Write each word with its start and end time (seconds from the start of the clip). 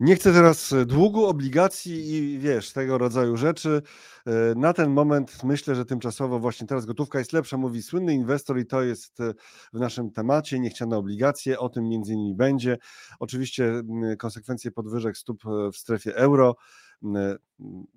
Nie 0.00 0.16
chcę 0.16 0.32
teraz 0.32 0.74
długu, 0.86 1.26
obligacji 1.26 2.10
i 2.14 2.38
wiesz, 2.38 2.72
tego 2.72 2.98
rodzaju 2.98 3.36
rzeczy. 3.36 3.82
E, 4.26 4.54
na 4.56 4.72
ten 4.72 4.90
moment 4.90 5.44
myślę, 5.44 5.74
że 5.74 5.84
tymczasowo 5.84 6.38
właśnie 6.38 6.66
teraz 6.66 6.86
gotówka 6.86 7.18
jest 7.18 7.32
lepsza, 7.32 7.56
mówi 7.56 7.82
słynny 7.82 8.14
inwestor 8.14 8.58
i 8.58 8.66
to 8.66 8.82
jest 8.82 9.20
e, 9.20 9.32
w 9.72 9.78
naszym 9.78 10.10
temacie. 10.10 10.60
Niechciane 10.60 10.96
obligacje, 10.96 11.58
o 11.58 11.68
tym 11.68 11.88
między 11.88 12.12
innymi 12.12 12.34
będzie. 12.34 12.78
Oczywiście 13.18 13.82
konsekwencje 14.18 14.70
podwyżek 14.70 15.16
stóp 15.16 15.46
e, 15.46 15.72
w 15.72 15.76
strefie 15.76 16.16
euro 16.16 16.56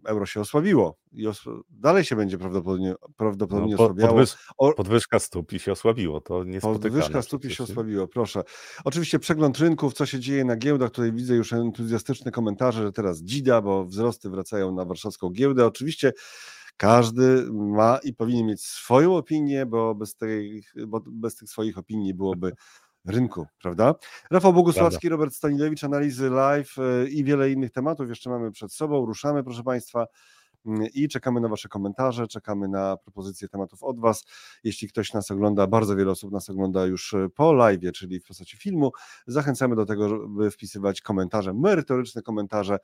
euro 0.06 0.26
się 0.26 0.42
osłabiło 0.42 0.98
i 1.12 1.28
dalej 1.70 2.04
się 2.04 2.16
będzie 2.16 2.38
prawdopodobnie, 2.38 2.96
prawdopodobnie 3.18 3.72
no, 3.72 3.78
po, 3.78 3.84
osłabiało. 3.84 4.14
Podwyż 4.14 4.38
podwyżka 4.76 5.20
stóp 5.20 5.54
i 5.54 5.60
się 5.60 5.72
osłabiło, 5.72 6.22
to 6.22 6.44
nie 6.44 6.62
Podwyżka 6.62 7.22
stóp 7.22 7.46
i 7.46 7.56
się 7.56 7.64
osłabiło, 7.64 8.08
proszę. 8.08 8.44
Oczywiście 8.84 9.20
przegląd 9.20 9.60
rynków, 9.60 9.94
co 9.94 10.06
się 10.06 10.20
dzieje 10.20 10.46
na 10.46 10.56
giełdach, 10.56 10.92
tutaj 10.92 11.14
widzę 11.14 11.36
już 11.36 11.54
entuzjastyczne 11.54 12.32
komentarze, 12.32 12.84
że 12.84 12.92
teraz 12.92 13.24
dzida, 13.24 13.62
bo 13.62 13.86
wzrosty 13.86 14.30
wracają 14.30 14.72
na 14.72 14.86
warszawską 14.86 15.30
giełdę. 15.30 15.66
Oczywiście 15.66 16.14
każdy 16.78 17.48
ma 17.52 18.00
i 18.04 18.14
powinien 18.14 18.46
mieć 18.46 18.62
swoją 18.62 19.16
opinię, 19.16 19.66
bo 19.66 19.96
bez, 19.96 20.16
tej, 20.16 20.64
bo 20.88 21.02
bez 21.06 21.36
tych 21.36 21.50
swoich 21.50 21.78
opinii 21.78 22.14
byłoby 22.14 22.52
rynku, 23.08 23.46
prawda? 23.62 23.96
Rafał 24.32 24.54
Bogusławski, 24.54 25.02
prawda. 25.02 25.16
Robert 25.16 25.36
Stanilewicz, 25.36 25.84
analizy 25.84 26.30
live 26.30 26.76
e, 26.78 27.08
i 27.08 27.24
wiele 27.24 27.52
innych 27.52 27.72
tematów 27.72 28.10
jeszcze 28.10 28.30
mamy 28.30 28.52
przed 28.52 28.74
sobą. 28.74 29.06
Ruszamy, 29.06 29.44
proszę 29.44 29.64
Państwa 29.64 30.06
mm, 30.66 30.88
i 30.94 31.08
czekamy 31.08 31.42
na 31.42 31.48
Wasze 31.48 31.70
komentarze, 31.70 32.28
czekamy 32.28 32.68
na 32.68 32.98
propozycje 32.98 33.48
tematów 33.48 33.84
od 33.84 34.00
Was. 34.00 34.26
Jeśli 34.64 34.88
ktoś 34.88 35.14
nas 35.14 35.32
ogląda, 35.32 35.68
bardzo 35.68 35.96
wiele 35.96 36.12
osób 36.12 36.32
nas 36.32 36.50
ogląda 36.50 36.86
już 36.86 37.14
e, 37.14 37.30
po 37.36 37.54
live, 37.54 37.92
czyli 37.94 38.20
w 38.20 38.24
postaci 38.24 38.58
filmu, 38.58 38.92
zachęcamy 39.28 39.76
do 39.76 39.86
tego, 39.86 40.10
żeby 40.10 40.52
wpisywać 40.52 41.02
komentarze, 41.02 41.54
merytoryczne 41.54 42.22
komentarze 42.22 42.78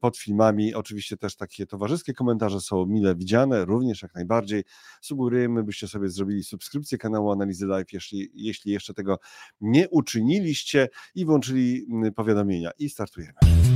pod 0.00 0.18
filmami. 0.18 0.74
Oczywiście 0.74 1.16
też 1.16 1.36
takie 1.36 1.66
towarzyskie 1.66 2.14
komentarze 2.14 2.60
są 2.60 2.86
mile 2.86 3.16
widziane, 3.16 3.64
również 3.64 4.02
jak 4.02 4.14
najbardziej. 4.14 4.64
Sugerujemy, 5.00 5.62
byście 5.62 5.88
sobie 5.88 6.08
zrobili 6.08 6.44
subskrypcję 6.44 6.98
kanału 6.98 7.32
Analizy 7.32 7.66
Live, 7.66 7.92
jeśli, 7.92 8.30
jeśli 8.34 8.72
jeszcze 8.72 8.94
tego 8.94 9.18
nie 9.60 9.88
uczyniliście 9.88 10.88
i 11.14 11.24
włączyli 11.24 11.86
powiadomienia. 12.16 12.70
I 12.78 12.88
startujemy. 12.88 13.73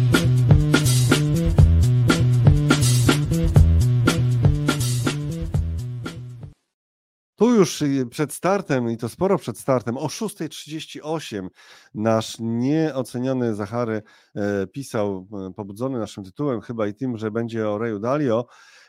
Tu 7.38 7.54
już 7.54 7.82
y, 7.82 8.06
przed 8.10 8.32
startem, 8.32 8.90
i 8.90 8.96
to 8.96 9.08
sporo 9.08 9.38
przed 9.38 9.58
startem, 9.58 9.96
o 9.96 10.06
6.38 10.06 11.48
nasz 11.94 12.36
nieoceniony 12.40 13.54
Zachary 13.54 14.02
e, 14.34 14.66
pisał, 14.66 15.28
e, 15.48 15.52
pobudzony 15.54 15.98
naszym 15.98 16.24
tytułem, 16.24 16.60
chyba 16.60 16.86
i 16.86 16.94
tym, 16.94 17.16
że 17.18 17.30
będzie 17.30 17.68
o 17.68 17.78
Reju 17.78 17.98
Dalio, 17.98 18.46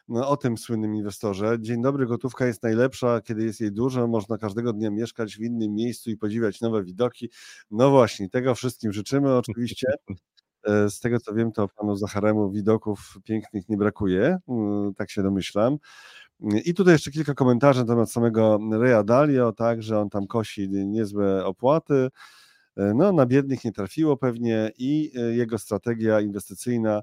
no, 0.07 0.29
o 0.29 0.37
tym 0.37 0.57
słynnym 0.57 0.95
inwestorze. 0.95 1.57
Dzień 1.59 1.81
dobry, 1.81 2.05
gotówka 2.05 2.45
jest 2.45 2.63
najlepsza, 2.63 3.21
kiedy 3.21 3.43
jest 3.43 3.61
jej 3.61 3.71
dużo, 3.71 4.07
można 4.07 4.37
każdego 4.37 4.73
dnia 4.73 4.91
mieszkać 4.91 5.37
w 5.37 5.41
innym 5.41 5.75
miejscu 5.75 6.09
i 6.09 6.17
podziwiać 6.17 6.61
nowe 6.61 6.83
widoki. 6.83 7.29
No 7.71 7.89
właśnie, 7.89 8.29
tego 8.29 8.55
wszystkim 8.55 8.93
życzymy 8.93 9.35
oczywiście. 9.37 9.87
E, 10.63 10.89
z 10.89 10.99
tego 10.99 11.19
co 11.19 11.33
wiem, 11.33 11.51
to 11.51 11.67
panu 11.67 11.95
Zacharemu 11.95 12.51
widoków 12.51 13.17
pięknych 13.23 13.69
nie 13.69 13.77
brakuje, 13.77 14.37
mm, 14.47 14.93
tak 14.93 15.11
się 15.11 15.23
domyślam. 15.23 15.77
I 16.65 16.73
tutaj 16.73 16.93
jeszcze 16.93 17.11
kilka 17.11 17.33
komentarzy 17.33 17.79
na 17.79 17.85
temat 17.85 18.11
samego 18.11 18.59
Reya 18.71 19.03
Dalio, 19.05 19.51
tak, 19.51 19.83
że 19.83 19.99
on 19.99 20.09
tam 20.09 20.27
kosi 20.27 20.69
niezłe 20.69 21.45
opłaty. 21.45 22.09
E, 22.77 22.93
no, 22.93 23.11
na 23.11 23.25
biednych 23.25 23.65
nie 23.65 23.71
trafiło 23.71 24.17
pewnie 24.17 24.71
i 24.77 25.11
e, 25.15 25.21
jego 25.21 25.57
strategia 25.57 26.21
inwestycyjna 26.21 27.01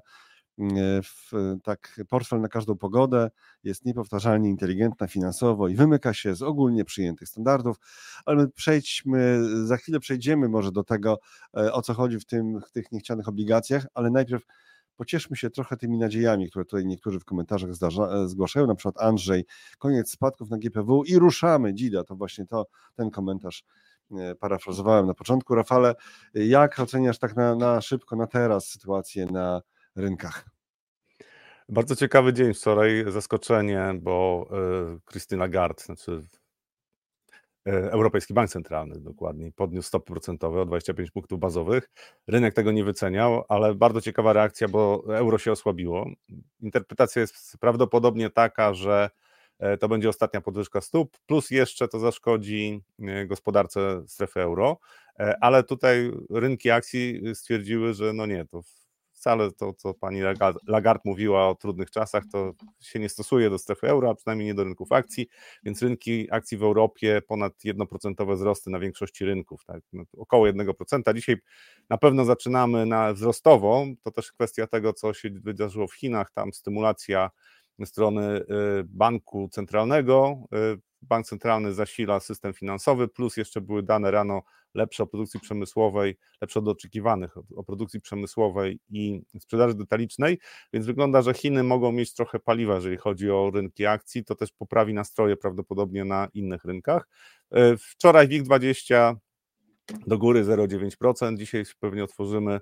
e, 0.59 1.01
w 1.03 1.31
tak 1.63 2.01
portfel 2.09 2.41
na 2.41 2.47
każdą 2.47 2.77
pogodę 2.77 3.29
jest 3.63 3.85
niepowtarzalnie 3.85 4.49
inteligentna 4.49 5.07
finansowo 5.07 5.67
i 5.67 5.75
wymyka 5.75 6.13
się 6.13 6.35
z 6.35 6.41
ogólnie 6.41 6.85
przyjętych 6.85 7.27
standardów, 7.27 7.77
ale 8.25 8.37
my 8.37 8.47
przejdźmy, 8.49 9.39
za 9.65 9.77
chwilę 9.77 9.99
przejdziemy 9.99 10.49
może 10.49 10.71
do 10.71 10.83
tego, 10.83 11.19
o 11.53 11.81
co 11.81 11.93
chodzi 11.93 12.19
w, 12.19 12.25
tym, 12.25 12.61
w 12.61 12.71
tych 12.71 12.91
niechcianych 12.91 13.27
obligacjach, 13.27 13.85
ale 13.93 14.09
najpierw 14.09 14.43
pocieszmy 14.97 15.37
się 15.37 15.49
trochę 15.49 15.77
tymi 15.77 15.97
nadziejami, 15.97 16.49
które 16.49 16.65
tutaj 16.65 16.85
niektórzy 16.85 17.19
w 17.19 17.25
komentarzach 17.25 17.75
zdarza, 17.75 18.03
e, 18.03 18.27
zgłaszają, 18.27 18.67
na 18.67 18.75
przykład 18.75 19.05
Andrzej, 19.05 19.45
koniec 19.77 20.11
spadków 20.11 20.49
na 20.49 20.57
GPW 20.57 21.03
i 21.03 21.19
ruszamy, 21.19 21.73
Dzida, 21.73 22.03
to 22.03 22.15
właśnie 22.15 22.45
to, 22.45 22.65
ten 22.95 23.11
komentarz 23.11 23.63
e, 24.11 24.35
parafrazowałem 24.35 25.07
na 25.07 25.13
początku. 25.13 25.55
Rafale, 25.55 25.95
jak 26.33 26.79
oceniasz 26.79 27.19
tak 27.19 27.35
na, 27.35 27.55
na 27.55 27.81
szybko, 27.81 28.15
na 28.15 28.27
teraz 28.27 28.69
sytuację 28.69 29.25
na 29.25 29.61
rynkach? 29.95 30.45
Bardzo 31.69 31.95
ciekawy 31.95 32.33
dzień 32.33 32.53
wczoraj, 32.53 33.05
zaskoczenie, 33.07 33.93
bo 34.01 34.47
Krystyna 35.05 35.45
e, 35.45 35.49
Gard, 35.49 35.81
znaczy 35.81 36.21
Europejski 37.67 38.33
Bank 38.33 38.49
Centralny 38.49 38.99
dokładnie 38.99 39.51
podniósł 39.51 39.87
stopy 39.87 40.05
procentowe 40.05 40.61
o 40.61 40.65
25 40.65 41.11
punktów 41.11 41.39
bazowych. 41.39 41.89
Rynek 42.27 42.53
tego 42.53 42.71
nie 42.71 42.83
wyceniał, 42.83 43.43
ale 43.49 43.75
bardzo 43.75 44.01
ciekawa 44.01 44.33
reakcja, 44.33 44.67
bo 44.67 45.03
euro 45.17 45.37
się 45.37 45.51
osłabiło. 45.51 46.09
Interpretacja 46.61 47.21
jest 47.21 47.57
prawdopodobnie 47.59 48.29
taka, 48.29 48.73
że 48.73 49.09
e, 49.59 49.77
to 49.77 49.89
będzie 49.89 50.09
ostatnia 50.09 50.41
podwyżka 50.41 50.81
stóp, 50.81 51.17
plus 51.25 51.51
jeszcze 51.51 51.87
to 51.87 51.99
zaszkodzi 51.99 52.81
e, 52.99 53.25
gospodarce 53.25 54.03
strefy 54.07 54.41
euro, 54.41 54.77
ale 55.41 55.63
tutaj 55.63 56.11
rynki 56.29 56.71
akcji 56.71 57.21
stwierdziły, 57.33 57.93
że 57.93 58.13
no 58.13 58.25
nie, 58.25 58.45
to 58.45 58.61
wcale 59.27 59.51
to, 59.51 59.73
co 59.73 59.93
pani 59.93 60.21
Lagarde 60.67 61.01
mówiła 61.05 61.49
o 61.49 61.55
trudnych 61.55 61.91
czasach, 61.91 62.23
to 62.31 62.53
się 62.81 62.99
nie 62.99 63.09
stosuje 63.09 63.49
do 63.49 63.57
strefy 63.57 63.87
euro, 63.87 64.09
a 64.09 64.15
przynajmniej 64.15 64.47
nie 64.47 64.53
do 64.53 64.63
rynków 64.63 64.91
akcji, 64.91 65.27
więc 65.63 65.81
rynki 65.81 66.27
akcji 66.31 66.57
w 66.57 66.63
Europie 66.63 67.21
ponad 67.27 67.53
1% 67.65 68.35
wzrosty 68.35 68.69
na 68.69 68.79
większości 68.79 69.25
rynków, 69.25 69.65
tak, 69.65 69.81
no, 69.93 70.03
około 70.17 70.45
1%. 70.47 71.13
Dzisiaj 71.15 71.35
na 71.89 71.97
pewno 71.97 72.25
zaczynamy 72.25 72.85
na 72.85 73.13
wzrostowo, 73.13 73.85
to 74.03 74.11
też 74.11 74.31
kwestia 74.31 74.67
tego, 74.67 74.93
co 74.93 75.13
się 75.13 75.29
wydarzyło 75.29 75.87
w 75.87 75.93
Chinach, 75.93 76.31
tam 76.31 76.53
stymulacja 76.53 77.29
strony 77.85 78.37
y, 78.37 78.43
banku 78.83 79.49
centralnego, 79.51 80.47
y, 80.75 80.81
bank 81.01 81.25
centralny 81.25 81.73
zasila 81.73 82.19
system 82.19 82.53
finansowy, 82.53 83.07
plus 83.07 83.37
jeszcze 83.37 83.61
były 83.61 83.83
dane 83.83 84.11
rano 84.11 84.41
lepsze 84.73 85.03
o 85.03 85.07
produkcji 85.07 85.39
przemysłowej, 85.39 86.17
lepsze 86.41 86.59
od 86.59 86.67
oczekiwanych 86.67 87.37
o 87.55 87.63
produkcji 87.63 88.01
przemysłowej 88.01 88.79
i 88.89 89.21
sprzedaży 89.39 89.75
detalicznej, 89.75 90.39
więc 90.73 90.85
wygląda, 90.85 91.21
że 91.21 91.33
Chiny 91.33 91.63
mogą 91.63 91.91
mieć 91.91 92.13
trochę 92.13 92.39
paliwa, 92.39 92.75
jeżeli 92.75 92.97
chodzi 92.97 93.31
o 93.31 93.51
rynki 93.53 93.85
akcji, 93.85 94.23
to 94.23 94.35
też 94.35 94.51
poprawi 94.51 94.93
nastroje 94.93 95.37
prawdopodobnie 95.37 96.05
na 96.05 96.27
innych 96.33 96.65
rynkach. 96.65 97.07
E, 97.51 97.77
wczoraj 97.77 98.27
WIG20 98.27 99.15
do 100.07 100.17
góry 100.17 100.43
0,9%, 100.43 101.37
dzisiaj 101.37 101.63
pewnie 101.79 102.03
otworzymy 102.03 102.59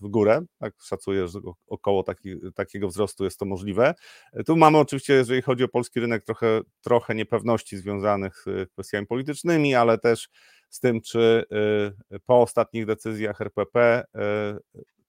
w 0.00 0.08
górę, 0.08 0.42
tak 0.58 0.74
szacuję, 0.82 1.28
że 1.28 1.38
około 1.66 2.02
taki, 2.02 2.36
takiego 2.54 2.88
wzrostu 2.88 3.24
jest 3.24 3.38
to 3.38 3.44
możliwe. 3.44 3.94
Tu 4.46 4.56
mamy 4.56 4.78
oczywiście, 4.78 5.12
jeżeli 5.12 5.42
chodzi 5.42 5.64
o 5.64 5.68
polski 5.68 6.00
rynek, 6.00 6.24
trochę, 6.24 6.60
trochę 6.80 7.14
niepewności 7.14 7.76
związanych 7.76 8.44
z 8.46 8.72
kwestiami 8.72 9.06
politycznymi, 9.06 9.74
ale 9.74 9.98
też 9.98 10.28
z 10.70 10.80
tym, 10.80 11.00
czy 11.00 11.44
po 12.26 12.42
ostatnich 12.42 12.86
decyzjach 12.86 13.40
RPP, 13.40 14.04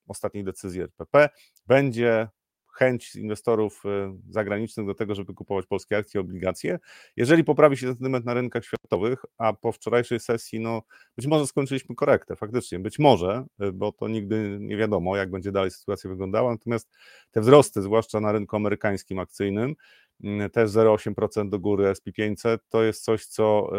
ostatniej 0.07 0.43
decyzji 0.43 0.81
RPP 0.81 1.29
będzie 1.67 2.27
chęć 2.71 3.15
inwestorów 3.15 3.83
y, 3.85 3.89
zagranicznych 4.29 4.85
do 4.85 4.95
tego, 4.95 5.15
żeby 5.15 5.33
kupować 5.33 5.65
polskie 5.65 5.97
akcje, 5.97 6.21
obligacje. 6.21 6.79
Jeżeli 7.15 7.43
poprawi 7.43 7.77
się 7.77 7.87
sentyment 7.87 8.25
na 8.25 8.33
rynkach 8.33 8.65
światowych, 8.65 9.25
a 9.37 9.53
po 9.53 9.71
wczorajszej 9.71 10.19
sesji, 10.19 10.59
no 10.59 10.81
być 11.17 11.27
może 11.27 11.47
skończyliśmy 11.47 11.95
korektę, 11.95 12.35
faktycznie, 12.35 12.79
być 12.79 12.99
może, 12.99 13.45
y, 13.63 13.71
bo 13.71 13.91
to 13.91 14.07
nigdy 14.07 14.57
nie 14.59 14.77
wiadomo, 14.77 15.17
jak 15.17 15.31
będzie 15.31 15.51
dalej 15.51 15.71
sytuacja 15.71 16.09
wyglądała, 16.09 16.51
natomiast 16.51 16.89
te 17.31 17.41
wzrosty, 17.41 17.81
zwłaszcza 17.81 18.19
na 18.19 18.31
rynku 18.31 18.55
amerykańskim 18.55 19.19
akcyjnym, 19.19 19.75
y, 20.23 20.49
też 20.49 20.71
0,8% 20.71 21.49
do 21.49 21.59
góry 21.59 21.85
SP500, 21.85 22.57
to 22.69 22.83
jest 22.83 23.03
coś, 23.03 23.25
co 23.25 23.71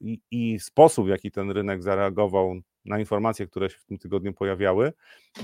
i, 0.00 0.20
i 0.30 0.60
sposób, 0.60 1.06
w 1.06 1.08
jaki 1.08 1.30
ten 1.30 1.50
rynek 1.50 1.82
zareagował 1.82 2.60
na 2.84 2.98
informacje, 2.98 3.46
które 3.46 3.70
się 3.70 3.78
w 3.78 3.84
tym 3.84 3.98
tygodniu 3.98 4.32
pojawiały, 4.32 4.92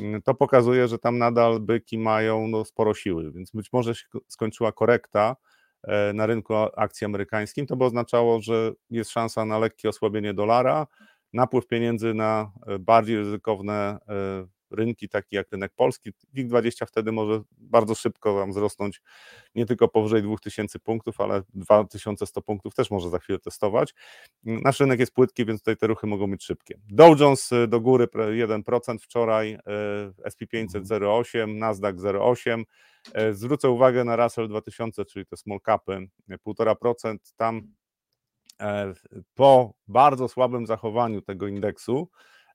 mm, 0.01 0.23
to 0.23 0.35
pokazuje, 0.35 0.89
że 0.89 0.99
tam 0.99 1.19
nadal 1.19 1.61
byki 1.61 1.99
mają 1.99 2.49
no, 2.49 2.65
sporo 2.65 2.95
siły, 2.95 3.33
więc 3.33 3.51
być 3.51 3.73
może 3.73 3.95
się 3.95 4.05
skończyła 4.29 4.73
korekta 4.73 5.37
e, 5.83 6.13
na 6.13 6.27
rynku 6.27 6.55
akcji 6.55 7.05
amerykańskim, 7.05 7.67
to 7.67 7.77
by 7.77 7.85
oznaczało, 7.85 8.41
że 8.41 8.73
jest 8.91 9.11
szansa 9.11 9.45
na 9.45 9.59
lekkie 9.59 9.89
osłabienie 9.89 10.35
dolara, 10.35 10.87
napływ 11.33 11.67
pieniędzy 11.67 12.15
na 12.15 12.53
e, 12.67 12.79
bardziej 12.79 13.17
ryzykowne 13.17 13.99
e, 14.09 14.47
rynki, 14.71 15.09
takie 15.09 15.37
jak 15.37 15.53
rynek 15.53 15.73
polski. 15.77 16.13
WIG20 16.35 16.87
wtedy 16.87 17.13
może 17.13 17.43
bardzo 17.53 17.95
szybko 17.95 18.41
tam 18.41 18.51
wzrosnąć 18.51 19.03
nie 19.55 19.67
tylko 19.67 19.89
powyżej 19.89 20.23
2000 20.23 20.79
punktów, 20.79 21.21
ale 21.21 21.43
2100 21.55 22.43
punktów 22.43 22.75
też 22.75 22.91
może 22.91 23.11
za 23.11 23.19
chwilę 23.19 23.39
testować. 23.39 23.95
Nasz 24.45 24.81
rynek 24.81 25.01
jest 25.01 25.13
płytki, 25.13 25.45
więc 25.45 25.61
tutaj 25.61 25.77
te 25.77 25.87
ruchy 25.87 26.07
mogą 26.07 26.31
być 26.31 26.45
szybkie. 26.45 26.79
Dow 26.89 27.21
Jones 27.21 27.51
do 27.69 27.81
góry 27.81 28.07
1% 28.07 28.99
wczoraj, 28.99 29.59
SP500 30.29 30.83
0,8, 30.83 31.55
Nasdaq 31.55 31.97
0,8. 31.97 32.63
Zwrócę 33.33 33.71
uwagę 33.71 34.05
na 34.05 34.17
Russell 34.17 34.49
2000, 34.49 35.05
czyli 35.05 35.27
te 35.27 35.37
small 35.37 35.61
capy, 35.67 36.09
1,5%. 36.31 37.17
Tam 37.37 37.63
po 39.35 39.75
bardzo 39.89 40.29
słabym 40.29 40.67
zachowaniu 40.67 41.23
tego 41.23 41.47
indeksu 41.47 42.09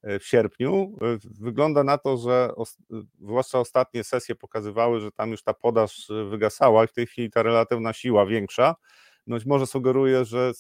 w 0.04 0.24
sierpniu, 0.24 0.96
e, 1.02 1.18
wygląda 1.40 1.84
na 1.84 1.98
to, 1.98 2.18
że 2.18 2.50
zwłaszcza 3.20 3.60
ostatnie 3.60 4.04
sesje 4.04 4.36
pokazywały, 4.36 5.00
że 5.00 5.12
tam 5.12 5.32
już 5.32 5.44
ta 5.44 5.54
podaż 5.54 6.12
wygasała 6.30 6.84
i 6.84 6.88
w 6.88 6.94
tej 6.94 7.08
chwili 7.08 7.32
ta 7.32 7.44
relatywna 7.44 7.94
siła 7.94 8.26
większa. 8.26 8.76
Być 9.28 9.46
może 9.46 9.68
sugeruje, 9.68 10.26
że 10.26 10.52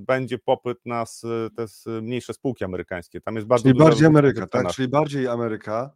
będzie 0.00 0.38
popyt 0.38 0.86
na 0.86 1.04
te 1.56 1.66
mniejsze 2.02 2.34
spółki 2.34 2.64
amerykańskie. 2.64 3.20
Tam 3.20 3.34
jest 3.34 3.46
bardzo 3.46 3.62
Czyli 3.68 3.78
bardziej 3.78 4.06
Ameryka, 4.06 4.46
tak? 4.46 4.66
Czyli 4.72 4.88
bardziej 4.88 5.28
Ameryka. 5.28 5.90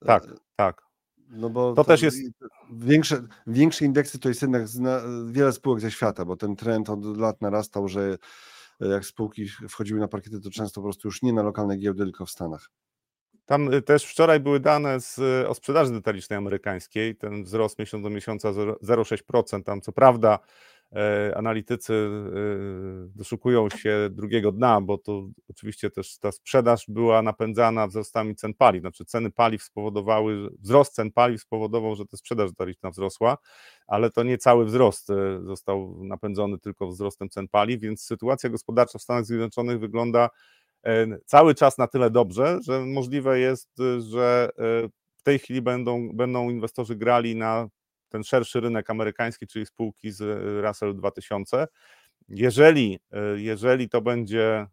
Tak, 0.00 0.22
tak. 0.56 0.82
No 1.30 1.50
bo 1.50 1.72
to 1.72 1.84
też 1.84 2.02
jest. 2.02 2.18
Większe, 2.72 3.22
większe 3.46 3.84
indeksy 3.84 4.18
to 4.18 4.28
jest 4.28 4.42
jednak 4.42 4.62
wiele 5.30 5.52
spółek 5.52 5.80
ze 5.80 5.90
świata, 5.90 6.24
bo 6.24 6.36
ten 6.36 6.56
trend 6.56 6.90
od 6.90 7.16
lat 7.16 7.40
narastał, 7.40 7.88
że 7.88 8.18
jak 8.80 9.06
spółki 9.06 9.48
wchodziły 9.48 10.00
na 10.00 10.08
parkiety, 10.08 10.40
to 10.40 10.50
często 10.50 10.80
po 10.80 10.84
prostu 10.84 11.08
już 11.08 11.22
nie 11.22 11.32
na 11.32 11.42
lokalne 11.42 11.76
giełdy, 11.76 12.04
tylko 12.04 12.26
w 12.26 12.30
Stanach. 12.30 12.70
Tam 13.46 13.74
y, 13.74 13.82
też 13.82 14.04
wczoraj 14.04 14.40
były 14.40 14.60
dane 14.60 15.00
z, 15.00 15.18
o 15.48 15.54
sprzedaży 15.54 15.92
detalicznej 15.92 16.36
amerykańskiej. 16.36 17.16
Ten 17.16 17.44
wzrost 17.44 17.78
miesiąc 17.78 18.04
do 18.04 18.10
miesiąca 18.10 18.52
0,6%. 18.52 19.62
Tam 19.62 19.80
co 19.80 19.92
prawda 19.92 20.38
analitycy 21.34 21.94
e, 21.94 22.08
doszukują 23.14 23.70
się 23.70 24.08
drugiego 24.10 24.52
dna, 24.52 24.80
bo 24.80 24.98
to 24.98 25.28
oczywiście 25.50 25.90
też 25.90 26.18
ta 26.18 26.32
sprzedaż 26.32 26.84
była 26.88 27.22
napędzana 27.22 27.86
wzrostami 27.86 28.34
cen 28.34 28.54
paliw, 28.54 28.80
znaczy 28.80 29.04
ceny 29.04 29.30
paliw 29.30 29.62
spowodowały, 29.62 30.50
wzrost 30.60 30.94
cen 30.94 31.12
paliw 31.12 31.40
spowodował, 31.40 31.96
że 31.96 32.06
ta 32.06 32.16
sprzedaż 32.16 32.50
detaliczna 32.50 32.90
wzrosła, 32.90 33.38
ale 33.86 34.10
to 34.10 34.22
nie 34.22 34.38
cały 34.38 34.64
wzrost 34.64 35.10
e, 35.10 35.40
został 35.44 36.04
napędzony 36.04 36.58
tylko 36.58 36.88
wzrostem 36.88 37.28
cen 37.28 37.48
paliw, 37.48 37.80
więc 37.80 38.02
sytuacja 38.02 38.50
gospodarcza 38.50 38.98
w 38.98 39.02
Stanach 39.02 39.24
Zjednoczonych 39.24 39.80
wygląda 39.80 40.30
cały 41.24 41.54
czas 41.54 41.78
na 41.78 41.86
tyle 41.86 42.10
dobrze, 42.10 42.58
że 42.62 42.80
możliwe 42.80 43.38
jest, 43.38 43.68
że 43.98 44.50
w 45.16 45.22
tej 45.22 45.38
chwili 45.38 45.62
będą, 45.62 46.10
będą 46.14 46.50
inwestorzy 46.50 46.96
grali 46.96 47.36
na 47.36 47.68
ten 48.08 48.24
szerszy 48.24 48.60
rynek 48.60 48.90
amerykański, 48.90 49.46
czyli 49.46 49.66
spółki 49.66 50.10
z 50.12 50.22
e, 50.22 50.62
Russell 50.62 50.96
2000. 50.96 51.66
Jeżeli, 52.28 52.98
e, 53.12 53.40
jeżeli 53.40 53.88
to 53.88 54.00
będzie 54.00 54.44
e, 54.52 54.68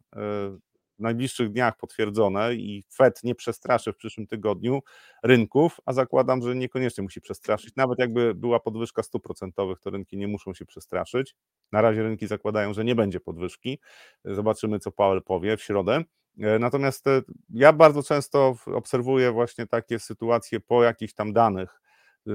w 1.00 1.00
najbliższych 1.00 1.50
dniach 1.50 1.78
potwierdzone 1.78 2.56
i 2.56 2.84
Fed 2.96 3.24
nie 3.24 3.36
przestraszy 3.36 3.94
w 3.94 3.96
przyszłym 3.96 4.28
tygodniu 4.28 4.80
rynków, 5.24 5.78
a 5.86 5.94
zakładam, 5.94 6.42
że 6.42 6.56
niekoniecznie 6.56 7.04
musi 7.04 7.22
przestraszyć, 7.22 7.76
nawet 7.76 8.00
jakby 8.00 8.36
była 8.36 8.60
podwyżka 8.60 9.04
stóp 9.04 9.24
procentowych, 9.24 9.80
to 9.80 9.90
rynki 9.90 10.18
nie 10.18 10.28
muszą 10.28 10.54
się 10.54 10.66
przestraszyć. 10.66 11.36
Na 11.72 11.82
razie 11.82 12.04
rynki 12.04 12.28
zakładają, 12.28 12.74
że 12.74 12.84
nie 12.84 12.96
będzie 12.96 13.20
podwyżki. 13.20 13.80
Zobaczymy, 14.26 14.80
co 14.80 14.92
Powell 14.92 15.22
powie 15.22 15.58
w 15.58 15.64
środę. 15.64 16.04
Natomiast 16.60 17.06
ja 17.50 17.74
bardzo 17.74 18.04
często 18.04 18.56
obserwuję 18.66 19.32
właśnie 19.32 19.68
takie 19.68 20.00
sytuacje 20.00 20.60
po 20.60 20.84
jakichś 20.84 21.14
tam 21.14 21.34
danych, 21.34 21.83
Y, 21.83 21.83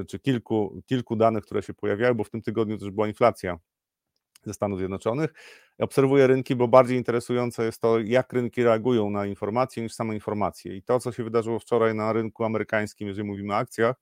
czy 0.09 0.19
kilku, 0.19 0.83
kilku 0.87 1.17
danych, 1.17 1.45
które 1.45 1.63
się 1.63 1.75
pojawiały, 1.75 2.15
bo 2.15 2.25
w 2.25 2.31
tym 2.31 2.43
tygodniu 2.43 2.79
też 2.79 2.91
była 2.91 3.09
inflacja 3.09 3.59
ze 4.45 4.55
Stanów 4.55 4.79
Zjednoczonych. 4.79 5.33
Obserwuję 5.79 6.27
rynki, 6.27 6.57
bo 6.57 6.69
bardziej 6.69 6.99
interesujące 6.99 7.65
jest 7.65 7.81
to, 7.81 7.99
jak 7.99 8.33
rynki 8.33 8.63
reagują 8.63 9.11
na 9.11 9.27
informacje 9.27 9.83
niż 9.83 9.95
same 9.95 10.15
informacje. 10.15 10.77
I 10.77 10.83
to, 10.83 11.01
co 11.01 11.13
się 11.13 11.25
wydarzyło 11.25 11.59
wczoraj 11.59 11.95
na 11.95 12.13
rynku 12.13 12.45
amerykańskim, 12.45 13.09
jeżeli 13.09 13.29
mówimy 13.29 13.55
o 13.55 13.57
akcjach, 13.57 13.97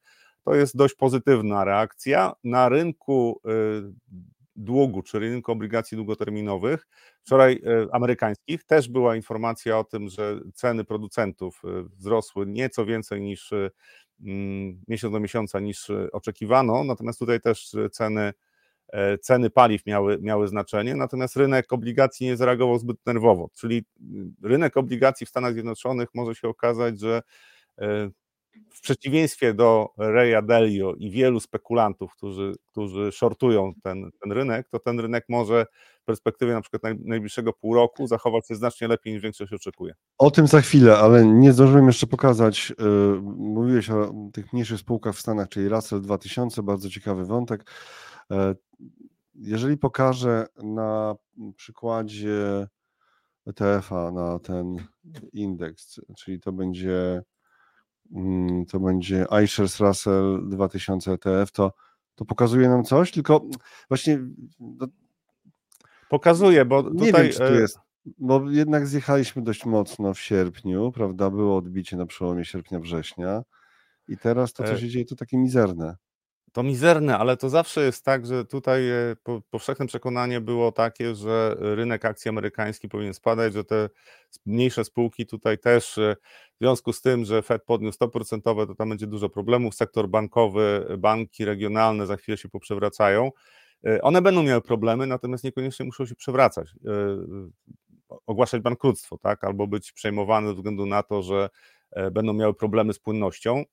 to 0.44 0.54
jest 0.54 0.76
dość 0.76 0.94
pozytywna 0.94 1.64
reakcja. 1.64 2.32
Na 2.44 2.68
rynku 2.68 3.40
y, 3.46 4.16
długu, 4.56 5.02
czy 5.02 5.18
rynku 5.18 5.52
obligacji 5.52 5.96
długoterminowych, 5.96 6.88
wczoraj 7.22 7.52
y, 7.52 7.92
amerykańskich, 7.92 8.64
też 8.64 8.88
była 8.88 9.16
informacja 9.16 9.78
o 9.78 9.84
tym, 9.84 10.08
że 10.08 10.40
ceny 10.54 10.84
producentów 10.84 11.62
wzrosły 11.98 12.46
nieco 12.46 12.86
więcej 12.86 13.20
niż 13.20 13.52
Mm, 14.20 14.80
miesiąc 14.88 15.12
do 15.12 15.20
miesiąca 15.20 15.60
niż 15.60 15.90
e, 15.90 16.08
oczekiwano, 16.12 16.84
natomiast 16.84 17.18
tutaj 17.18 17.40
też 17.40 17.74
e, 17.74 17.90
ceny, 17.90 18.32
e, 18.88 19.18
ceny 19.18 19.50
paliw 19.50 19.86
miały, 19.86 20.18
miały 20.20 20.48
znaczenie, 20.48 20.94
natomiast 20.96 21.36
rynek 21.36 21.72
obligacji 21.72 22.26
nie 22.26 22.36
zareagował 22.36 22.78
zbyt 22.78 23.06
nerwowo, 23.06 23.50
czyli 23.54 23.84
mm, 24.00 24.34
rynek 24.42 24.76
obligacji 24.76 25.26
w 25.26 25.30
Stanach 25.30 25.52
Zjednoczonych 25.52 26.08
może 26.14 26.34
się 26.34 26.48
okazać, 26.48 27.00
że 27.00 27.22
w 28.70 28.80
przeciwieństwie 28.80 29.54
do 29.54 29.88
Reya 29.98 30.42
Delio 30.42 30.94
i 30.94 31.10
wielu 31.10 31.40
spekulantów, 31.40 32.12
którzy, 32.12 32.54
którzy 32.66 33.12
shortują 33.12 33.72
ten, 33.82 34.10
ten 34.22 34.32
rynek, 34.32 34.68
to 34.68 34.78
ten 34.78 35.00
rynek 35.00 35.24
może 35.28 35.66
w 36.00 36.04
perspektywie 36.04 36.52
na 36.52 36.60
przykład 36.60 36.82
najbliższego 37.00 37.52
pół 37.52 37.74
roku 37.74 38.06
zachować 38.06 38.48
się 38.48 38.54
znacznie 38.54 38.88
lepiej 38.88 39.12
niż 39.12 39.22
większość 39.22 39.52
oczekuje. 39.52 39.94
O 40.18 40.30
tym 40.30 40.46
za 40.46 40.60
chwilę, 40.60 40.98
ale 40.98 41.26
nie 41.26 41.52
zdążyłem 41.52 41.86
jeszcze 41.86 42.06
pokazać. 42.06 42.72
Yy, 42.78 43.20
mówiłeś 43.36 43.90
o 43.90 44.12
tych 44.32 44.52
mniejszych 44.52 44.78
spółkach 44.78 45.14
w 45.14 45.20
Stanach, 45.20 45.48
czyli 45.48 45.68
Russell 45.68 46.00
2000, 46.00 46.62
bardzo 46.62 46.90
ciekawy 46.90 47.24
wątek. 47.24 47.70
Yy, 48.30 48.56
jeżeli 49.34 49.76
pokażę 49.76 50.46
na 50.62 51.14
przykładzie 51.56 52.66
ETF-a 53.46 54.10
na 54.10 54.38
ten 54.38 54.76
indeks, 55.32 56.00
czyli 56.16 56.40
to 56.40 56.52
będzie 56.52 57.22
to 58.68 58.80
będzie 58.80 59.26
iShares 59.44 59.80
Russell 59.80 60.48
2000 60.48 61.12
ETF, 61.12 61.52
to, 61.52 61.72
to 62.14 62.24
pokazuje 62.24 62.68
nam 62.68 62.84
coś, 62.84 63.10
tylko 63.10 63.44
właśnie... 63.88 64.18
No, 64.60 64.86
pokazuje, 66.08 66.64
bo 66.64 66.82
nie 66.82 67.06
tutaj... 67.06 67.22
Wiem, 67.22 67.32
czy 67.32 67.38
tu 67.38 67.44
e, 67.44 67.60
jest, 67.60 67.78
bo 68.18 68.50
jednak 68.50 68.86
zjechaliśmy 68.86 69.42
dość 69.42 69.66
mocno 69.66 70.14
w 70.14 70.20
sierpniu, 70.20 70.92
prawda, 70.92 71.30
było 71.30 71.56
odbicie 71.56 71.96
na 71.96 72.06
przełomie 72.06 72.44
sierpnia-września 72.44 73.42
i 74.08 74.16
teraz 74.18 74.52
to, 74.52 74.64
co 74.64 74.72
e, 74.72 74.78
się 74.78 74.88
dzieje, 74.88 75.04
to 75.04 75.16
takie 75.16 75.38
mizerne 75.38 75.96
to 76.56 76.62
mizerne, 76.62 77.18
ale 77.18 77.36
to 77.36 77.48
zawsze 77.48 77.84
jest 77.84 78.04
tak, 78.04 78.26
że 78.26 78.44
tutaj 78.44 78.90
e, 78.90 79.16
powszechne 79.50 79.86
przekonanie 79.86 80.40
było 80.40 80.72
takie, 80.72 81.14
że 81.14 81.56
rynek 81.58 82.04
akcji 82.04 82.28
amerykański 82.28 82.88
powinien 82.88 83.14
spadać, 83.14 83.52
że 83.52 83.64
te 83.64 83.88
mniejsze 84.46 84.84
spółki 84.84 85.26
tutaj 85.26 85.58
też, 85.58 85.98
e, 85.98 86.16
w 86.54 86.58
związku 86.60 86.92
z 86.92 87.00
tym, 87.00 87.24
że 87.24 87.42
Fed 87.42 87.64
podniósł 87.64 87.96
stopy 87.96 88.12
procentowe, 88.12 88.66
to 88.66 88.74
tam 88.74 88.88
będzie 88.88 89.06
dużo 89.06 89.28
problemów. 89.28 89.74
Sektor 89.74 90.08
bankowy, 90.08 90.86
banki 90.98 91.44
regionalne 91.44 92.06
za 92.06 92.16
chwilę 92.16 92.38
się 92.38 92.48
poprzewracają. 92.48 93.30
E, 93.86 94.02
one 94.02 94.22
będą 94.22 94.42
miały 94.42 94.62
problemy, 94.62 95.06
natomiast 95.06 95.44
niekoniecznie 95.44 95.86
muszą 95.86 96.06
się 96.06 96.14
przewracać, 96.14 96.68
ogłaszać 98.26 98.60
bankructwo, 98.60 99.18
tak? 99.18 99.44
albo 99.44 99.66
być 99.66 99.92
przejmowane 99.92 100.48
ze 100.48 100.54
względu 100.54 100.86
na 100.86 101.02
to, 101.02 101.22
że 101.22 101.48
będą 102.12 102.32
miały 102.32 102.54
problemy 102.54 102.92
z 102.92 102.98
płynnością 102.98 103.64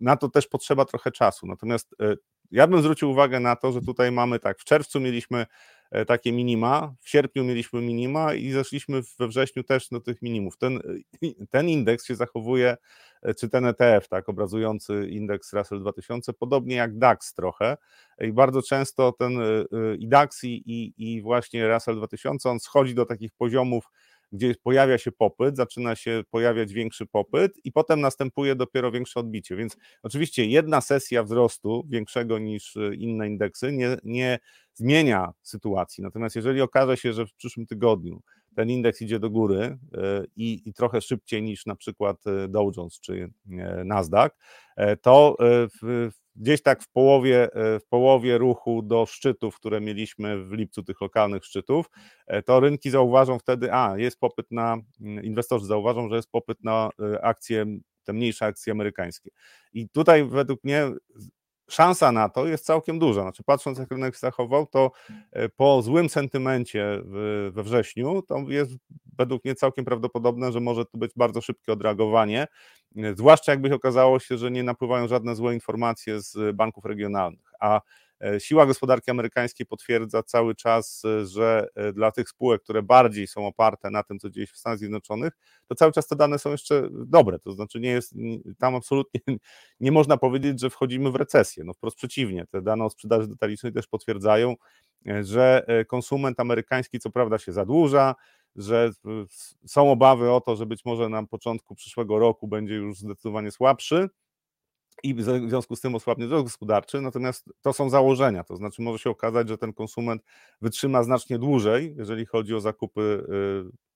na 0.00 0.16
to 0.16 0.28
też 0.28 0.46
potrzeba 0.46 0.84
trochę 0.84 1.12
czasu. 1.12 1.46
Natomiast 1.46 1.94
e, 2.00 2.16
ja 2.50 2.66
bym 2.66 2.80
zwrócił 2.80 3.10
uwagę 3.10 3.40
na 3.40 3.56
to, 3.56 3.72
że 3.72 3.80
tutaj 3.80 4.12
mamy 4.12 4.38
tak, 4.38 4.58
w 4.58 4.64
czerwcu 4.64 5.00
mieliśmy 5.00 5.46
e, 5.90 6.04
takie 6.04 6.32
minima, 6.32 6.94
w 7.00 7.08
sierpniu 7.08 7.44
mieliśmy 7.44 7.80
minima 7.80 8.34
i 8.34 8.50
zeszliśmy 8.50 9.00
we 9.18 9.28
wrześniu 9.28 9.64
też 9.64 9.88
do 9.88 10.00
tych 10.00 10.22
minimów. 10.22 10.56
Ten, 10.56 10.76
e, 11.22 11.46
ten 11.50 11.68
indeks 11.68 12.06
się 12.06 12.14
zachowuje, 12.14 12.76
czy 13.38 13.48
ten 13.48 13.66
ETF, 13.66 14.08
tak, 14.08 14.28
obrazujący 14.28 15.08
indeks 15.10 15.52
Russell 15.52 15.80
2000, 15.80 16.32
podobnie 16.32 16.76
jak 16.76 16.98
DAX 16.98 17.34
trochę 17.34 17.76
i 18.20 18.32
bardzo 18.32 18.62
często 18.62 19.12
ten 19.12 19.38
i 19.98 20.08
DAX 20.08 20.44
i, 20.44 20.94
i 20.96 21.22
właśnie 21.22 21.68
Russell 21.68 21.96
2000, 21.96 22.50
on 22.50 22.60
schodzi 22.60 22.94
do 22.94 23.06
takich 23.06 23.32
poziomów 23.32 23.90
gdzie 24.32 24.54
pojawia 24.62 24.98
się 24.98 25.12
popyt, 25.12 25.56
zaczyna 25.56 25.96
się 25.96 26.22
pojawiać 26.30 26.72
większy 26.72 27.06
popyt 27.06 27.52
i 27.64 27.72
potem 27.72 28.00
następuje 28.00 28.54
dopiero 28.54 28.90
większe 28.90 29.20
odbicie. 29.20 29.56
Więc 29.56 29.76
oczywiście 30.02 30.46
jedna 30.46 30.80
sesja 30.80 31.22
wzrostu 31.22 31.86
większego 31.88 32.38
niż 32.38 32.76
e, 32.76 32.94
inne 32.94 33.28
indeksy 33.28 33.72
nie, 33.72 33.96
nie 34.04 34.38
zmienia 34.74 35.32
sytuacji. 35.42 36.02
Natomiast 36.02 36.36
jeżeli 36.36 36.60
okaże 36.60 36.96
się, 36.96 37.12
że 37.12 37.26
w 37.26 37.34
przyszłym 37.34 37.66
tygodniu 37.66 38.22
ten 38.56 38.70
indeks 38.70 39.02
idzie 39.02 39.18
do 39.18 39.30
góry 39.30 39.60
e, 39.60 39.78
i, 40.36 40.68
i, 40.68 40.72
trochę 40.72 41.00
szybciej 41.00 41.42
niż 41.42 41.66
na 41.66 41.76
przykład 41.76 42.26
e, 42.26 42.48
Dow 42.48 42.76
Jones 42.76 43.00
czy 43.00 43.30
Nasdaq, 43.84 44.30
to 45.02 45.36
w, 45.82 46.10
gdzieś 46.38 46.62
tak 46.62 46.82
w 46.82 46.88
połowie, 46.88 47.52
e, 47.54 47.80
w 47.80 47.86
połowie 47.86 48.38
ruchu 48.38 48.82
do 48.82 49.06
szczytów, 49.06 49.56
które 49.56 49.80
mieliśmy 49.80 50.44
w 50.44 50.52
lipcu, 50.52 50.82
tych 50.82 51.00
lokalnych 51.00 51.44
szczytów, 51.44 51.86
e, 52.26 52.42
to 52.42 52.60
rynki 52.60 52.90
zauważą 52.90 53.38
wtedy, 53.38 53.72
a 53.72 53.98
jest 53.98 54.20
popyt 54.20 54.46
na, 54.50 54.76
mm, 55.00 55.24
inwestorzy 55.24 55.66
zauważą, 55.66 56.08
że 56.08 56.16
jest 56.16 56.30
popyt 56.30 56.64
na 56.64 56.90
e, 57.14 57.24
akcje 57.24 57.66
te 58.04 58.12
mniejsze 58.12 58.46
akcje 58.46 58.72
amerykańskie. 58.72 59.30
I 59.72 59.88
tutaj 59.88 60.24
według 60.24 60.64
mnie 60.64 60.90
szansa 61.68 62.12
na 62.12 62.28
to 62.28 62.46
jest 62.46 62.64
całkiem 62.64 62.98
duża. 62.98 63.22
Znaczy, 63.22 63.42
patrząc 63.42 63.78
jak 63.78 63.90
rynek 63.90 64.18
zachował, 64.18 64.66
to 64.66 64.90
e, 65.32 65.48
po 65.48 65.82
złym 65.82 66.08
sentymencie 66.08 67.02
we 67.50 67.62
wrześniu, 67.62 68.22
to 68.22 68.44
jest 68.48 68.72
według 69.18 69.44
mnie 69.44 69.54
całkiem 69.54 69.84
prawdopodobne, 69.84 70.52
że 70.52 70.60
może 70.60 70.84
to 70.84 70.98
być 70.98 71.12
bardzo 71.16 71.40
szybkie 71.40 71.72
odreagowanie, 71.72 72.46
e, 72.96 73.14
zwłaszcza 73.14 73.52
jakby 73.52 73.74
okazało 73.74 74.18
się, 74.18 74.38
że 74.38 74.50
nie 74.50 74.62
napływają 74.62 75.08
żadne 75.08 75.36
złe 75.36 75.54
informacje 75.54 76.20
z 76.20 76.56
banków 76.56 76.84
regionalnych. 76.84 77.52
A 77.60 77.80
siła 78.38 78.66
gospodarki 78.66 79.10
amerykańskiej 79.10 79.66
potwierdza 79.66 80.22
cały 80.22 80.54
czas, 80.54 81.02
e, 81.04 81.26
że 81.26 81.68
e, 81.74 81.92
dla 81.92 82.12
tych 82.12 82.28
spółek, 82.28 82.62
które 82.62 82.82
bardziej 82.82 83.26
są 83.26 83.46
oparte 83.46 83.90
na 83.90 84.02
tym, 84.02 84.18
co 84.18 84.30
dzieje 84.30 84.46
się 84.46 84.52
w 84.52 84.56
Stanach 84.56 84.78
Zjednoczonych, 84.78 85.32
to 85.66 85.74
cały 85.74 85.92
czas 85.92 86.06
te 86.06 86.16
dane 86.16 86.38
są 86.38 86.50
jeszcze 86.50 86.88
dobre. 86.90 87.38
To 87.38 87.52
znaczy, 87.52 87.80
nie 87.80 87.90
jest 87.90 88.14
tam 88.58 88.74
absolutnie 88.74 89.20
nie 89.80 89.92
można 89.92 90.16
powiedzieć, 90.16 90.60
że 90.60 90.70
wchodzimy 90.70 91.10
w 91.10 91.14
recesję. 91.14 91.64
No 91.64 91.72
wprost 91.72 91.96
przeciwnie, 91.96 92.46
te 92.50 92.62
dane 92.62 92.84
o 92.84 92.90
sprzedaży 92.90 93.28
detalicznej 93.28 93.72
też 93.72 93.86
potwierdzają, 93.86 94.54
że 95.22 95.66
konsument 95.88 96.40
amerykański 96.40 96.98
co 96.98 97.10
prawda 97.10 97.38
się 97.38 97.52
zadłuża, 97.52 98.14
że 98.56 98.90
są 99.66 99.90
obawy 99.90 100.32
o 100.32 100.40
to, 100.40 100.56
że 100.56 100.66
być 100.66 100.84
może 100.84 101.08
na 101.08 101.26
początku 101.26 101.74
przyszłego 101.74 102.18
roku 102.18 102.48
będzie 102.48 102.74
już 102.74 102.98
zdecydowanie 102.98 103.50
słabszy, 103.50 104.08
i 105.02 105.14
w 105.14 105.22
związku 105.22 105.76
z 105.76 105.80
tym 105.80 105.94
osłabnie 105.94 106.26
wzrost 106.26 106.44
gospodarczy, 106.44 107.00
natomiast 107.00 107.50
to 107.62 107.72
są 107.72 107.90
założenia, 107.90 108.44
to 108.44 108.56
znaczy 108.56 108.82
może 108.82 108.98
się 108.98 109.10
okazać, 109.10 109.48
że 109.48 109.58
ten 109.58 109.72
konsument 109.72 110.22
wytrzyma 110.60 111.02
znacznie 111.02 111.38
dłużej, 111.38 111.94
jeżeli 111.98 112.26
chodzi 112.26 112.54
o 112.54 112.60
zakupy 112.60 113.00
y, 113.70 113.88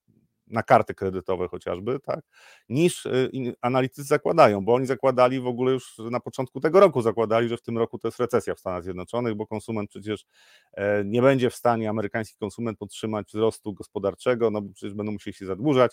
na 0.46 0.62
karty 0.62 0.94
kredytowe 0.94 1.48
chociażby, 1.48 2.00
tak, 2.00 2.20
niż 2.68 3.06
y, 3.06 3.30
analitycy 3.60 4.02
zakładają, 4.02 4.64
bo 4.64 4.74
oni 4.74 4.86
zakładali 4.86 5.40
w 5.40 5.46
ogóle 5.46 5.72
już 5.72 5.98
na 6.10 6.20
początku 6.20 6.60
tego 6.60 6.80
roku, 6.80 7.02
zakładali, 7.02 7.48
że 7.48 7.56
w 7.56 7.62
tym 7.62 7.78
roku 7.78 7.98
to 7.98 8.08
jest 8.08 8.20
recesja 8.20 8.54
w 8.54 8.58
Stanach 8.58 8.84
Zjednoczonych, 8.84 9.34
bo 9.34 9.46
konsument 9.46 9.90
przecież 9.90 10.24
e, 10.72 11.04
nie 11.04 11.22
będzie 11.22 11.50
w 11.50 11.54
stanie, 11.54 11.90
amerykański 11.90 12.38
konsument 12.38 12.78
podtrzymać 12.78 13.26
wzrostu 13.26 13.72
gospodarczego, 13.72 14.50
no 14.50 14.62
bo 14.62 14.72
przecież 14.74 14.94
będą 14.94 15.12
musieli 15.12 15.34
się 15.34 15.46
zadłużać, 15.46 15.92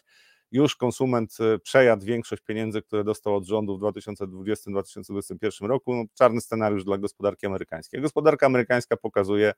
już 0.51 0.75
konsument 0.75 1.38
e, 1.39 1.60
przejadł 1.60 2.06
większość 2.06 2.41
pieniędzy, 2.41 2.82
które 2.82 3.03
dostał 3.03 3.36
od 3.36 3.46
rządu 3.46 3.77
w 3.77 3.82
2020-2021 3.82 5.65
roku. 5.65 5.96
No, 5.96 6.03
czarny 6.13 6.41
scenariusz 6.41 6.84
dla 6.84 6.98
gospodarki 6.98 7.46
amerykańskiej. 7.46 8.01
Gospodarka 8.01 8.46
amerykańska 8.46 8.98
pokazuje, 8.98 9.53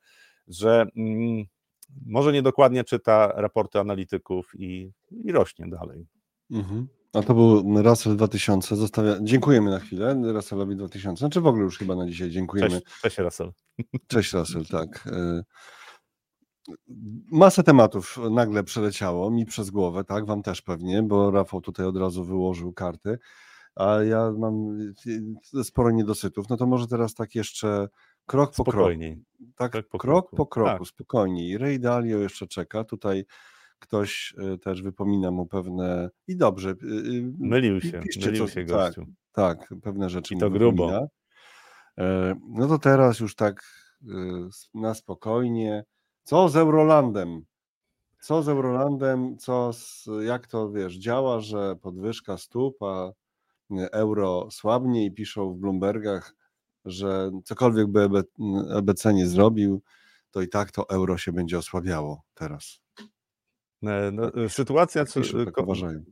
że 0.48 0.86
mm, 0.96 1.46
może 2.06 2.34
niedokładnie 2.34 2.84
czyta 2.84 3.34
raporty 3.36 3.80
analityków 3.80 4.52
i, 4.56 4.92
i 5.12 5.32
rośnie 5.32 5.68
dalej. 5.68 6.08
Mhm. 6.52 6.88
A 7.14 7.22
to 7.22 7.34
był 7.34 7.82
Russell 7.84 8.16
2000. 8.16 8.76
Zostawia... 8.76 9.16
Dziękujemy 9.22 9.72
na 9.72 9.80
chwilę 9.80 10.22
Russellowi 10.24 10.76
2000. 10.76 11.20
Znaczy 11.20 11.42
w 11.42 11.48
ogóle 11.48 11.64
już 11.64 11.78
chyba 11.78 11.96
na 11.96 12.08
dzisiaj 12.08 12.30
dziękujemy. 12.30 12.82
Cześć, 12.82 13.02
cześć 13.02 13.18
Russell. 13.18 13.52
Cześć 14.08 14.34
Russell, 14.34 14.66
tak. 14.66 15.08
E, 16.72 16.94
Masę 17.32 17.63
tematów 17.63 18.20
nagle 18.32 18.63
przeleciało 18.63 19.32
mi 19.32 19.46
przez 19.46 19.70
głowę, 19.70 20.04
tak? 20.04 20.25
Wam 20.25 20.42
też 20.42 20.62
pewnie, 20.62 21.04
bo 21.04 21.32
Rafał 21.32 21.62
tutaj 21.62 21.86
od 21.86 21.98
razu 21.98 22.24
wyłożył 22.24 22.74
karty, 22.74 23.18
a 23.75 24.04
ja 24.04 24.32
mam 24.38 24.78
sporo 25.63 25.92
niedosytów. 25.92 26.50
No 26.50 26.58
to 26.58 26.68
może 26.68 26.88
teraz 26.88 27.13
tak 27.13 27.36
jeszcze 27.36 27.88
krok 28.25 28.56
po 28.56 28.63
kroku. 28.63 28.90
Tak, 29.56 29.72
krok 29.72 29.88
po 29.88 29.98
krok 29.98 30.25
kroku, 30.25 30.36
po 30.36 30.46
kroku 30.46 30.80
tak. 30.80 30.88
spokojniej. 30.88 31.58
Ray 31.58 31.80
Dalio 31.80 32.18
jeszcze 32.18 32.48
czeka. 32.48 32.84
Tutaj 32.84 33.25
ktoś 33.82 34.36
e, 34.38 34.58
też 34.58 34.82
wypomina 34.82 35.32
mu 35.32 35.46
pewne 35.46 36.10
i 36.28 36.38
dobrze. 36.38 36.70
E, 36.70 36.74
e, 36.74 36.78
mylił 37.40 37.82
się, 37.82 38.00
piszcie, 38.00 38.25
mylił 38.25 38.48
co, 38.48 38.54
się 38.54 38.66
tak, 38.66 38.68
gościu. 38.68 39.06
Tak, 39.32 39.60
tak, 39.60 39.80
pewne 39.84 40.10
rzeczy 40.10 40.34
I 40.34 40.38
to 40.38 40.50
grubo. 40.50 41.08
No 42.50 42.68
to 42.68 42.80
teraz 42.80 43.20
już 43.20 43.36
tak 43.36 43.63
na 44.74 44.94
spokojnie. 44.94 45.84
Co 46.24 46.50
z 46.50 46.56
Eurolandem? 46.56 47.46
Co 48.22 48.44
z 48.44 48.50
Eurolandem? 48.50 49.38
Co 49.38 49.74
z, 49.74 50.10
jak 50.24 50.48
to 50.48 50.72
wiesz, 50.72 50.96
działa, 50.96 51.40
że 51.40 51.75
podwyżka 51.75 52.38
stóp, 52.38 52.84
a 52.84 53.12
euro 53.92 54.48
słabnie 54.51 55.06
i 55.06 55.12
piszą 55.12 55.54
w 55.54 55.58
Bloombergach, 55.58 56.36
że 56.86 57.32
cokolwiek 57.44 57.88
by 57.88 58.10
EBC 58.70 59.13
nie 59.13 59.28
zrobił, 59.28 59.82
to 60.32 60.42
i 60.42 60.48
tak 60.48 60.72
to 60.72 60.90
euro 60.90 61.18
się 61.18 61.32
będzie 61.32 61.58
osłabiało 61.58 62.24
teraz. 62.34 62.80
No, 63.82 63.92
no, 64.12 64.50
sytuacja, 64.50 65.06
tak 65.06 65.13
piszą, 65.13 65.46
tak 65.46 65.58
uważają. 65.58 66.04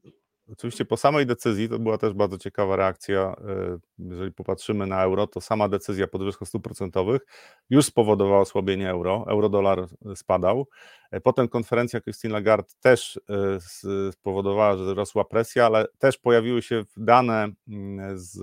Oczywiście 0.51 0.85
po 0.85 0.97
samej 0.97 1.25
decyzji 1.25 1.69
to 1.69 1.79
była 1.79 1.97
też 1.97 2.13
bardzo 2.13 2.37
ciekawa 2.37 2.75
reakcja. 2.75 3.21
E, 3.21 3.77
jeżeli 3.97 4.31
popatrzymy 4.31 4.87
na 4.87 5.03
euro, 5.03 5.27
to 5.27 5.41
sama 5.41 5.69
decyzja 5.69 6.07
podwyżki 6.07 6.45
stóp 6.45 6.63
procentowych 6.63 7.21
już 7.69 7.85
spowodowała 7.85 8.41
osłabienie 8.41 8.89
euro. 8.89 9.25
Euro-dolar 9.27 9.87
spadał. 10.15 10.67
E, 11.11 11.21
potem 11.21 11.47
konferencja 11.47 12.01
Christine 12.01 12.33
Lagarde 12.33 12.69
też 12.79 13.19
e, 13.29 14.11
spowodowała, 14.11 14.77
że 14.77 14.93
rosła 14.93 15.25
presja, 15.25 15.65
ale 15.65 15.85
też 15.97 16.17
pojawiły 16.17 16.61
się 16.61 16.83
dane 16.97 17.49
mm, 17.67 18.19
z 18.19 18.39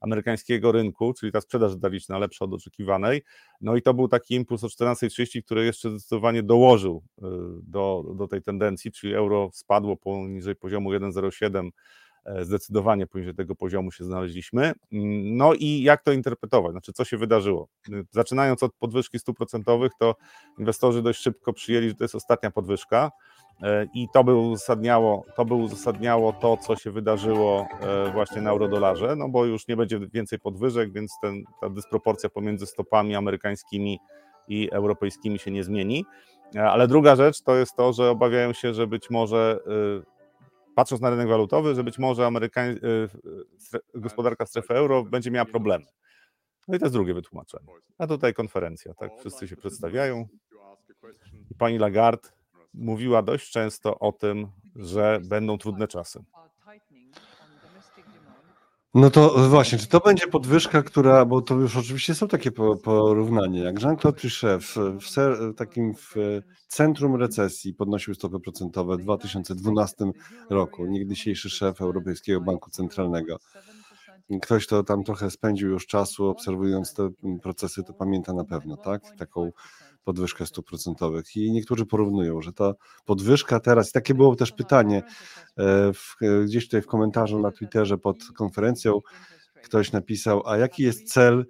amerykańskiego 0.00 0.72
rynku, 0.72 1.12
czyli 1.14 1.32
ta 1.32 1.40
sprzedaż 1.40 1.74
detaliczna 1.74 2.18
lepsza 2.18 2.44
od 2.44 2.54
oczekiwanej. 2.54 3.22
No 3.60 3.76
i 3.76 3.82
to 3.82 3.94
był 3.94 4.08
taki 4.08 4.34
impuls 4.34 4.64
o 4.64 4.66
14.30, 4.66 5.42
który 5.42 5.64
jeszcze 5.64 5.90
zdecydowanie 5.90 6.42
dołożył 6.42 7.02
y, 7.18 7.22
do, 7.62 8.04
do 8.16 8.28
tej 8.28 8.42
tendencji, 8.42 8.92
czyli 8.92 9.14
euro 9.14 9.50
spadło 9.52 9.96
poniżej 9.96 10.56
poziomu 10.56 10.90
1,07 10.90 11.70
e, 12.24 12.44
zdecydowanie 12.44 13.06
poniżej 13.06 13.34
tego 13.34 13.54
poziomu 13.54 13.92
się 13.92 14.04
znaleźliśmy. 14.04 14.62
Mm, 14.62 15.36
no 15.36 15.54
i 15.54 15.82
jak 15.82 16.02
to 16.02 16.12
interpretować? 16.12 16.72
Znaczy, 16.72 16.92
co 16.92 17.04
się 17.04 17.16
wydarzyło? 17.16 17.68
Zaczynając 18.10 18.62
od 18.62 18.74
podwyżki 18.74 19.18
stóp 19.18 19.36
procentowych, 19.36 19.92
to 19.98 20.14
inwestorzy 20.58 21.02
dość 21.02 21.20
szybko 21.20 21.52
przyjęli, 21.52 21.88
że 21.88 21.94
to 21.94 22.04
jest 22.04 22.14
ostatnia 22.14 22.50
podwyżka. 22.50 23.10
E, 23.62 23.86
I 23.94 24.08
to 24.12 24.24
by 24.24 24.34
uzasadniało, 24.34 25.24
to 25.36 25.44
by 25.44 25.54
uzasadniało 25.54 26.32
to, 26.32 26.56
co 26.56 26.76
się 26.76 26.90
wydarzyło 26.90 27.68
e, 27.80 28.10
właśnie 28.12 28.42
na 28.42 28.50
eurodolarze, 28.50 29.16
no 29.16 29.28
bo 29.28 29.44
już 29.44 29.68
nie 29.68 29.76
będzie 29.76 29.98
więcej 29.98 30.38
podwyżek, 30.38 30.92
więc 30.92 31.12
ten, 31.22 31.44
ta 31.60 31.70
dysproporcja 31.70 32.28
pomiędzy 32.28 32.66
stopami 32.66 33.14
amerykańskimi 33.14 33.98
i 34.48 34.70
europejskimi 34.72 35.38
się 35.38 35.50
nie 35.50 35.64
zmieni. 35.64 36.04
E, 36.54 36.70
ale 36.70 36.88
druga 36.88 37.16
rzecz 37.16 37.42
to 37.42 37.56
jest 37.56 37.76
to, 37.76 37.92
że 37.92 38.10
obawiają 38.10 38.52
się, 38.52 38.74
że 38.74 38.86
być 38.86 39.10
może, 39.10 39.58
patrząc 40.74 41.02
na 41.02 41.10
rynek 41.10 41.28
walutowy, 41.28 41.74
że 41.74 41.84
być 41.84 41.98
może 41.98 42.26
amerykań... 42.26 42.78
gospodarka 43.94 44.46
strefy 44.46 44.74
euro 44.74 45.02
będzie 45.02 45.30
miała 45.30 45.44
problemy. 45.44 45.84
No 46.68 46.76
i 46.76 46.78
to 46.78 46.84
jest 46.84 46.94
drugie 46.94 47.14
wytłumaczenie. 47.14 47.66
A 47.98 48.06
tutaj 48.06 48.34
konferencja, 48.34 48.94
tak? 48.94 49.10
Wszyscy 49.20 49.48
się 49.48 49.56
przedstawiają. 49.56 50.26
I 51.50 51.54
pani 51.54 51.78
Lagarde 51.78 52.28
mówiła 52.76 53.22
dość 53.22 53.50
często 53.50 53.98
o 53.98 54.12
tym, 54.12 54.46
że 54.76 55.20
będą 55.28 55.58
trudne 55.58 55.88
czasy. 55.88 56.24
No 58.96 59.10
to 59.10 59.48
właśnie, 59.48 59.78
czy 59.78 59.88
to 59.88 60.00
będzie 60.00 60.26
podwyżka, 60.26 60.82
która, 60.82 61.24
bo 61.24 61.42
to 61.42 61.54
już 61.54 61.76
oczywiście 61.76 62.14
są 62.14 62.28
takie 62.28 62.50
porównania, 62.84 63.64
jak 63.64 63.82
Jean-Claude 63.82 64.20
Trichet 64.20 64.62
w, 64.62 64.76
w, 64.76 65.54
takim 65.56 65.94
w 65.94 66.14
centrum 66.68 67.16
recesji 67.16 67.74
podnosił 67.74 68.14
stopy 68.14 68.40
procentowe 68.40 68.96
w 68.96 69.00
2012 69.00 70.04
roku, 70.50 70.86
niegdysiejszy 70.86 71.50
szef 71.50 71.80
Europejskiego 71.80 72.40
Banku 72.40 72.70
Centralnego. 72.70 73.38
Ktoś, 74.42 74.66
kto 74.66 74.82
tam 74.82 75.04
trochę 75.04 75.30
spędził 75.30 75.68
już 75.68 75.86
czasu 75.86 76.26
obserwując 76.26 76.94
te 76.94 77.10
procesy, 77.42 77.82
to 77.82 77.92
pamięta 77.92 78.32
na 78.32 78.44
pewno, 78.44 78.76
tak? 78.76 79.02
Taką 79.18 79.52
podwyżkę 80.06 80.46
stóp 80.46 80.66
procentowych. 80.66 81.36
I 81.36 81.52
niektórzy 81.52 81.86
porównują, 81.86 82.42
że 82.42 82.52
ta 82.52 82.74
podwyżka 83.04 83.60
teraz, 83.60 83.92
takie 83.92 84.14
było 84.14 84.36
też 84.36 84.52
pytanie 84.52 85.02
e, 85.56 85.92
w, 85.92 86.16
gdzieś 86.44 86.64
tutaj 86.64 86.82
w 86.82 86.86
komentarzu 86.86 87.38
na 87.38 87.52
Twitterze 87.52 87.98
pod 87.98 88.16
konferencją, 88.36 89.00
ktoś 89.64 89.92
napisał, 89.92 90.48
a 90.48 90.56
jaki 90.56 90.82
jest 90.82 91.12
cel 91.12 91.46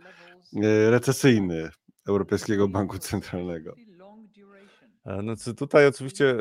e, 0.57 0.91
recesyjny 0.91 1.71
Europejskiego 2.09 2.69
Banku 2.69 2.99
Centralnego? 2.99 3.75
Znaczy 5.23 5.55
tutaj 5.55 5.87
oczywiście 5.87 6.37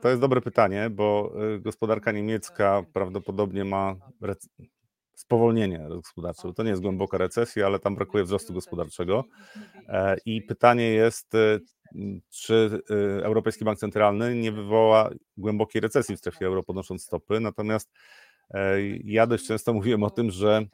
to 0.00 0.08
jest 0.08 0.20
dobre 0.20 0.40
pytanie, 0.40 0.90
bo 0.90 1.32
gospodarka 1.60 2.12
niemiecka 2.12 2.82
prawdopodobnie 2.92 3.64
ma 3.64 3.96
spowolnienie 5.16 5.86
gospodarcze. 5.88 6.52
To 6.54 6.62
nie 6.62 6.70
jest 6.70 6.82
głęboka 6.82 7.18
recesja, 7.18 7.66
ale 7.66 7.78
tam 7.78 7.94
brakuje 7.94 8.24
wzrostu 8.24 8.52
gospodarczego. 8.52 9.24
E, 9.88 10.16
I 10.26 10.42
pytanie 10.42 10.84
jest, 10.84 11.34
e, 11.34 11.58
czy 12.30 12.80
e, 12.90 13.24
Europejski 13.24 13.64
Bank 13.64 13.78
Centralny 13.78 14.34
nie 14.34 14.52
wywoła 14.52 15.10
głębokiej 15.36 15.80
recesji 15.80 16.16
w 16.16 16.18
strefie 16.18 16.46
euro, 16.46 16.62
podnosząc 16.62 17.02
stopy. 17.04 17.40
Natomiast 17.40 17.92
ja 19.04 19.26
dość 19.26 19.46
często 19.46 19.72
mówiłem 19.72 20.02
o 20.02 20.10
tym, 20.10 20.30
że 20.30 20.66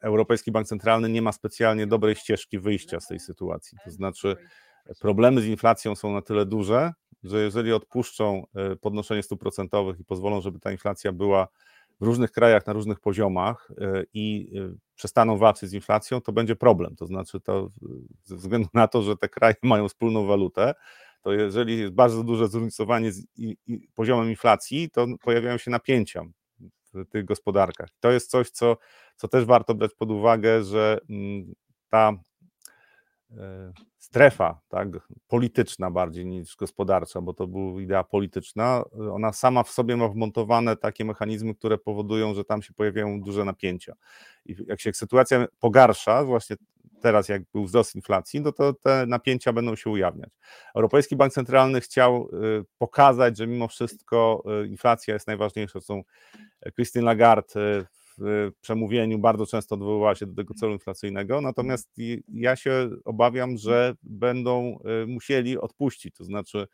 Europejski 0.00 0.52
Bank 0.52 0.66
Centralny 0.66 1.08
nie 1.08 1.22
ma 1.22 1.32
specjalnie 1.32 1.86
dobrej 1.86 2.14
ścieżki 2.14 2.58
wyjścia 2.58 3.00
z 3.00 3.06
tej 3.06 3.20
sytuacji. 3.20 3.78
To 3.84 3.90
znaczy, 3.90 4.36
problemy 5.00 5.40
z 5.40 5.46
inflacją 5.46 5.96
są 5.96 6.12
na 6.12 6.22
tyle 6.22 6.46
duże, 6.46 6.92
że 7.22 7.42
jeżeli 7.42 7.72
odpuszczą 7.72 8.44
podnoszenie 8.80 9.22
stóp 9.22 9.40
procentowych 9.40 10.00
i 10.00 10.04
pozwolą, 10.04 10.40
żeby 10.40 10.60
ta 10.60 10.72
inflacja 10.72 11.12
była 11.12 11.48
w 12.00 12.04
różnych 12.04 12.32
krajach 12.32 12.66
na 12.66 12.72
różnych 12.72 13.00
poziomach 13.00 13.70
e, 13.80 14.02
i 14.14 14.52
e, 14.58 14.74
przestaną 14.94 15.38
walczyć 15.38 15.70
z 15.70 15.72
inflacją, 15.72 16.20
to 16.20 16.32
będzie 16.32 16.56
problem. 16.56 16.96
To 16.96 17.06
znaczy, 17.06 17.40
to 17.40 17.68
ze 18.24 18.36
względu 18.36 18.68
na 18.74 18.88
to, 18.88 19.02
że 19.02 19.16
te 19.16 19.28
kraje 19.28 19.54
mają 19.62 19.88
wspólną 19.88 20.26
walutę, 20.26 20.74
to 21.22 21.32
jeżeli 21.32 21.78
jest 21.78 21.92
bardzo 21.92 22.24
duże 22.24 22.48
zróżnicowanie 22.48 23.12
z 23.12 23.26
poziomem 23.94 24.30
inflacji, 24.30 24.90
to 24.90 25.06
pojawiają 25.22 25.58
się 25.58 25.70
napięcia 25.70 26.22
w 26.94 27.06
tych 27.06 27.24
gospodarkach. 27.24 27.88
To 28.00 28.10
jest 28.10 28.30
coś, 28.30 28.50
co, 28.50 28.76
co 29.16 29.28
też 29.28 29.44
warto 29.44 29.74
brać 29.74 29.94
pod 29.94 30.10
uwagę, 30.10 30.64
że 30.64 30.98
mm, 31.10 31.52
ta 31.88 32.12
strefa 33.98 34.60
tak, 34.68 34.88
polityczna 35.28 35.90
bardziej 35.90 36.26
niż 36.26 36.56
gospodarcza, 36.56 37.20
bo 37.20 37.34
to 37.34 37.46
była 37.46 37.80
idea 37.82 38.04
polityczna, 38.04 38.84
ona 39.12 39.32
sama 39.32 39.62
w 39.62 39.70
sobie 39.70 39.96
ma 39.96 40.08
wmontowane 40.08 40.76
takie 40.76 41.04
mechanizmy, 41.04 41.54
które 41.54 41.78
powodują, 41.78 42.34
że 42.34 42.44
tam 42.44 42.62
się 42.62 42.74
pojawiają 42.74 43.20
duże 43.20 43.44
napięcia. 43.44 43.94
I 44.46 44.56
jak 44.66 44.80
się 44.80 44.92
sytuacja 44.92 45.46
pogarsza, 45.60 46.24
właśnie 46.24 46.56
teraz 47.00 47.28
jak 47.28 47.42
był 47.52 47.64
wzrost 47.64 47.94
inflacji, 47.94 48.40
no 48.40 48.52
to 48.52 48.72
te 48.72 49.06
napięcia 49.06 49.52
będą 49.52 49.76
się 49.76 49.90
ujawniać. 49.90 50.30
Europejski 50.74 51.16
Bank 51.16 51.32
Centralny 51.32 51.80
chciał 51.80 52.28
y, 52.60 52.64
pokazać, 52.78 53.38
że 53.38 53.46
mimo 53.46 53.68
wszystko 53.68 54.42
y, 54.64 54.66
inflacja 54.66 55.14
jest 55.14 55.26
najważniejsza. 55.26 55.80
Są 55.80 56.02
Christine 56.74 57.04
Lagarde 57.04 57.60
y, 57.60 57.86
przemówieniu 58.60 59.18
bardzo 59.18 59.46
często 59.46 59.74
odwoływała 59.74 60.14
się 60.14 60.26
do 60.26 60.34
tego 60.34 60.54
celu 60.54 60.72
inflacyjnego, 60.72 61.40
natomiast 61.40 61.90
ja 62.28 62.56
się 62.56 62.90
obawiam, 63.04 63.56
że 63.56 63.94
będą 64.02 64.78
e, 65.02 65.06
musieli 65.06 65.58
odpuścić, 65.58 66.14
to 66.14 66.24
znaczy 66.24 66.66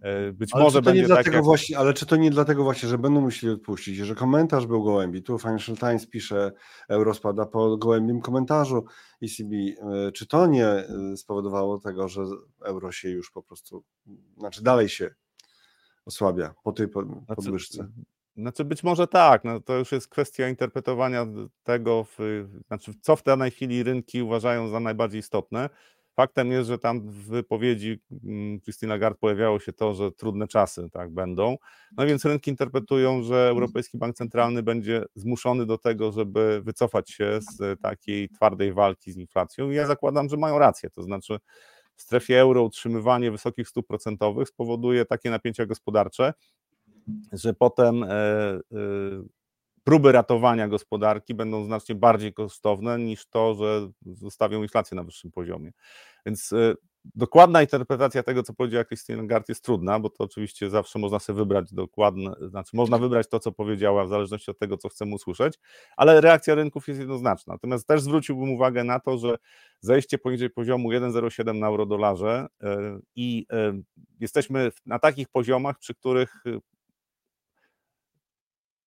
e, 0.00 0.32
być 0.32 0.50
ale 0.52 0.64
może 0.64 0.82
będzie 0.82 1.08
tak 1.08 1.26
jak... 1.26 1.44
właśnie, 1.44 1.78
Ale 1.78 1.94
czy 1.94 2.06
to 2.06 2.16
nie 2.16 2.30
dlatego 2.30 2.64
właśnie, 2.64 2.88
że 2.88 2.98
będą 2.98 3.20
musieli 3.20 3.52
odpuścić, 3.52 3.96
że 3.96 4.14
komentarz 4.14 4.66
był 4.66 4.82
gołębi, 4.82 5.22
tu 5.22 5.38
Financial 5.38 5.76
Times 5.76 6.06
pisze, 6.06 6.52
euro 6.88 7.14
spada 7.14 7.46
po 7.46 7.76
gołębim 7.76 8.20
komentarzu 8.20 8.84
ECB, 9.22 9.52
e, 9.52 10.12
czy 10.12 10.26
to 10.26 10.46
nie 10.46 10.84
spowodowało 11.16 11.78
tego, 11.78 12.08
że 12.08 12.22
euro 12.64 12.92
się 12.92 13.10
już 13.10 13.30
po 13.30 13.42
prostu, 13.42 13.84
znaczy 14.38 14.62
dalej 14.62 14.88
się 14.88 15.14
osłabia 16.06 16.54
po 16.64 16.72
tej 16.72 16.88
podwyżce? 17.26 17.88
Znaczy 18.36 18.64
być 18.64 18.82
może 18.82 19.06
tak, 19.06 19.44
no 19.44 19.60
to 19.60 19.78
już 19.78 19.92
jest 19.92 20.08
kwestia 20.08 20.48
interpretowania 20.48 21.26
tego, 21.62 22.04
w, 22.04 22.46
znaczy 22.66 22.92
co 23.00 23.16
w 23.16 23.22
danej 23.22 23.50
chwili 23.50 23.82
rynki 23.82 24.22
uważają 24.22 24.68
za 24.68 24.80
najbardziej 24.80 25.20
istotne. 25.20 25.68
Faktem 26.16 26.52
jest, 26.52 26.68
że 26.68 26.78
tam 26.78 27.00
w 27.00 27.26
wypowiedzi 27.26 28.00
mm, 28.24 28.60
Christine 28.60 28.88
Lagarde 28.88 29.18
pojawiało 29.18 29.60
się 29.60 29.72
to, 29.72 29.94
że 29.94 30.12
trudne 30.12 30.48
czasy 30.48 30.90
tak 30.92 31.10
będą. 31.10 31.56
No 31.96 32.06
więc 32.06 32.24
rynki 32.24 32.50
interpretują, 32.50 33.22
że 33.22 33.48
Europejski 33.48 33.98
Bank 33.98 34.16
Centralny 34.16 34.62
będzie 34.62 35.04
zmuszony 35.14 35.66
do 35.66 35.78
tego, 35.78 36.12
żeby 36.12 36.62
wycofać 36.64 37.10
się 37.10 37.38
z 37.40 37.80
takiej 37.80 38.28
twardej 38.28 38.72
walki 38.72 39.12
z 39.12 39.16
inflacją. 39.16 39.70
I 39.70 39.74
ja 39.74 39.86
zakładam, 39.86 40.28
że 40.28 40.36
mają 40.36 40.58
rację. 40.58 40.90
To 40.90 41.02
znaczy 41.02 41.38
w 41.96 42.02
strefie 42.02 42.40
euro 42.40 42.62
utrzymywanie 42.62 43.30
wysokich 43.30 43.68
stóp 43.68 43.86
procentowych 43.86 44.48
spowoduje 44.48 45.04
takie 45.04 45.30
napięcia 45.30 45.66
gospodarcze, 45.66 46.32
że 47.32 47.54
potem 47.54 48.02
e, 48.02 48.08
e, 48.10 48.60
próby 49.84 50.12
ratowania 50.12 50.68
gospodarki 50.68 51.34
będą 51.34 51.64
znacznie 51.64 51.94
bardziej 51.94 52.32
kosztowne 52.32 52.98
niż 52.98 53.26
to, 53.26 53.54
że 53.54 53.90
zostawią 54.02 54.62
inflację 54.62 54.94
na 54.94 55.04
wyższym 55.04 55.30
poziomie. 55.30 55.72
Więc 56.26 56.52
e, 56.52 56.74
dokładna 57.14 57.62
interpretacja 57.62 58.22
tego, 58.22 58.42
co 58.42 58.54
powiedziała 58.54 58.84
Christine 58.84 59.22
Lagarde 59.22 59.44
jest 59.48 59.64
trudna, 59.64 60.00
bo 60.00 60.10
to 60.10 60.24
oczywiście 60.24 60.70
zawsze 60.70 60.98
można 60.98 61.18
sobie 61.18 61.36
wybrać 61.36 61.72
dokładne, 61.72 62.34
znaczy 62.48 62.76
można 62.76 62.98
wybrać 62.98 63.28
to, 63.28 63.40
co 63.40 63.52
powiedziała 63.52 64.04
w 64.04 64.08
zależności 64.08 64.50
od 64.50 64.58
tego, 64.58 64.76
co 64.76 64.88
chcemy 64.88 65.14
usłyszeć, 65.14 65.58
ale 65.96 66.20
reakcja 66.20 66.54
rynków 66.54 66.88
jest 66.88 67.00
jednoznaczna. 67.00 67.54
Natomiast 67.54 67.86
też 67.86 68.02
zwróciłbym 68.02 68.50
uwagę 68.50 68.84
na 68.84 69.00
to, 69.00 69.18
że 69.18 69.36
zejście 69.80 70.18
poniżej 70.18 70.50
poziomu 70.50 70.88
1,07 70.88 71.54
na 71.54 71.66
euro-dolarze 71.66 72.46
i 73.16 73.46
jesteśmy 74.20 74.70
na 74.86 74.98
takich 74.98 75.28
poziomach, 75.28 75.78
przy 75.78 75.94
których 75.94 76.44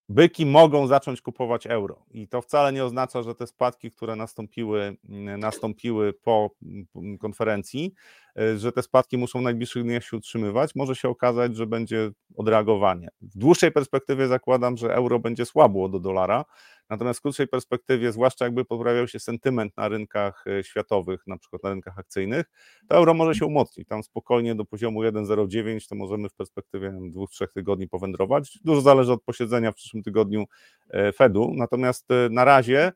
byki 0.08 0.46
mogą 0.46 0.86
zacząć 0.86 1.20
kupować 1.20 1.66
euro. 1.66 2.04
I 2.10 2.28
to 2.28 2.42
wcale 2.42 2.72
nie 2.72 2.84
oznacza, 2.84 3.22
że 3.22 3.34
te 3.34 3.46
spadki, 3.46 3.90
które 3.90 4.16
nastąpiły, 4.16 4.96
mm, 5.08 5.40
nastąpiły 5.40 6.12
po 6.12 6.50
mm, 6.94 7.18
konferencji, 7.18 7.94
y, 8.40 8.58
że 8.58 8.72
te 8.72 8.82
spadki 8.82 9.18
muszą 9.18 9.38
w 9.38 9.42
najbliższych 9.42 9.82
dniach 9.82 10.04
się 10.04 10.16
utrzymywać. 10.16 10.74
Może 10.74 10.96
się 10.96 11.08
okazać, 11.08 11.56
że 11.56 11.66
będzie 11.66 12.10
odreagowanie. 12.36 13.08
W 13.20 13.38
dłuższej 13.38 13.72
perspektywie 13.72 14.28
zakładam, 14.28 14.76
że 14.76 14.94
euro 14.94 15.18
będzie 15.18 15.46
słabło 15.46 15.88
do 15.88 16.00
dolara, 16.00 16.44
Natomiast 16.90 17.18
w 17.18 17.22
krótszej 17.22 17.48
perspektywie, 17.48 18.12
zwłaszcza 18.12 18.44
jakby 18.44 18.64
poprawiał 18.64 19.08
się 19.08 19.18
sentyment 19.18 19.76
na 19.76 19.88
rynkach 19.88 20.44
e, 20.46 20.64
światowych, 20.64 21.26
na 21.26 21.38
przykład 21.38 21.62
na 21.62 21.70
rynkach 21.70 21.98
akcyjnych, 21.98 22.46
to 22.88 22.96
euro 22.96 23.14
może 23.14 23.34
się 23.34 23.46
umocnić. 23.46 23.88
Tam 23.88 24.02
spokojnie 24.02 24.54
do 24.54 24.64
poziomu 24.64 25.00
1,09 25.00 25.88
to 25.88 25.94
możemy 25.94 26.28
w 26.28 26.34
perspektywie 26.34 26.98
dwóch, 27.10 27.30
trzech 27.30 27.52
tygodni 27.52 27.88
powędrować. 27.88 28.58
Dużo 28.64 28.80
zależy 28.80 29.12
od 29.12 29.22
posiedzenia 29.22 29.72
w 29.72 29.74
przyszłym 29.74 30.02
tygodniu 30.02 30.44
e, 30.90 31.12
Fedu. 31.12 31.52
Natomiast 31.56 32.10
e, 32.10 32.28
na 32.30 32.44
razie 32.44 32.92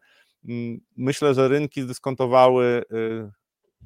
mm, 0.49 0.81
myślę, 0.97 1.35
że 1.35 1.49
rynki 1.49 1.83
zdyskontowały 1.83 2.83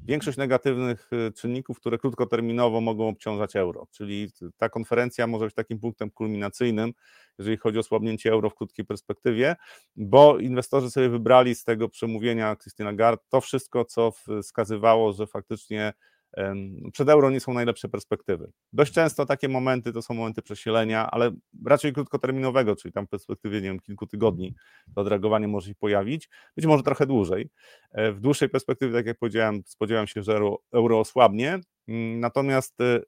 większość 0.02 0.38
negatywnych 0.38 1.10
czynników, 1.36 1.80
które 1.80 1.98
krótkoterminowo 1.98 2.80
mogą 2.80 3.08
obciążać 3.08 3.56
euro. 3.56 3.86
Czyli 3.90 4.30
ta 4.56 4.68
konferencja 4.68 5.26
może 5.26 5.44
być 5.44 5.54
takim 5.54 5.80
punktem 5.80 6.10
kulminacyjnym, 6.10 6.92
jeżeli 7.38 7.56
chodzi 7.56 7.78
o 7.78 7.82
słabnięcie 7.82 8.30
euro 8.30 8.50
w 8.50 8.54
krótkiej 8.54 8.84
perspektywie, 8.84 9.56
bo 9.96 10.38
inwestorzy 10.38 10.90
sobie 10.90 11.08
wybrali 11.08 11.54
z 11.54 11.64
tego 11.64 11.88
przemówienia 11.88 12.56
Christina 12.56 12.92
Gard 12.92 13.22
to 13.28 13.40
wszystko, 13.40 13.84
co 13.84 14.12
wskazywało, 14.42 15.12
że 15.12 15.26
faktycznie 15.26 15.92
przed 16.92 17.08
euro 17.08 17.30
nie 17.30 17.40
są 17.40 17.54
najlepsze 17.54 17.88
perspektywy. 17.88 18.52
Dość 18.72 18.92
często 18.92 19.26
takie 19.26 19.48
momenty 19.48 19.92
to 19.92 20.02
są 20.02 20.14
momenty 20.14 20.42
przesilenia, 20.42 21.10
ale 21.10 21.30
raczej 21.66 21.92
krótkoterminowego, 21.92 22.76
czyli 22.76 22.92
tam 22.92 23.06
w 23.06 23.08
perspektywie, 23.08 23.60
nie 23.60 23.68
wiem, 23.68 23.80
kilku 23.80 24.06
tygodni 24.06 24.54
to 24.94 25.00
odreagowanie 25.00 25.48
może 25.48 25.68
się 25.68 25.74
pojawić, 25.74 26.28
być 26.56 26.66
może 26.66 26.82
trochę 26.82 27.06
dłużej. 27.06 27.50
E, 27.92 28.12
w 28.12 28.20
dłuższej 28.20 28.48
perspektywie, 28.48 28.92
tak 28.92 29.06
jak 29.06 29.18
powiedziałem, 29.18 29.62
spodziewam 29.66 30.06
się, 30.06 30.22
że 30.22 30.32
euro, 30.32 30.58
euro 30.72 31.00
osłabnie, 31.00 31.60
mm, 31.88 32.20
natomiast 32.20 32.80
e, 32.80 33.00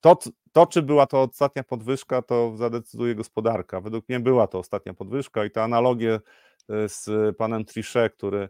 to, 0.00 0.18
to, 0.52 0.66
czy 0.66 0.82
była 0.82 1.06
to 1.06 1.22
ostatnia 1.22 1.64
podwyżka, 1.64 2.22
to 2.22 2.56
zadecyduje 2.56 3.14
gospodarka. 3.14 3.80
Według 3.80 4.08
mnie 4.08 4.20
była 4.20 4.46
to 4.46 4.58
ostatnia 4.58 4.94
podwyżka 4.94 5.44
i 5.44 5.50
te 5.50 5.62
analogie 5.62 6.20
e, 6.68 6.88
z 6.88 7.36
panem 7.36 7.64
Trichet, 7.64 8.14
który 8.16 8.48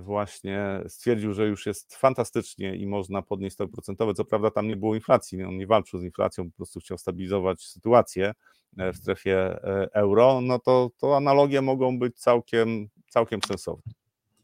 właśnie 0.00 0.82
stwierdził, 0.88 1.32
że 1.32 1.46
już 1.46 1.66
jest 1.66 1.96
fantastycznie 1.96 2.76
i 2.76 2.86
można 2.86 3.22
podnieść 3.22 3.54
stopy 3.54 3.72
procentowe. 3.72 4.14
Co 4.14 4.24
prawda 4.24 4.50
tam 4.50 4.68
nie 4.68 4.76
było 4.76 4.94
inflacji, 4.94 5.42
on 5.42 5.56
nie 5.56 5.66
walczył 5.66 6.00
z 6.00 6.02
inflacją, 6.02 6.50
po 6.50 6.56
prostu 6.56 6.80
chciał 6.80 6.98
stabilizować 6.98 7.62
sytuację 7.62 8.32
e, 8.78 8.92
w 8.92 8.96
strefie 8.96 9.62
euro, 9.92 10.40
no 10.40 10.58
to, 10.58 10.90
to 10.98 11.16
analogie 11.16 11.62
mogą 11.62 11.98
być 11.98 12.18
całkiem, 12.18 12.88
całkiem 13.08 13.40
sensowne. 13.48 13.92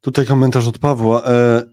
Tutaj 0.00 0.26
komentarz 0.26 0.68
od 0.68 0.78
Pawła. 0.78 1.22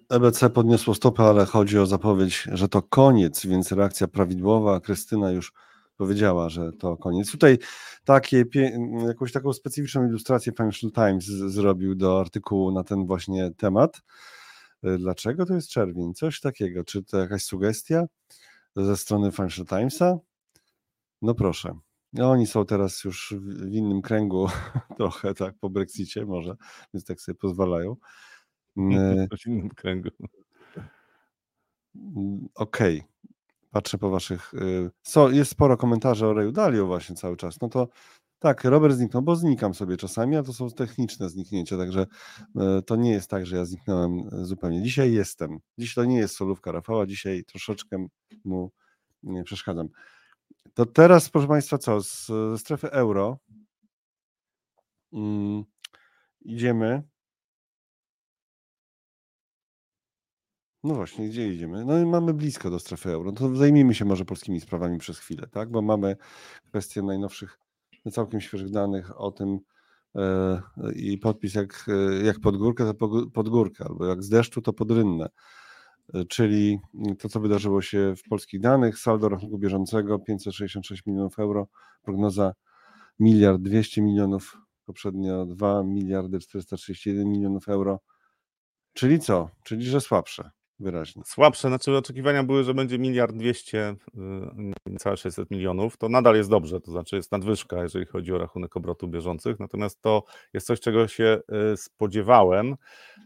EBC 0.10 0.50
podniosło 0.50 0.94
stopę, 0.94 1.24
ale 1.24 1.46
chodzi 1.46 1.80
o 1.80 1.86
zapowiedź, 1.86 2.48
że 2.54 2.70
to 2.70 2.82
koniec, 2.82 3.46
więc 3.46 3.72
reakcja 3.72 4.08
prawidłowa. 4.08 4.80
Krystyna 4.80 5.32
już 5.32 5.54
powiedziała, 6.02 6.50
że 6.50 6.72
to 6.72 6.98
koniec. 6.98 7.32
Tutaj 7.32 7.58
takie, 8.04 8.44
jakąś 9.08 9.32
taką 9.32 9.54
specyficzną 9.54 10.08
ilustrację 10.08 10.54
Financial 10.54 10.92
Times 10.92 11.26
zrobił 11.26 11.96
do 11.96 12.20
artykułu 12.20 12.72
na 12.72 12.84
ten 12.84 13.06
właśnie 13.06 13.52
temat. 13.52 14.02
E, 14.84 14.98
dlaczego 14.98 15.46
to 15.46 15.54
jest 15.54 15.70
czerwień? 15.70 16.14
Coś 16.14 16.40
takiego. 16.40 16.84
Czy 16.84 17.04
to 17.04 17.20
jakaś 17.20 17.44
sugestia 17.44 18.06
ze 18.76 18.98
strony 18.98 19.32
Financial 19.32 19.66
Timesa? 19.66 20.18
No 21.22 21.36
proszę. 21.36 21.80
No, 22.14 22.32
oni 22.32 22.48
są 22.48 22.66
teraz 22.66 23.04
już 23.04 23.36
w 23.40 23.74
innym 23.74 24.02
kręgu, 24.02 24.48
trochę 24.98 25.34
tak 25.34 25.56
po 25.60 25.70
Brexicie 25.70 26.26
może, 26.26 26.56
więc 26.94 27.06
tak 27.06 27.22
sobie 27.22 27.36
pozwalają. 27.36 27.96
Mm, 28.78 29.28
w 29.28 29.48
innym 29.48 29.70
kręgu. 29.70 30.10
Mm, 31.96 32.48
okej. 32.56 33.00
Okay. 33.00 33.12
Patrzę 33.72 33.98
po 33.98 34.10
waszych. 34.10 34.54
Y, 34.54 34.90
so, 35.04 35.30
jest 35.30 35.52
sporo 35.52 35.78
komentarzy 35.78 36.28
o 36.28 36.34
Reju 36.34 36.52
Dalio 36.52 36.86
właśnie 36.88 37.16
cały 37.16 37.38
czas. 37.38 37.62
No 37.62 37.70
to 37.70 37.88
tak, 38.40 38.64
Robert 38.64 38.96
zniknął, 38.96 39.24
bo 39.24 39.36
znikam 39.36 39.74
sobie 39.74 39.98
czasami, 39.98 40.36
a 40.36 40.44
to 40.44 40.54
są 40.54 40.70
techniczne 40.70 41.30
zniknięcia, 41.30 41.78
także 41.78 42.06
y, 42.80 42.82
to 42.86 42.96
nie 42.96 43.12
jest 43.12 43.30
tak, 43.30 43.46
że 43.46 43.58
ja 43.58 43.66
zniknąłem 43.66 44.20
y, 44.42 44.46
zupełnie. 44.46 44.84
Dzisiaj 44.84 45.14
jestem. 45.14 45.60
Dziś 45.78 45.94
to 45.94 46.06
nie 46.06 46.18
jest 46.18 46.36
solówka 46.36 46.72
Rafała, 46.72 47.06
dzisiaj 47.06 47.44
troszeczkę 47.44 48.08
mu 48.46 48.72
przeszkadzam. 49.44 49.88
To 50.74 50.86
teraz, 50.86 51.30
proszę 51.30 51.48
Państwa, 51.48 51.78
co? 51.78 52.02
Z, 52.02 52.32
strefy 52.58 52.92
euro 52.92 53.38
mm, 55.14 55.64
idziemy. 56.42 57.04
No 60.84 60.96
właśnie, 60.96 61.30
gdzie 61.30 61.54
idziemy? 61.54 61.86
No 61.86 62.00
i 62.00 62.06
mamy 62.06 62.34
blisko 62.34 62.70
do 62.70 62.80
strefy 62.80 63.10
euro. 63.10 63.32
No 63.32 63.38
to 63.38 63.56
zajmijmy 63.56 63.96
się 63.96 64.06
może 64.06 64.26
polskimi 64.26 64.62
sprawami 64.62 64.98
przez 64.98 65.20
chwilę, 65.20 65.48
tak? 65.48 65.72
Bo 65.72 65.82
mamy 65.82 66.16
kwestię 66.70 67.02
najnowszych 67.02 67.60
całkiem 68.12 68.42
świeżych 68.42 68.70
danych 68.70 69.22
o 69.22 69.32
tym 69.32 69.60
e, 70.16 70.62
i 70.96 71.18
podpis 71.18 71.56
jak, 71.56 71.86
jak 72.24 72.40
pod 72.40 72.58
górkę, 72.58 72.94
to 72.94 73.08
pod 73.34 73.50
górkę, 73.50 73.86
albo 73.86 74.06
jak 74.06 74.24
z 74.24 74.30
deszczu, 74.30 74.62
to 74.62 74.74
pod 74.74 74.92
rynnę. 74.92 75.30
Czyli 76.30 76.80
to, 77.20 77.30
co 77.30 77.40
wydarzyło 77.40 77.82
się 77.82 78.14
w 78.16 78.30
polskich 78.30 78.60
danych, 78.60 78.98
saldo 78.98 79.30
rachunku 79.30 79.58
bieżącego 79.58 80.20
566 80.20 81.06
milionów 81.06 81.40
euro, 81.40 81.68
prognoza 82.02 82.54
miliard 83.20 83.62
200 83.62 84.02
milionów, 84.02 84.58
poprzednio 84.86 85.46
2 85.46 85.84
miliardy 85.84 86.40
431 86.40 87.30
milionów 87.30 87.70
euro. 87.70 88.00
Czyli 88.94 89.20
co? 89.20 89.50
Czyli, 89.64 89.86
że 89.86 90.02
słabsze 90.02 90.52
wyraźnie. 90.82 91.24
Słabsze, 91.26 91.68
znaczy 91.68 91.98
oczekiwania 91.98 92.44
były, 92.44 92.64
że 92.64 92.74
będzie 92.74 93.00
miliard 93.00 93.36
dwieście, 93.36 93.96
y, 94.16 94.20
niecałe 94.86 95.18
600 95.18 95.52
milionów, 95.52 95.98
to 95.98 96.10
nadal 96.10 96.36
jest 96.36 96.50
dobrze, 96.50 96.82
to 96.82 96.92
znaczy 96.92 97.16
jest 97.16 97.32
nadwyżka, 97.32 97.84
jeżeli 97.84 98.06
chodzi 98.06 98.34
o 98.34 98.38
rachunek 98.38 98.78
obrotu 98.78 99.08
bieżących, 99.08 99.60
natomiast 99.60 100.02
to 100.02 100.24
jest 100.54 100.68
coś, 100.68 100.80
czego 100.80 101.08
się 101.08 101.42
y, 101.74 101.78
spodziewałem, 101.78 102.76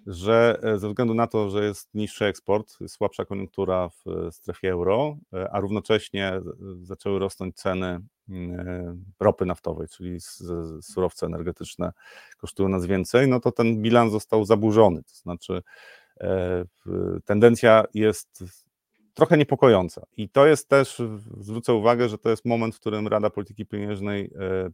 że 0.08 0.60
y, 0.76 0.80
ze 0.80 0.88
względu 0.88 1.13
na 1.13 1.28
to, 1.28 1.50
że 1.50 1.65
jest 1.65 1.89
niższy 1.94 2.26
eksport, 2.26 2.78
słabsza 2.88 3.26
koniunktura 3.26 3.89
w 3.89 4.04
strefie 4.32 4.72
euro, 4.72 5.18
a 5.52 5.60
równocześnie 5.60 6.41
zaczęły 6.82 7.20
rosnąć 7.20 7.56
ceny 7.56 8.00
ropy 9.20 9.46
naftowej, 9.46 9.88
czyli 9.88 10.18
surowce 10.82 11.26
energetyczne 11.26 11.91
kosztują 12.38 12.70
nas 12.70 12.86
więcej, 12.86 13.28
no 13.28 13.39
to 13.39 13.52
ten 13.52 13.82
bilans 13.82 14.12
został 14.12 14.46
zaburzony, 14.46 15.04
to 15.04 15.13
znaczy 15.13 15.62
E, 16.05 16.05
tendencja 17.25 17.84
jest 17.93 18.43
trochę 19.13 19.38
niepokojąca. 19.38 20.06
I 20.17 20.30
to 20.30 20.47
jest 20.47 20.69
też, 20.69 21.01
zwrócę 21.39 21.73
uwagę, 21.73 22.10
że 22.10 22.17
to 22.17 22.30
jest 22.30 22.45
moment, 22.45 22.75
w 22.75 22.80
którym 22.80 23.08
Rada 23.08 23.30
Polityki 23.30 23.65
Pieniężnej 23.65 24.32
e, 24.39 24.69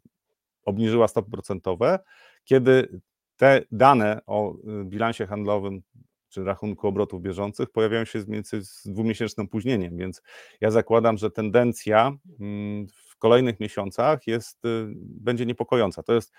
obniżyła 0.65 1.08
stopy 1.08 1.32
procentowe, 1.32 1.99
kiedy 2.43 3.01
te 3.38 3.62
dane 3.71 4.21
o 4.25 4.54
y, 4.54 4.86
bilansie 4.86 5.27
handlowym 5.27 5.82
czy 6.30 6.43
rachunku 6.43 6.88
obrotów 6.88 7.21
bieżących 7.21 7.69
pojawiają 7.69 8.06
się 8.06 8.23
między 8.27 8.65
z 8.65 8.88
dwumiesięcznym 8.88 9.45
opóźnieniem, 9.45 9.97
więc 9.97 10.21
ja 10.62 10.71
zakładam, 10.71 11.17
że 11.17 11.32
tendencja 11.32 12.12
mm, 12.39 12.88
w 12.88 13.17
kolejnych 13.17 13.60
miesiącach 13.60 14.27
jest, 14.27 14.62
będzie 14.95 15.45
niepokojąca. 15.45 16.04
To 16.04 16.13
jest 16.13 16.32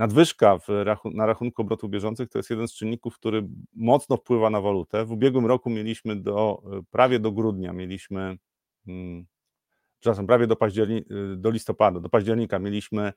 Nadwyżka 0.00 0.58
rachu 0.68 1.10
na 1.10 1.26
rachunku 1.26 1.62
obrotu 1.62 1.88
bieżących 1.88 2.28
to 2.28 2.38
jest 2.38 2.50
jeden 2.50 2.68
z 2.68 2.72
czynników, 2.72 3.14
który 3.14 3.48
mocno 3.74 4.16
wpływa 4.16 4.50
na 4.50 4.60
walutę. 4.60 5.04
W 5.04 5.12
ubiegłym 5.12 5.46
roku 5.46 5.70
mieliśmy 5.70 6.16
do, 6.16 6.62
prawie 6.90 7.18
do 7.18 7.32
grudnia, 7.32 7.72
mieliśmy, 7.72 8.36
hmm, 8.86 9.26
przepraszam, 10.00 10.26
prawie 10.26 10.46
do, 10.46 10.56
października, 10.56 11.14
do 11.36 11.50
listopada, 11.50 12.00
do 12.00 12.08
października 12.08 12.58
mieliśmy 12.58 13.12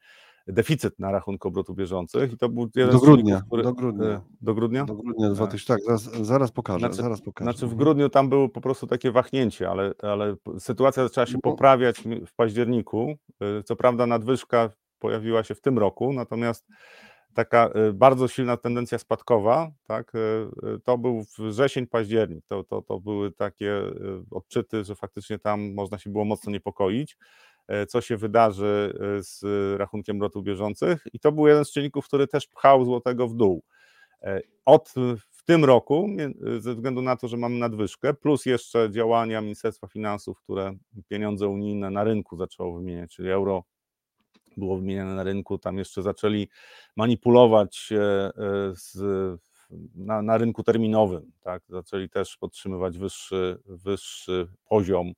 deficyt 0.48 1.00
na 1.00 1.12
rachunku 1.12 1.48
obrotu 1.48 1.74
bieżących 1.74 2.34
i 2.34 2.38
to 2.38 2.50
był 2.50 2.70
jeden 2.76 2.92
do 2.92 3.00
z 3.00 3.02
grudnia, 3.02 3.42
który, 3.48 3.64
do 3.64 3.74
grudnia. 3.74 4.22
Do 4.42 4.54
grudnia? 4.54 4.86
Do 4.86 4.96
grudnia 4.96 5.30
2000, 5.30 5.68
tak, 5.68 5.84
zaraz, 5.84 6.04
zaraz 6.04 6.52
pokażę, 6.52 6.80
znaczy, 6.80 6.96
zaraz 6.96 7.22
pokażę. 7.22 7.52
Znaczy 7.52 7.68
w 7.68 7.76
grudniu 7.76 8.10
tam 8.10 8.30
było 8.30 8.50
po 8.50 8.62
prostu 8.62 8.88
takie 8.88 9.12
wahnięcie, 9.12 9.70
ale, 9.70 9.94
ale 10.02 10.36
sytuacja 10.60 11.04
zaczęła 11.04 11.26
się 11.26 11.38
poprawiać 11.38 12.04
w 12.28 12.36
październiku. 12.36 13.16
E, 13.42 13.64
co 13.64 13.76
prawda 13.76 14.06
nadwyżka 14.06 14.70
pojawiła 15.04 15.44
się 15.44 15.56
w 15.56 15.62
tym 15.62 15.80
roku, 15.80 16.14
natomiast 16.14 16.68
taka 17.34 17.70
y, 17.90 17.94
bardzo 17.94 18.28
silna 18.28 18.58
tendencja 18.58 18.98
spadkowa, 18.98 19.72
tak, 19.88 20.16
y, 20.16 20.20
y, 20.76 20.80
to 20.80 20.98
był 20.98 21.24
wrzesień, 21.38 21.88
październik, 21.88 22.46
to, 22.48 22.64
to, 22.64 22.82
to 22.82 23.00
były 23.00 23.32
takie 23.32 23.82
odczyty, 24.32 24.84
że 24.84 24.96
faktycznie 24.96 25.40
tam 25.40 25.74
można 25.74 25.98
się 25.98 26.10
było 26.10 26.26
mocno 26.26 26.52
niepokoić, 26.52 27.18
e, 27.68 27.86
co 27.86 28.02
się 28.02 28.18
wydarzy 28.18 28.94
z 29.20 29.42
rachunkiem 29.80 30.20
lotów 30.20 30.44
bieżących 30.44 31.04
i 31.14 31.20
to 31.20 31.32
był 31.32 31.48
jeden 31.48 31.66
z 31.66 31.72
czynników, 31.72 32.06
który 32.08 32.28
też 32.28 32.48
pchał 32.48 32.86
złotego 32.86 33.28
w 33.28 33.36
dół. 33.36 33.64
E, 34.22 34.42
od 34.66 34.94
w 35.32 35.44
tym 35.46 35.66
roku, 35.66 36.08
ze 36.60 36.74
względu 36.74 37.02
na 37.02 37.16
to, 37.16 37.28
że 37.28 37.38
mamy 37.38 37.58
nadwyżkę, 37.60 38.14
plus 38.14 38.46
jeszcze 38.46 38.92
działania 38.92 39.42
Ministerstwa 39.42 39.88
Finansów, 39.88 40.42
które 40.42 40.74
pieniądze 41.08 41.48
unijne 41.48 41.90
na 41.90 42.04
rynku 42.04 42.38
zaczęło 42.38 42.74
wymieniać, 42.74 43.16
czyli 43.16 43.30
euro 43.30 43.64
było 44.58 44.78
wymieniane 44.78 45.16
na 45.16 45.24
rynku, 45.24 45.58
tam 45.58 45.78
jeszcze 45.78 46.02
zaczęli 46.02 46.48
manipulować 46.96 47.90
e, 47.92 48.02
e, 48.02 48.32
z, 48.76 48.98
na, 49.96 50.22
na 50.22 50.38
rynku 50.38 50.64
terminowym, 50.64 51.32
tak? 51.42 51.64
zaczęli 51.70 52.10
też 52.10 52.38
podtrzymywać 52.38 52.98
wyższy, 52.98 53.60
wyższy 53.66 54.48
poziom 54.70 55.12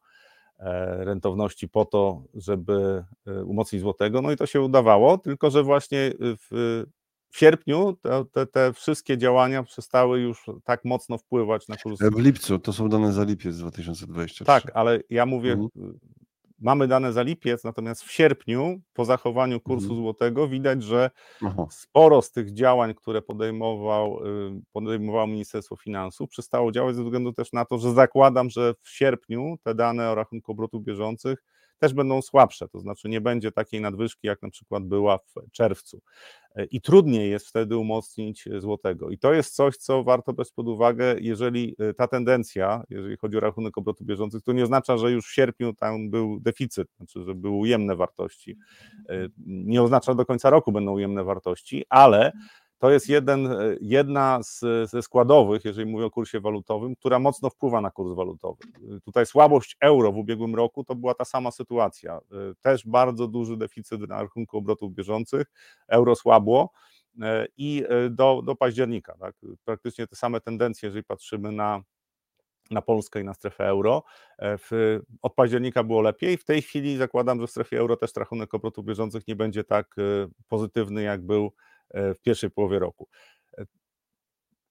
e, 0.60 1.06
rentowności 1.06 1.70
po 1.70 1.86
to, 1.86 2.24
żeby 2.34 3.04
umocnić 3.46 3.82
złotego, 3.82 4.22
no 4.22 4.32
i 4.32 4.36
to 4.36 4.46
się 4.46 4.62
udawało, 4.62 5.18
tylko 5.18 5.52
że 5.52 5.64
właśnie 5.64 6.12
w, 6.20 6.84
w 7.30 7.38
sierpniu 7.38 7.98
te, 8.02 8.26
te, 8.32 8.46
te, 8.46 8.74
wszystkie 8.74 9.18
działania 9.18 9.64
przestały 9.64 10.20
już 10.20 10.46
tak 10.64 10.86
mocno 10.86 11.18
wpływać 11.18 11.68
na 11.68 11.78
kurs. 11.78 12.00
W 12.00 12.20
lipcu, 12.20 12.60
to 12.60 12.74
są 12.74 12.90
dane 12.90 13.14
za 13.14 13.24
lipiec 13.24 13.58
2023. 13.58 14.46
Tak, 14.46 14.72
ale 14.74 15.00
ja 15.10 15.26
mówię 15.26 15.52
mhm. 15.52 16.00
Mamy 16.60 16.88
dane 16.88 17.14
za 17.14 17.22
lipiec, 17.22 17.64
natomiast 17.64 18.04
w 18.04 18.12
sierpniu, 18.12 18.82
po 18.94 19.06
zachowaniu 19.06 19.60
kursu 19.60 19.86
mhm. 19.86 20.02
złotego, 20.02 20.48
widać, 20.48 20.84
że 20.84 21.10
Aha. 21.42 21.68
sporo 21.70 22.22
z 22.22 22.32
tych 22.32 22.54
działań, 22.54 22.94
które 22.96 23.22
podejmował, 23.22 24.26
y, 24.26 24.62
podejmowało 24.74 25.28
Ministerstwo 25.28 25.76
Finansów, 25.76 26.30
przestało 26.30 26.72
działać 26.72 26.96
ze 26.96 27.04
względu 27.04 27.34
też 27.34 27.54
na 27.54 27.66
to, 27.66 27.78
że 27.78 27.94
zakładam, 27.94 28.50
że 28.50 28.74
w 28.82 28.90
sierpniu 28.90 29.58
te 29.64 29.76
dane 29.76 30.12
o 30.12 30.16
rachunku 30.16 30.52
obrotów 30.52 30.84
bieżących 30.84 31.44
też 31.80 31.94
będą 31.94 32.22
słabsze, 32.22 32.68
to 32.68 32.80
znaczy 32.80 33.10
nie 33.10 33.22
będzie 33.22 33.52
takiej 33.52 33.82
nadwyżki, 33.82 34.28
jak 34.28 34.42
na 34.42 34.50
przykład 34.50 34.84
była 34.84 35.18
w 35.18 35.52
czerwcu. 35.52 36.02
E, 36.56 36.66
I 36.66 36.82
trudniej 36.82 37.30
jest 37.30 37.48
wtedy 37.48 37.78
umocnić 37.78 38.50
złotego. 38.58 39.10
I 39.10 39.18
to 39.18 39.34
jest 39.34 39.56
coś, 39.56 39.78
co 39.78 40.04
warto 40.04 40.34
brać 40.34 40.52
pod 40.52 40.68
uwagę, 40.68 41.16
jeżeli 41.20 41.76
e, 41.80 41.94
ta 41.94 42.08
tendencja, 42.08 42.84
jeżeli 42.90 43.18
chodzi 43.18 43.38
o 43.38 43.40
rachunek 43.40 43.78
obrotu 43.78 44.06
bieżących, 44.06 44.44
to 44.44 44.54
nie 44.54 44.64
oznacza, 44.64 44.98
że 44.98 45.12
już 45.12 45.26
w 45.26 45.34
sierpniu 45.34 45.74
tam 45.74 46.10
był 46.10 46.40
deficyt, 46.40 46.88
znaczy, 46.98 47.24
że 47.24 47.36
były 47.36 47.58
ujemne 47.58 47.96
wartości. 47.96 48.58
E, 49.10 49.28
nie 49.46 49.82
oznacza, 49.82 50.12
że 50.12 50.16
do 50.16 50.26
końca 50.26 50.50
roku 50.50 50.72
będą 50.72 50.92
ujemne 50.92 51.24
wartości, 51.24 51.86
ale 51.90 52.32
to 52.86 52.92
jest 52.92 53.10
jeden, 53.10 53.48
e, 53.48 53.76
jedna 53.82 54.44
z, 54.44 54.60
ze 54.90 55.02
składowych, 55.02 55.66
jeżeli 55.66 55.92
mówię 55.92 56.06
o 56.06 56.12
kursie 56.12 56.40
walutowym, 56.40 56.96
która 56.96 57.20
mocno 57.20 57.50
wpływa 57.50 57.82
na 57.82 57.92
kurs 57.92 58.16
walutowy. 58.16 58.64
E, 58.96 59.00
tutaj 59.00 59.26
słabość 59.26 59.78
euro 59.82 60.12
w 60.12 60.18
ubiegłym 60.18 60.56
roku 60.56 60.84
to 60.84 60.96
była 60.96 61.14
ta 61.14 61.26
sama 61.26 61.52
sytuacja. 61.52 62.18
E, 62.18 62.20
też 62.62 62.88
bardzo 62.88 63.28
duży 63.28 63.58
deficyt 63.58 64.02
na 64.10 64.22
rachunku 64.22 64.58
obrotów 64.58 64.94
bieżących, 64.94 65.48
euro 65.88 66.16
słabło 66.16 66.72
i 67.58 67.84
do, 68.10 68.42
do 68.46 68.56
października. 68.56 69.18
Tak? 69.20 69.36
Praktycznie 69.66 70.08
te 70.08 70.16
same 70.16 70.42
tendencje, 70.42 70.88
jeżeli 70.88 71.04
patrzymy 71.04 71.52
na, 71.52 71.82
na 72.72 72.82
Polskę 72.82 73.22
i 73.22 73.24
na 73.24 73.34
strefę 73.34 73.68
euro. 73.68 74.04
W, 74.42 75.00
od 75.22 75.34
października 75.34 75.84
było 75.84 76.02
lepiej. 76.02 76.38
W 76.38 76.46
tej 76.46 76.62
chwili 76.62 76.98
zakładam, 76.98 77.42
że 77.42 77.48
w 77.48 77.52
strefie 77.52 77.80
euro 77.80 77.98
też 77.98 78.16
rachunek 78.16 78.54
obrotów 78.54 78.86
bieżących 78.86 79.28
nie 79.28 79.36
będzie 79.36 79.64
tak 79.64 79.96
pozytywny, 80.48 81.02
jak 81.04 81.22
był 81.22 81.52
w 81.94 82.20
pierwszej 82.22 82.52
połowie 82.52 82.80
roku. 82.80 83.08
E, 83.58 83.66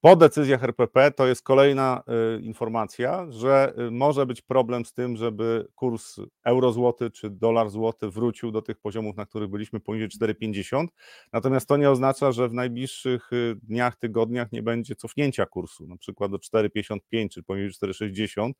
po 0.00 0.16
decyzjach 0.16 0.64
RPP 0.64 1.10
to 1.10 1.26
jest 1.26 1.42
kolejna 1.42 2.02
e, 2.06 2.40
informacja, 2.40 3.26
że 3.30 3.74
może 3.90 4.26
być 4.26 4.42
problem 4.42 4.84
z 4.84 4.92
tym, 4.92 5.16
żeby 5.16 5.68
kurs 5.74 6.16
euro-złoty 6.44 7.10
czy 7.10 7.30
dolar-złoty 7.30 8.10
wrócił 8.10 8.50
do 8.50 8.62
tych 8.62 8.78
poziomów, 8.78 9.16
na 9.16 9.26
których 9.26 9.48
byliśmy 9.48 9.80
poniżej 9.80 10.08
4,50. 10.08 10.86
Natomiast 11.32 11.68
to 11.68 11.76
nie 11.76 11.90
oznacza, 11.90 12.32
że 12.32 12.48
w 12.48 12.52
najbliższych 12.52 13.30
dniach, 13.62 13.96
tygodniach 13.96 14.52
nie 14.52 14.62
będzie 14.62 14.94
cofnięcia 14.94 15.46
kursu, 15.46 15.86
na 15.86 15.96
przykład 15.96 16.30
do 16.30 16.38
4,55 16.38 17.28
czy 17.28 17.42
poniżej 17.42 17.90
4,60. 17.90 18.52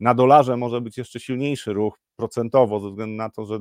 Na 0.00 0.14
dolarze 0.14 0.56
może 0.56 0.80
być 0.80 0.98
jeszcze 0.98 1.20
silniejszy 1.20 1.72
ruch 1.72 1.98
procentowo, 2.16 2.80
ze 2.80 2.88
względu 2.88 3.16
na 3.16 3.30
to, 3.30 3.44
że 3.44 3.58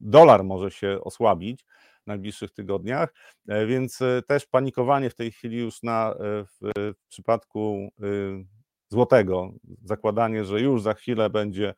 dolar 0.00 0.44
może 0.44 0.70
się 0.70 0.98
osłabić 1.04 1.64
najbliższych 2.06 2.50
tygodniach, 2.50 3.14
e, 3.48 3.66
więc 3.66 4.02
e, 4.02 4.22
też 4.28 4.46
panikowanie 4.46 5.10
w 5.10 5.14
tej 5.14 5.32
chwili 5.32 5.58
już 5.58 5.82
na, 5.82 6.10
e, 6.12 6.44
w 6.60 6.94
przypadku 7.08 7.88
złotego, 8.88 9.52
zakładanie, 9.82 10.44
że 10.44 10.60
już 10.60 10.82
za 10.82 10.94
chwilę 10.94 11.30
będzie 11.30 11.74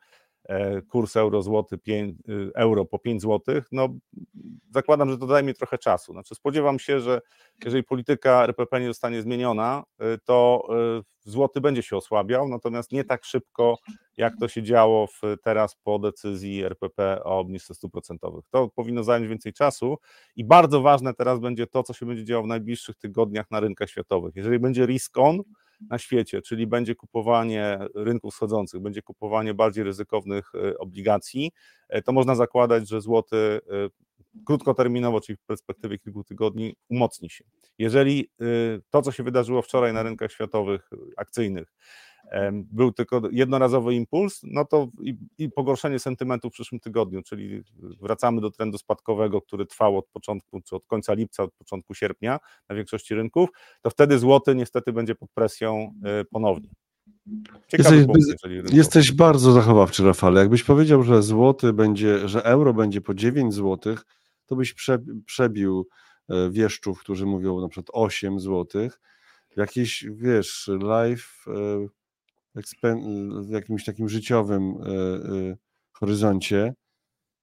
kurs 0.89 1.15
euro-złoty 1.15 1.79
euro 2.55 2.85
po 2.85 2.99
5 2.99 3.21
zł, 3.21 3.61
no 3.71 3.89
zakładam, 4.73 5.09
że 5.09 5.17
to 5.17 5.27
daje 5.27 5.43
mi 5.43 5.53
trochę 5.53 5.77
czasu. 5.77 6.13
Znaczy 6.13 6.35
spodziewam 6.35 6.79
się, 6.79 6.99
że 6.99 7.21
jeżeli 7.65 7.83
polityka 7.83 8.43
RPP 8.43 8.79
nie 8.79 8.87
zostanie 8.87 9.21
zmieniona, 9.21 9.83
to 10.23 10.67
złoty 11.19 11.61
będzie 11.61 11.83
się 11.83 11.97
osłabiał, 11.97 12.47
natomiast 12.49 12.91
nie 12.91 13.03
tak 13.03 13.25
szybko, 13.25 13.77
jak 14.17 14.33
to 14.39 14.47
się 14.47 14.63
działo 14.63 15.07
w, 15.07 15.21
teraz 15.43 15.75
po 15.83 15.99
decyzji 15.99 16.63
RPP 16.63 17.23
o 17.23 17.39
obniżce 17.39 17.75
stóp 17.75 17.91
procentowych. 17.91 18.45
To 18.49 18.69
powinno 18.75 19.03
zająć 19.03 19.27
więcej 19.27 19.53
czasu 19.53 19.97
i 20.35 20.45
bardzo 20.45 20.81
ważne 20.81 21.13
teraz 21.13 21.39
będzie 21.39 21.67
to, 21.67 21.83
co 21.83 21.93
się 21.93 22.05
będzie 22.05 22.25
działo 22.25 22.43
w 22.43 22.47
najbliższych 22.47 22.95
tygodniach 22.95 23.51
na 23.51 23.59
rynkach 23.59 23.89
światowych. 23.89 24.35
Jeżeli 24.35 24.59
będzie 24.59 24.85
risk 24.85 25.17
on 25.17 25.41
na 25.89 25.97
świecie, 25.97 26.41
czyli 26.41 26.67
będzie 26.67 26.95
kupowanie 26.95 27.79
rynków 27.95 28.33
wschodzących, 28.33 28.81
będzie 28.81 29.01
kupowanie 29.01 29.53
bardziej 29.53 29.83
ryzykownych 29.83 30.51
e, 30.55 30.77
obligacji, 30.77 31.51
e, 31.89 32.01
to 32.01 32.11
można 32.11 32.35
zakładać, 32.35 32.89
że 32.89 33.01
złoty 33.01 33.37
e, 33.37 33.89
krótkoterminowo, 34.45 35.21
czyli 35.21 35.37
w 35.37 35.43
perspektywie 35.45 35.99
kilku 35.99 36.23
tygodni, 36.23 36.75
umocni 36.89 37.29
się. 37.29 37.43
Jeżeli 37.77 38.31
to, 38.89 39.01
co 39.01 39.11
się 39.11 39.23
wydarzyło 39.23 39.61
wczoraj 39.61 39.93
na 39.93 40.03
rynkach 40.03 40.31
światowych 40.31 40.89
akcyjnych, 41.17 41.73
był 42.51 42.91
tylko 42.91 43.21
jednorazowy 43.31 43.95
impuls, 43.95 44.39
no 44.43 44.65
to 44.65 44.87
i, 45.01 45.17
i, 45.37 45.49
pogorszenie 45.49 45.99
sentymentu 45.99 46.49
w 46.49 46.53
przyszłym 46.53 46.79
tygodniu, 46.79 47.21
czyli 47.23 47.63
wracamy 48.01 48.41
do 48.41 48.51
trendu 48.51 48.77
spadkowego, 48.77 49.41
który 49.41 49.65
trwał 49.65 49.97
od 49.97 50.07
początku, 50.07 50.61
czy 50.61 50.75
od 50.75 50.85
końca 50.85 51.13
lipca, 51.13 51.43
od 51.43 51.53
początku 51.53 51.93
sierpnia 51.93 52.39
na 52.69 52.75
większości 52.75 53.15
rynków, 53.15 53.49
to 53.81 53.89
wtedy 53.89 54.19
złoty 54.19 54.55
niestety 54.55 54.93
będzie 54.93 55.15
pod 55.15 55.31
presją 55.31 55.93
e, 56.03 56.25
ponownie. 56.25 56.69
Ciekawy 57.67 57.95
jesteś, 57.95 58.41
punkt, 58.41 58.73
jesteś 58.73 59.11
bardzo 59.11 59.51
zachowawczy, 59.51 60.03
Rafale. 60.03 60.39
Jakbyś 60.39 60.63
powiedział, 60.63 61.03
że 61.03 61.23
złoty 61.23 61.73
będzie, 61.73 62.27
że 62.27 62.43
euro 62.43 62.73
będzie 62.73 63.01
po 63.01 63.13
9 63.13 63.53
złotych, 63.53 64.05
to 64.45 64.55
byś 64.55 64.73
prze, 64.73 64.99
przebił 65.25 65.87
e, 66.29 66.49
wieszczów, 66.51 66.99
którzy 66.99 67.25
mówią 67.25 67.61
na 67.61 67.67
przykład 67.67 67.89
8 67.93 68.39
złotych. 68.39 68.99
Jakiś, 69.55 70.05
wiesz, 70.11 70.69
live 70.81 71.45
e, 71.47 71.87
w 73.41 73.49
jakimś 73.49 73.85
takim 73.85 74.09
życiowym 74.09 74.63
e, 74.63 74.89
e, 74.89 75.57
horyzoncie, 75.91 76.73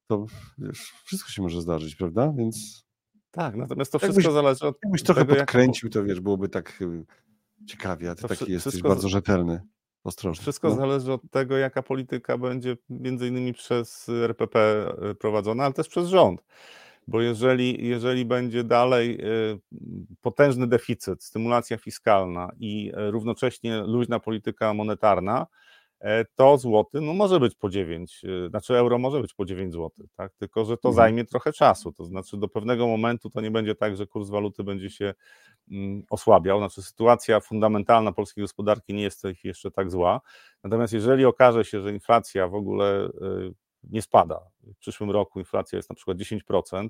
to 0.07 0.27
wiesz, 0.59 0.93
wszystko 1.05 1.31
się 1.31 1.43
może 1.43 1.61
zdarzyć, 1.61 1.97
prawda? 1.97 2.33
Więc. 2.37 2.87
Tak, 3.31 3.57
natomiast 3.57 3.93
to 3.93 3.99
wszystko 3.99 4.21
jakbyś, 4.21 4.35
zależy 4.35 4.67
od. 4.67 4.77
Jakbyś 4.85 5.03
trochę 5.03 5.21
tego, 5.21 5.35
podkręcił, 5.35 5.87
jak... 5.87 5.93
to 5.93 6.05
wiesz, 6.05 6.21
byłoby 6.21 6.49
tak 6.49 6.83
e, 6.83 7.05
ciekawie, 7.67 8.11
a 8.11 8.15
ty 8.15 8.23
to 8.23 8.29
taki 8.29 8.53
jesteś 8.53 8.83
bardzo 8.83 9.09
rzetelny. 9.09 9.61
Ostrożny. 10.05 10.43
Wszystko 10.43 10.69
no. 10.69 10.77
zależy 10.77 11.13
od 11.13 11.31
tego, 11.31 11.57
jaka 11.57 11.83
polityka 11.83 12.39
będzie 12.39 12.77
między 12.89 13.29
innymi 13.29 13.53
przez 13.53 14.09
RPP 14.09 14.87
prowadzona, 15.19 15.65
ale 15.65 15.73
też 15.73 15.89
przez 15.89 16.09
rząd 16.09 16.43
bo 17.07 17.21
jeżeli, 17.21 17.89
jeżeli 17.89 18.25
będzie 18.25 18.65
dalej 18.65 19.19
y, 19.21 19.59
potężny 20.21 20.67
deficyt, 20.67 21.25
stymulacja 21.25 21.77
fiskalna 21.77 22.51
i 22.59 22.93
y, 23.09 23.11
równocześnie 23.11 23.83
luźna 23.83 24.21
polityka 24.21 24.75
monetarna, 24.75 25.47
e, 26.01 26.25
to 26.25 26.59
złoty 26.59 27.01
no 27.01 27.15
może 27.15 27.41
być 27.41 27.55
po 27.55 27.71
9, 27.71 28.25
y, 28.25 28.49
znaczy 28.49 28.77
euro 28.77 28.99
może 28.99 29.21
być 29.21 29.35
po 29.35 29.45
9 29.45 29.73
zł, 29.73 29.91
tak? 30.17 30.33
tylko 30.35 30.65
że 30.65 30.77
to 30.77 30.89
mhm. 30.89 30.95
zajmie 30.95 31.25
trochę 31.25 31.53
czasu, 31.53 31.93
to 31.93 32.05
znaczy 32.05 32.37
do 32.37 32.49
pewnego 32.49 32.87
momentu 32.87 33.31
to 33.31 33.41
nie 33.41 33.51
będzie 33.51 33.75
tak, 33.75 33.97
że 33.97 34.07
kurs 34.07 34.29
waluty 34.29 34.65
będzie 34.65 34.91
się 34.91 35.15
mm, 35.71 36.03
osłabiał, 36.11 36.59
znaczy 36.59 36.83
sytuacja 36.83 37.41
fundamentalna 37.41 38.13
polskiej 38.13 38.45
gospodarki 38.45 38.95
nie 38.95 39.03
jest 39.03 39.23
jeszcze 39.45 39.71
tak 39.71 39.91
zła, 39.91 40.21
natomiast 40.65 40.93
jeżeli 40.93 41.25
okaże 41.25 41.65
się, 41.65 41.81
że 41.81 41.93
inflacja 41.93 42.49
w 42.49 42.55
ogóle 42.55 43.09
nie 43.91 44.03
spada. 44.03 44.41
W 44.63 44.79
przyszłym 44.79 45.11
roku 45.11 45.39
inflacja 45.39 45.77
jest 45.77 45.91
na 45.91 45.97
przykład 45.97 46.19
10% 46.19 46.89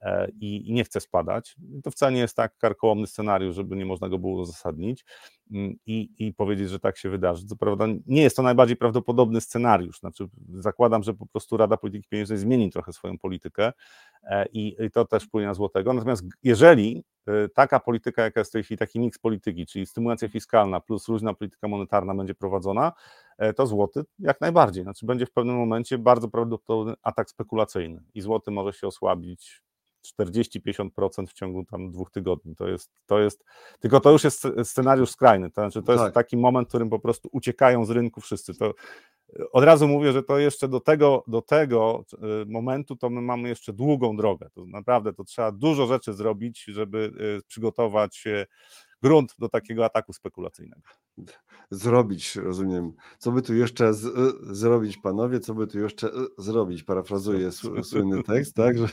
e, 0.00 0.28
i, 0.40 0.72
nie 0.72 0.84
chce 0.84 1.00
spadać. 1.00 1.56
To 1.84 1.90
wcale 1.90 2.12
nie 2.12 2.20
jest 2.20 2.36
tak 2.36 2.56
karkołomny 2.56 3.06
scenariusz, 3.06 3.56
żeby 3.56 3.76
nie 3.76 3.86
można 3.86 4.08
go 4.08 4.18
było 4.18 4.40
uzasadnić 4.40 5.04
mm, 5.52 5.76
i, 5.86 6.08
i 6.18 6.34
powiedzieć, 6.34 6.70
że 6.70 6.80
tak 6.80 6.98
się 6.98 7.10
wydarzy. 7.10 7.46
Co 7.46 7.56
prawda 7.56 7.86
nie 8.06 8.22
jest 8.22 8.36
to 8.36 8.42
najbardziej 8.42 8.76
prawdopodobny 8.76 9.40
scenariusz. 9.40 10.00
Znaczy, 10.00 10.28
zakładam, 10.54 11.02
że 11.02 11.14
po 11.14 11.26
prostu 11.26 11.56
Rada 11.56 11.76
Polityki 11.76 12.08
Pieniężnej 12.08 12.38
zmieni 12.38 12.70
trochę 12.70 12.92
swoją 12.92 13.18
politykę 13.18 13.72
e, 14.22 14.46
i, 14.52 14.76
to 14.92 15.04
też 15.04 15.24
wpłynie 15.24 15.46
na 15.46 15.54
złotego. 15.54 15.92
Natomiast 15.92 16.24
jeżeli 16.42 17.04
e, 17.26 17.48
taka 17.48 17.80
polityka, 17.80 18.22
jaka 18.22 18.40
jest 18.40 18.50
w 18.50 18.52
tej 18.52 18.62
chwili, 18.62 18.78
taki 18.78 19.00
miks 19.00 19.18
polityki, 19.18 19.66
czyli 19.66 19.86
stymulacja 19.86 20.28
fiskalna 20.28 20.80
plus 20.80 21.08
różna 21.08 21.34
polityka 21.34 21.68
monetarna 21.68 22.14
będzie 22.14 22.34
prowadzona, 22.34 22.92
to 23.56 23.66
złoty 23.66 24.04
jak 24.18 24.40
najbardziej. 24.40 24.82
Znaczy 24.82 25.06
będzie 25.06 25.26
w 25.26 25.32
pewnym 25.32 25.56
momencie 25.56 25.98
bardzo 25.98 26.28
prawdopodobny 26.28 26.94
atak 27.02 27.30
spekulacyjny 27.30 28.02
i 28.14 28.20
złoty 28.20 28.50
może 28.50 28.72
się 28.72 28.86
osłabić 28.86 29.65
40-50% 30.12 31.26
w 31.26 31.32
ciągu 31.32 31.64
tam 31.64 31.90
dwóch 31.90 32.10
tygodni. 32.10 32.56
To 32.56 32.68
jest, 32.68 32.90
to 33.06 33.20
jest, 33.20 33.44
tylko 33.80 34.00
to 34.00 34.10
już 34.10 34.24
jest 34.24 34.46
scenariusz 34.64 35.10
skrajny. 35.10 35.50
To 35.50 35.60
znaczy, 35.60 35.82
to 35.82 35.96
tak. 35.96 36.02
jest 36.02 36.14
taki 36.14 36.36
moment, 36.36 36.68
w 36.68 36.70
którym 36.70 36.90
po 36.90 36.98
prostu 36.98 37.28
uciekają 37.32 37.84
z 37.84 37.90
rynku 37.90 38.20
wszyscy. 38.20 38.54
To 38.54 38.74
od 39.52 39.64
razu 39.64 39.88
mówię, 39.88 40.12
że 40.12 40.22
to 40.22 40.38
jeszcze 40.38 40.68
do 40.68 40.80
tego, 40.80 41.24
do 41.26 41.42
tego 41.42 42.04
e, 42.12 42.16
momentu 42.46 42.96
to 42.96 43.10
my 43.10 43.20
mamy 43.20 43.48
jeszcze 43.48 43.72
długą 43.72 44.16
drogę. 44.16 44.50
To 44.54 44.66
naprawdę 44.66 45.12
to 45.12 45.24
trzeba 45.24 45.52
dużo 45.52 45.86
rzeczy 45.86 46.12
zrobić, 46.12 46.64
żeby 46.64 47.12
e, 47.38 47.42
przygotować 47.46 48.24
grunt 49.02 49.34
do 49.38 49.48
takiego 49.48 49.84
ataku 49.84 50.12
spekulacyjnego. 50.12 50.88
Zrobić, 51.70 52.36
rozumiem. 52.36 52.92
Co 53.18 53.32
by 53.32 53.42
tu 53.42 53.54
jeszcze 53.54 53.94
z, 53.94 54.04
y, 54.04 54.54
zrobić, 54.54 54.96
panowie? 54.96 55.40
Co 55.40 55.54
by 55.54 55.66
tu 55.66 55.78
jeszcze 55.78 56.08
y, 56.08 56.26
zrobić? 56.38 56.82
Parafrazuję 56.82 57.50
słynny 57.82 58.22
tekst, 58.22 58.54
tak? 58.54 58.78
Że, 58.78 58.88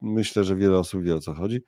myślę, 0.00 0.44
że 0.44 0.56
wiele 0.56 0.78
osób 0.78 1.02
wie 1.02 1.14
o 1.14 1.20
co 1.20 1.34
chodzi. 1.34 1.60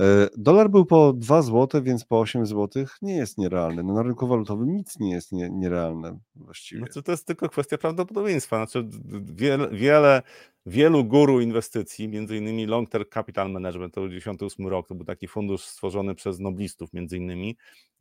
E, 0.00 0.28
dolar 0.36 0.70
był 0.70 0.86
po 0.86 1.12
2 1.12 1.42
zł, 1.42 1.82
więc 1.82 2.04
po 2.04 2.20
8 2.20 2.46
zł 2.46 2.84
nie 3.02 3.16
jest 3.16 3.38
nierealny. 3.38 3.82
No 3.82 3.94
na 3.94 4.02
rynku 4.02 4.26
walutowym 4.26 4.76
nic 4.76 4.98
nie 4.98 5.10
jest 5.10 5.32
nie, 5.32 5.50
nierealne 5.50 6.18
właściwie. 6.34 6.80
Znaczy, 6.80 7.02
to 7.02 7.12
jest 7.12 7.26
tylko 7.26 7.48
kwestia 7.48 7.78
prawdopodobieństwa. 7.78 8.56
Znaczy, 8.56 8.88
wiele, 9.22 9.68
wiele, 9.70 10.22
wielu 10.70 11.04
guru 11.04 11.40
inwestycji, 11.40 12.08
między 12.08 12.36
innymi 12.36 12.66
Long 12.66 12.90
Term 12.90 13.04
Capital 13.14 13.50
Management, 13.50 13.94
to 13.94 14.00
był 14.00 14.08
98 14.10 14.66
rok, 14.66 14.88
to 14.88 14.94
był 14.94 15.04
taki 15.04 15.28
fundusz 15.28 15.64
stworzony 15.64 16.14
przez 16.14 16.38
noblistów 16.38 16.92
między 16.92 17.16
innymi, 17.16 17.56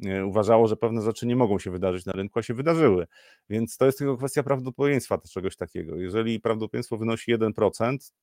e, 0.06 0.26
uważało, 0.26 0.68
że 0.68 0.78
pewne 0.78 1.02
rzeczy 1.02 1.28
nie 1.28 1.36
mogą 1.36 1.60
się 1.60 1.72
wydarzyć 1.72 2.06
na 2.06 2.14
rynku, 2.14 2.40
a 2.40 2.44
się 2.44 2.54
wydarzyły. 2.54 3.08
Więc 3.50 3.78
to 3.78 3.86
jest 3.86 3.98
tylko 3.98 4.18
kwestia 4.18 4.44
prawdopodobieństwa 4.44 5.18
czegoś 5.18 5.56
takiego. 5.56 5.96
Jeżeli 5.96 6.40
prawdopodobieństwo 6.40 6.98
wynosi 6.98 7.32
1%, 7.32 8.14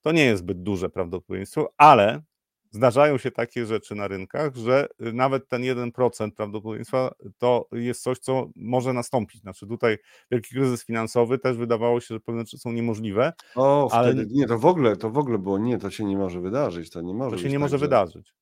to 0.00 0.12
nie 0.12 0.24
jest 0.24 0.42
zbyt 0.42 0.62
duże 0.62 0.90
prawdopodobieństwo, 0.90 1.72
ale 1.76 2.22
zdarzają 2.70 3.18
się 3.18 3.30
takie 3.30 3.66
rzeczy 3.66 3.94
na 3.94 4.08
rynkach, 4.08 4.56
że 4.56 4.88
y, 5.06 5.12
nawet 5.12 5.48
ten 5.48 5.62
1% 5.62 6.30
prawdopodobieństwa 6.30 7.14
to 7.38 7.68
jest 7.72 8.02
coś, 8.02 8.18
co 8.18 8.50
może 8.56 8.92
nastąpić. 8.92 9.40
Znaczy 9.40 9.66
tutaj 9.66 9.98
wielki 10.30 10.54
kryzys 10.54 10.84
finansowy 10.84 11.38
też 11.38 11.56
wydawało 11.56 12.00
się, 12.00 12.14
że 12.14 12.20
pewne 12.20 12.40
rzeczy 12.40 12.58
są 12.58 12.72
niemożliwe. 12.72 13.32
O, 13.54 13.88
ale 13.92 14.12
wtedy, 14.12 14.26
nie, 14.30 14.46
to 14.46 14.58
w 14.58 14.66
ogóle, 14.66 14.96
to 14.96 15.10
w 15.10 15.18
ogóle 15.18 15.38
było 15.38 15.58
nie, 15.58 15.78
to 15.78 15.90
się 15.90 16.04
nie 16.04 16.16
może 16.16 16.40
wydarzyć, 16.40 16.90
to 16.90 17.00
nie 17.00 17.14
może 17.14 17.36
To 17.36 17.42
się 17.42 17.48
nie 17.48 17.54
tak, 17.54 17.60
może 17.60 17.78
że... 17.78 17.84
wydarzyć. 17.84 18.34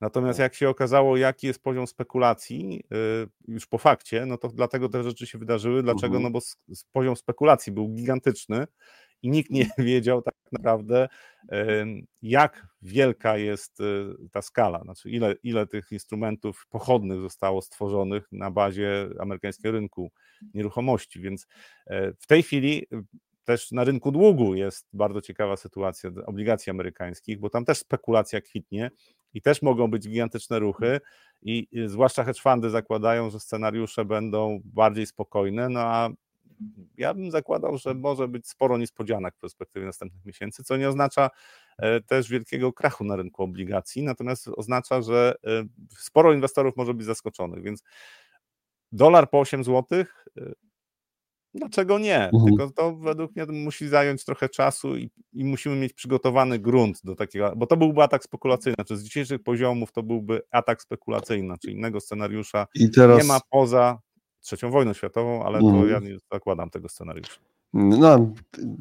Natomiast 0.00 0.38
jak 0.38 0.54
się 0.54 0.68
okazało, 0.68 1.16
jaki 1.16 1.46
jest 1.46 1.62
poziom 1.62 1.86
spekulacji 1.86 2.82
y, 2.92 3.28
już 3.48 3.66
po 3.66 3.78
fakcie, 3.78 4.26
no 4.26 4.38
to 4.38 4.48
dlatego 4.48 4.88
te 4.88 5.02
rzeczy 5.02 5.26
się 5.26 5.38
wydarzyły. 5.38 5.82
Dlaczego? 5.82 6.16
Mhm. 6.16 6.22
No 6.22 6.30
bo 6.30 6.38
poziom 6.92 7.16
spekulacji 7.16 7.72
był 7.72 7.88
gigantyczny 7.88 8.66
i 9.22 9.30
nikt 9.30 9.50
nie 9.50 9.66
wiedział 9.78 10.22
tak 10.22 10.34
naprawdę, 10.52 11.08
jak 12.22 12.66
wielka 12.82 13.36
jest 13.36 13.80
y, 13.80 14.14
ta 14.32 14.42
skala, 14.42 14.82
znaczy 14.82 15.10
ile, 15.10 15.34
ile 15.42 15.66
tych 15.66 15.92
instrumentów 15.92 16.66
pochodnych 16.70 17.20
zostało 17.20 17.62
stworzonych 17.62 18.28
na 18.32 18.50
bazie 18.50 19.08
amerykańskiego 19.20 19.72
rynku 19.72 20.12
nieruchomości. 20.54 21.20
Więc 21.20 21.46
e, 21.86 22.12
w 22.12 22.26
tej 22.26 22.42
chwili 22.42 22.86
y, 22.92 23.04
też 23.44 23.72
na 23.72 23.84
rynku 23.84 24.12
długu 24.12 24.54
jest 24.54 24.88
bardzo 24.92 25.20
ciekawa 25.20 25.56
sytuacja 25.56 26.10
obligacji 26.26 26.70
amerykańskich, 26.70 27.38
bo 27.38 27.50
tam 27.50 27.64
też 27.64 27.78
spekulacja 27.78 28.40
kwitnie 28.40 28.90
i 29.34 29.42
też 29.42 29.62
mogą 29.62 29.90
być 29.90 30.08
gigantyczne 30.08 30.58
ruchy 30.58 31.00
i 31.42 31.68
zwłaszcza 31.86 32.24
hedge 32.24 32.40
fundy 32.40 32.70
zakładają, 32.70 33.30
że 33.30 33.40
scenariusze 33.40 34.04
będą 34.04 34.60
bardziej 34.64 35.06
spokojne, 35.06 35.68
no 35.68 35.80
a 35.80 36.10
ja 36.96 37.14
bym 37.14 37.30
zakładał, 37.30 37.78
że 37.78 37.94
może 37.94 38.28
być 38.28 38.48
sporo 38.48 38.78
niespodzianek 38.78 39.36
w 39.36 39.40
perspektywie 39.40 39.86
następnych 39.86 40.24
miesięcy, 40.24 40.64
co 40.64 40.76
nie 40.76 40.88
oznacza 40.88 41.30
e, 41.78 42.00
też 42.00 42.28
wielkiego 42.28 42.72
krachu 42.72 43.04
na 43.04 43.16
rynku 43.16 43.42
obligacji, 43.42 44.02
natomiast 44.02 44.48
oznacza, 44.56 45.02
że 45.02 45.34
e, 45.46 45.64
sporo 45.98 46.32
inwestorów 46.32 46.76
może 46.76 46.94
być 46.94 47.06
zaskoczonych, 47.06 47.62
więc 47.62 47.82
dolar 48.92 49.30
po 49.30 49.40
8 49.40 49.64
zł, 49.64 50.04
e, 50.38 50.52
dlaczego 51.54 51.98
nie? 51.98 52.24
Mhm. 52.24 52.44
Tylko 52.44 52.70
to 52.70 52.96
według 52.96 53.36
mnie 53.36 53.46
musi 53.46 53.88
zająć 53.88 54.24
trochę 54.24 54.48
czasu 54.48 54.96
i, 54.96 55.10
i, 55.32 55.44
musimy 55.44 55.76
mieć 55.76 55.92
przygotowany 55.92 56.58
grunt 56.58 57.00
do 57.04 57.14
takiego, 57.16 57.52
bo 57.56 57.66
to 57.66 57.76
byłby 57.76 58.02
atak 58.02 58.24
spekulacyjny, 58.24 58.74
znaczy 58.74 58.96
z 58.96 59.04
dzisiejszych 59.04 59.42
poziomów 59.42 59.92
to 59.92 60.02
byłby 60.02 60.42
atak 60.50 60.82
spekulacyjny, 60.82 61.54
czy 61.62 61.70
innego 61.70 62.00
scenariusza 62.00 62.66
teraz... 62.94 63.18
nie 63.18 63.24
ma 63.24 63.40
poza 63.50 63.98
trzecią 64.42 64.70
wojną 64.70 64.92
światową, 64.92 65.44
ale 65.44 65.60
to 65.60 65.66
mhm. 65.66 65.88
ja 65.88 65.98
nie 65.98 66.18
zakładam 66.32 66.70
tego 66.70 66.88
scenariusza. 66.88 67.40
No, 67.72 68.34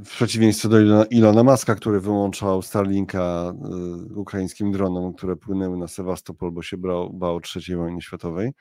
w 0.06 0.10
przeciwieństwie 0.10 0.70
do 0.70 1.06
Ilona 1.06 1.44
Maska, 1.44 1.76
który 1.76 2.00
wyłączał 2.00 2.62
Starlinka 2.62 3.54
y, 4.12 4.16
ukraińskim 4.16 4.72
dronom, 4.72 5.14
które 5.14 5.36
płynęły 5.36 5.78
na 5.78 5.88
Sewastopol, 5.88 6.52
bo 6.52 6.62
się 6.62 6.78
brał, 6.78 7.14
bał 7.14 7.40
III 7.56 7.76
wojny 7.76 8.02
światowej. 8.02 8.52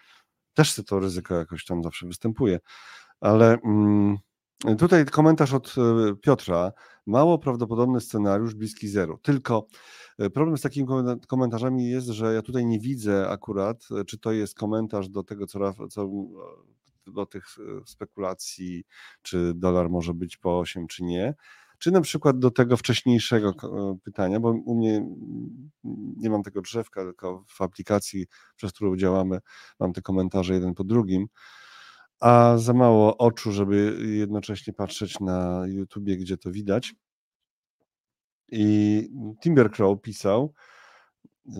Też 0.54 0.74
to 0.86 1.00
ryzyko 1.00 1.34
jakoś 1.34 1.64
tam 1.64 1.82
zawsze 1.82 2.06
występuje. 2.06 2.58
Ale 3.20 3.58
mm, 3.64 4.18
tutaj 4.78 5.06
komentarz 5.06 5.54
od 5.54 5.74
y, 5.78 6.16
Piotra. 6.16 6.72
Mało 7.06 7.38
prawdopodobny 7.38 8.00
scenariusz 8.00 8.54
bliski 8.54 8.88
zero. 8.88 9.18
Tylko 9.22 9.66
y, 10.22 10.30
problem 10.30 10.58
z 10.58 10.60
takimi 10.60 10.88
komentarzami 11.28 11.90
jest, 11.90 12.06
że 12.06 12.34
ja 12.34 12.42
tutaj 12.42 12.66
nie 12.66 12.80
widzę 12.80 13.28
akurat, 13.28 13.88
czy 14.06 14.18
to 14.18 14.32
jest 14.32 14.54
komentarz 14.54 15.08
do 15.08 15.22
tego, 15.22 15.46
co, 15.46 15.88
co 15.88 16.08
do 17.06 17.26
tych 17.26 17.46
e, 17.58 17.86
spekulacji, 17.86 18.84
czy 19.22 19.52
dolar 19.54 19.90
może 19.90 20.14
być 20.14 20.36
po 20.36 20.58
8, 20.58 20.86
czy 20.86 21.04
nie. 21.04 21.34
czy 21.78 21.90
na 21.90 22.00
przykład 22.00 22.38
do 22.38 22.50
tego 22.50 22.76
wcześniejszego 22.76 23.54
pytania, 24.04 24.40
bo 24.40 24.50
u 24.50 24.74
mnie 24.74 25.06
nie 26.16 26.30
mam 26.30 26.42
tego 26.42 26.62
drzewka, 26.62 27.02
tylko 27.04 27.44
w 27.48 27.60
aplikacji, 27.60 28.26
przez 28.56 28.72
którą 28.72 28.96
działamy, 28.96 29.38
mam 29.80 29.92
te 29.92 30.02
komentarze 30.02 30.54
jeden 30.54 30.74
po 30.74 30.84
drugim, 30.84 31.26
a 32.20 32.58
za 32.58 32.72
mało 32.72 33.16
oczu, 33.16 33.52
żeby 33.52 33.98
jednocześnie 34.02 34.72
patrzeć 34.72 35.20
na 35.20 35.62
YouTubie, 35.66 36.16
gdzie 36.16 36.36
to 36.36 36.50
widać. 36.50 36.94
I 38.52 39.08
Timbercrow 39.42 40.00
pisał, 40.02 40.54
y, 41.46 41.52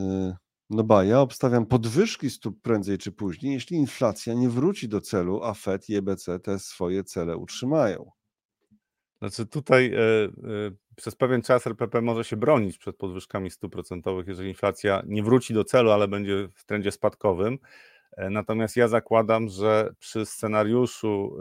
no 0.71 0.85
ba, 0.85 1.05
ja 1.05 1.21
obstawiam 1.21 1.67
podwyżki 1.67 2.31
stóp 2.31 2.63
prędzej 2.63 2.99
czy 2.99 3.13
później, 3.13 3.53
jeśli 3.53 3.77
inflacja 3.77 4.35
nie 4.35 4.49
wróci 4.49 4.89
do 4.89 5.01
celu, 5.01 5.43
a 5.43 5.55
Fed 5.55 5.89
i 5.89 5.97
EBC 5.97 6.41
te 6.41 6.59
swoje 6.59 7.05
cele 7.05 7.37
utrzymają. 7.37 8.11
Znaczy 9.19 9.47
tutaj 9.47 9.95
e, 9.95 9.99
e, 9.99 10.31
przez 10.97 11.17
pewien 11.17 11.43
czas 11.43 11.67
RPP 11.67 12.01
może 12.01 12.25
się 12.25 12.37
bronić 12.37 12.79
przed 12.79 12.97
podwyżkami 12.97 13.51
stóp 13.51 13.73
procentowych, 13.73 14.27
jeżeli 14.27 14.49
inflacja 14.49 15.03
nie 15.07 15.23
wróci 15.23 15.55
do 15.55 15.65
celu, 15.65 15.91
ale 15.91 16.09
będzie 16.09 16.49
w 16.55 16.65
trendzie 16.65 16.93
spadkowym. 16.93 17.59
E, 18.17 18.31
natomiast 18.31 18.77
ja 18.77 18.89
zakładam, 18.89 19.49
że 19.49 19.95
przy 19.99 20.27
scenariuszu 20.27 21.37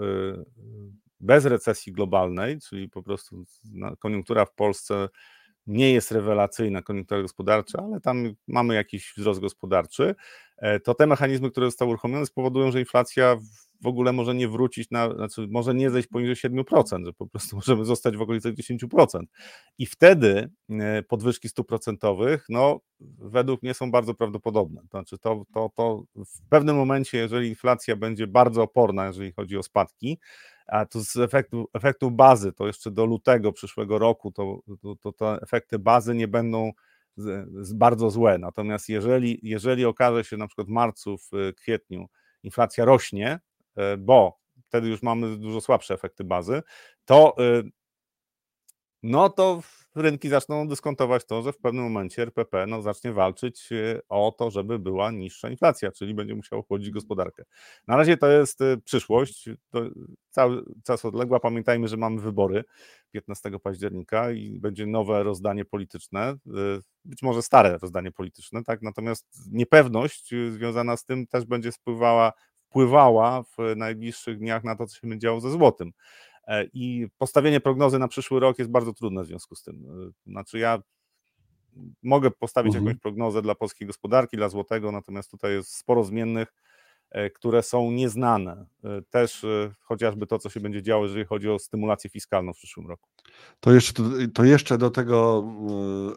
bez 1.19 1.45
recesji 1.45 1.93
globalnej, 1.93 2.59
czyli 2.59 2.89
po 2.89 3.03
prostu 3.03 3.45
koniunktura 3.99 4.45
w 4.45 4.53
Polsce 4.53 5.09
nie 5.69 5.93
jest 5.93 6.11
rewelacyjna 6.11 6.81
koniunktura 6.81 7.21
gospodarcza, 7.21 7.83
ale 7.83 8.01
tam 8.01 8.33
mamy 8.47 8.75
jakiś 8.75 9.13
wzrost 9.17 9.39
gospodarczy, 9.39 10.15
e, 10.57 10.79
to 10.79 10.93
te 10.93 11.07
mechanizmy, 11.07 11.51
które 11.51 11.67
zostały 11.67 11.91
uruchomione, 11.91 12.25
spowodują, 12.25 12.71
że 12.71 12.79
inflacja 12.79 13.37
w 13.81 13.87
ogóle 13.87 14.13
może 14.13 14.35
nie 14.35 14.47
wrócić 14.47 14.91
na, 14.91 15.15
znaczy 15.15 15.47
może 15.49 15.73
nie 15.73 15.89
zejść 15.89 16.07
poniżej 16.07 16.35
7%, 16.35 17.05
że 17.05 17.13
po 17.13 17.27
prostu 17.27 17.55
możemy 17.55 17.85
zostać 17.85 18.17
w 18.17 18.21
okolicach 18.21 18.53
10%. 18.53 19.23
I 19.77 19.85
wtedy 19.85 20.49
e, 20.69 21.03
podwyżki 21.03 21.49
stóp 21.49 21.67
procentowych, 21.67 22.45
no 22.49 22.79
według 23.19 23.63
mnie 23.63 23.73
są 23.73 23.91
bardzo 23.91 24.13
prawdopodobne. 24.13 24.81
To 24.81 24.87
znaczy 24.97 25.17
to, 25.17 25.45
to, 25.53 25.69
to 25.75 26.03
w 26.15 26.49
pewnym 26.49 26.75
momencie, 26.75 27.17
jeżeli 27.17 27.49
inflacja 27.49 27.95
będzie 27.95 28.27
bardzo 28.27 28.63
oporna, 28.63 29.07
jeżeli 29.07 29.31
chodzi 29.31 29.57
o 29.57 29.63
spadki, 29.63 30.19
a 30.71 30.85
to 30.85 31.01
z 31.03 31.17
efektu, 31.17 31.69
efektu 31.73 32.11
bazy, 32.11 32.53
to 32.53 32.67
jeszcze 32.67 32.91
do 32.91 33.05
lutego 33.05 33.51
przyszłego 33.51 33.99
roku, 33.99 34.31
to, 34.31 34.59
to, 34.81 34.95
to 34.95 35.11
te 35.11 35.41
efekty 35.41 35.79
bazy 35.79 36.15
nie 36.15 36.27
będą 36.27 36.71
z, 37.17 37.47
z 37.67 37.73
bardzo 37.73 38.09
złe. 38.09 38.37
Natomiast 38.37 38.89
jeżeli, 38.89 39.39
jeżeli 39.43 39.85
okaże 39.85 40.23
się 40.23 40.37
na 40.37 40.47
przykład 40.47 40.67
w 40.67 40.71
marcu, 40.71 41.17
w 41.17 41.53
kwietniu 41.57 42.07
inflacja 42.43 42.85
rośnie, 42.85 43.39
e, 43.75 43.97
bo 43.97 44.39
wtedy 44.67 44.87
już 44.87 45.03
mamy 45.03 45.37
dużo 45.37 45.61
słabsze 45.61 45.93
efekty 45.93 46.23
bazy, 46.23 46.61
to 47.05 47.35
e, 47.39 47.63
no 49.03 49.29
to 49.29 49.61
rynki 49.95 50.29
zaczną 50.29 50.67
dyskontować 50.67 51.25
to, 51.25 51.41
że 51.41 51.53
w 51.53 51.57
pewnym 51.57 51.83
momencie 51.83 52.21
RPP 52.21 52.67
no, 52.67 52.81
zacznie 52.81 53.13
walczyć 53.13 53.71
e, 53.71 53.99
o 54.09 54.35
to, 54.37 54.51
żeby 54.51 54.79
była 54.79 55.11
niższa 55.11 55.49
inflacja, 55.49 55.91
czyli 55.91 56.13
będzie 56.13 56.35
musiał 56.35 56.63
chłodzić 56.63 56.91
gospodarkę. 56.91 57.43
Na 57.87 57.97
razie 57.97 58.17
to 58.17 58.27
jest 58.27 58.61
e, 58.61 58.77
przyszłość, 58.77 59.49
to 59.69 59.81
cały 60.29 60.63
czas 60.83 61.05
odległa. 61.05 61.39
Pamiętajmy, 61.39 61.87
że 61.87 61.97
mamy 61.97 62.21
wybory 62.21 62.63
15 63.11 63.51
października 63.63 64.31
i 64.31 64.59
będzie 64.59 64.85
nowe 64.85 65.23
rozdanie 65.23 65.65
polityczne, 65.65 66.21
e, 66.21 66.37
być 67.05 67.21
może 67.21 67.41
stare 67.41 67.77
rozdanie 67.77 68.11
polityczne, 68.11 68.63
tak? 68.63 68.81
Natomiast 68.81 69.27
niepewność 69.51 70.33
związana 70.49 70.97
z 70.97 71.05
tym 71.05 71.27
też 71.27 71.45
będzie 71.45 71.71
wpływała, 71.71 72.33
wpływała 72.69 73.43
w 73.43 73.75
najbliższych 73.75 74.37
dniach 74.37 74.63
na 74.63 74.75
to, 74.75 74.87
co 74.87 74.95
się 74.95 75.07
będzie 75.07 75.23
działo 75.23 75.41
ze 75.41 75.51
złotym. 75.51 75.91
E, 76.49 76.65
I 76.73 77.07
postawienie 77.17 77.59
prognozy 77.59 77.99
na 77.99 78.07
przyszły 78.07 78.39
rok 78.39 78.59
jest 78.59 78.71
bardzo 78.71 78.93
trudne 78.93 79.23
w 79.23 79.27
związku 79.27 79.55
z 79.55 79.63
tym. 79.63 79.85
E, 80.27 80.31
znaczy, 80.31 80.59
ja 80.59 80.81
mogę 82.03 82.31
postawić 82.31 82.75
mhm. 82.75 82.85
jakąś 82.85 83.01
prognozę 83.01 83.41
dla 83.41 83.55
polskiej 83.55 83.87
gospodarki, 83.87 84.37
dla 84.37 84.49
złotego, 84.49 84.91
natomiast 84.91 85.31
tutaj 85.31 85.51
jest 85.51 85.75
sporo 85.75 86.03
zmiennych, 86.03 86.53
e, 87.11 87.29
które 87.29 87.63
są 87.63 87.91
nieznane. 87.91 88.65
Też 89.09 89.45
chociażby 89.81 90.27
to, 90.27 90.39
co 90.39 90.49
się 90.49 90.59
będzie 90.59 90.81
działo, 90.81 91.03
jeżeli 91.03 91.25
chodzi 91.25 91.49
o 91.49 91.59
stymulację 91.59 92.09
fiskalną 92.09 92.53
w 92.53 92.57
przyszłym 92.57 92.87
roku. 92.87 93.09
To 93.59 93.73
jeszcze, 93.73 94.03
to 94.33 94.43
jeszcze 94.43 94.77
do 94.77 94.89
tego 94.89 95.43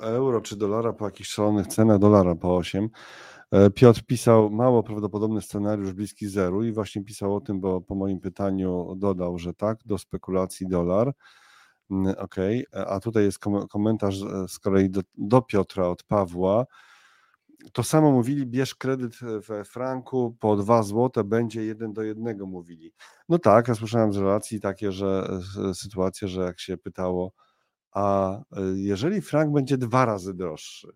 euro 0.01 0.41
czy 0.41 0.57
dolara 0.57 0.93
po 0.93 1.05
jakichś 1.05 1.31
szalonych 1.31 1.67
cenach, 1.67 1.99
dolara 1.99 2.35
po 2.35 2.57
8. 2.57 2.89
E, 3.53 3.71
Piotr 3.71 4.03
pisał 4.03 4.51
mało 4.51 4.83
prawdopodobny 4.83 5.43
scenariusz 5.43 5.93
bliski 5.93 6.29
zeru 6.29 6.65
i 6.65 6.73
właśnie 6.73 7.05
pisał 7.05 7.37
o 7.37 7.41
tym, 7.41 7.61
bo 7.61 7.81
po 7.81 7.95
moim 7.95 8.21
pytaniu 8.21 8.95
dodał, 8.97 9.39
że 9.39 9.55
tak, 9.55 9.79
do 9.85 9.99
spekulacji 9.99 10.69
dolar. 10.69 11.13
Mm, 11.91 12.15
ok, 12.19 12.37
e, 12.39 12.87
a 12.87 13.01
tutaj 13.01 13.25
jest 13.25 13.39
komentarz 13.71 14.23
e, 14.23 14.49
z 14.49 14.59
kolei 14.59 14.91
do, 14.91 15.01
do 15.15 15.43
Piotra 15.43 15.89
od 15.89 16.03
Pawła. 16.03 16.67
To 17.73 17.83
samo 17.83 18.13
mówili, 18.13 18.47
bierz 18.47 18.75
kredyt 18.75 19.17
we 19.49 19.65
franku 19.65 20.37
po 20.41 20.57
2 20.57 20.83
zł, 20.83 21.25
będzie 21.25 21.65
1 21.65 21.93
do 21.93 22.03
1, 22.03 22.41
mówili. 22.41 22.93
No 23.29 23.39
tak, 23.39 23.69
ja 23.69 23.75
słyszałem 23.75 24.13
z 24.13 24.17
relacji 24.17 24.61
takie, 24.61 24.93
że 24.93 25.29
sytuacje, 25.75 26.29
że 26.29 26.43
jak 26.43 26.61
się 26.61 26.77
pytało, 26.77 27.33
a 27.93 28.37
jeżeli 28.75 29.21
frank 29.21 29.53
będzie 29.53 29.79
dwa 29.79 30.05
razy 30.05 30.35
droższy, 30.35 30.89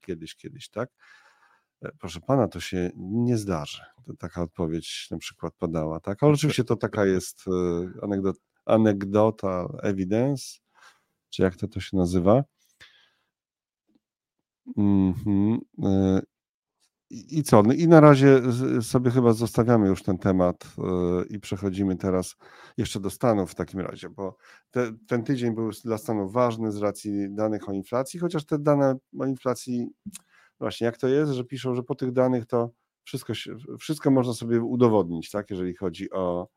kiedyś, 0.00 0.36
kiedyś, 0.36 0.68
tak? 0.68 0.90
E, 1.82 1.92
proszę 1.98 2.20
pana, 2.20 2.48
to 2.48 2.60
się 2.60 2.90
nie 2.96 3.36
zdarzy. 3.36 3.82
To 4.06 4.14
taka 4.14 4.42
odpowiedź 4.42 5.08
na 5.10 5.18
przykład 5.18 5.54
padała, 5.58 6.00
tak? 6.00 6.22
Ale 6.22 6.32
oczywiście 6.32 6.64
to 6.64 6.76
taka 6.76 7.06
jest 7.06 7.44
e, 7.48 7.50
anegdota, 8.02 8.40
anegdota 8.64 9.68
evidence, 9.82 10.44
czy 11.30 11.42
jak 11.42 11.56
to, 11.56 11.68
to 11.68 11.80
się 11.80 11.96
nazywa. 11.96 12.44
Mm-hmm. 14.78 15.58
I 17.10 17.42
co? 17.42 17.62
No 17.62 17.72
I 17.72 17.88
na 17.88 18.00
razie 18.00 18.40
sobie 18.82 19.10
chyba 19.10 19.32
zostawiamy 19.32 19.88
już 19.88 20.02
ten 20.02 20.18
temat 20.18 20.64
i 21.30 21.40
przechodzimy 21.40 21.96
teraz 21.96 22.36
jeszcze 22.76 23.00
do 23.00 23.10
Stanów 23.10 23.50
w 23.50 23.54
takim 23.54 23.80
razie, 23.80 24.10
bo 24.10 24.36
te, 24.70 24.92
ten 25.08 25.24
tydzień 25.24 25.54
był 25.54 25.70
dla 25.84 25.98
Stanów 25.98 26.32
ważny 26.32 26.72
z 26.72 26.76
racji 26.76 27.34
danych 27.34 27.68
o 27.68 27.72
inflacji, 27.72 28.20
chociaż 28.20 28.44
te 28.44 28.58
dane 28.58 28.94
o 29.18 29.26
inflacji 29.26 29.88
Właśnie, 30.62 30.84
jak 30.84 30.98
to 30.98 31.08
jest, 31.08 31.32
że 31.32 31.44
piszą, 31.44 31.74
że 31.74 31.82
po 31.82 31.94
tych 31.94 32.12
danych 32.12 32.46
to 32.46 32.70
wszystko, 33.04 33.32
wszystko 33.80 34.10
można 34.10 34.32
sobie 34.32 34.60
udowodnić, 34.60 35.30
tak, 35.30 35.50
jeżeli 35.50 35.74
chodzi 35.76 36.10
o 36.10 36.48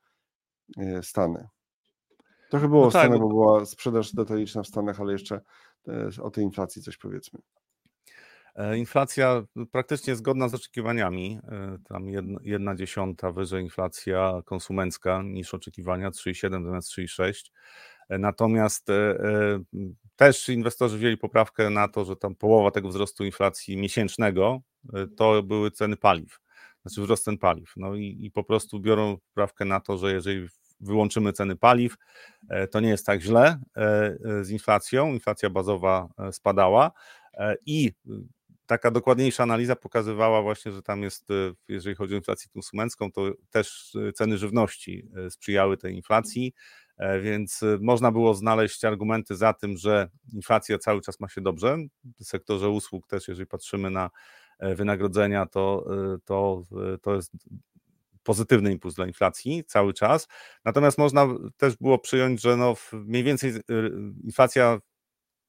e, 0.77 1.03
Stany. 1.03 1.47
Trochę 2.49 2.67
było 2.67 2.85
no 2.85 2.91
tak, 2.91 3.01
Stany, 3.01 3.19
bo 3.19 3.27
była 3.27 3.65
sprzedaż 3.65 4.13
detaliczna 4.13 4.63
w 4.63 4.67
Stanach, 4.67 4.99
ale 4.99 5.11
jeszcze 5.13 5.41
e, 5.87 6.09
o 6.21 6.31
tej 6.31 6.43
inflacji 6.43 6.81
coś 6.81 6.97
powiedzmy. 6.97 7.39
E, 8.55 8.77
inflacja 8.77 9.43
praktycznie 9.71 10.15
zgodna 10.15 10.49
z 10.49 10.53
oczekiwaniami. 10.53 11.39
Tam 11.87 12.09
jedna, 12.09 12.39
jedna 12.43 12.75
dziesiąta 12.75 13.31
wyżej 13.31 13.63
inflacja 13.63 14.41
konsumencka 14.45 15.21
niż 15.23 15.53
oczekiwania, 15.53 16.11
3,7 16.11 16.65
zamiast 16.65 16.89
3,6. 16.89 17.51
Natomiast 18.09 18.87
też 20.15 20.49
inwestorzy 20.49 20.97
wzięli 20.97 21.17
poprawkę 21.17 21.69
na 21.69 21.87
to, 21.87 22.05
że 22.05 22.15
tam 22.15 22.35
połowa 22.35 22.71
tego 22.71 22.89
wzrostu 22.89 23.25
inflacji 23.25 23.77
miesięcznego 23.77 24.61
e, 24.93 25.07
to 25.17 25.43
były 25.43 25.71
ceny 25.71 25.97
paliw, 25.97 26.39
znaczy 26.81 27.01
wzrost 27.01 27.23
cen 27.23 27.37
paliw. 27.37 27.73
No 27.77 27.95
i, 27.95 28.17
i 28.21 28.31
po 28.31 28.43
prostu 28.43 28.79
biorą 28.79 29.17
poprawkę 29.17 29.65
na 29.65 29.79
to, 29.79 29.97
że 29.97 30.13
jeżeli 30.13 30.47
wyłączymy 30.79 31.33
ceny 31.33 31.55
paliw, 31.55 31.95
e, 32.49 32.67
to 32.67 32.79
nie 32.79 32.89
jest 32.89 33.05
tak 33.05 33.21
źle 33.21 33.59
e, 33.77 34.17
z 34.41 34.49
inflacją. 34.49 35.13
Inflacja 35.13 35.49
bazowa 35.49 36.07
spadała 36.31 36.91
i 37.65 37.91
taka 38.65 38.91
dokładniejsza 38.91 39.43
analiza 39.43 39.75
pokazywała 39.75 40.41
właśnie, 40.41 40.71
że 40.71 40.81
tam 40.81 41.03
jest, 41.03 41.27
jeżeli 41.67 41.95
chodzi 41.95 42.13
o 42.13 42.17
inflację 42.17 42.49
konsumencką, 42.53 43.11
to 43.11 43.31
też 43.49 43.97
ceny 44.15 44.37
żywności 44.37 45.07
sprzyjały 45.29 45.77
tej 45.77 45.95
inflacji. 45.95 46.53
E, 46.97 47.19
więc 47.19 47.63
y, 47.63 47.77
można 47.81 48.11
było 48.11 48.33
znaleźć 48.33 48.85
argumenty 48.85 49.35
za 49.35 49.53
tym, 49.53 49.77
że 49.77 50.09
inflacja 50.33 50.77
cały 50.77 51.01
czas 51.01 51.19
ma 51.19 51.29
się 51.29 51.41
dobrze. 51.41 51.77
W 52.19 52.23
sektorze 52.23 52.69
usług 52.69 53.07
też, 53.07 53.27
jeżeli 53.27 53.47
patrzymy 53.47 53.89
na 53.89 54.09
e, 54.59 54.75
wynagrodzenia, 54.75 55.45
to, 55.45 55.85
to, 56.25 56.63
to 57.01 57.15
jest 57.15 57.31
pozytywny 58.23 58.71
impuls 58.71 58.95
dla 58.95 59.07
inflacji 59.07 59.63
cały 59.67 59.93
czas. 59.93 60.27
Natomiast 60.65 60.97
można 60.97 61.27
też 61.57 61.75
było 61.77 61.99
przyjąć, 61.99 62.41
że 62.41 62.57
no 62.57 62.73
mniej 62.93 63.23
więcej 63.23 63.53
inflacja 64.23 64.79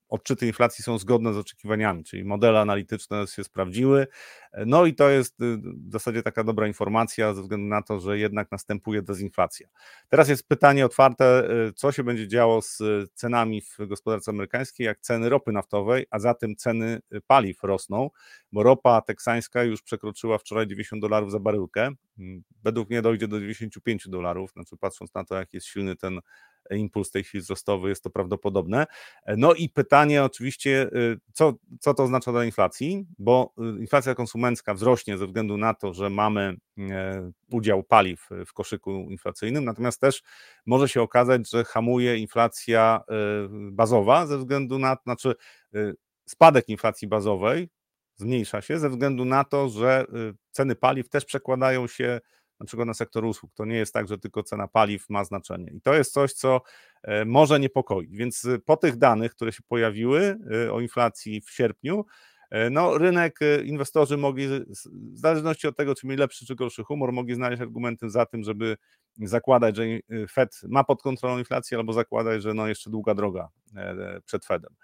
odczyty 0.09 0.47
inflacji 0.47 0.85
są 0.85 0.99
zgodne 0.99 1.35
z 1.35 1.37
oczekiwaniami, 1.37 2.05
czyli 2.05 2.25
modele 2.25 2.61
analityczne 2.61 3.27
się 3.27 3.45
sprawdziły. 3.45 4.07
No 4.67 4.87
i 4.87 4.95
to 4.95 5.11
jest 5.11 5.41
y, 5.41 5.57
w 5.89 5.93
zasadzie 5.93 6.23
taka 6.23 6.45
dobra 6.45 6.67
informacja 6.67 7.35
ze 7.35 7.43
względu 7.43 7.67
na 7.67 7.83
to, 7.83 8.01
że 8.01 8.19
jednak 8.19 8.51
następuje 8.51 9.03
dezinflacja. 9.03 9.69
Teraz 10.09 10.29
jest 10.29 10.49
pytanie 10.49 10.87
otwarte, 10.87 11.51
y, 11.69 11.73
co 11.73 11.93
się 11.93 12.05
będzie 12.05 12.29
działo 12.29 12.63
z 12.63 12.83
cenami 13.15 13.63
w 13.63 13.87
gospodarce 13.87 14.31
amerykańskiej, 14.31 14.85
jak 14.85 15.01
ceny 15.01 15.29
ropy 15.29 15.53
naftowej, 15.53 16.07
a 16.11 16.19
zatem 16.19 16.57
ceny 16.57 17.01
paliw 17.27 17.63
rosną, 17.63 18.11
bo 18.53 18.63
ropa 18.63 19.01
teksańska 19.01 19.65
już 19.65 19.83
przekroczyła 19.83 20.39
wczoraj 20.39 20.67
90 20.67 21.03
dolarów 21.03 21.33
za 21.33 21.41
baryłkę. 21.41 21.91
Mm, 22.19 22.43
według 22.63 22.91
mnie 22.91 23.03
dojdzie 23.03 23.29
do 23.29 23.41
95 23.41 24.09
dolarów, 24.09 24.53
znaczy 24.53 24.77
patrząc 24.77 25.15
na 25.15 25.25
to, 25.25 25.35
jak 25.35 25.55
jest 25.55 25.67
silny 25.67 25.97
ten 25.97 26.21
impuls 26.71 27.11
tej 27.11 27.25
chwili 27.25 27.43
wzrostowy, 27.43 27.89
jest 27.89 28.03
to 28.03 28.11
prawdopodobne. 28.11 28.87
No 29.37 29.55
i 29.55 29.69
pytanie 29.69 30.25
oczywiście, 30.25 30.91
co, 31.33 31.53
co 31.81 31.95
to 31.95 32.03
oznacza 32.03 32.33
dla 32.33 32.45
inflacji, 32.45 33.07
bo 33.19 33.55
inflacja 33.81 34.15
konsumencka 34.15 34.75
wzrośnie 34.75 35.19
ze 35.19 35.27
względu 35.27 35.57
na 35.57 35.75
to, 35.75 35.95
że 35.95 36.11
mamy 36.11 36.57
udział 37.51 37.83
paliw 37.83 38.29
w 38.47 38.53
koszyku 38.53 38.91
inflacyjnym, 39.11 39.65
natomiast 39.65 40.01
też 40.01 40.23
może 40.67 40.89
się 40.89 41.03
okazać, 41.03 41.51
że 41.51 41.65
hamuje 41.65 42.17
inflacja 42.17 43.01
bazowa 43.51 44.27
ze 44.27 44.39
względu 44.39 44.79
na, 44.79 44.97
znaczy 45.05 45.35
spadek 46.27 46.69
inflacji 46.69 47.09
bazowej 47.09 47.69
zmniejsza 48.17 48.63
się 48.63 48.79
ze 48.79 48.91
względu 48.91 49.25
na 49.25 49.45
to, 49.45 49.69
że 49.69 50.05
y, 50.31 50.35
ceny 50.51 50.75
paliw 50.75 51.09
też 51.09 51.25
przekładają 51.25 51.87
się 51.87 52.21
na 52.61 52.67
przykład 52.67 52.87
na 52.89 52.95
sektor 52.95 53.25
usług. 53.25 53.53
To 53.55 53.65
nie 53.65 53.77
jest 53.77 53.95
tak, 53.95 54.09
że 54.09 54.19
tylko 54.19 54.43
cena 54.43 54.69
paliw 54.69 55.09
ma 55.09 55.25
znaczenie. 55.25 55.73
I 55.75 55.81
to 55.81 55.95
jest 55.95 56.13
coś, 56.13 56.33
co 56.33 56.61
e, 57.03 57.25
może 57.25 57.61
niepokoić. 57.61 58.17
Więc 58.17 58.45
y, 58.45 58.59
po 58.59 58.77
tych 58.77 58.97
danych, 58.97 59.33
które 59.33 59.53
się 59.53 59.63
pojawiły 59.69 60.39
y, 60.65 60.73
o 60.73 60.81
inflacji 60.81 61.41
w 61.41 61.51
sierpniu, 61.51 62.05
e, 62.51 62.71
no, 62.71 62.99
rynek, 62.99 63.39
inwestorzy 63.65 64.17
mogli, 64.17 64.49
w 64.49 65.19
zależności 65.19 65.69
od 65.69 65.77
tego, 65.77 65.95
czy 65.95 66.07
mieli 66.07 66.21
lepszy 66.21 66.47
czy 66.47 66.55
gorszy 66.55 66.85
humor, 66.85 67.13
mogli 67.13 67.35
znaleźć 67.35 67.63
argumenty 67.63 68.11
za 68.11 68.27
tym, 68.27 68.45
żeby 68.45 68.77
zakładać, 69.17 69.77
że 69.77 69.85
Fed 70.33 70.61
ma 70.69 70.85
pod 70.85 71.03
kontrolą 71.03 71.39
inflację, 71.39 71.79
albo 71.79 71.93
zakładać, 71.93 72.43
że 72.43 72.55
no 72.55 72.69
jeszcze 72.69 72.91
długa 72.91 73.15
droga 73.15 73.49
e, 73.77 74.21
przed 74.25 74.47
Fedem. 74.47 74.75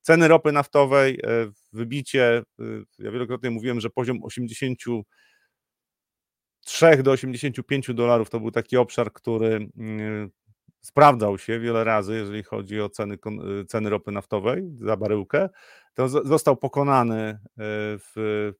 Ceny 0.00 0.28
ropy 0.28 0.52
naftowej, 0.52 1.20
wybicie, 1.72 2.42
ja 2.98 3.10
wielokrotnie 3.10 3.50
mówiłem, 3.50 3.80
że 3.80 3.90
poziom 3.90 4.22
83 6.66 7.02
do 7.02 7.10
85 7.10 7.94
dolarów 7.94 8.30
to 8.30 8.40
był 8.40 8.50
taki 8.50 8.76
obszar, 8.76 9.12
który 9.12 9.68
mm, 9.76 10.30
sprawdzał 10.80 11.38
się 11.38 11.60
wiele 11.60 11.84
razy, 11.84 12.14
jeżeli 12.14 12.42
chodzi 12.42 12.80
o 12.80 12.88
ceny, 12.88 13.14
e, 13.14 13.64
ceny 13.64 13.90
ropy 13.90 14.12
naftowej 14.12 14.62
za 14.80 14.96
baryłkę, 14.96 15.48
to 15.94 16.08
został 16.08 16.56
pokonany 16.56 17.38
w 17.56 18.52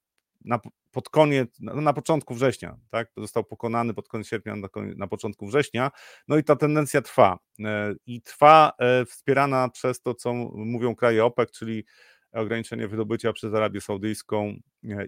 na, 0.45 0.61
pod 0.91 1.09
koniec, 1.09 1.61
na, 1.61 1.75
na, 1.75 1.93
początku 1.93 2.35
września, 2.35 2.77
tak? 2.91 3.09
Został 3.17 3.45
pokonany 3.45 3.95
pod 3.95 4.09
koniec 4.09 4.29
sierpnia, 4.29 4.57
na, 4.57 4.69
na 4.97 5.07
początku 5.07 5.47
września. 5.47 5.91
No 6.29 6.37
i 6.37 6.45
ta 6.45 6.57
tendencja 6.57 7.03
trwa. 7.03 7.39
E, 7.65 7.95
I 8.07 8.23
trwa 8.23 8.73
wspierana 9.07 9.69
przez 9.69 10.01
to, 10.01 10.15
co 10.15 10.35
mówią 10.55 10.95
kraje 10.95 11.25
OPEC, 11.25 11.51
czyli 11.51 11.85
ograniczenie 12.33 12.89
wydobycia 12.89 13.33
przez 13.33 13.55
Arabię 13.55 13.81
Saudyjską 13.81 14.57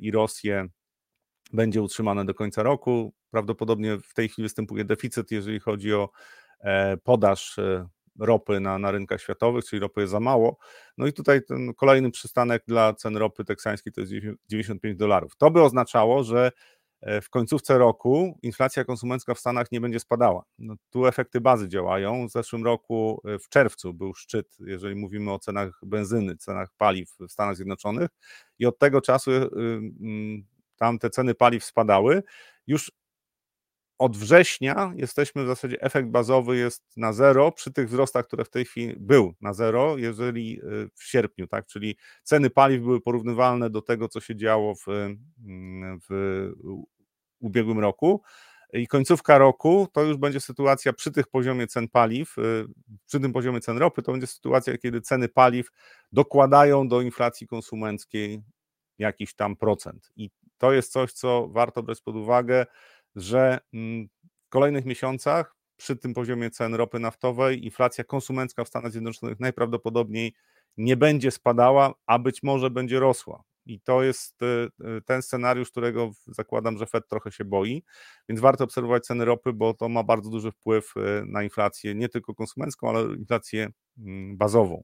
i 0.01 0.11
Rosję 0.11 0.69
będzie 1.55 1.83
utrzymane 1.83 2.25
do 2.25 2.35
końca 2.35 2.63
roku. 2.63 3.15
Prawdopodobnie 3.31 3.99
w 3.99 4.15
tej 4.15 4.29
chwili 4.29 4.43
występuje 4.45 4.85
deficyt, 4.85 5.31
jeżeli 5.31 5.61
chodzi 5.61 5.95
o 5.95 6.09
podaż 7.05 7.57
ropy 8.19 8.61
na, 8.61 8.79
na 8.79 8.91
rynkach 8.91 9.21
światowych, 9.21 9.65
czyli 9.65 9.81
ropy 9.81 10.01
jest 10.01 10.11
za 10.11 10.21
mało. 10.21 10.57
No 10.99 11.07
i 11.07 11.13
tutaj 11.13 11.45
ten 11.45 11.75
kolejny 11.75 12.11
przystanek 12.11 12.63
dla 12.67 12.95
cen 12.95 13.17
ropy 13.17 13.45
teksańskiej 13.45 13.93
to 13.93 14.01
jest 14.01 14.13
95 14.49 14.99
dolarów. 14.99 15.37
To 15.37 15.51
by 15.51 15.63
oznaczało, 15.63 16.25
że 16.25 16.53
e, 17.01 17.21
w 17.21 17.31
końcówce 17.31 17.79
roku 17.79 18.39
inflacja 18.43 18.85
konsumencka 18.85 19.35
w 19.35 19.39
Stanach 19.39 19.73
nie 19.73 19.81
będzie 19.81 20.01
spadała. 20.01 20.45
No, 20.59 20.75
tu 20.91 21.07
efekty 21.07 21.41
bazy 21.41 21.69
działają. 21.69 22.29
W 22.29 22.31
zeszłym 22.31 22.65
roku 22.65 23.23
e, 23.25 23.39
w 23.39 23.49
czerwcu 23.49 23.95
był 23.95 24.15
szczyt, 24.15 24.57
jeżeli 24.61 24.95
mówimy 24.95 25.33
o 25.33 25.39
cenach 25.39 25.81
benzyny, 25.83 26.37
cenach 26.37 26.69
paliw 26.77 27.11
w 27.29 27.33
Stanach 27.33 27.57
Zjednoczonych 27.57 28.11
i 28.59 28.67
od 28.67 28.79
tego 28.79 29.01
czasu 29.01 29.31
e, 29.31 29.49
tam 30.77 30.99
te 30.99 31.11
ceny 31.11 31.35
paliw 31.35 31.65
spadały. 31.65 32.23
Już 32.67 32.93
od 33.99 34.17
września 34.17 34.93
jesteśmy 34.97 35.45
w 35.45 35.47
zasadzie, 35.47 35.81
efekt 35.81 36.09
bazowy 36.09 36.57
jest 36.57 36.85
na 36.97 37.13
zero 37.13 37.53
przy 37.53 37.73
tych 37.73 37.89
wzrostach, 37.89 38.27
które 38.27 38.45
w 38.45 38.51
tej 38.51 38.65
chwili 38.65 38.95
był 38.99 39.35
na 39.41 39.53
zero, 39.53 39.99
jeżeli 39.99 40.61
y, 40.61 40.91
w 40.95 41.05
sierpniu, 41.05 41.47
tak, 41.47 41.67
czyli 41.67 41.97
ceny 42.23 42.51
paliw 42.51 42.83
były 42.83 43.01
porównywalne 43.01 43.71
do 43.71 43.83
tego, 43.83 44.09
co 44.09 44.21
się 44.21 44.37
działo 44.37 44.75
w, 44.75 44.89
mm, 44.89 45.99
w 46.09 46.51
ubiegłym 47.41 47.79
roku. 47.79 48.23
I 48.73 48.87
końcówka 48.87 49.39
roku 49.39 49.89
to 49.93 50.03
już 50.03 50.17
będzie 50.17 50.41
sytuacja 50.41 50.93
przy 50.93 51.13
tych 51.13 51.27
poziomie 51.27 51.67
cen 51.67 51.89
paliw, 51.89 52.39
y, 52.39 52.67
przy 53.07 53.21
tym 53.21 53.33
poziomie 53.33 53.61
cen 53.61 53.79
ropy, 53.79 54.03
to 54.03 54.13
będzie 54.13 54.27
sytuacja, 54.27 54.79
kiedy 54.79 55.01
ceny 55.01 55.29
paliw 55.29 55.69
dokładają 56.13 56.89
do 56.89 57.01
inflacji 57.01 57.47
konsumenckiej 57.47 58.43
jakiś 58.99 59.35
tam 59.35 59.57
procent. 59.57 60.11
I 60.17 60.31
to 60.65 60.73
jest 60.73 60.93
coś, 60.93 61.13
co 61.13 61.49
warto 61.49 61.83
brać 61.83 62.01
pod 62.01 62.17
uwagę 62.17 62.67
że 63.17 63.61
mm, 63.75 64.09
w 64.47 64.49
kolejnych 64.49 64.85
miesiącach 64.85 65.57
przy 65.77 65.97
tym 65.97 66.15
poziomie 66.15 66.51
cen 66.51 66.75
ropy 66.75 66.99
naftowej 66.99 67.65
inflacja 67.65 68.05
konsumencka 68.05 68.65
w 68.65 68.69
Stanach 68.69 68.93
Zjednoczonych 68.93 69.41
najprawdopodobniej 69.41 70.35
nie 70.77 70.97
będzie 70.97 71.31
spadała, 71.31 71.95
a 72.07 72.19
być 72.19 72.43
może 72.43 72.71
będzie 72.71 73.01
rosła. 73.01 73.43
I 73.67 73.81
to 73.81 74.03
jest 74.03 74.43
y, 74.43 74.47
y, 74.99 75.03
ten 75.03 75.23
scenariusz, 75.23 75.71
którego 75.71 76.11
zakładam, 76.27 76.79
że 76.79 76.87
Fed 76.87 77.09
trochę 77.09 77.33
się 77.33 77.45
boi, 77.45 77.85
więc 78.29 78.41
warto 78.41 78.65
obserwować 78.65 79.07
ceny 79.07 79.25
ropy, 79.25 79.53
bo 79.53 79.75
to 79.75 79.89
ma 79.89 80.03
bardzo 80.03 80.31
duży 80.31 80.51
wpływ 80.51 80.95
y, 80.97 81.25
na 81.27 81.43
inflację, 81.43 81.95
nie 81.95 82.09
tylko 82.09 82.35
konsumencką, 82.35 82.89
ale 82.89 83.15
inflację 83.15 83.69
mm, 83.99 84.37
bazową. 84.37 84.83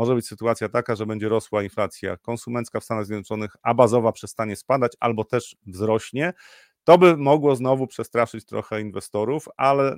Może 0.00 0.14
być 0.14 0.26
sytuacja 0.26 0.68
taka, 0.68 0.96
że 0.96 1.06
będzie 1.06 1.28
rosła 1.28 1.62
inflacja 1.62 2.16
konsumencka 2.16 2.80
w 2.80 2.84
Stanach 2.84 3.06
Zjednoczonych, 3.06 3.56
a 3.62 3.74
bazowa 3.74 4.12
przestanie 4.12 4.56
spadać 4.56 4.92
albo 5.00 5.24
też 5.24 5.56
wzrośnie, 5.66 6.32
to 6.84 6.98
by 6.98 7.16
mogło 7.16 7.56
znowu 7.56 7.86
przestraszyć 7.86 8.44
trochę 8.44 8.80
inwestorów, 8.80 9.48
ale 9.56 9.96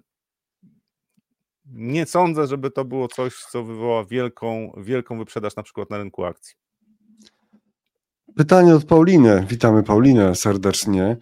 nie 1.66 2.06
sądzę, 2.06 2.46
żeby 2.46 2.70
to 2.70 2.84
było 2.84 3.08
coś, 3.08 3.34
co 3.34 3.64
wywoła 3.64 4.04
wielką, 4.04 4.72
wielką 4.76 5.18
wyprzedaż 5.18 5.56
na 5.56 5.62
przykład 5.62 5.90
na 5.90 5.98
rynku 5.98 6.24
akcji. 6.24 6.54
Pytanie 8.36 8.74
od 8.74 8.84
Pauliny. 8.84 9.46
Witamy 9.48 9.82
Paulinę 9.82 10.34
serdecznie. 10.34 11.16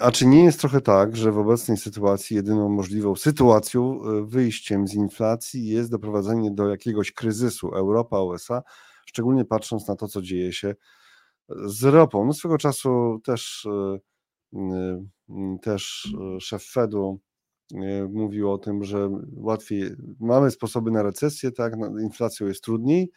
A 0.00 0.10
czy 0.10 0.26
nie 0.26 0.44
jest 0.44 0.60
trochę 0.60 0.80
tak, 0.80 1.16
że 1.16 1.32
w 1.32 1.38
obecnej 1.38 1.76
sytuacji 1.76 2.36
jedyną 2.36 2.68
możliwą 2.68 3.16
sytuacją, 3.16 4.00
e, 4.02 4.26
wyjściem 4.26 4.88
z 4.88 4.94
inflacji 4.94 5.66
jest 5.66 5.90
doprowadzenie 5.90 6.50
do 6.50 6.68
jakiegoś 6.68 7.12
kryzysu 7.12 7.68
Europa, 7.68 8.22
USA, 8.22 8.62
szczególnie 9.06 9.44
patrząc 9.44 9.88
na 9.88 9.96
to, 9.96 10.08
co 10.08 10.22
dzieje 10.22 10.52
się 10.52 10.74
z 11.66 11.84
ropą? 11.84 12.26
No 12.26 12.32
swego 12.32 12.58
czasu 12.58 13.20
też 13.24 13.68
e, 14.54 14.58
y, 14.58 15.58
też 15.62 16.12
szef 16.40 16.64
Fedu 16.64 17.20
mówił 18.10 18.52
o 18.52 18.58
tym, 18.58 18.84
że 18.84 19.10
łatwiej, 19.36 19.90
mamy 20.20 20.50
sposoby 20.50 20.90
na 20.90 21.02
recesję, 21.02 21.52
tak, 21.52 21.74
inflacją 22.02 22.46
jest 22.46 22.64
trudniej, 22.64 23.10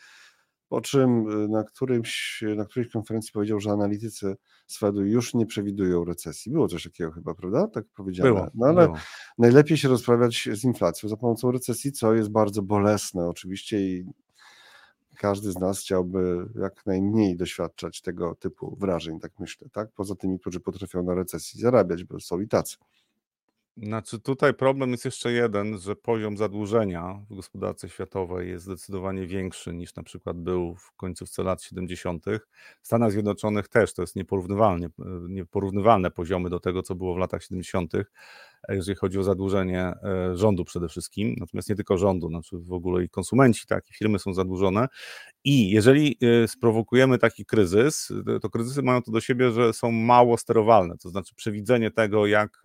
po 0.69 0.81
czym 0.81 1.25
na, 1.51 1.63
którymś, 1.63 2.43
na 2.55 2.65
którejś 2.65 2.91
konferencji 2.91 3.31
powiedział, 3.31 3.59
że 3.59 3.71
analitycy 3.71 4.35
z 4.67 4.79
Fedu 4.79 5.05
już 5.05 5.33
nie 5.33 5.45
przewidują 5.45 6.05
recesji. 6.05 6.51
Było 6.51 6.67
coś 6.67 6.83
takiego 6.83 7.11
chyba, 7.11 7.35
prawda? 7.35 7.67
Tak 7.67 7.85
powiedziane. 7.95 8.29
Było, 8.29 8.47
no 8.55 8.67
ale 8.67 8.85
było. 8.85 8.97
najlepiej 9.37 9.77
się 9.77 9.87
rozprawiać 9.87 10.49
z 10.53 10.63
inflacją 10.63 11.09
za 11.09 11.17
pomocą 11.17 11.51
recesji, 11.51 11.91
co 11.91 12.13
jest 12.13 12.29
bardzo 12.29 12.61
bolesne 12.61 13.27
oczywiście 13.27 13.79
i 13.79 14.05
każdy 15.17 15.51
z 15.51 15.59
nas 15.59 15.79
chciałby 15.79 16.49
jak 16.55 16.85
najmniej 16.85 17.35
doświadczać 17.35 18.01
tego 18.01 18.35
typu 18.35 18.75
wrażeń, 18.79 19.19
tak 19.19 19.31
myślę, 19.39 19.69
tak? 19.69 19.91
Poza 19.91 20.15
tymi, 20.15 20.39
którzy 20.39 20.59
potrafią 20.59 21.03
na 21.03 21.15
recesji 21.15 21.59
zarabiać, 21.59 22.03
bo 22.03 22.19
są 22.19 22.39
i 22.39 22.47
tacy. 22.47 22.77
Znaczy 23.77 24.19
tutaj 24.19 24.53
problem 24.53 24.91
jest 24.91 25.05
jeszcze 25.05 25.31
jeden, 25.31 25.79
że 25.79 25.95
poziom 25.95 26.37
zadłużenia 26.37 27.19
w 27.29 27.35
gospodarce 27.35 27.89
światowej 27.89 28.49
jest 28.49 28.65
zdecydowanie 28.65 29.27
większy 29.27 29.73
niż 29.73 29.95
na 29.95 30.03
przykład 30.03 30.37
był 30.37 30.75
w 30.75 30.91
końcówce 30.91 31.43
lat 31.43 31.63
70. 31.63 32.25
W 32.81 32.87
Stanach 32.87 33.11
Zjednoczonych 33.11 33.67
też 33.67 33.93
to 33.93 34.01
jest 34.01 34.15
nieporównywalnie, 34.15 34.89
nieporównywalne 35.29 36.11
poziomy 36.11 36.49
do 36.49 36.59
tego, 36.59 36.83
co 36.83 36.95
było 36.95 37.15
w 37.15 37.17
latach 37.17 37.43
70 37.43 37.93
jeżeli 38.69 38.95
chodzi 38.95 39.19
o 39.19 39.23
zadłużenie 39.23 39.81
e, 39.81 40.37
rządu 40.37 40.65
przede 40.65 40.89
wszystkim, 40.89 41.35
natomiast 41.39 41.69
nie 41.69 41.75
tylko 41.75 41.97
rządu, 41.97 42.29
znaczy 42.29 42.57
w 42.57 42.73
ogóle 42.73 43.03
i 43.03 43.09
konsumenci, 43.09 43.65
tak, 43.67 43.89
i 43.89 43.93
firmy 43.93 44.19
są 44.19 44.33
zadłużone. 44.33 44.87
I 45.43 45.69
jeżeli 45.69 46.17
e, 46.43 46.47
sprowokujemy 46.47 47.17
taki 47.17 47.45
kryzys, 47.45 48.11
e, 48.35 48.39
to 48.39 48.49
kryzysy 48.49 48.81
mają 48.81 49.01
to 49.01 49.11
do 49.11 49.21
siebie, 49.21 49.51
że 49.51 49.73
są 49.73 49.91
mało 49.91 50.37
sterowalne, 50.37 50.97
to 50.97 51.09
znaczy 51.09 51.35
przewidzenie 51.35 51.91
tego, 51.91 52.27
jak 52.27 52.61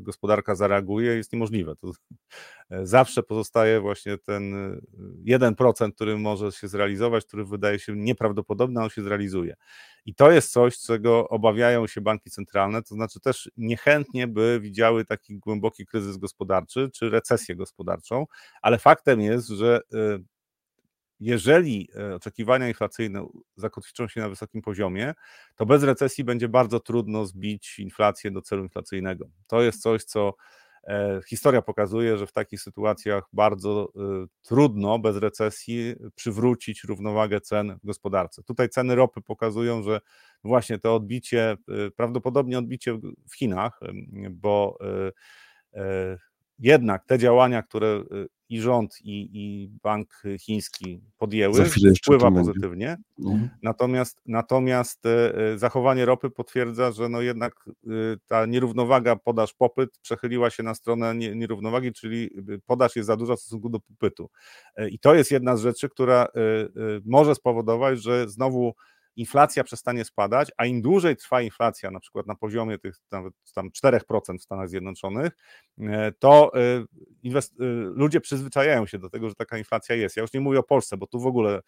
gospodarka 0.00 0.54
zareaguje, 0.54 1.16
jest 1.16 1.32
niemożliwe. 1.32 1.76
To 1.76 1.92
zawsze 2.70 3.22
pozostaje 3.22 3.80
właśnie 3.80 4.18
ten 4.18 4.54
1%, 5.24 5.92
który 5.92 6.18
może 6.18 6.52
się 6.52 6.68
zrealizować, 6.68 7.24
który 7.24 7.44
wydaje 7.44 7.78
się 7.78 7.96
nieprawdopodobny, 7.96 8.80
a 8.80 8.84
on 8.84 8.90
się 8.90 9.02
zrealizuje. 9.02 9.54
I 10.04 10.14
to 10.14 10.30
jest 10.30 10.52
coś, 10.52 10.78
czego 10.78 11.28
obawiają 11.28 11.86
się 11.86 12.00
banki 12.00 12.30
centralne, 12.30 12.82
to 12.82 12.94
znaczy 12.94 13.20
też 13.20 13.50
niechętnie 13.56 14.26
by 14.26 14.60
widziały 14.62 15.04
taki 15.04 15.38
głęboki 15.38 15.86
kryzys 15.86 16.16
gospodarczy 16.16 16.90
czy 16.94 17.10
recesję 17.10 17.56
gospodarczą, 17.56 18.26
ale 18.62 18.78
faktem 18.78 19.20
jest, 19.20 19.48
że 19.48 19.80
y, 19.94 20.24
jeżeli 21.20 21.88
oczekiwania 22.14 22.68
inflacyjne 22.68 23.26
zakotwiczą 23.56 24.08
się 24.08 24.20
na 24.20 24.28
wysokim 24.28 24.62
poziomie, 24.62 25.14
to 25.56 25.66
bez 25.66 25.82
recesji 25.82 26.24
będzie 26.24 26.48
bardzo 26.48 26.80
trudno 26.80 27.26
zbić 27.26 27.78
inflację 27.78 28.30
do 28.30 28.42
celu 28.42 28.62
inflacyjnego. 28.62 29.28
To 29.46 29.62
jest 29.62 29.82
coś, 29.82 30.04
co 30.04 30.34
E, 30.67 30.67
historia 31.28 31.62
pokazuje, 31.62 32.18
że 32.18 32.26
w 32.26 32.32
takich 32.32 32.60
sytuacjach 32.60 33.24
bardzo 33.32 33.92
trudno 34.42 34.98
bez 34.98 35.16
recesji 35.16 35.94
przywrócić 36.14 36.84
równowagę 36.84 37.40
cen 37.40 37.78
w 37.82 37.86
gospodarce. 37.86 38.42
Tutaj 38.42 38.68
ceny 38.68 38.94
ropy 38.94 39.20
pokazują, 39.20 39.82
że 39.82 40.00
właśnie 40.44 40.78
to 40.78 40.94
odbicie, 40.94 41.56
prawdopodobnie 41.96 42.58
odbicie 42.58 42.98
w 43.30 43.36
Chinach, 43.36 43.80
bo 44.30 44.78
jednak 46.58 47.04
te 47.04 47.18
działania, 47.18 47.62
które 47.62 48.02
i 48.48 48.60
rząd, 48.60 48.98
i, 49.04 49.30
i 49.32 49.70
bank 49.82 50.22
chiński 50.40 51.00
podjęły, 51.18 51.64
wpływa 52.02 52.30
pozytywnie. 52.30 52.96
Mhm. 53.18 53.48
Natomiast, 53.62 54.20
natomiast 54.26 55.06
e, 55.06 55.34
e, 55.34 55.58
zachowanie 55.58 56.04
ropy 56.04 56.30
potwierdza, 56.30 56.92
że 56.92 57.08
no 57.08 57.20
jednak 57.20 57.54
e, 57.68 57.90
ta 58.26 58.46
nierównowaga 58.46 59.16
podaż-popyt 59.16 59.98
przechyliła 60.02 60.50
się 60.50 60.62
na 60.62 60.74
stronę 60.74 61.14
nierównowagi, 61.14 61.92
czyli 61.92 62.30
podaż 62.66 62.96
jest 62.96 63.06
za 63.06 63.16
duża 63.16 63.36
w 63.36 63.40
stosunku 63.40 63.68
do 63.68 63.80
popytu. 63.80 64.30
I 64.90 64.98
to 64.98 65.14
jest 65.14 65.30
jedna 65.30 65.56
z 65.56 65.60
rzeczy, 65.60 65.88
która 65.88 66.26
może 67.04 67.34
spowodować, 67.34 68.02
że 68.02 68.28
znowu 68.28 68.74
inflacja 69.18 69.64
przestanie 69.64 70.04
spadać, 70.04 70.52
a 70.56 70.66
im 70.66 70.82
dłużej 70.82 71.16
trwa 71.16 71.42
inflacja, 71.42 71.90
na 71.90 72.00
przykład 72.00 72.26
na 72.26 72.34
poziomie 72.34 72.78
tych 72.78 72.96
nawet 73.10 73.34
tam 73.54 73.70
4% 73.70 74.38
w 74.38 74.42
Stanach 74.42 74.68
Zjednoczonych, 74.68 75.32
e, 75.80 76.12
to 76.18 76.52
e, 76.54 76.84
inwest- 77.24 77.60
e, 77.60 77.64
ludzie 77.94 78.20
przyzwyczajają 78.20 78.86
się 78.86 78.98
do 78.98 79.10
tego, 79.10 79.28
że 79.28 79.34
taka 79.34 79.58
inflacja 79.58 79.96
jest. 79.96 80.16
Ja 80.16 80.22
już 80.22 80.32
nie 80.32 80.40
mówię 80.40 80.58
o 80.58 80.62
Polsce, 80.62 80.96
bo 80.96 81.06
tu 81.06 81.20
w 81.20 81.26
ogóle 81.26 81.60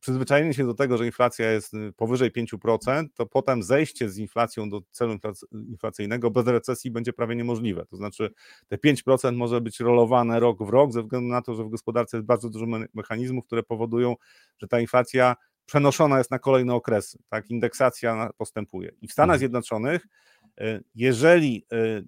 przyzwyczajenie 0.00 0.54
się 0.54 0.66
do 0.66 0.74
tego, 0.74 0.98
że 0.98 1.06
inflacja 1.06 1.50
jest 1.50 1.72
powyżej 1.96 2.30
5%, 2.30 3.06
to 3.14 3.26
potem 3.26 3.62
zejście 3.62 4.08
z 4.08 4.18
inflacją 4.18 4.70
do 4.70 4.80
celu 4.90 5.18
inflacyjnego 5.52 6.30
bez 6.30 6.46
recesji 6.46 6.90
będzie 6.90 7.12
prawie 7.12 7.36
niemożliwe. 7.36 7.86
To 7.86 7.96
znaczy 7.96 8.30
te 8.68 8.78
5% 8.78 9.36
może 9.36 9.60
być 9.60 9.80
rolowane 9.80 10.40
rok 10.40 10.62
w 10.62 10.68
rok 10.68 10.92
ze 10.92 11.02
względu 11.02 11.28
na 11.28 11.42
to, 11.42 11.54
że 11.54 11.64
w 11.64 11.68
gospodarce 11.68 12.16
jest 12.16 12.26
bardzo 12.26 12.50
dużo 12.50 12.66
mechanizmów, 12.94 13.46
które 13.46 13.62
powodują, 13.62 14.16
że 14.58 14.68
ta 14.68 14.80
inflacja 14.80 15.36
przenoszona 15.66 16.18
jest 16.18 16.30
na 16.30 16.38
kolejne 16.38 16.74
okresy, 16.74 17.18
tak, 17.28 17.50
indeksacja 17.50 18.30
postępuje. 18.36 18.92
I 19.00 19.08
w 19.08 19.12
Stanach 19.12 19.34
mhm. 19.34 19.38
Zjednoczonych, 19.38 20.06
e, 20.60 20.80
jeżeli 20.94 21.66
e, 21.72 22.02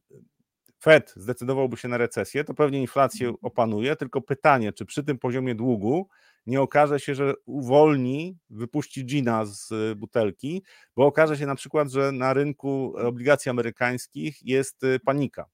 Fed 0.81 1.13
zdecydowałby 1.17 1.77
się 1.77 1.89
na 1.89 1.99
recesję, 1.99 2.45
to 2.45 2.55
pewnie 2.55 2.81
inflację 2.81 3.27
mhm. 3.27 3.39
opanuje, 3.43 3.97
tylko 3.97 4.21
pytanie, 4.21 4.73
czy 4.73 4.85
przy 4.85 5.05
tym 5.05 5.19
poziomie 5.19 5.55
długu 5.55 6.09
nie 6.47 6.61
okaże 6.61 7.01
się, 7.01 7.15
że 7.15 7.35
uwolni, 7.47 8.39
wypuści 8.51 9.05
gina 9.05 9.47
z 9.47 9.73
e, 9.73 9.95
butelki, 9.95 10.63
bo 10.97 11.07
okaże 11.07 11.37
się 11.37 11.47
na 11.47 11.55
przykład, 11.55 11.91
że 11.91 12.13
na 12.13 12.35
rynku 12.35 12.95
obligacji 12.97 13.51
amerykańskich 13.51 14.43
jest 14.43 14.81
panika. 15.05 15.47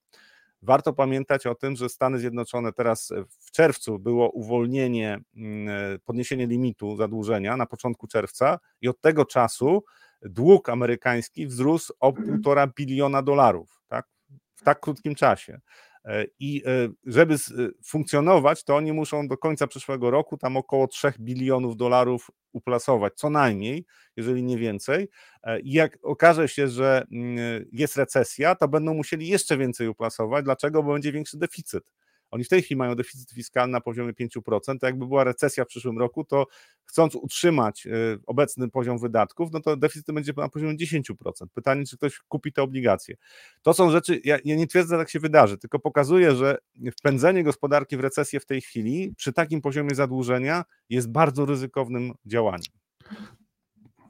Warto 0.62 0.92
pamiętać 0.92 1.46
o 1.46 1.54
tym, 1.54 1.76
że 1.76 1.88
Stany 1.88 2.18
Zjednoczone 2.18 2.72
teraz 2.72 3.12
w 3.28 3.50
czerwcu 3.50 3.98
było 3.98 4.30
uwolnienie, 4.30 5.20
mm, 5.36 5.68
e, 5.94 5.98
podniesienie 5.98 6.46
limitu 6.46 6.96
zadłużenia 6.96 7.56
na 7.56 7.66
początku 7.66 8.06
czerwca 8.06 8.58
i 8.80 8.88
od 8.88 9.00
tego 9.00 9.24
czasu 9.24 9.84
dług 10.22 10.68
amerykański 10.68 11.46
wzrósł 11.46 11.92
o 12.00 12.12
półtora 12.12 12.66
biliona 12.66 13.22
dolarów 13.22 13.82
tak? 13.88 14.06
w 14.54 14.62
tak 14.62 14.80
krótkim 14.80 15.14
czasie. 15.14 15.60
E, 16.04 16.26
I 16.38 16.62
e, 16.66 16.88
żeby 17.06 17.36
funkcjonować, 17.84 18.64
to 18.64 18.76
oni 18.76 18.92
muszą 18.92 19.28
do 19.28 19.36
końca 19.36 19.66
przyszłego 19.66 20.10
roku 20.10 20.36
tam 20.36 20.56
około 20.56 20.86
3 20.86 21.12
bilionów 21.20 21.76
dolarów 21.76 22.30
uplasować, 22.52 23.14
co 23.14 23.30
najmniej, 23.30 23.84
jeżeli 24.16 24.42
nie 24.42 24.58
więcej. 24.58 25.08
E, 25.42 25.60
I 25.60 25.72
jak 25.72 25.98
okaże 26.02 26.48
się, 26.48 26.68
że 26.68 27.06
mm, 27.12 27.64
jest 27.72 27.96
recesja, 27.96 28.54
to 28.54 28.68
będą 28.68 28.94
musieli 28.94 29.28
jeszcze 29.28 29.56
więcej 29.56 29.88
uplasować. 29.88 30.44
Dlaczego? 30.44 30.82
Bo 30.82 30.92
będzie 30.92 31.12
większy 31.12 31.38
deficyt. 31.38 31.84
Oni 32.30 32.44
w 32.44 32.48
tej 32.48 32.62
chwili 32.62 32.78
mają 32.78 32.94
deficyt 32.94 33.30
fiskalny 33.30 33.72
na 33.72 33.80
poziomie 33.80 34.12
5%, 34.12 34.78
to 34.80 34.86
jakby 34.86 35.06
była 35.06 35.24
recesja 35.24 35.64
w 35.64 35.66
przyszłym 35.66 35.98
roku, 35.98 36.24
to 36.24 36.46
chcąc 36.84 37.14
utrzymać 37.14 37.86
y, 37.86 38.18
obecny 38.26 38.68
poziom 38.68 38.98
wydatków, 38.98 39.52
no 39.52 39.60
to 39.60 39.76
deficyt 39.76 40.14
będzie 40.14 40.32
na 40.36 40.48
poziomie 40.48 40.76
10%. 40.76 41.12
Pytanie, 41.54 41.84
czy 41.86 41.96
ktoś 41.96 42.18
kupi 42.28 42.52
te 42.52 42.62
obligacje. 42.62 43.14
To 43.62 43.74
są 43.74 43.90
rzeczy, 43.90 44.20
ja, 44.24 44.38
ja 44.44 44.56
nie 44.56 44.66
twierdzę, 44.66 44.96
że 44.96 45.02
tak 45.02 45.10
się 45.10 45.20
wydarzy, 45.20 45.58
tylko 45.58 45.78
pokazuję, 45.78 46.34
że 46.34 46.58
wpędzenie 46.98 47.44
gospodarki 47.44 47.96
w 47.96 48.00
recesję 48.00 48.40
w 48.40 48.46
tej 48.46 48.60
chwili 48.60 49.14
przy 49.16 49.32
takim 49.32 49.60
poziomie 49.60 49.94
zadłużenia 49.94 50.64
jest 50.88 51.10
bardzo 51.10 51.46
ryzykownym 51.46 52.12
działaniem. 52.26 52.72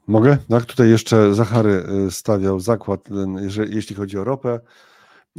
Mogę? 0.07 0.37
Tak, 0.49 0.65
tutaj 0.65 0.89
jeszcze 0.89 1.33
Zachary 1.33 1.83
y, 2.07 2.11
stawiał 2.11 2.59
zakład, 2.59 3.09
jeśli 3.69 3.95
chodzi 3.95 4.17
o 4.17 4.23
ropę 4.23 4.59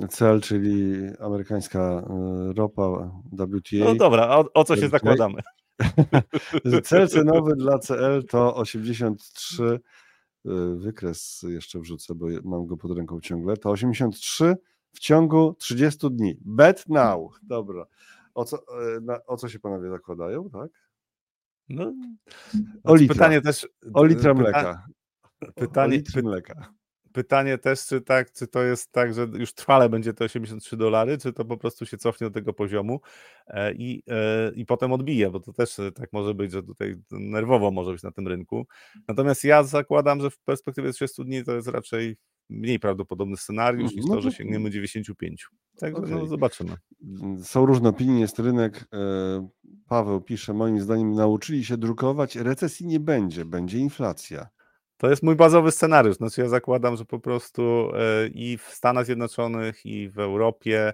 cel, 0.08 0.40
czyli 0.40 0.94
amerykańska 1.20 1.78
e, 1.80 2.52
ropa 2.56 3.10
WTA. 3.32 3.84
No 3.84 3.94
dobra, 3.94 4.36
o, 4.36 4.44
o 4.54 4.64
co 4.64 4.76
się 4.76 4.88
zakładamy? 4.88 5.40
cel 6.84 7.08
cenowy 7.08 7.56
dla 7.56 7.78
CL 7.78 8.24
to 8.30 8.56
83, 8.56 9.64
e, 9.64 9.80
wykres 10.76 11.44
jeszcze 11.48 11.80
wrzucę, 11.80 12.14
bo 12.14 12.26
mam 12.44 12.66
go 12.66 12.76
pod 12.76 12.96
ręką 12.96 13.20
ciągle, 13.20 13.56
to 13.56 13.70
83 13.70 14.56
w 14.92 14.98
ciągu 14.98 15.54
30 15.58 16.10
dni. 16.10 16.36
Bet 16.40 16.88
now. 16.88 17.38
Dobra. 17.42 17.86
O 18.34 18.44
co, 18.44 18.56
e, 18.56 19.00
na, 19.00 19.24
o 19.26 19.36
co 19.36 19.48
się 19.48 19.58
panowie 19.58 19.90
zakładają, 19.90 20.50
tak? 20.50 20.70
No, 21.68 21.92
o 22.84 22.94
litra. 22.94 23.14
Pytanie 23.14 23.40
też. 23.40 23.68
O 23.94 24.04
litra 24.04 24.34
mleka. 24.34 24.86
Pytanie, 25.54 25.94
o 25.94 25.96
litr 25.96 26.22
mleka. 26.22 26.72
Pytanie 27.12 27.58
też, 27.58 27.86
czy 27.86 28.00
tak, 28.00 28.32
czy 28.32 28.46
to 28.46 28.62
jest 28.62 28.92
tak, 28.92 29.14
że 29.14 29.28
już 29.38 29.54
trwale 29.54 29.88
będzie 29.88 30.14
to 30.14 30.24
83 30.24 30.76
dolary, 30.76 31.18
czy 31.18 31.32
to 31.32 31.44
po 31.44 31.56
prostu 31.56 31.86
się 31.86 31.96
cofnie 31.96 32.26
do 32.26 32.30
tego 32.30 32.52
poziomu 32.52 33.00
e, 33.46 33.72
i, 33.72 34.02
e, 34.08 34.52
i 34.54 34.66
potem 34.66 34.92
odbije, 34.92 35.30
bo 35.30 35.40
to 35.40 35.52
też 35.52 35.78
e, 35.78 35.92
tak 35.92 36.12
może 36.12 36.34
być, 36.34 36.52
że 36.52 36.62
tutaj 36.62 36.94
nerwowo 37.10 37.70
może 37.70 37.92
być 37.92 38.02
na 38.02 38.10
tym 38.10 38.28
rynku. 38.28 38.66
Natomiast 39.08 39.44
ja 39.44 39.62
zakładam, 39.62 40.20
że 40.20 40.30
w 40.30 40.38
perspektywie 40.38 40.92
30 40.92 41.24
dni 41.24 41.44
to 41.44 41.54
jest 41.54 41.68
raczej 41.68 42.16
mniej 42.48 42.78
prawdopodobny 42.78 43.36
scenariusz 43.36 43.94
niż 43.94 44.04
no 44.06 44.14
to, 44.14 44.20
że 44.20 44.32
sięgniemy 44.32 44.70
95. 44.70 45.46
Także 45.78 45.98
okay. 45.98 46.10
no, 46.10 46.26
zobaczymy. 46.26 46.76
Są 47.42 47.66
różne 47.66 47.88
opinie, 47.88 48.20
jest 48.20 48.38
rynek. 48.38 48.88
Paweł 49.88 50.20
pisze, 50.20 50.54
moim 50.54 50.80
zdaniem 50.80 51.12
nauczyli 51.12 51.64
się 51.64 51.76
drukować, 51.76 52.36
recesji 52.36 52.86
nie 52.86 53.00
będzie, 53.00 53.44
będzie 53.44 53.78
inflacja. 53.78 54.48
To 55.02 55.10
jest 55.10 55.22
mój 55.22 55.36
bazowy 55.36 55.72
scenariusz. 55.72 56.16
Znaczy 56.16 56.40
ja 56.40 56.48
zakładam, 56.48 56.96
że 56.96 57.04
po 57.04 57.18
prostu 57.18 57.90
e, 57.94 58.26
i 58.26 58.58
w 58.58 58.62
Stanach 58.62 59.04
Zjednoczonych, 59.04 59.86
i 59.86 60.08
w 60.08 60.18
Europie 60.18 60.92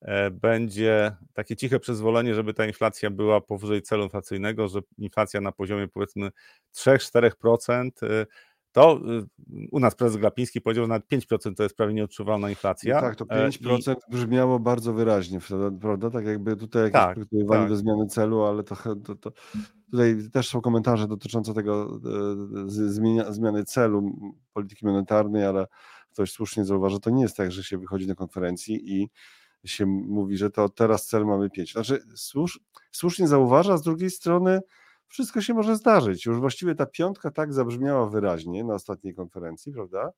e, 0.00 0.30
będzie 0.30 1.16
takie 1.34 1.56
ciche 1.56 1.80
przyzwolenie, 1.80 2.34
żeby 2.34 2.54
ta 2.54 2.66
inflacja 2.66 3.10
była 3.10 3.40
powyżej 3.40 3.82
celu 3.82 4.04
inflacyjnego, 4.04 4.68
że 4.68 4.80
inflacja 4.98 5.40
na 5.40 5.52
poziomie 5.52 5.88
powiedzmy 5.88 6.30
3-4% 6.74 7.90
to 8.72 9.00
y, 9.50 9.68
u 9.70 9.80
nas 9.80 9.94
prezes 9.94 10.16
Glapiński 10.16 10.60
powiedział, 10.60 10.84
że 10.84 10.88
nawet 10.88 11.08
5% 11.08 11.54
to 11.54 11.62
jest 11.62 11.76
prawie 11.76 11.94
nieodczuwalna 11.94 12.50
inflacja. 12.50 13.00
tak, 13.00 13.16
to 13.16 13.24
5% 13.24 13.92
I... 13.92 14.12
brzmiało 14.12 14.60
bardzo 14.60 14.92
wyraźnie, 14.92 15.38
prawda? 15.80 16.10
Tak 16.10 16.26
jakby 16.26 16.56
tutaj 16.56 16.82
jakieś 16.82 16.92
tak, 16.92 17.18
tak. 17.48 17.68
do 17.68 17.76
zmiany 17.76 18.06
celu, 18.06 18.42
ale 18.42 18.62
to, 18.62 18.76
to, 19.04 19.14
to, 19.14 19.32
tutaj 19.90 20.16
też 20.32 20.48
są 20.48 20.60
komentarze 20.60 21.08
dotyczące 21.08 21.54
tego 21.54 22.00
e, 22.66 22.68
zmienia, 22.68 23.32
zmiany 23.32 23.64
celu 23.64 24.02
polityki 24.52 24.86
monetarnej, 24.86 25.44
ale 25.44 25.66
ktoś 26.10 26.32
słusznie 26.32 26.64
zauważył, 26.64 26.98
to 26.98 27.10
nie 27.10 27.22
jest 27.22 27.36
tak, 27.36 27.52
że 27.52 27.64
się 27.64 27.78
wychodzi 27.78 28.06
na 28.06 28.14
konferencji 28.14 29.00
i 29.00 29.10
się 29.64 29.86
mówi, 29.86 30.36
że 30.36 30.50
to 30.50 30.68
teraz 30.68 31.06
cel 31.06 31.24
mamy 31.24 31.50
5. 31.50 31.72
Znaczy 31.72 32.02
słusz, 32.16 32.60
słusznie 32.90 33.28
zauważa, 33.28 33.76
z 33.76 33.82
drugiej 33.82 34.10
strony 34.10 34.60
wszystko 35.08 35.40
się 35.40 35.54
może 35.54 35.76
zdarzyć. 35.76 36.26
Już 36.26 36.38
właściwie 36.38 36.74
ta 36.74 36.86
piątka 36.86 37.30
tak 37.30 37.52
zabrzmiała 37.52 38.10
wyraźnie 38.10 38.64
na 38.64 38.74
ostatniej 38.74 39.14
konferencji, 39.14 39.72
prawda? 39.72 40.12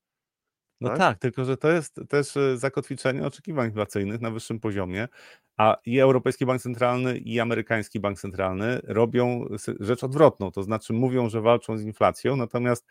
No 0.80 0.88
tak? 0.88 0.99
tak, 0.99 1.18
tylko 1.18 1.45
że 1.45 1.57
to 1.57 1.68
jest 1.68 2.01
też 2.09 2.36
e, 2.36 2.59
zakotwiczenie 2.59 3.26
oczekiwań 3.26 3.68
inflacyjnych 3.68 4.20
na 4.20 4.30
wyższym 4.30 4.61
poziomie, 4.61 5.09
a 5.57 5.76
i 5.86 5.99
Europejski 5.99 6.47
Bank 6.47 6.62
Centralny, 6.62 7.18
i 7.18 7.41
Amerykański 7.41 8.01
Bank 8.01 8.18
Centralny 8.18 8.80
robią 8.84 9.45
rzecz 9.80 10.05
odwrotną, 10.05 10.51
to 10.51 10.62
znaczy 10.62 10.93
mówią, 10.93 11.28
że 11.28 11.41
walczą 11.41 11.78
z 11.78 11.82
inflacją, 11.82 12.36
natomiast 12.36 12.86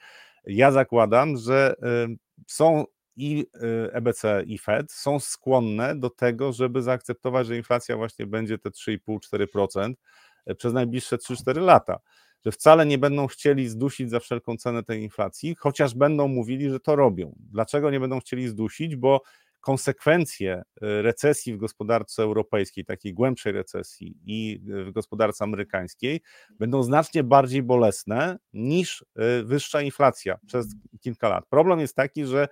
ja 0.46 0.72
zakładam, 0.72 1.38
że 1.38 1.76
e, 1.82 2.08
są 2.48 2.86
i 3.16 3.48
EBC, 3.92 4.26
e 4.26 4.44
i 4.44 4.58
Fed 4.58 4.92
są 4.92 5.20
skłonne 5.20 5.96
do 5.96 6.10
tego, 6.10 6.54
żeby 6.54 6.82
zaakceptować, 6.82 7.48
że 7.48 7.58
inflacja 7.58 7.98
właśnie 7.98 8.26
będzie 8.26 8.58
te 8.58 8.70
3,5-4%, 8.70 9.94
E, 9.94 9.96
przez 10.56 10.74
najbliższe 10.74 11.18
3-4 11.18 11.62
lata. 11.62 12.00
Że 12.46 12.52
wcale 12.52 12.86
nie 12.86 12.98
będą 12.98 13.28
chcieli 13.28 13.70
zdusić 13.70 14.10
za 14.10 14.20
wszelką 14.20 14.58
cenę 14.58 14.84
tej 14.84 15.04
inflacji, 15.04 15.56
chociaż 15.56 15.96
będą 15.96 16.28
mówili, 16.28 16.70
że 16.70 16.80
to 16.80 16.96
robią. 16.96 17.36
Dlaczego 17.52 17.92
nie 17.92 18.00
będą 18.00 18.20
chcieli 18.20 18.48
zdusić? 18.48 18.96
Bo 18.96 19.22
konsekwencje 19.60 20.54
e, 20.54 21.02
recesji 21.02 21.54
w 21.54 21.58
gospodarce 21.58 22.24
europejskiej, 22.24 22.86
takiej 22.86 23.14
głębszej 23.14 23.54
recesji 23.54 24.18
i 24.26 24.62
e, 24.72 24.84
w 24.84 24.92
gospodarce 24.92 25.44
amerykańskiej 25.44 26.22
będą 26.60 26.84
znacznie 26.84 27.24
bardziej 27.24 27.64
bolesne 27.64 28.38
niż 28.54 29.06
e, 29.16 29.44
wyższa 29.44 29.82
inflacja 29.82 30.38
przez 30.48 30.68
kilka 31.02 31.30
lat. 31.30 31.46
Problem 31.50 31.80
jest 31.80 31.96
taki, 31.96 32.26
że 32.26 32.48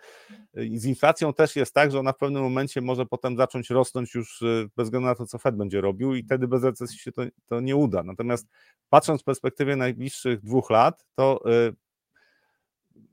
z 0.54 0.86
inflacją 0.86 1.34
też 1.34 1.56
jest 1.56 1.74
tak, 1.74 1.92
że 1.92 2.00
ona 2.00 2.14
w 2.14 2.18
pewnym 2.18 2.44
momencie 2.44 2.82
może 2.82 3.06
potem 3.06 3.38
zacząć 3.38 3.70
rosnąć 3.70 4.16
już 4.16 4.44
bez 4.78 4.88
względu 4.88 5.08
na 5.08 5.16
to, 5.16 5.26
co 5.26 5.38
Fed 5.38 5.56
będzie 5.56 5.82
robił 5.82 6.16
i 6.16 6.24
wtedy 6.24 6.48
bez 6.48 6.64
recesji 6.64 7.00
się 7.00 7.12
to, 7.12 7.22
to 7.46 7.60
nie 7.60 7.76
uda. 7.76 8.04
Natomiast 8.04 8.48
patrząc 8.90 9.22
w 9.22 9.26
perspektywie 9.26 9.76
najbliższych 9.76 10.42
dwóch 10.42 10.70
lat, 10.70 11.06
to 11.16 11.44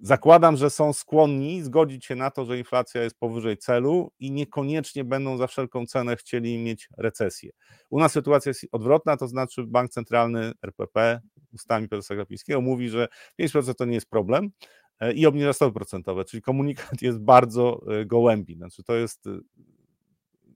Zakładam, 0.06 0.56
że 0.56 0.70
są 0.70 0.92
skłonni 0.92 1.62
zgodzić 1.62 2.06
się 2.06 2.14
na 2.14 2.30
to, 2.30 2.44
że 2.44 2.58
inflacja 2.58 3.02
jest 3.02 3.18
powyżej 3.18 3.58
celu 3.58 4.12
i 4.18 4.30
niekoniecznie 4.30 5.04
będą 5.04 5.36
za 5.36 5.46
wszelką 5.46 5.86
cenę 5.86 6.16
chcieli 6.16 6.58
mieć 6.58 6.88
recesję. 6.98 7.50
U 7.90 8.00
nas 8.00 8.12
sytuacja 8.12 8.50
jest 8.50 8.66
odwrotna, 8.72 9.16
to 9.16 9.28
znaczy 9.28 9.64
Bank 9.66 9.90
Centralny 9.90 10.52
RPP 10.62 11.20
ustami 11.52 11.88
prezesa 11.88 12.14
Glapińskiego 12.14 12.60
mówi, 12.60 12.88
że 12.88 13.08
5% 13.40 13.74
to 13.74 13.84
nie 13.84 13.94
jest 13.94 14.10
problem 14.10 14.50
e, 15.00 15.12
i 15.12 15.26
obniża 15.26 15.52
stopy 15.52 15.74
procentowe, 15.74 16.24
czyli 16.24 16.42
komunikat 16.42 17.02
jest 17.02 17.18
bardzo 17.18 17.80
e, 17.88 18.06
gołębi. 18.06 18.56
Znaczy 18.56 18.82
to 18.82 18.94
jest 18.94 19.26
e, 19.26 19.30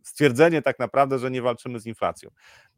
stwierdzenie 0.09 0.63
tak 0.63 0.79
naprawdę, 0.79 1.19
że 1.19 1.31
nie 1.31 1.43
walczymy 1.43 1.81
z 1.81 1.87
inflacją. 1.87 2.31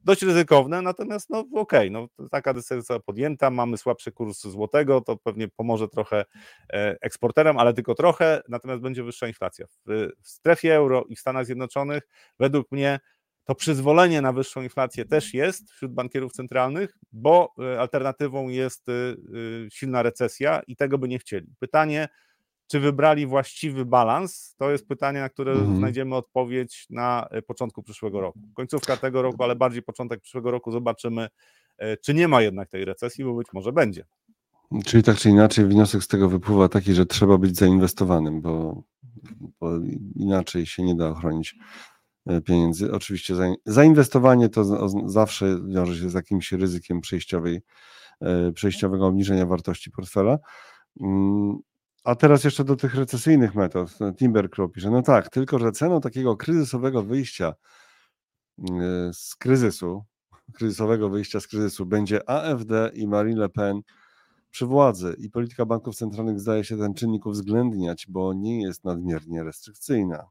Dość 0.05 0.23
ryzykowne, 0.23 0.83
natomiast 0.83 1.31
no 1.31 1.39
okej, 1.39 1.61
okay, 1.89 1.91
no, 1.91 2.29
taka 2.31 2.55
decyzja 2.55 2.99
podjęta, 2.99 3.51
mamy 3.51 3.77
słabszy 3.77 4.13
kurs 4.13 4.41
złotego, 4.41 5.01
to 5.01 5.17
pewnie 5.17 5.49
pomoże 5.49 5.89
trochę 5.89 6.25
e, 6.73 6.97
eksporterom, 7.01 7.59
ale 7.59 7.75
tylko 7.75 7.95
trochę, 7.95 8.43
natomiast 8.49 8.83
będzie 8.83 9.03
wyższa 9.03 9.29
inflacja. 9.29 9.67
W, 9.87 10.09
w 10.23 10.29
strefie 10.29 10.75
euro 10.75 11.05
i 11.09 11.17
w 11.17 11.21
Stanach 11.21 11.47
Zjednoczonych 11.47 12.09
według 12.39 12.73
mnie 12.73 13.01
to 13.45 13.55
przyzwolenie 13.55 14.23
na 14.23 14.33
wyższą 14.33 14.63
inflację 14.63 15.05
też 15.05 15.35
jest 15.35 15.71
wśród 15.71 15.93
bankierów 15.93 16.33
centralnych, 16.33 16.99
bo 17.13 17.53
e, 17.59 17.81
alternatywą 17.81 18.49
jest 18.49 18.89
e, 18.89 18.93
silna 19.71 20.03
recesja 20.03 20.63
i 20.67 20.77
tego 20.77 20.99
by 20.99 21.09
nie 21.09 21.19
chcieli. 21.19 21.55
Pytanie, 21.59 22.09
czy 22.71 22.81
wybrali 22.81 23.27
właściwy 23.27 23.85
balans? 23.85 24.55
To 24.59 24.71
jest 24.71 24.89
pytanie, 24.89 25.21
na 25.21 25.29
które 25.29 25.53
mhm. 25.53 25.77
znajdziemy 25.77 26.17
odpowiedź 26.17 26.87
na 26.91 27.27
e, 27.31 27.43
początku 27.43 27.83
przyszłego 27.83 28.21
roku. 28.21 28.41
Końcówka 28.55 28.97
tego 28.97 29.23
roku, 29.23 29.43
ale 29.43 29.57
bardziej 29.57 29.83
początek 29.83 30.21
przyszłego 30.21 30.51
roku 30.51 30.73
zobaczymy, 30.73 31.29
e, 31.79 31.97
czy 31.97 32.15
nie 32.15 32.29
ma 32.29 32.43
jednak 32.43 32.69
tej 32.69 32.85
recesji, 32.85 33.25
bo 33.25 33.35
być 33.35 33.47
może 33.53 33.73
będzie. 33.73 34.05
Czyli 34.85 35.03
tak 35.03 35.17
czy 35.17 35.31
inaczej 35.31 35.67
wniosek 35.67 36.03
z 36.03 36.09
tego 36.09 36.29
wypływa 36.29 36.69
taki, 36.69 36.95
że 36.95 37.07
trzeba 37.07 37.39
być 37.39 37.57
zainwestowanym, 37.57 38.41
bo, 38.41 38.83
bo 39.61 39.71
inaczej 40.17 40.67
się 40.67 40.83
nie 40.83 40.95
da 40.95 41.09
ochronić 41.09 41.55
e, 42.27 42.41
pieniędzy. 42.41 42.93
Oczywiście 42.93 43.35
zainwestowanie 43.67 44.49
to 44.49 44.89
zawsze 45.09 45.61
wiąże 45.69 45.97
się 45.97 46.11
z 46.11 46.15
jakimś 46.15 46.53
ryzykiem 46.53 47.01
przejściowej, 47.01 47.61
przejściowego 48.55 49.07
obniżenia 49.07 49.47
wartości 49.47 49.91
portfela. 49.91 50.39
A 52.05 52.15
teraz 52.15 52.45
jeszcze 52.45 52.65
do 52.65 52.77
tych 52.77 52.95
recesyjnych 52.95 53.55
metod. 53.55 53.99
Timbercrow 54.17 54.73
pisze, 54.73 54.91
no 54.91 55.03
tak, 55.03 55.29
tylko 55.29 55.59
że 55.59 55.73
ceną 55.73 56.01
takiego 56.01 56.37
kryzysowego 56.37 57.03
wyjścia 57.03 57.55
mm, 58.59 59.15
z 59.15 59.37
kryzysu, 59.37 60.05
kryzysowego 60.55 61.09
wyjścia 61.09 61.41
z 61.41 61.47
kryzysu 61.47 61.87
będzie 61.87 62.29
AfD 62.29 62.91
i 62.95 63.07
Marine 63.07 63.41
Le 63.41 63.49
Pen 63.49 63.81
przy 64.51 64.67
władzy 64.67 65.17
i 65.19 65.31
polityka 65.31 65.67
banków 65.67 65.97
centralnych 65.97 66.41
zdaje 66.41 66.65
się 66.65 66.79
ten 66.79 66.95
czynnik 66.95 67.27
uwzględniać, 67.27 68.07
bo 68.09 68.33
nie 68.33 68.63
jest 68.63 68.85
nadmiernie 68.85 69.45
restrykcyjna. 69.45 70.29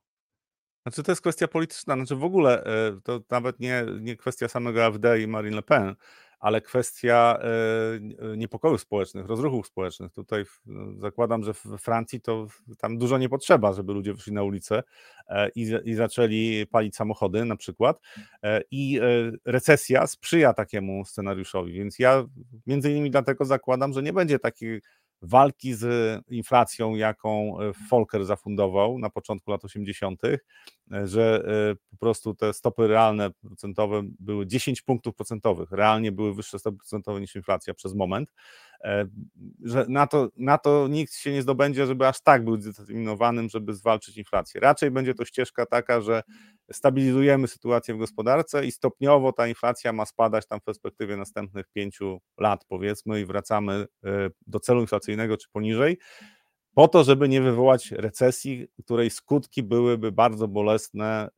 Znaczy 0.86 1.04
to 1.04 1.12
jest 1.12 1.22
kwestia 1.22 1.48
polityczna, 1.48 1.96
znaczy 1.96 2.16
w 2.16 2.24
ogóle 2.24 2.64
e, 2.64 3.02
to 3.04 3.20
nawet 3.30 3.60
nie, 3.60 3.86
nie 4.02 4.16
kwestia 4.16 4.48
samego 4.48 4.86
AfD 4.86 5.22
i 5.22 5.28
Marine 5.28 5.56
Le 5.56 5.62
Pen, 5.62 5.96
ale 6.40 6.62
kwestia 6.62 7.40
e, 7.42 8.38
niepokojów 8.38 8.82
społecznych, 8.82 9.26
rozruchów 9.26 9.68
społecznych. 9.68 10.12
Tutaj 10.14 10.44
no, 10.66 11.00
zakładam, 11.00 11.44
że 11.44 11.54
w 11.54 11.64
Francji 11.64 12.22
to 12.22 12.48
tam 12.78 12.98
dużo 12.98 13.18
nie 13.18 13.30
potrzeba, 13.30 13.74
żeby 13.74 13.94
ludzie 13.94 14.14
wyszli 14.14 14.34
na 14.34 14.44
ulicę 14.44 14.84
e, 15.28 15.50
i, 15.50 15.72
i 15.86 15.96
zaczęli 15.96 16.66
palić 16.72 16.96
samochody 16.96 17.46
na 17.46 17.56
przykład. 17.56 18.00
E, 18.44 18.62
I 18.72 19.00
recesja 19.46 20.08
sprzyja 20.08 20.54
takiemu 20.54 21.06
scenariuszowi, 21.06 21.74
więc 21.74 22.00
ja 22.00 22.26
między 22.68 22.92
innymi 22.92 23.12
dlatego 23.12 23.46
zakładam, 23.46 23.94
że 23.94 24.04
nie 24.04 24.14
będzie 24.14 24.40
takiej 24.40 24.82
walki 25.22 25.74
z 25.74 25.86
inflacją, 26.30 26.96
jaką 26.96 27.60
e, 27.60 27.72
Volcker 27.90 28.26
zafundował 28.26 29.00
na 29.00 29.10
początku 29.10 29.52
lat 29.52 29.66
80., 29.66 30.22
e, 30.26 30.38
że 31.08 31.44
e, 31.72 31.76
po 31.92 31.98
prostu 31.98 32.36
te 32.36 32.54
stopy 32.54 32.88
realne 32.88 33.30
procentowe 33.32 34.02
były 34.20 34.48
10 34.48 34.82
punktów 34.82 35.16
procentowych, 35.16 35.72
realnie 35.72 36.12
były 36.12 36.34
wyższe 36.34 36.60
stopy 36.60 36.78
procentowe 36.78 37.22
niż 37.22 37.36
inflacja 37.36 37.74
przez 37.74 37.96
moment, 37.96 38.34
że 39.64 39.86
na 39.90 40.08
to, 40.08 40.30
na 40.38 40.58
to 40.58 40.88
nikt 40.88 41.14
się 41.14 41.32
nie 41.32 41.42
zdobędzie, 41.42 41.86
żeby 41.86 42.08
aż 42.08 42.22
tak 42.22 42.44
był 42.44 42.62
zdeterminowanym, 42.62 43.50
żeby 43.50 43.74
zwalczyć 43.74 44.18
inflację. 44.18 44.62
Raczej 44.62 44.92
będzie 44.92 45.14
to 45.14 45.26
ścieżka 45.26 45.66
taka, 45.66 46.02
że 46.02 46.24
stabilizujemy 46.72 47.48
sytuację 47.48 47.94
w 47.94 47.98
gospodarce 47.98 48.66
i 48.66 48.72
stopniowo 48.72 49.34
ta 49.34 49.48
inflacja 49.48 49.94
ma 49.94 50.06
spadać 50.06 50.48
tam 50.48 50.60
w 50.60 50.64
perspektywie 50.64 51.18
następnych 51.18 51.66
pięciu 51.74 52.20
lat, 52.38 52.66
powiedzmy, 52.68 53.22
i 53.22 53.26
wracamy 53.26 53.86
do 54.48 54.60
celu 54.60 54.82
inflacyjnego 54.82 55.38
czy 55.38 55.50
poniżej 55.52 55.98
po 56.74 56.88
to, 56.88 57.04
żeby 57.04 57.30
nie 57.30 57.42
wywołać 57.42 57.92
recesji, 57.92 58.68
której 58.84 59.10
skutki 59.10 59.64
byłyby 59.64 60.12
bardzo 60.12 60.48
bolesne 60.48 61.30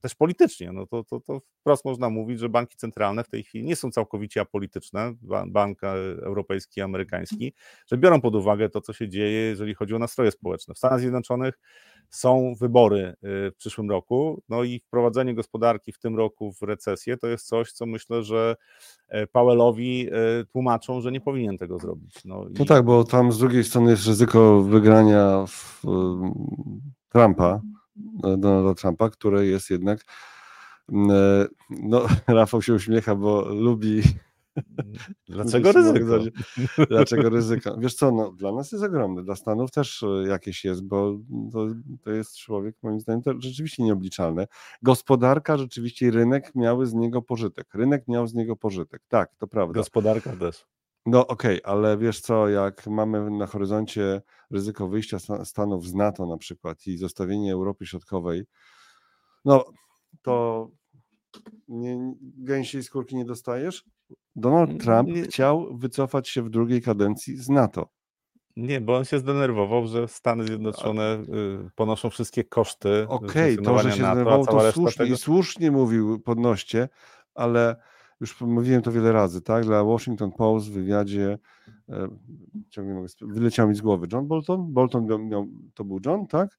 też 0.00 0.14
politycznie. 0.14 0.72
No 0.72 0.86
to, 0.86 1.04
to, 1.04 1.20
to 1.20 1.40
wprost 1.60 1.84
można 1.84 2.10
mówić, 2.10 2.38
że 2.38 2.48
banki 2.48 2.76
centralne 2.76 3.24
w 3.24 3.28
tej 3.28 3.42
chwili 3.42 3.64
nie 3.64 3.76
są 3.76 3.90
całkowicie 3.90 4.40
apolityczne, 4.40 5.14
Bank 5.46 5.84
Europejski 6.22 6.80
i 6.80 6.82
Amerykański, 6.82 7.52
że 7.86 7.98
biorą 7.98 8.20
pod 8.20 8.34
uwagę 8.34 8.68
to, 8.68 8.80
co 8.80 8.92
się 8.92 9.08
dzieje, 9.08 9.40
jeżeli 9.40 9.74
chodzi 9.74 9.94
o 9.94 9.98
nastroje 9.98 10.30
społeczne. 10.30 10.74
W 10.74 10.78
Stanach 10.78 11.00
Zjednoczonych 11.00 11.58
są 12.10 12.54
wybory 12.60 13.00
y, 13.00 13.14
w 13.50 13.54
przyszłym 13.56 13.90
roku, 13.90 14.42
no 14.48 14.64
i 14.64 14.80
wprowadzenie 14.80 15.34
gospodarki 15.34 15.92
w 15.92 15.98
tym 15.98 16.16
roku 16.16 16.52
w 16.52 16.62
recesję 16.62 17.16
to 17.16 17.26
jest 17.26 17.46
coś, 17.46 17.72
co 17.72 17.86
myślę, 17.86 18.22
że 18.22 18.56
e, 19.08 19.26
Powellowi 19.26 20.08
e, 20.12 20.44
tłumaczą, 20.44 21.00
że 21.00 21.12
nie 21.12 21.20
powinien 21.20 21.58
tego 21.58 21.78
zrobić. 21.78 22.24
No, 22.24 22.44
no 22.50 22.64
i... 22.64 22.66
tak, 22.66 22.84
bo 22.84 23.04
tam 23.04 23.32
z 23.32 23.38
drugiej 23.38 23.64
strony 23.64 23.90
jest 23.90 24.06
ryzyko 24.06 24.62
wygrania 24.62 25.44
w 25.48 25.82
Trumpa, 27.08 27.60
Donalda 28.38 28.74
Trumpa, 28.74 29.10
które 29.10 29.46
jest 29.46 29.70
jednak. 29.70 30.04
Mm, 30.92 31.10
e, 31.10 31.46
no, 31.70 32.06
Rafał 32.28 32.62
się 32.62 32.74
uśmiecha, 32.74 33.14
bo 33.14 33.48
lubi. 33.48 34.02
Dlaczego 35.28 35.72
ryzyko? 35.72 36.18
Dlaczego 36.88 37.28
ryzyko? 37.28 37.76
Wiesz 37.78 37.94
co, 37.94 38.10
no, 38.10 38.32
dla 38.32 38.52
nas 38.52 38.72
jest 38.72 38.84
ogromne, 38.84 39.22
dla 39.22 39.36
Stanów 39.36 39.70
też 39.70 40.02
e, 40.02 40.28
jakieś 40.28 40.64
jest, 40.64 40.84
bo 40.84 41.18
to, 41.52 41.66
to 42.04 42.10
jest 42.10 42.36
człowiek, 42.36 42.76
moim 42.82 43.00
zdaniem, 43.00 43.22
to 43.22 43.32
rzeczywiście 43.38 43.82
nieobliczalne. 43.82 44.46
Gospodarka 44.82 45.58
rzeczywiście 45.58 46.10
rynek 46.10 46.54
miały 46.54 46.86
z 46.86 46.94
niego 46.94 47.22
pożytek. 47.22 47.74
Rynek 47.74 48.08
miał 48.08 48.26
z 48.26 48.34
niego 48.34 48.56
pożytek, 48.56 49.02
tak, 49.08 49.34
to 49.38 49.46
prawda. 49.46 49.74
Gospodarka 49.74 50.36
też. 50.36 50.66
No 51.06 51.26
okej, 51.26 51.62
okay, 51.62 51.72
ale 51.72 51.98
wiesz 51.98 52.20
co, 52.20 52.48
jak 52.48 52.86
mamy 52.86 53.30
na 53.30 53.46
horyzoncie 53.46 54.22
ryzyko 54.50 54.88
wyjścia 54.88 55.18
Stanów 55.44 55.86
z 55.86 55.94
NATO 55.94 56.26
na 56.26 56.36
przykład 56.36 56.86
i 56.86 56.96
zostawienie 56.96 57.52
Europy 57.52 57.86
Środkowej, 57.86 58.44
no 59.44 59.64
to 60.22 60.68
nie, 61.68 62.14
gęsiej 62.38 62.82
skórki 62.82 63.16
nie 63.16 63.24
dostajesz? 63.24 63.84
Donald 64.36 64.82
Trump 64.82 65.08
nie. 65.08 65.22
chciał 65.22 65.76
wycofać 65.76 66.28
się 66.28 66.42
w 66.42 66.50
drugiej 66.50 66.82
kadencji 66.82 67.36
z 67.36 67.48
NATO. 67.48 67.88
Nie, 68.56 68.80
bo 68.80 68.96
on 68.96 69.04
się 69.04 69.18
zdenerwował, 69.18 69.86
że 69.86 70.08
Stany 70.08 70.44
Zjednoczone 70.44 71.14
y, 71.66 71.70
ponoszą 71.74 72.10
wszystkie 72.10 72.44
koszty. 72.44 73.06
Okej, 73.08 73.54
okay, 73.54 73.64
to, 73.64 73.78
że 73.78 73.90
się 73.90 73.96
zdenerwował, 73.96 74.46
to 74.46 74.72
słusznie 74.72 75.04
tego... 75.04 75.14
i 75.14 75.18
słusznie 75.18 75.70
mówił 75.70 76.20
podnoście, 76.20 76.88
ale 77.34 77.76
już 78.20 78.40
mówiłem 78.40 78.82
to 78.82 78.92
wiele 78.92 79.12
razy, 79.12 79.42
tak? 79.42 79.64
Dla 79.64 79.84
Washington 79.84 80.32
Post 80.32 80.68
w 80.68 80.72
wywiadzie 80.72 81.38
e, 81.88 82.08
ciągle 82.70 82.94
mogę, 82.94 83.08
wyleciał 83.20 83.68
mi 83.68 83.74
z 83.74 83.80
głowy 83.80 84.06
John 84.12 84.28
Bolton. 84.28 84.72
Bolton 84.72 85.06
miał, 85.06 85.18
miał, 85.18 85.46
to 85.74 85.84
był 85.84 86.00
John, 86.06 86.26
tak? 86.26 86.58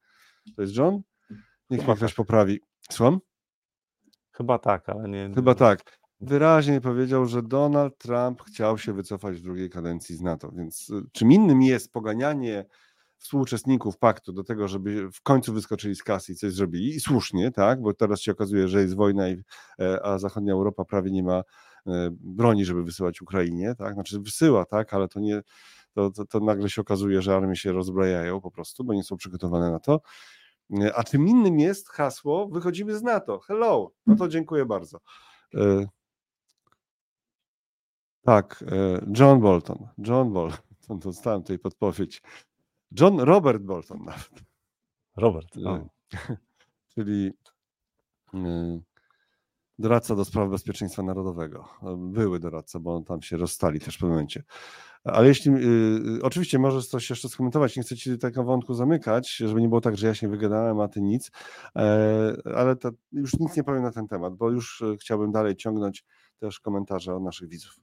To 0.55 0.61
jest 0.61 0.75
John? 0.75 1.01
Niech 1.69 1.87
mnie 1.87 1.95
ktoś 1.95 2.13
poprawi. 2.13 2.59
Słucham? 2.91 3.19
Chyba 4.31 4.59
tak, 4.59 4.89
ale 4.89 5.09
nie. 5.09 5.31
Chyba 5.35 5.55
tak. 5.55 5.99
Wyraźnie 6.21 6.81
powiedział, 6.81 7.25
że 7.25 7.43
Donald 7.43 7.97
Trump 7.97 8.41
chciał 8.41 8.77
się 8.77 8.93
wycofać 8.93 9.37
w 9.37 9.43
drugiej 9.43 9.69
kadencji 9.69 10.15
z 10.15 10.21
NATO. 10.21 10.51
Więc 10.51 10.91
e, 10.91 11.01
czym 11.11 11.31
innym 11.31 11.61
jest 11.61 11.91
poganianie 11.91 12.65
współuczestników 13.21 13.97
paktu 13.97 14.33
do 14.33 14.43
tego, 14.43 14.67
żeby 14.67 15.11
w 15.11 15.21
końcu 15.21 15.53
wyskoczyli 15.53 15.95
z 15.95 16.03
kasy 16.03 16.31
i 16.31 16.35
coś 16.35 16.53
zrobili. 16.53 16.95
I 16.95 16.99
słusznie, 16.99 17.51
tak, 17.51 17.81
bo 17.81 17.93
teraz 17.93 18.21
się 18.21 18.31
okazuje, 18.31 18.67
że 18.67 18.81
jest 18.81 18.95
wojna, 18.95 19.29
i, 19.29 19.43
e, 19.79 20.05
a 20.05 20.19
zachodnia 20.19 20.53
Europa 20.53 20.85
prawie 20.85 21.11
nie 21.11 21.23
ma 21.23 21.43
e, 21.87 22.09
broni, 22.11 22.65
żeby 22.65 22.83
wysyłać 22.83 23.21
Ukrainie, 23.21 23.75
tak, 23.77 23.93
znaczy 23.93 24.19
wysyła, 24.19 24.65
tak, 24.65 24.93
ale 24.93 25.07
to 25.07 25.19
nie, 25.19 25.41
to, 25.93 26.11
to, 26.11 26.25
to 26.25 26.39
nagle 26.39 26.69
się 26.69 26.81
okazuje, 26.81 27.21
że 27.21 27.35
armie 27.35 27.55
się 27.55 27.71
rozbrajają 27.71 28.41
po 28.41 28.51
prostu, 28.51 28.83
bo 28.83 28.93
nie 28.93 29.03
są 29.03 29.17
przygotowane 29.17 29.71
na 29.71 29.79
to. 29.79 30.01
A 30.95 31.03
czym 31.03 31.27
innym 31.27 31.59
jest 31.59 31.89
hasło 31.89 32.47
wychodzimy 32.47 32.97
z 32.97 33.03
NATO. 33.03 33.39
Hello. 33.39 33.91
No 34.05 34.15
to 34.15 34.27
dziękuję 34.27 34.65
bardzo. 34.65 34.99
E, 35.55 35.87
tak, 38.23 38.63
e, 38.71 39.05
John 39.19 39.39
Bolton. 39.39 39.87
John 39.97 40.33
Bolton, 40.33 40.99
dostałem 40.99 41.41
tutaj 41.41 41.59
podpowiedź. 41.59 42.21
John 42.99 43.19
Robert 43.19 43.63
Bolton 43.63 44.03
nawet. 44.05 44.43
Robert. 45.17 45.57
O. 45.65 45.89
Czyli 46.95 47.31
doradca 49.79 50.15
do 50.15 50.25
spraw 50.25 50.49
bezpieczeństwa 50.49 51.03
narodowego. 51.03 51.69
Były 51.97 52.39
doradca, 52.39 52.79
bo 52.79 52.95
on 52.95 53.03
tam 53.03 53.21
się 53.21 53.37
rozstali 53.37 53.79
też 53.79 53.95
w 53.95 53.97
pewnym 53.97 54.11
momencie. 54.11 54.43
Ale 55.03 55.27
jeśli, 55.27 55.51
y, 55.51 56.23
oczywiście 56.23 56.59
możesz 56.59 56.87
coś 56.87 57.09
jeszcze 57.09 57.29
skomentować, 57.29 57.75
nie 57.77 57.83
chcę 57.83 57.95
ci 57.95 58.17
tego 58.17 58.43
wątku 58.43 58.73
zamykać, 58.73 59.35
żeby 59.35 59.61
nie 59.61 59.67
było 59.67 59.81
tak, 59.81 59.97
że 59.97 60.07
ja 60.07 60.13
się 60.13 60.29
wygadałem, 60.29 60.79
a 60.79 60.87
ty 60.87 61.01
nic, 61.01 61.31
e, 61.75 62.33
ale 62.55 62.75
to 62.75 62.89
już 63.11 63.39
nic 63.39 63.57
nie 63.57 63.63
powiem 63.63 63.83
na 63.83 63.91
ten 63.91 64.07
temat, 64.07 64.35
bo 64.35 64.49
już 64.49 64.83
chciałbym 64.99 65.31
dalej 65.31 65.55
ciągnąć 65.55 66.05
też 66.39 66.59
komentarze 66.59 67.15
od 67.15 67.23
naszych 67.23 67.49
widzów. 67.49 67.79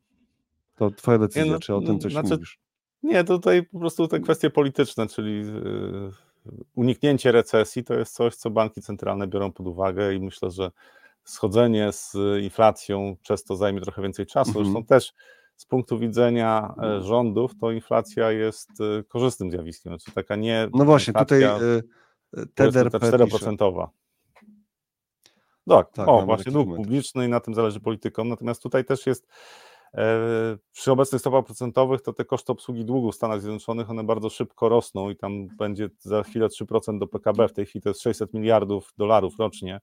To 0.75 0.91
twoja 0.91 1.19
decyzja, 1.19 1.45
nie, 1.45 1.51
no, 1.51 1.59
czy 1.59 1.75
o 1.75 1.81
tym 1.81 2.01
coś 2.01 2.13
znaczy, 2.13 2.29
mówisz? 2.29 2.59
Nie, 3.03 3.25
tutaj 3.25 3.63
po 3.63 3.79
prostu 3.79 4.09
te 4.09 4.21
kwestie 4.21 4.51
polityczne, 4.51 5.07
czyli 5.07 5.41
y, 5.41 6.53
uniknięcie 6.75 7.33
recesji 7.33 7.85
to 7.85 7.95
jest 7.95 8.15
coś, 8.15 8.35
co 8.35 8.51
banki 8.51 8.83
centralne 8.83 9.27
biorą 9.27 9.53
pod 9.53 9.67
uwagę 9.67 10.15
i 10.15 10.21
myślę, 10.21 10.51
że 10.51 10.71
schodzenie 11.25 11.93
z 11.93 12.17
inflacją 12.43 13.17
przez 13.23 13.45
to 13.45 13.57
zajmie 13.57 13.81
trochę 13.81 14.03
więcej 14.03 14.27
czasu. 14.27 14.51
Mhm. 14.51 14.67
Zresztą 14.67 14.85
też 14.85 15.13
z 15.57 15.67
punktu 15.67 15.99
widzenia 15.99 16.75
e, 16.83 17.03
rządów 17.03 17.53
to 17.61 17.71
inflacja 17.71 18.33
jest 18.33 18.71
e, 18.81 19.03
korzystnym 19.03 19.51
zjawiskiem. 19.51 19.93
Znaczy 19.93 20.13
taka 20.15 20.37
nie. 20.37 20.69
No 20.75 20.85
właśnie, 20.85 21.15
tutaj 21.15 21.43
TDRP 22.55 22.99
4%. 22.99 23.89
Tak, 25.69 25.93
tak 25.93 26.09
o, 26.09 26.27
właśnie 26.27 26.53
dług 26.53 26.77
publiczny 26.77 27.27
i 27.27 27.29
na 27.29 27.41
tym 27.41 27.55
zależy 27.55 27.81
politykom. 27.81 28.29
Natomiast 28.29 28.63
tutaj 28.63 28.85
też 28.85 29.07
jest 29.07 29.27
e, 29.27 29.29
przy 30.73 30.93
obecnych 30.93 31.21
stopach 31.21 31.45
procentowych 31.45 32.03
to 32.03 32.13
te 32.13 32.25
koszty 32.25 32.53
obsługi 32.53 32.85
długu 32.85 33.13
w 33.13 33.15
Stanach 33.15 33.41
Zjednoczonych 33.41 33.91
one 33.91 34.05
bardzo 34.05 34.31
szybko 34.31 34.69
rosną 34.69 35.11
i 35.11 35.17
tam 35.17 35.49
będzie 35.59 35.89
za 35.99 36.23
chwilę 36.23 36.47
3% 36.47 36.99
do 36.99 37.07
PKB. 37.07 37.49
W 37.49 37.53
tej 37.53 37.67
chwili 37.67 37.83
to 37.83 37.89
jest 37.89 38.03
600 38.03 38.35
miliardów 38.35 38.93
dolarów 38.99 39.39
rocznie. 39.39 39.81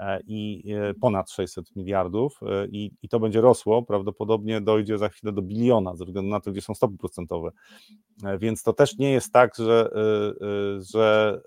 E, 0.00 0.20
i 0.26 0.72
e, 0.72 0.94
ponad 0.94 1.30
600 1.30 1.76
miliardów 1.76 2.40
e, 2.42 2.66
i, 2.66 2.92
i 3.02 3.08
to 3.08 3.20
będzie 3.20 3.40
rosło, 3.40 3.82
prawdopodobnie 3.82 4.60
dojdzie 4.60 4.98
za 4.98 5.08
chwilę 5.08 5.32
do 5.32 5.42
biliona, 5.42 5.96
ze 5.96 6.04
względu 6.04 6.30
na 6.30 6.40
to, 6.40 6.52
gdzie 6.52 6.60
są 6.60 6.74
stopy 6.74 6.96
procentowe. 6.98 7.50
Więc 8.38 8.62
to 8.62 8.72
też 8.72 8.98
nie 8.98 9.12
jest 9.12 9.32
tak, 9.32 9.54
że, 9.56 9.90
że 10.92 11.40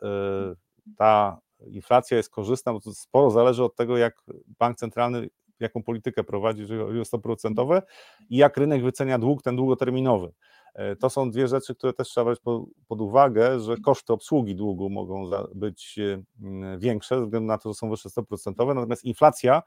ta 0.98 1.40
inflacja 1.68 2.18
jest 2.18 2.30
korzystna, 2.30 2.74
bo 2.74 2.82
to 2.82 2.94
sporo 2.94 3.32
zależy 3.32 3.64
od 3.64 3.76
tego, 3.76 3.98
jak 3.98 4.24
bank 4.60 4.78
centralny 4.78 5.30
jaką 5.64 5.84
politykę 5.84 6.24
prowadzi, 6.24 6.62
jeżeli 6.62 6.80
chodzi 6.80 7.00
o 7.00 7.06
stopy 7.06 7.24
procentowe 7.24 7.82
i 8.30 8.38
jak 8.38 8.58
rynek 8.58 8.84
wycenia 8.84 9.20
dług, 9.20 9.42
ten 9.42 9.56
długoterminowy. 9.56 10.34
E, 10.74 10.96
to 10.96 11.10
są 11.10 11.32
dwie 11.32 11.48
rzeczy, 11.48 11.76
które 11.76 11.94
też 11.94 12.08
trzeba 12.08 12.26
brać 12.26 12.40
pod 12.88 13.02
uwagę, 13.02 13.60
że 13.60 13.78
koszty 13.78 14.14
obsługi 14.14 14.56
długu 14.56 14.90
mogą 14.90 15.30
być 15.56 16.00
e, 16.00 16.78
większe, 16.78 17.16
ze 17.20 17.26
względu 17.26 17.48
na 17.48 17.58
to, 17.58 17.70
że 17.70 17.74
są 17.74 17.90
wyższe 17.90 18.10
stopy 18.10 18.28
procentowe, 18.28 18.74
natomiast 18.74 19.04
inflacja 19.04 19.64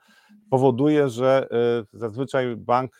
powoduje, 0.51 1.09
że 1.09 1.49
e, 1.51 1.99
zazwyczaj 1.99 2.57
bank, 2.57 2.99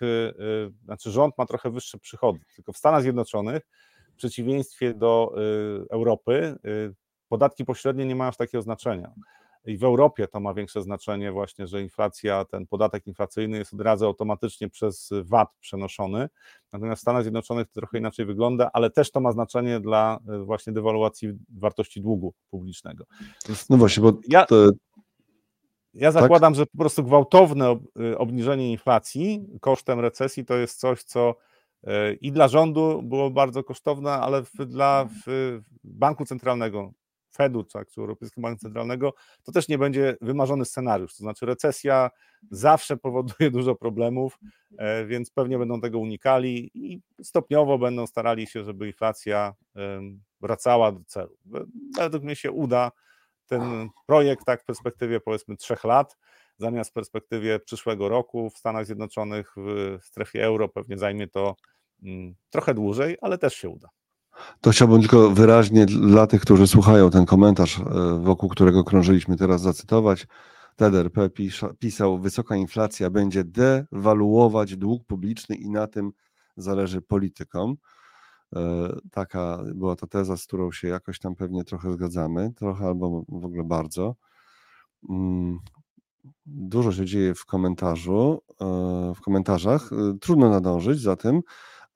znaczy 0.85 1.11
rząd 1.11 1.39
ma 1.39 1.47
trochę 1.47 1.71
wyższe 1.71 1.99
przychody. 1.99 2.41
Tylko 2.57 2.73
w 2.73 2.77
Stanach 2.77 3.03
Zjednoczonych, 3.03 3.63
w 4.13 4.17
przeciwieństwie 4.17 4.95
do 4.95 5.35
Europy, 5.91 6.57
podatki 7.29 7.65
pośrednie 7.65 8.07
nie 8.07 8.17
mają 8.17 8.29
aż 8.29 8.37
takiego 8.37 8.63
znaczenia 8.63 9.13
i 9.67 9.79
w 9.79 9.85
Europie 9.85 10.29
to 10.29 10.41
ma 10.41 10.55
większe 10.55 10.83
znaczenie 10.83 11.33
właśnie, 11.33 11.67
że 11.67 11.83
inflacja, 11.83 12.45
ten 12.45 12.67
podatek 12.67 13.07
inflacyjny 13.07 13.59
jest 13.59 13.75
od 13.75 13.81
razu 13.81 14.07
automatycznie 14.07 14.69
przez 14.69 15.11
VAT 15.25 15.49
przenoszony, 15.61 16.29
natomiast 16.73 17.01
w 17.01 17.03
Stanach 17.03 17.23
Zjednoczonych 17.23 17.67
to 17.67 17.81
trochę 17.81 17.99
inaczej 17.99 18.27
wygląda, 18.27 18.71
ale 18.73 18.91
też 18.91 19.11
to 19.11 19.21
ma 19.21 19.33
znaczenie 19.33 19.81
dla 19.81 20.19
e, 20.29 20.39
właśnie 20.39 20.73
dewaluacji 20.73 21.33
wartości 21.59 22.01
długu 22.01 22.35
publicznego. 22.51 23.05
Więc 23.49 23.69
no 23.69 23.77
właśnie, 23.77 24.03
bo 24.03 24.13
ja, 24.29 24.47
ja 25.95 26.13
tak? 26.13 26.23
zakładam, 26.23 26.53
tak? 26.53 26.59
że 26.59 26.67
po 26.67 26.79
prostu 26.79 27.05
gwałtowne 27.05 27.77
e, 28.13 28.19
obniżenie 28.19 28.71
inflacji 28.71 29.47
kosztem 29.61 30.01
recesji 30.01 30.45
to 30.45 30.55
jest 30.55 30.81
coś, 30.81 31.03
co 31.03 31.35
e, 31.85 32.13
i 32.13 32.33
dla 32.33 32.49
rządu 32.49 33.03
było 33.03 33.31
bardzo 33.31 33.65
kosztowne, 33.65 34.13
ale 34.13 34.43
dla 34.67 35.09
banku 35.85 36.25
centralnego 36.25 36.93
Fedu, 37.37 37.65
czy 37.65 38.01
Europejskiego 38.01 38.43
Banku 38.43 38.61
Centralnego, 38.61 39.15
to 39.43 39.53
też 39.53 39.69
nie 39.69 39.79
będzie 39.79 40.17
wymarzony 40.21 40.65
scenariusz. 40.65 41.17
To 41.17 41.23
znaczy, 41.23 41.47
recesja 41.47 42.11
zawsze 42.51 42.97
powoduje 42.97 43.51
dużo 43.51 43.75
problemów, 43.75 44.39
e, 44.79 45.07
więc 45.07 45.31
pewnie 45.31 45.59
będą 45.59 45.81
tego 45.81 45.99
unikali 45.99 46.71
i 46.75 47.01
stopniowo 47.23 47.79
będą 47.79 48.07
starali 48.07 48.47
się, 48.47 48.65
żeby 48.65 48.87
inflacja 48.87 49.55
wracała 50.41 50.93
do 50.93 51.01
celu. 51.07 51.37
Według 51.97 52.25
mnie 52.25 52.37
się 52.37 52.51
uda 52.51 52.93
ten 53.47 53.89
projekt 54.07 54.45
tak 54.45 54.63
w 54.63 54.65
perspektywie 54.65 55.21
powiedzmy 55.21 55.57
trzech 55.57 55.85
lat, 55.85 56.17
zamiast 56.59 56.91
w 56.91 56.93
perspektywie 56.93 57.61
przyszłego 57.61 58.09
roku 58.09 58.51
w 58.51 58.59
Stanach 58.59 58.87
Zjednoczonych, 58.87 59.55
w 59.57 60.05
strefie 60.05 60.45
euro 60.45 60.69
pewnie 60.69 60.99
zajmie 60.99 61.29
to 61.29 61.57
mm, 62.03 62.35
trochę 62.51 62.75
dłużej, 62.75 63.17
ale 63.21 63.39
też 63.39 63.55
się 63.55 63.69
uda. 63.69 63.89
To 64.61 64.71
chciałbym 64.71 65.01
tylko 65.01 65.31
wyraźnie 65.31 65.87
dla 65.87 66.27
tych, 66.27 66.43
którzy 66.43 66.67
słuchają 66.67 67.11
ten 67.11 67.27
komentarz, 67.27 67.79
e, 67.79 67.83
wokół 68.23 68.49
którego 68.49 68.85
krążyliśmy 68.85 69.37
teraz 69.37 69.61
zacytować. 69.61 70.27
TDRP 70.77 71.31
pisał, 71.79 72.19
wysoka 72.19 72.57
inflacja 72.57 73.11
będzie 73.11 73.45
dewaluować 73.45 74.77
dług 74.77 75.05
publiczny 75.05 75.57
i 75.57 75.71
na 75.71 75.87
tym 75.87 76.13
zależy 76.57 77.03
politykom. 77.03 77.77
E, 78.57 78.89
taka 79.11 79.59
była 79.75 79.97
ta 79.97 80.07
teza, 80.07 80.37
z 80.37 80.47
którą 80.47 80.73
się 80.73 80.89
jakoś 80.89 81.19
tam 81.19 81.35
pewnie 81.35 81.65
trochę 81.65 81.93
zgadzamy, 81.93 82.53
trochę 82.57 82.87
albo 82.87 83.25
w 83.29 83.45
ogóle 83.45 83.65
bardzo. 83.65 84.15
Mm, 85.11 85.59
dużo 86.47 86.93
się 86.93 87.05
dzieje 87.05 87.35
w 87.35 87.45
komentarzu, 87.45 88.43
e, 88.61 88.65
w 89.17 89.21
komentarzach. 89.21 89.91
Trudno 90.21 90.51
nadążyć 90.51 91.01
za 91.01 91.17
tym 91.17 91.41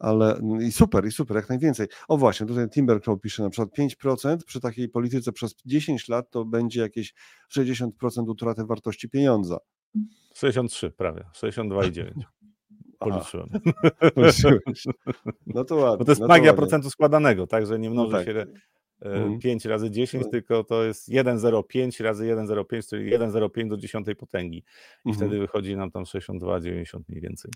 ale 0.00 0.36
mm, 0.36 0.62
i 0.62 0.72
super, 0.72 1.06
i 1.06 1.12
super, 1.12 1.36
jak 1.36 1.48
najwięcej. 1.48 1.86
O 2.08 2.16
właśnie, 2.16 2.46
tutaj 2.46 2.68
Timbercrow 2.68 3.20
pisze 3.20 3.42
na 3.42 3.50
przykład 3.50 3.78
5% 3.78 4.36
przy 4.46 4.60
takiej 4.60 4.88
polityce 4.88 5.32
przez 5.32 5.54
10 5.66 6.08
lat 6.08 6.30
to 6.30 6.44
będzie 6.44 6.80
jakieś 6.80 7.14
60% 7.56 7.90
utraty 8.28 8.64
wartości 8.64 9.08
pieniądza. 9.08 9.58
63 10.34 10.90
prawie, 10.90 11.24
62,9. 11.36 12.10
Policzyłem. 12.98 13.48
No 15.46 15.64
to 15.64 15.76
ładnie. 15.76 15.98
Bo 15.98 16.04
to 16.04 16.10
jest 16.10 16.20
no 16.20 16.26
magia 16.26 16.54
procentu 16.54 16.90
składanego, 16.90 17.46
tak, 17.46 17.66
że 17.66 17.78
nie 17.78 17.90
mnoży 17.90 18.12
no 18.12 18.18
tak. 18.18 18.26
się 18.26 18.46
5 19.40 19.44
mhm. 19.44 19.70
razy 19.70 19.90
10, 19.90 20.24
no. 20.24 20.30
tylko 20.30 20.64
to 20.64 20.84
jest 20.84 21.08
1,05 21.08 22.04
razy 22.04 22.24
1,05, 22.24 22.88
czyli 22.88 23.12
1,05 23.12 23.68
do 23.68 23.76
10 23.76 24.06
potęgi. 24.18 24.58
I 25.04 25.08
mhm. 25.08 25.16
wtedy 25.16 25.40
wychodzi 25.40 25.76
nam 25.76 25.90
tam 25.90 26.04
62,90 26.04 27.00
mniej 27.08 27.20
więcej. 27.20 27.50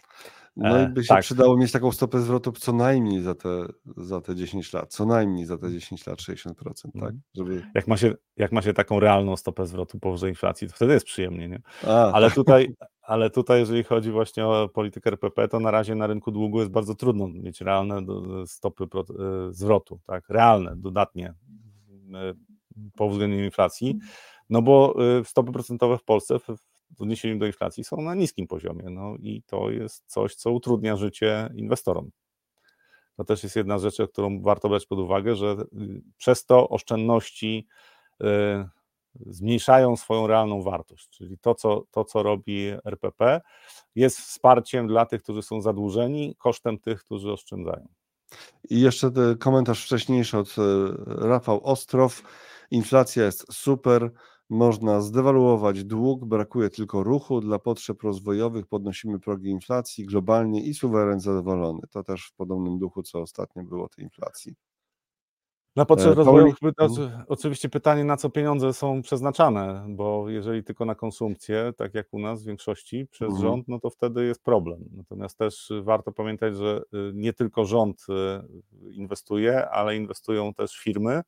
No 0.56 0.82
i 0.82 0.88
by 0.88 1.02
się 1.02 1.08
tak. 1.08 1.22
przydało 1.22 1.56
mieć 1.56 1.72
taką 1.72 1.92
stopę 1.92 2.20
zwrotu 2.20 2.52
co 2.52 2.72
najmniej 2.72 3.22
za 3.22 3.34
te, 3.34 3.66
za 3.96 4.20
te 4.20 4.34
10 4.34 4.72
lat, 4.72 4.92
co 4.92 5.06
najmniej 5.06 5.44
za 5.46 5.58
te 5.58 5.70
10 5.70 6.06
lat 6.06 6.18
60%, 6.18 6.52
tak? 6.54 6.94
Mhm. 6.94 7.20
Żeby... 7.34 7.62
Jak, 7.74 7.88
ma 7.88 7.96
się, 7.96 8.14
jak 8.36 8.52
ma 8.52 8.62
się 8.62 8.72
taką 8.72 9.00
realną 9.00 9.36
stopę 9.36 9.66
zwrotu 9.66 9.98
powyżej 9.98 10.30
inflacji, 10.30 10.68
to 10.68 10.74
wtedy 10.74 10.92
jest 10.92 11.06
przyjemnie, 11.06 11.48
nie? 11.48 11.62
A, 11.86 12.12
Ale 12.12 12.26
tak. 12.26 12.34
tutaj, 12.34 12.74
ale 13.06 13.30
tutaj, 13.30 13.60
jeżeli 13.60 13.84
chodzi 13.84 14.10
właśnie 14.10 14.46
o 14.46 14.68
politykę 14.68 15.10
RPP, 15.10 15.48
to 15.48 15.60
na 15.60 15.70
razie 15.70 15.94
na 15.94 16.06
rynku 16.06 16.30
długu 16.30 16.58
jest 16.58 16.70
bardzo 16.70 16.94
trudno 16.94 17.28
mieć 17.28 17.60
realne 17.60 18.06
stopy 18.46 18.84
e, 18.84 19.04
zwrotu, 19.52 20.00
tak, 20.06 20.28
realne, 20.28 20.76
dodatnie 20.76 21.34
e, 22.14 22.34
po 22.96 23.04
uwzględnieniu 23.04 23.44
inflacji, 23.44 23.98
no 24.50 24.62
bo 24.62 24.94
e, 25.18 25.24
stopy 25.24 25.52
procentowe 25.52 25.98
w 25.98 26.04
Polsce 26.04 26.38
w 26.38 27.02
odniesieniu 27.02 27.38
do 27.38 27.46
inflacji 27.46 27.84
są 27.84 28.02
na 28.02 28.14
niskim 28.14 28.46
poziomie, 28.46 28.90
no 28.90 29.16
i 29.20 29.42
to 29.46 29.70
jest 29.70 30.04
coś, 30.06 30.34
co 30.34 30.50
utrudnia 30.50 30.96
życie 30.96 31.50
inwestorom. 31.54 32.10
To 33.16 33.24
też 33.24 33.42
jest 33.42 33.56
jedna 33.56 33.78
rzecz, 33.78 33.96
którą 34.12 34.42
warto 34.42 34.68
brać 34.68 34.86
pod 34.86 34.98
uwagę, 34.98 35.34
że 35.36 35.56
przez 36.16 36.46
to 36.46 36.68
oszczędności 36.68 37.66
zmniejszają 39.26 39.96
swoją 39.96 40.26
realną 40.26 40.62
wartość. 40.62 41.08
Czyli 41.08 41.38
to 41.38 41.54
co, 41.54 41.82
to, 41.90 42.04
co 42.04 42.22
robi 42.22 42.68
RPP, 42.84 43.40
jest 43.94 44.18
wsparciem 44.18 44.86
dla 44.86 45.06
tych, 45.06 45.22
którzy 45.22 45.42
są 45.42 45.60
zadłużeni, 45.60 46.36
kosztem 46.38 46.78
tych, 46.78 47.04
którzy 47.04 47.32
oszczędzają. 47.32 47.88
I 48.70 48.80
jeszcze 48.80 49.10
komentarz 49.38 49.84
wcześniejszy 49.84 50.38
od 50.38 50.56
e, 50.58 50.62
Rafał 51.06 51.64
Ostrow. 51.64 52.22
Inflacja 52.70 53.24
jest 53.24 53.52
super, 53.52 54.10
można 54.50 55.00
zdewaluować 55.00 55.84
dług, 55.84 56.24
brakuje 56.24 56.70
tylko 56.70 57.02
ruchu. 57.02 57.40
Dla 57.40 57.58
potrzeb 57.58 58.02
rozwojowych 58.02 58.66
podnosimy 58.66 59.20
progi 59.20 59.50
inflacji 59.50 60.06
globalnie 60.06 60.60
i 60.60 60.74
suweren 60.74 61.20
zadowolony. 61.20 61.80
To 61.90 62.02
też 62.02 62.26
w 62.26 62.34
podobnym 62.34 62.78
duchu, 62.78 63.02
co 63.02 63.20
ostatnio 63.20 63.62
było 63.62 63.88
tej 63.88 64.04
inflacji. 64.04 64.54
Na 65.76 65.84
potrzeby 65.84 66.14
rozwoju 66.14 66.54
oczywiście 67.28 67.68
pytanie, 67.68 68.04
na 68.04 68.16
co 68.16 68.30
pieniądze 68.30 68.72
są 68.72 69.02
przeznaczane, 69.02 69.86
bo 69.88 70.30
jeżeli 70.30 70.64
tylko 70.64 70.84
na 70.84 70.94
konsumpcję, 70.94 71.72
tak 71.76 71.94
jak 71.94 72.06
u 72.10 72.18
nas 72.18 72.42
w 72.42 72.46
większości 72.46 73.06
przez 73.06 73.28
mhm. 73.28 73.42
rząd, 73.42 73.68
no 73.68 73.80
to 73.80 73.90
wtedy 73.90 74.24
jest 74.24 74.42
problem. 74.42 74.84
Natomiast 74.92 75.38
też 75.38 75.72
warto 75.82 76.12
pamiętać, 76.12 76.56
że 76.56 76.82
y, 76.94 77.12
nie 77.14 77.32
tylko 77.32 77.64
rząd 77.64 78.06
y, 78.08 78.92
inwestuje, 78.92 79.68
ale 79.68 79.96
inwestują 79.96 80.54
też 80.54 80.78
firmy, 80.78 81.22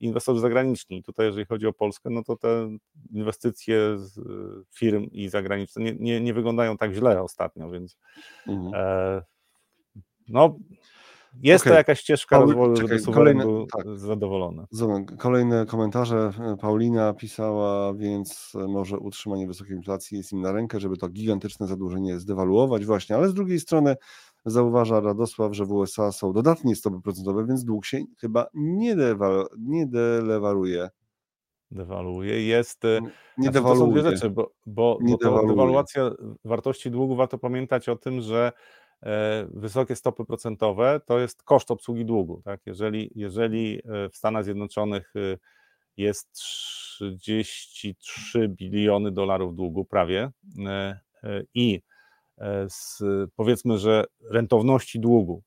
inwestorzy 0.00 0.40
zagraniczni. 0.40 1.02
Tutaj, 1.02 1.26
jeżeli 1.26 1.46
chodzi 1.46 1.66
o 1.66 1.72
Polskę, 1.72 2.10
no 2.10 2.24
to 2.24 2.36
te 2.36 2.76
inwestycje 3.12 3.98
z 3.98 4.18
y, 4.18 4.22
firm 4.70 5.04
i 5.12 5.28
zagraniczne 5.28 5.84
nie, 5.84 5.94
nie, 5.94 6.20
nie 6.20 6.34
wyglądają 6.34 6.76
tak 6.76 6.92
źle 6.92 7.22
ostatnio, 7.22 7.70
więc 7.70 7.96
mhm. 8.46 8.74
e, 8.74 9.22
no 10.28 10.58
jest 11.42 11.64
okay. 11.64 11.72
to 11.72 11.78
jakaś 11.78 12.00
ścieżka 12.00 12.36
Paul, 12.36 12.48
rozwoju, 12.48 12.74
czekaj, 12.74 12.88
żeby 12.88 13.00
suweren 13.00 13.38
był 13.38 13.66
tak. 13.66 13.86
zadowolony. 13.98 14.64
Kolejne 15.18 15.66
komentarze. 15.66 16.32
Paulina 16.60 17.14
pisała, 17.14 17.94
więc 17.94 18.52
może 18.68 18.98
utrzymanie 18.98 19.46
wysokiej 19.46 19.76
inflacji 19.76 20.16
jest 20.18 20.32
im 20.32 20.40
na 20.40 20.52
rękę, 20.52 20.80
żeby 20.80 20.96
to 20.96 21.08
gigantyczne 21.08 21.66
zadłużenie 21.66 22.18
zdewaluować 22.18 22.86
właśnie, 22.86 23.16
ale 23.16 23.28
z 23.28 23.34
drugiej 23.34 23.60
strony 23.60 23.96
zauważa 24.44 25.00
Radosław, 25.00 25.54
że 25.54 25.64
w 25.64 25.72
USA 25.72 26.12
są 26.12 26.32
dodatnie 26.32 26.76
stopy 26.76 27.00
procentowe, 27.00 27.46
więc 27.46 27.64
dług 27.64 27.86
się 27.86 27.98
chyba 28.20 28.46
nie, 28.54 28.96
dewa, 28.96 29.44
nie 29.58 29.86
delewaruje. 29.86 30.88
Dewaluuje. 31.70 32.46
Jest. 32.46 32.82
Nie 32.84 33.44
znaczy, 33.44 33.52
dewaluuje. 33.52 33.80
To 33.80 33.86
są 33.86 33.92
dwie 33.92 34.16
rzeczy, 34.16 34.30
bo, 34.30 34.50
bo, 34.66 34.98
bo 35.20 35.46
dewaluacja 35.46 36.10
wartości 36.44 36.90
długu, 36.90 37.16
warto 37.16 37.38
pamiętać 37.38 37.88
o 37.88 37.96
tym, 37.96 38.20
że 38.20 38.52
E, 38.52 38.79
wysokie 39.50 39.96
stopy 39.96 40.24
procentowe 40.24 41.00
to 41.06 41.18
jest 41.18 41.42
koszt 41.42 41.70
obsługi 41.70 42.04
długu. 42.04 42.42
Tak? 42.44 42.60
Jeżeli, 42.66 43.10
jeżeli 43.14 43.78
e, 43.78 44.08
w 44.08 44.16
Stanach 44.16 44.44
Zjednoczonych 44.44 45.12
e, 45.16 45.38
jest 45.96 46.32
33 46.32 48.48
biliony 48.48 49.10
dolarów 49.10 49.56
długu 49.56 49.84
prawie 49.84 50.30
i 51.54 51.82
z, 52.68 53.02
powiedzmy, 53.36 53.78
że 53.78 54.04
rentowności 54.30 55.00
długu, 55.00 55.42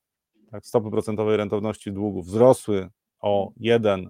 tak, 0.52 0.66
stopy 0.66 0.92
procentowej 0.92 1.38
rentowności 1.38 1.92
długu 1.92 2.22
wzrosły 2.22 2.90
o 3.20 3.52
1%, 3.62 4.10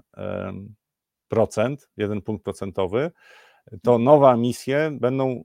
1 1.98 2.22
punkt 2.22 2.44
procentowy, 2.44 3.12
to 3.84 3.98
nowe 3.98 4.28
emisje 4.28 4.98
będą 5.02 5.44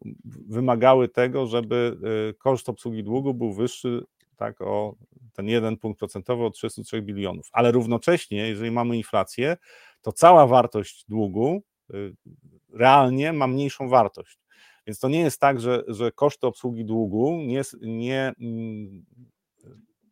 wymagały 0.49 1.09
tego, 1.09 1.47
żeby 1.47 1.97
y, 2.31 2.35
koszt 2.35 2.69
obsługi 2.69 3.05
długu 3.05 3.35
był 3.35 3.53
wyższy 3.53 4.05
tak 4.37 4.61
o 4.61 4.97
ten 5.33 5.49
jeden 5.49 5.77
punkt 5.77 5.99
procentowy 5.99 6.45
od 6.45 6.55
33 6.55 7.03
bilionów. 7.03 7.49
Ale 7.53 7.73
równocześnie, 7.73 8.49
jeżeli 8.49 8.71
mamy 8.71 8.97
inflację, 8.97 9.57
to 10.03 10.13
cała 10.13 10.47
wartość 10.47 11.05
długu 11.09 11.63
y, 11.95 12.15
realnie 12.73 13.33
ma 13.33 13.47
mniejszą 13.47 13.89
wartość. 13.89 14.39
Więc 14.87 14.99
to 14.99 15.09
nie 15.09 15.21
jest 15.21 15.41
tak, 15.41 15.61
że, 15.61 15.85
że 15.89 16.13
koszty 16.13 16.47
obsługi 16.47 16.85
długu 16.85 17.41
nie, 17.47 17.63
nie 17.81 18.33
mm, 18.41 19.05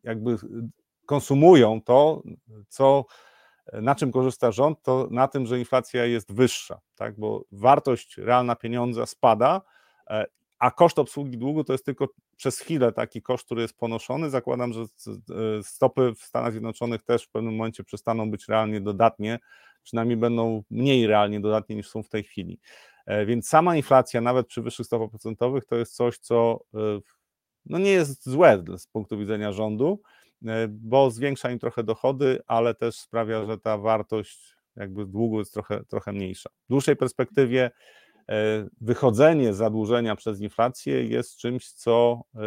jakby 0.03 0.35
konsumują 1.05 1.81
to, 1.81 2.23
co 2.69 3.05
na 3.73 3.95
czym 3.95 4.11
korzysta 4.11 4.51
rząd, 4.51 4.81
to 4.81 5.07
na 5.11 5.27
tym, 5.27 5.45
że 5.45 5.59
inflacja 5.59 6.05
jest 6.05 6.33
wyższa, 6.33 6.79
tak? 6.95 7.19
bo 7.19 7.43
wartość 7.51 8.17
realna 8.17 8.55
pieniądza 8.55 9.05
spada, 9.05 9.61
e, 10.09 10.25
a 10.59 10.71
koszt 10.71 10.99
obsługi 10.99 11.37
długu 11.37 11.63
to 11.63 11.73
jest 11.73 11.85
tylko 11.85 12.07
przez 12.37 12.59
chwilę 12.59 12.91
taki 12.91 13.21
koszt, 13.21 13.45
który 13.45 13.61
jest 13.61 13.77
ponoszony. 13.77 14.29
Zakładam, 14.29 14.73
że 14.73 14.81
e, 14.81 14.85
stopy 15.63 16.13
w 16.15 16.23
Stanach 16.23 16.51
Zjednoczonych 16.51 17.03
też 17.03 17.23
w 17.23 17.29
pewnym 17.29 17.55
momencie 17.55 17.83
przestaną 17.83 18.31
być 18.31 18.47
realnie 18.47 18.81
dodatnie, 18.81 19.39
przynajmniej 19.83 20.17
będą 20.17 20.63
mniej 20.69 21.07
realnie 21.07 21.39
dodatnie 21.39 21.75
niż 21.75 21.89
są 21.89 22.03
w 22.03 22.09
tej 22.09 22.23
chwili. 22.23 22.59
E, 23.05 23.25
więc 23.25 23.47
sama 23.47 23.75
inflacja, 23.75 24.21
nawet 24.21 24.47
przy 24.47 24.61
wyższych 24.61 24.85
stopach 24.85 25.09
procentowych, 25.09 25.65
to 25.65 25.75
jest 25.75 25.95
coś, 25.95 26.17
co 26.17 26.59
no 27.65 27.77
nie 27.79 27.91
jest 27.91 28.29
złe 28.29 28.63
z 28.77 28.87
punktu 28.87 29.17
widzenia 29.17 29.51
rządu, 29.51 30.01
bo 30.69 31.11
zwiększa 31.11 31.51
im 31.51 31.59
trochę 31.59 31.83
dochody, 31.83 32.39
ale 32.47 32.75
też 32.75 32.95
sprawia, 32.95 33.45
że 33.45 33.57
ta 33.57 33.77
wartość 33.77 34.57
jakby 34.77 35.05
długu 35.05 35.39
jest 35.39 35.53
trochę, 35.53 35.83
trochę 35.83 36.11
mniejsza. 36.11 36.49
W 36.49 36.69
dłuższej 36.69 36.95
perspektywie 36.95 37.71
e, 38.29 38.67
wychodzenie 38.81 39.53
zadłużenia 39.53 40.15
przez 40.15 40.41
inflację 40.41 41.03
jest 41.03 41.37
czymś, 41.37 41.71
co 41.71 42.21
e, 42.35 42.39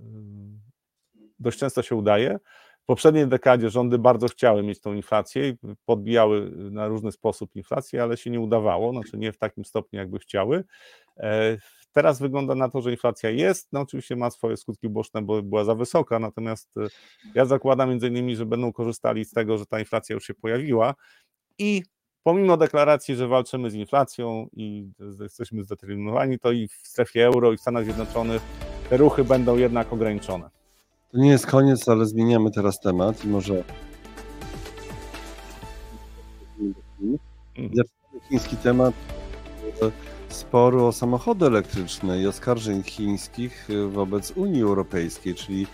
mm, 0.00 0.60
dość 1.38 1.58
często 1.58 1.82
się 1.82 1.96
udaje. 1.96 2.38
W 2.82 2.86
poprzedniej 2.86 3.26
dekadzie 3.26 3.70
rządy 3.70 3.98
bardzo 3.98 4.28
chciały 4.28 4.62
mieć 4.62 4.80
tą 4.80 4.94
inflację 4.94 5.48
i 5.48 5.56
podbijały 5.84 6.50
na 6.50 6.88
różny 6.88 7.12
sposób 7.12 7.56
inflację, 7.56 8.02
ale 8.02 8.16
się 8.16 8.30
nie 8.30 8.40
udawało, 8.40 8.92
znaczy 8.92 9.18
nie 9.18 9.32
w 9.32 9.38
takim 9.38 9.64
stopniu, 9.64 9.98
jakby 9.98 10.18
chciały. 10.18 10.64
Teraz 11.96 12.20
wygląda 12.20 12.54
na 12.54 12.68
to, 12.68 12.80
że 12.80 12.90
inflacja 12.90 13.30
jest, 13.30 13.68
no 13.72 13.80
oczywiście 13.80 14.16
ma 14.16 14.30
swoje 14.30 14.56
skutki 14.56 14.86
uboczne, 14.86 15.22
bo 15.22 15.42
była 15.42 15.64
za 15.64 15.74
wysoka, 15.74 16.18
natomiast 16.18 16.70
e, 16.76 16.86
ja 17.34 17.44
zakładam 17.44 17.90
między 17.90 18.08
innymi, 18.08 18.36
że 18.36 18.46
będą 18.46 18.72
korzystali 18.72 19.24
z 19.24 19.30
tego, 19.30 19.58
że 19.58 19.66
ta 19.66 19.78
inflacja 19.78 20.14
już 20.14 20.24
się 20.24 20.34
pojawiła 20.34 20.94
i 21.58 21.82
pomimo 22.22 22.56
deklaracji, 22.56 23.14
że 23.14 23.28
walczymy 23.28 23.70
z 23.70 23.74
inflacją 23.74 24.48
i 24.52 24.90
jesteśmy 25.20 25.64
zdeterminowani, 25.64 26.38
to 26.38 26.52
i 26.52 26.68
w 26.68 26.72
strefie 26.72 27.26
euro 27.26 27.52
i 27.52 27.56
w 27.56 27.60
Stanach 27.60 27.84
Zjednoczonych 27.84 28.42
te 28.90 28.96
ruchy 28.96 29.24
będą 29.24 29.56
jednak 29.56 29.92
ograniczone. 29.92 30.50
To 31.12 31.18
nie 31.18 31.30
jest 31.30 31.46
koniec, 31.46 31.88
ale 31.88 32.06
zmieniamy 32.06 32.50
teraz 32.50 32.80
temat 32.80 33.24
i 33.24 33.28
może 33.28 33.64
mhm. 37.58 37.84
chiński 38.28 38.56
temat 38.56 38.94
sporu 40.36 40.86
o 40.86 40.92
samochody 40.92 41.46
elektryczne 41.46 42.20
i 42.20 42.26
oskarżeń 42.26 42.82
chińskich 42.82 43.70
y, 43.70 43.88
wobec 43.88 44.30
Unii 44.30 44.62
Europejskiej, 44.62 45.34
czyli 45.34 45.66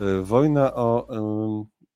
y, 0.00 0.22
wojna 0.22 0.74
o 0.74 1.08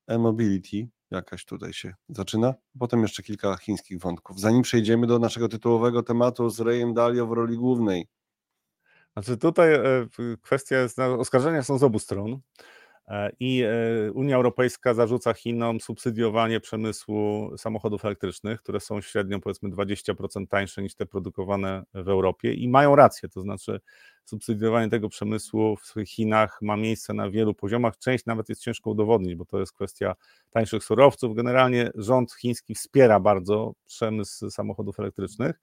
e-mobility 0.07 0.89
jakaś 1.11 1.45
tutaj 1.45 1.73
się 1.73 1.95
zaczyna. 2.09 2.55
Potem 2.79 3.03
jeszcze 3.03 3.23
kilka 3.23 3.57
chińskich 3.57 4.01
wątków. 4.01 4.41
Zanim 4.41 4.63
przejdziemy 4.63 5.07
do 5.07 5.19
naszego 5.19 5.49
tytułowego 5.49 6.03
tematu 6.03 6.51
z 6.51 6.61
Rejem 6.61 6.95
Dalio 6.95 7.27
w 7.27 7.33
roli 7.33 7.57
głównej. 7.57 8.09
Znaczy 9.13 9.37
tutaj 9.37 9.75
e, 9.75 9.81
kwestia 10.43 10.77
jest, 10.77 10.99
oskarżenia 10.99 11.63
są 11.63 11.79
z 11.79 11.83
obu 11.83 11.99
stron. 11.99 12.41
E, 13.09 13.33
I 13.41 13.63
e, 13.63 14.13
Unia 14.13 14.37
Europejska 14.37 14.95
zarzuca 14.95 15.35
Chinom 15.35 15.81
subsydiowanie 15.81 16.61
przemysłu 16.61 17.51
samochodów 17.59 18.05
elektrycznych, 18.05 18.63
które 18.63 18.81
są 18.81 19.01
średnio 19.01 19.41
powiedzmy 19.41 19.69
20% 19.69 20.47
tańsze 20.49 20.83
niż 20.83 20.95
te 20.95 21.07
produkowane 21.07 21.83
w 21.95 22.09
Europie 22.09 22.55
i 22.55 22.69
mają 22.69 22.97
rację, 22.97 23.29
to 23.29 23.41
znaczy 23.41 23.81
subsydiowanie 24.25 24.91
tego 24.91 25.09
przemysłu 25.09 25.77
w 25.77 25.95
Chinach 26.07 26.59
ma 26.63 26.77
miejsce 26.77 27.15
na 27.15 27.31
wielu 27.31 27.55
poziomach. 27.55 27.99
Część 27.99 28.27
nawet 28.27 28.49
jest 28.49 28.61
ciężko 28.61 28.91
udowodnić, 28.91 29.35
bo 29.35 29.45
to 29.45 29.61
jest 29.61 29.73
kwestia 29.73 30.15
tańszych 30.51 30.85
surowców. 30.85 31.37
Generalnie 31.37 31.91
rząd 31.95 32.33
chiński 32.33 32.75
wspiera 32.75 33.21
bardzo 33.21 33.73
przemysł 33.87 34.51
samochodów 34.51 35.01
elektrycznych. 35.01 35.61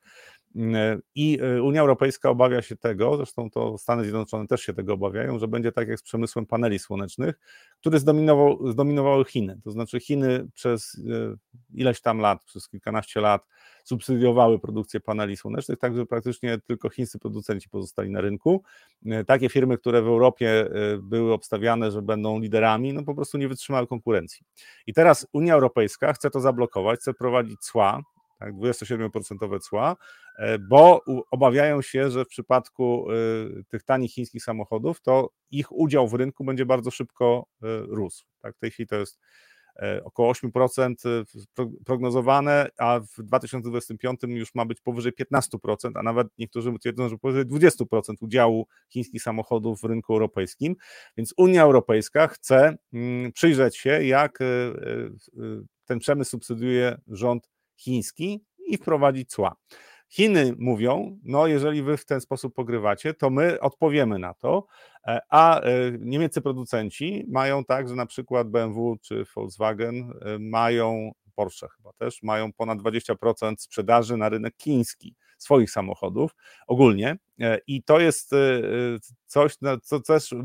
I 1.16 1.40
e, 1.42 1.64
Unia 1.64 1.82
Europejska 1.82 2.30
obawia 2.30 2.62
się 2.62 2.76
tego, 2.76 3.18
zresztą 3.18 3.50
to 3.50 3.78
Stany 3.78 4.04
Zjednoczone 4.04 4.48
też 4.48 4.62
się 4.62 4.74
tego 4.74 4.94
obawiają, 4.94 5.40
że 5.40 5.48
będzie 5.48 5.72
tak 5.72 5.88
jak 5.88 6.00
z 6.00 6.04
przemysłem 6.04 6.46
paneli 6.46 6.80
słonecznych, 6.80 7.40
który 7.80 8.00
zdominował, 8.00 8.72
zdominowały 8.72 9.26
Chiny. 9.26 9.60
To 9.64 9.72
znaczy 9.72 10.00
Chiny 10.00 10.48
przez 10.54 11.02
e, 11.10 11.36
ileś 11.74 12.02
tam 12.02 12.20
lat, 12.20 12.44
przez 12.44 12.70
kilkanaście 12.70 13.22
lat 13.22 13.48
subsydiowały 13.84 14.60
produkcję 14.60 15.00
paneli 15.00 15.38
słonecznych, 15.38 15.80
tak 15.80 15.96
że 15.96 16.06
praktycznie 16.06 16.58
tylko 16.68 16.90
chińscy 16.90 17.20
producenci 17.20 17.70
pozostali 17.70 18.10
na 18.10 18.22
rynku. 18.22 18.64
E, 19.06 19.24
takie 19.24 19.50
firmy, 19.50 19.78
które 19.78 20.02
w 20.02 20.08
Europie 20.08 20.70
były 21.02 21.34
obstawiane, 21.34 21.92
że 21.92 22.02
będą 22.02 22.40
liderami, 22.40 22.94
no 22.94 23.04
po 23.04 23.16
prostu 23.16 23.38
nie 23.38 23.48
wytrzymały 23.48 23.88
konkurencji. 23.88 24.46
I 24.88 24.94
teraz 24.94 25.28
Unia 25.34 25.54
Europejska 25.54 26.14
chce 26.14 26.30
to 26.30 26.40
zablokować, 26.40 27.00
chce 27.00 27.14
prowadzić 27.14 27.60
cła, 27.60 28.02
tak, 28.40 28.54
27% 28.54 29.60
cła, 29.60 29.96
e, 30.38 30.60
bo 30.60 31.02
obawiają 31.32 31.82
się, 31.82 32.12
że 32.12 32.26
w 32.26 32.28
przypadku 32.28 33.08
e, 33.12 33.64
tych 33.64 33.84
tanich 33.84 34.14
chińskich 34.14 34.44
samochodów, 34.44 35.02
to 35.02 35.30
ich 35.52 35.72
udział 35.72 36.08
w 36.08 36.14
rynku 36.14 36.44
będzie 36.44 36.66
bardzo 36.66 36.92
szybko 36.92 37.46
e, 37.64 37.66
rósł. 37.82 38.26
Tak, 38.42 38.56
w 38.56 38.60
tej 38.60 38.72
chwili 38.72 38.88
to 38.88 38.96
jest 38.96 39.20
około 40.04 40.34
8% 40.34 41.24
prognozowane, 41.86 42.70
a 42.78 43.00
w 43.18 43.24
2025 43.24 44.20
już 44.28 44.56
ma 44.56 44.66
być 44.66 44.82
powyżej 44.82 45.14
15%, 45.14 45.92
a 45.96 46.04
nawet 46.04 46.28
niektórzy 46.38 46.74
twierdzą, 46.80 47.10
że 47.10 47.18
powyżej 47.18 47.46
20% 47.46 48.14
udziału 48.22 48.68
chińskich 48.90 49.24
samochodów 49.24 49.82
w 49.82 49.84
rynku 49.84 50.14
europejskim. 50.14 50.76
Więc 51.18 51.34
Unia 51.38 51.64
Europejska 51.64 52.28
chce 52.28 52.78
mm, 52.94 53.32
przyjrzeć 53.32 53.78
się, 53.78 54.04
jak 54.04 54.40
ten 55.86 56.00
przemysł 56.00 56.32
subsydiuje 56.32 56.98
rząd 57.08 57.50
chiński 57.80 58.46
i 58.68 58.78
wprowadzić 58.78 59.30
cła. 59.30 59.56
Chiny 60.10 60.54
mówią, 60.58 61.20
no 61.24 61.48
jeżeli 61.48 61.84
wy 61.84 61.98
w 61.98 62.06
ten 62.06 62.22
sposób 62.22 62.56
pogrywacie, 62.56 63.14
to 63.14 63.30
my 63.30 63.60
odpowiemy 63.60 64.20
na 64.20 64.34
to, 64.34 64.66
e, 65.08 65.20
a 65.30 65.62
e, 65.62 65.72
niemieccy 66.00 66.42
producenci 66.42 67.26
mają 67.28 67.66
tak, 67.66 67.90
że 67.90 67.96
na 67.96 68.06
przykład 68.06 68.50
BMW 68.50 68.98
czy 69.02 69.26
Volkswagen 69.36 70.14
e, 70.22 70.40
mają 70.40 71.12
Porsche 71.36 71.68
chyba 71.78 71.94
też, 71.94 72.24
mają 72.24 72.54
ponad 72.54 72.80
20% 72.80 73.54
sprzedaży 73.58 74.18
na 74.18 74.30
rynek 74.30 74.54
chiński 74.62 75.16
swoich 75.40 75.72
samochodów 75.72 76.36
ogólnie. 76.68 77.18
E, 77.40 77.60
I 77.68 77.84
to 77.84 78.00
jest 78.00 78.34
e, 78.34 78.38
coś, 79.26 79.58
co 79.84 80.00
też 80.00 80.36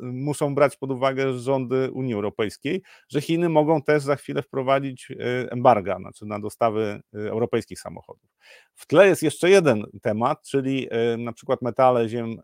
muszą 0.00 0.54
brać 0.54 0.76
pod 0.76 0.90
uwagę 0.90 1.38
rządy 1.38 1.90
Unii 1.92 2.14
Europejskiej, 2.14 2.82
że 3.08 3.20
Chiny 3.20 3.48
mogą 3.48 3.82
też 3.82 4.02
za 4.02 4.16
chwilę 4.16 4.42
wprowadzić 4.42 5.08
embarga 5.50 5.96
znaczy 5.96 6.26
na 6.26 6.40
dostawy 6.40 7.02
europejskich 7.12 7.80
samochodów. 7.80 8.30
W 8.74 8.86
tle 8.86 9.08
jest 9.08 9.22
jeszcze 9.22 9.50
jeden 9.50 9.84
temat, 10.02 10.42
czyli 10.42 10.88
na 11.18 11.32
przykład 11.32 11.62
metale 11.62 12.08
ziem 12.08 12.36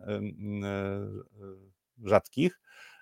rzadkich, 2.04 2.60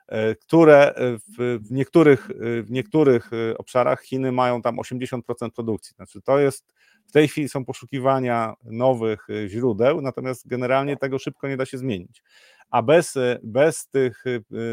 E, 0.08 0.34
które 0.34 0.94
e, 0.94 1.18
w 1.38 1.70
niektórych, 1.70 2.30
e, 2.30 2.62
w 2.62 2.70
niektórych 2.70 3.30
obszarach 3.58 4.02
Chiny 4.02 4.32
mają 4.32 4.62
tam 4.62 4.76
80% 4.76 5.50
produkcji. 5.50 5.94
Znaczy 5.96 6.22
to 6.22 6.38
jest, 6.38 6.72
w 7.08 7.12
tej 7.12 7.28
chwili 7.28 7.48
są 7.48 7.64
poszukiwania 7.64 8.54
nowych 8.64 9.26
źródeł, 9.46 10.00
natomiast 10.00 10.48
generalnie 10.48 10.96
tego 10.96 11.18
szybko 11.18 11.48
nie 11.48 11.56
da 11.56 11.66
się 11.66 11.78
zmienić. 11.78 12.22
A 12.70 12.82
bez, 12.82 13.14
bez 13.42 13.88
tych 13.88 14.24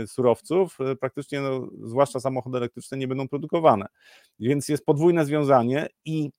surowców 0.07 0.77
praktycznie, 0.99 1.41
no, 1.41 1.69
zwłaszcza 1.83 2.19
samochody 2.19 2.57
elektryczne, 2.57 2.97
nie 2.97 3.07
będą 3.07 3.27
produkowane. 3.27 3.85
Więc 4.39 4.69
jest 4.69 4.85
podwójne 4.85 5.25
związanie 5.25 5.87
i 6.05 6.29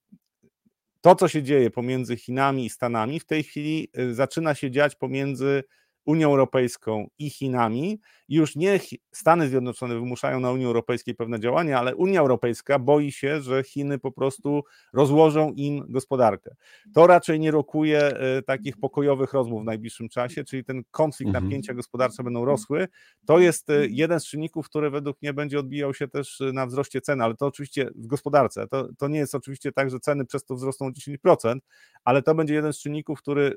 to, 1.01 1.15
co 1.15 1.29
się 1.29 1.43
dzieje 1.43 1.71
pomiędzy 1.71 2.17
Chinami 2.17 2.67
i 2.67 2.71
Stanami, 2.71 3.21
w 3.21 3.27
tej 3.27 3.43
chwili 3.43 3.89
zaczyna 4.13 4.55
się 4.55 4.71
dziać 4.71 4.97
pomiędzy 4.97 5.65
Unią 6.05 6.29
Europejską 6.29 7.07
i 7.19 7.31
Chinami. 7.31 8.01
Już 8.29 8.57
nie 8.57 8.81
Stany 9.13 9.49
Zjednoczone 9.49 9.95
wymuszają 9.95 10.41
na 10.41 10.53
Unii 10.53 10.67
Europejskiej 10.67 11.15
pewne 11.15 11.41
działania, 11.41 11.79
ale 11.79 11.97
Unia 11.97 12.21
Europejska 12.21 12.79
boi 12.79 13.13
się, 13.13 13.41
że 13.41 13.63
Chiny 13.63 13.99
po 13.99 14.13
prostu 14.13 14.63
rozłożą 14.93 15.53
im 15.53 15.85
gospodarkę. 15.89 16.55
To 16.95 17.07
raczej 17.07 17.41
nie 17.41 17.51
rokuje 17.51 18.01
e, 18.01 18.43
takich 18.43 18.77
pokojowych 18.77 19.33
rozmów 19.33 19.63
w 19.63 19.65
najbliższym 19.65 20.09
czasie, 20.09 20.45
czyli 20.45 20.65
ten 20.65 20.83
konflikt, 20.91 21.29
mhm. 21.29 21.45
napięcia 21.45 21.75
gospodarcze 21.75 22.23
będą 22.23 22.45
rosły. 22.45 22.89
To 23.27 23.39
jest 23.39 23.71
e, 23.71 23.87
jeden 23.87 24.21
z 24.21 24.27
czynników, 24.27 24.69
który 24.69 24.91
według 24.91 25.23
mnie 25.23 25.33
będzie 25.33 25.59
odbijał 25.59 25.95
się 25.95 26.09
też 26.09 26.41
e, 26.41 26.53
na 26.53 26.67
wzroście 26.67 27.01
cen, 27.01 27.21
ale 27.21 27.35
to 27.35 27.47
oczywiście 27.47 27.91
w 27.95 28.07
gospodarce. 28.07 28.69
To, 28.69 28.89
to 28.99 29.09
nie 29.09 29.19
jest 29.19 29.35
oczywiście 29.35 29.73
tak, 29.73 29.91
że 29.91 30.01
ceny 30.01 30.25
przez 30.25 30.45
to 30.45 30.55
wzrosną 30.55 30.87
o 30.87 30.91
10%, 30.91 31.59
ale 32.05 32.23
to 32.23 32.35
będzie 32.35 32.55
jeden 32.55 32.73
z 32.73 32.79
czynników, 32.79 33.19
który 33.19 33.57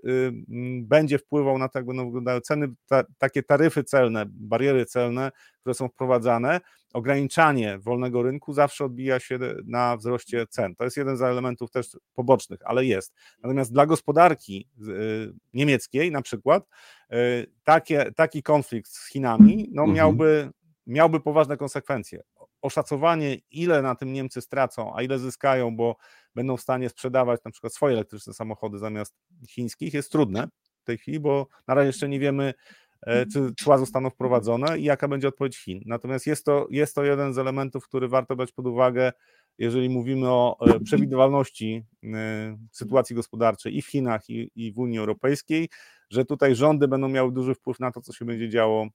będzie 0.81 1.17
wpływał 1.17 1.57
na 1.57 1.69
to, 1.69 1.79
jak 1.79 1.85
będą 1.85 2.05
wyglądały 2.05 2.36
ceny, 2.41 2.67
ta, 2.87 3.03
takie 3.17 3.43
taryfy 3.43 3.83
celne, 3.83 4.25
bariery 4.27 4.85
celne, 4.85 5.31
które 5.61 5.73
są 5.73 5.89
wprowadzane, 5.89 6.61
ograniczanie 6.93 7.79
wolnego 7.79 8.23
rynku 8.23 8.53
zawsze 8.53 8.85
odbija 8.85 9.19
się 9.19 9.39
na 9.65 9.97
wzroście 9.97 10.47
cen. 10.47 10.75
To 10.75 10.83
jest 10.83 10.97
jeden 10.97 11.17
z 11.17 11.21
elementów 11.21 11.71
też 11.71 11.97
pobocznych, 12.13 12.59
ale 12.65 12.85
jest. 12.85 13.13
Natomiast 13.43 13.73
dla 13.73 13.85
gospodarki 13.85 14.67
y, 14.87 15.33
niemieckiej 15.53 16.11
na 16.11 16.21
przykład 16.21 16.67
y, 17.13 17.51
takie, 17.63 18.11
taki 18.15 18.43
konflikt 18.43 18.91
z 18.91 19.09
Chinami 19.09 19.69
no, 19.71 19.81
mhm. 19.81 19.95
miałby, 19.95 20.51
miałby 20.87 21.19
poważne 21.19 21.57
konsekwencje. 21.57 22.23
Oszacowanie, 22.61 23.37
ile 23.51 23.81
na 23.81 23.95
tym 23.95 24.13
Niemcy 24.13 24.41
stracą, 24.41 24.95
a 24.95 25.01
ile 25.01 25.19
zyskają, 25.19 25.75
bo 25.75 25.95
będą 26.35 26.57
w 26.57 26.61
stanie 26.61 26.89
sprzedawać 26.89 27.41
na 27.45 27.51
przykład 27.51 27.73
swoje 27.73 27.93
elektryczne 27.93 28.33
samochody 28.33 28.77
zamiast 28.77 29.15
chińskich, 29.49 29.93
jest 29.93 30.11
trudne 30.11 30.47
tej 30.87 30.97
chwili, 30.97 31.19
bo 31.19 31.47
na 31.67 31.73
razie 31.73 31.87
jeszcze 31.87 32.09
nie 32.09 32.19
wiemy, 32.19 32.53
e, 33.01 33.25
czy 33.25 33.53
cła 33.59 33.77
zostaną 33.77 34.09
wprowadzone 34.09 34.79
i 34.79 34.83
jaka 34.83 35.07
będzie 35.07 35.27
odpowiedź 35.27 35.57
Chin. 35.57 35.81
Natomiast 35.85 36.27
jest 36.27 36.45
to, 36.45 36.67
jest 36.71 36.95
to 36.95 37.03
jeden 37.03 37.33
z 37.33 37.37
elementów, 37.37 37.87
który 37.87 38.07
warto 38.07 38.35
brać 38.35 38.51
pod 38.51 38.67
uwagę, 38.67 39.11
jeżeli 39.57 39.89
mówimy 39.89 40.29
o 40.29 40.57
e, 40.61 40.79
przewidywalności 40.79 41.85
e, 42.03 42.57
sytuacji 42.71 43.15
gospodarczej 43.15 43.77
i 43.77 43.81
w 43.81 43.87
Chinach, 43.87 44.29
i, 44.29 44.51
i 44.55 44.73
w 44.73 44.79
Unii 44.79 44.99
Europejskiej, 44.99 45.69
że 46.09 46.25
tutaj 46.25 46.55
rządy 46.55 46.87
będą 46.87 47.07
miały 47.07 47.31
duży 47.31 47.55
wpływ 47.55 47.79
na 47.79 47.91
to, 47.91 48.01
co 48.01 48.13
się 48.13 48.25
będzie 48.25 48.49
działo 48.49 48.87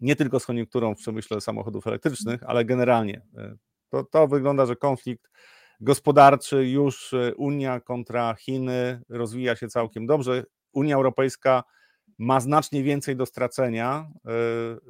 nie 0.00 0.16
tylko 0.16 0.40
z 0.40 0.46
koniunkturą 0.46 0.94
w 0.94 0.98
przemyśle 0.98 1.40
samochodów 1.40 1.86
elektrycznych, 1.86 2.42
ale 2.42 2.64
generalnie. 2.64 3.22
To, 3.90 4.04
to 4.04 4.28
wygląda, 4.28 4.66
że 4.66 4.76
konflikt 4.76 5.30
gospodarczy 5.80 6.68
już 6.68 7.14
Unia 7.36 7.80
kontra 7.80 8.34
Chiny 8.34 9.02
rozwija 9.08 9.56
się 9.56 9.68
całkiem 9.68 10.06
dobrze. 10.06 10.44
Unia 10.74 10.96
Europejska 10.96 11.64
ma 12.18 12.40
znacznie 12.40 12.82
więcej 12.82 13.16
do 13.16 13.26
stracenia, 13.26 14.10
yy, 14.24 14.32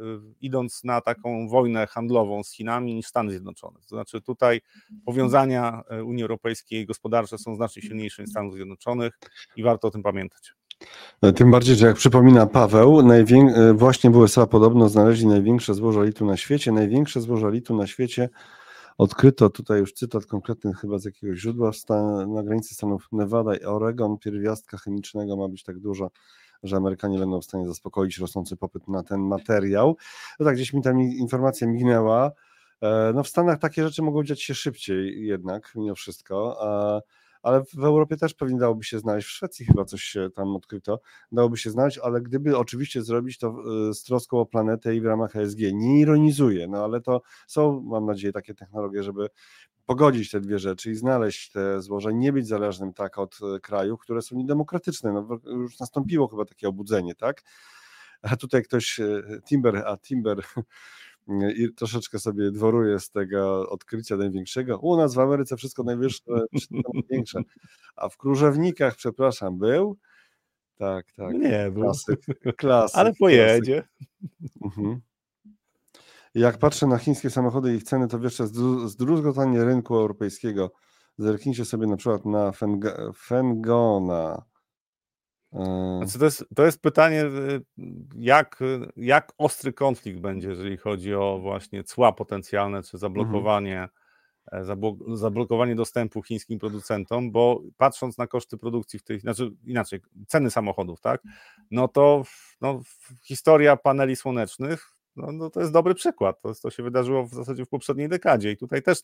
yy, 0.05 0.21
idąc 0.41 0.85
na 0.85 1.01
taką 1.01 1.49
wojnę 1.49 1.87
handlową 1.87 2.43
z 2.43 2.53
Chinami 2.53 2.95
niż 2.95 3.07
Stany 3.07 3.31
Zjednoczone. 3.31 3.81
To 3.81 3.89
znaczy, 3.89 4.21
tutaj 4.21 4.61
powiązania 5.05 5.83
yy, 5.91 6.05
Unii 6.05 6.23
Europejskiej 6.23 6.87
gospodarcze 6.87 7.39
są 7.39 7.55
znacznie 7.55 7.83
silniejsze 7.83 8.23
niż 8.23 8.31
Stanów 8.31 8.55
Zjednoczonych 8.55 9.19
i 9.57 9.63
warto 9.63 9.89
o 9.89 9.91
tym 9.91 10.03
pamiętać. 10.03 10.53
Tym 11.37 11.51
bardziej, 11.51 11.77
że 11.77 11.87
jak 11.87 11.97
przypomina 11.97 12.47
Paweł, 12.47 13.03
najwię... 13.03 13.55
właśnie 13.75 14.11
w 14.11 14.17
USA 14.17 14.47
podobno 14.47 14.89
znaleźli 14.89 15.27
największe 15.27 15.75
złoża 15.75 16.03
litu 16.03 16.27
na 16.27 16.37
świecie. 16.37 16.73
Największe 16.73 17.21
złoża 17.21 17.49
litu 17.49 17.77
na 17.77 17.87
świecie 17.87 18.29
odkryto, 18.99 19.51
tutaj 19.51 19.79
już 19.81 19.93
cytat 19.93 20.27
konkretny 20.27 20.75
chyba 20.75 20.99
z 20.99 21.05
jakiegoś 21.05 21.39
źródła, 21.39 21.71
na 22.27 22.43
granicy 22.43 22.75
stanów 22.75 23.09
Nevada 23.13 23.57
i 23.57 23.65
Oregon 23.65 24.19
pierwiastka 24.19 24.77
chemicznego 24.77 25.37
ma 25.37 25.49
być 25.49 25.63
tak 25.63 25.79
dużo, 25.79 26.11
że 26.63 26.77
Amerykanie 26.77 27.19
będą 27.19 27.41
w 27.41 27.45
stanie 27.45 27.67
zaspokoić 27.67 28.19
rosnący 28.19 28.57
popyt 28.57 28.89
na 28.89 29.03
ten 29.03 29.21
materiał. 29.21 29.97
No 30.41 30.47
tak, 30.47 30.55
gdzieś 30.55 30.73
mi 30.73 30.83
ta 30.83 30.91
informacja 30.93 31.67
mignęła. 31.67 32.33
E, 32.83 33.13
no 33.15 33.23
w 33.23 33.29
Stanach 33.29 33.59
takie 33.59 33.85
rzeczy 33.85 34.03
mogą 34.03 34.25
dziać 34.25 34.43
się 34.43 34.55
szybciej 34.55 35.27
jednak, 35.27 35.73
mimo 35.75 35.95
wszystko. 35.95 36.57
A 36.61 37.01
ale 37.45 37.65
w 37.65 37.85
Europie 37.85 38.17
też 38.17 38.35
pewnie 38.35 38.59
dałoby 38.59 38.85
się 38.85 38.99
znaleźć, 38.99 39.29
w 39.29 39.31
Szwecji 39.31 39.67
chyba 39.67 39.85
coś 39.85 40.03
się 40.03 40.29
tam 40.35 40.57
odkryto, 40.57 41.01
dałoby 41.33 41.57
się 41.57 41.71
znaleźć, 41.71 41.99
ale 41.99 42.21
gdyby 42.21 42.59
oczywiście 42.59 43.03
zrobić 43.03 43.39
to 43.39 43.57
y, 43.91 43.95
z 43.95 44.03
troską 44.03 44.41
o 44.41 44.47
planetę 44.47 44.97
i 44.97 45.01
w 45.01 45.05
ramach 45.05 45.37
ESG, 45.37 45.59
nie 45.73 46.01
ironizuję, 46.01 46.69
no 46.69 46.85
ale 46.85 47.01
to 47.01 47.23
są, 47.47 47.81
mam 47.81 48.07
nadzieję, 48.07 48.33
takie 48.33 48.55
technologie, 48.55 49.03
żeby 49.03 49.29
pogodzić 49.87 50.31
te 50.31 50.41
dwie 50.41 50.59
rzeczy 50.59 50.91
i 50.91 50.95
znaleźć 50.95 51.51
te 51.51 51.83
złoża, 51.83 52.11
nie 52.11 52.33
być 52.33 52.49
zależnym 52.49 52.93
tak 52.93 53.19
od 53.19 53.39
y, 53.57 53.61
krajów, 53.61 54.01
które 54.01 54.23
są 54.23 54.37
niedemokratyczne. 54.37 55.13
No, 55.13 55.39
już 55.47 55.79
nastąpiło 55.79 56.29
chyba 56.29 56.45
takie 56.45 56.69
obudzenie, 56.69 57.15
tak? 57.15 57.43
A 58.23 58.37
tutaj 58.37 58.63
ktoś, 58.63 59.01
y, 59.01 59.41
Timber, 59.49 59.77
a 59.87 59.97
Timber 59.97 60.45
i 61.57 61.75
troszeczkę 61.75 62.19
sobie 62.19 62.51
dworuję 62.51 63.01
z 63.01 63.11
tego 63.11 63.69
odkrycia 63.71 64.17
największego. 64.17 64.79
U 64.79 64.97
nas 64.97 65.15
w 65.15 65.19
Ameryce 65.19 65.57
wszystko 65.57 65.83
najwyższe, 65.83 66.23
największe. 66.95 67.41
A 67.97 68.09
w 68.09 68.17
Krużewnikach, 68.17 68.97
przepraszam, 68.97 69.59
był? 69.59 69.99
Tak, 70.77 71.13
tak. 71.13 71.35
Nie, 71.35 71.73
klasyk, 71.75 72.21
klasyk 72.57 72.99
Ale 72.99 73.13
pojedzie. 73.15 73.83
Klasyk. 73.83 74.59
Mhm. 74.65 75.01
Jak 76.35 76.59
patrzę 76.59 76.87
na 76.87 76.99
chińskie 76.99 77.31
samochody 77.31 77.73
i 77.73 77.77
ich 77.77 77.83
ceny, 77.83 78.09
to 78.09 78.19
wiesz, 78.19 78.37
zdruzgotanie 78.87 79.65
rynku 79.65 79.97
europejskiego. 79.97 80.71
Zerknijcie 81.19 81.65
sobie 81.65 81.87
na 81.87 81.97
przykład 81.97 82.25
na 82.25 82.53
Fengona 83.17 84.37
E, 84.37 84.54
znaczy 85.99 86.19
to, 86.19 86.25
jest, 86.25 86.45
to 86.55 86.65
jest 86.65 86.83
pytanie, 86.83 87.25
y, 87.25 87.63
jak, 88.17 88.59
jak 88.97 89.33
ostry 89.39 89.73
konflikt 89.73 90.21
będzie, 90.21 90.49
jeżeli 90.49 90.77
chodzi 90.77 91.15
o 91.15 91.39
właśnie 91.43 91.85
cła 91.85 92.13
potencjalne, 92.13 92.83
czy 92.83 92.99
zablokowanie, 92.99 93.89
mhm. 94.53 95.17
zablokowanie 95.17 95.75
dostępu 95.75 96.23
chińskim 96.23 96.59
producentom, 96.59 97.31
bo 97.33 97.63
patrząc 97.77 98.19
na 98.19 98.27
koszty 98.27 98.59
produkcji 98.59 98.99
w 98.99 99.03
tych, 99.03 99.21
znaczy 99.21 99.51
inaczej, 99.65 100.01
ceny 100.27 100.51
samochodów, 100.51 101.01
tak, 101.01 101.23
no 101.71 101.89
to 101.89 102.23
no, 102.61 102.81
historia 103.23 103.77
paneli 103.77 104.17
słonecznych 104.17 104.94
no, 105.17 105.33
no, 105.33 105.51
to 105.51 105.61
jest 105.61 105.73
dobry 105.73 105.95
przykład. 105.95 106.41
To, 106.43 106.55
to 106.55 106.71
się 106.71 106.83
wydarzyło 106.83 107.25
w 107.25 107.35
zasadzie 107.35 107.65
w 107.65 107.69
poprzedniej 107.69 108.09
dekadzie 108.09 108.53
i 108.53 108.57
tutaj 108.57 108.83
też 108.83 108.99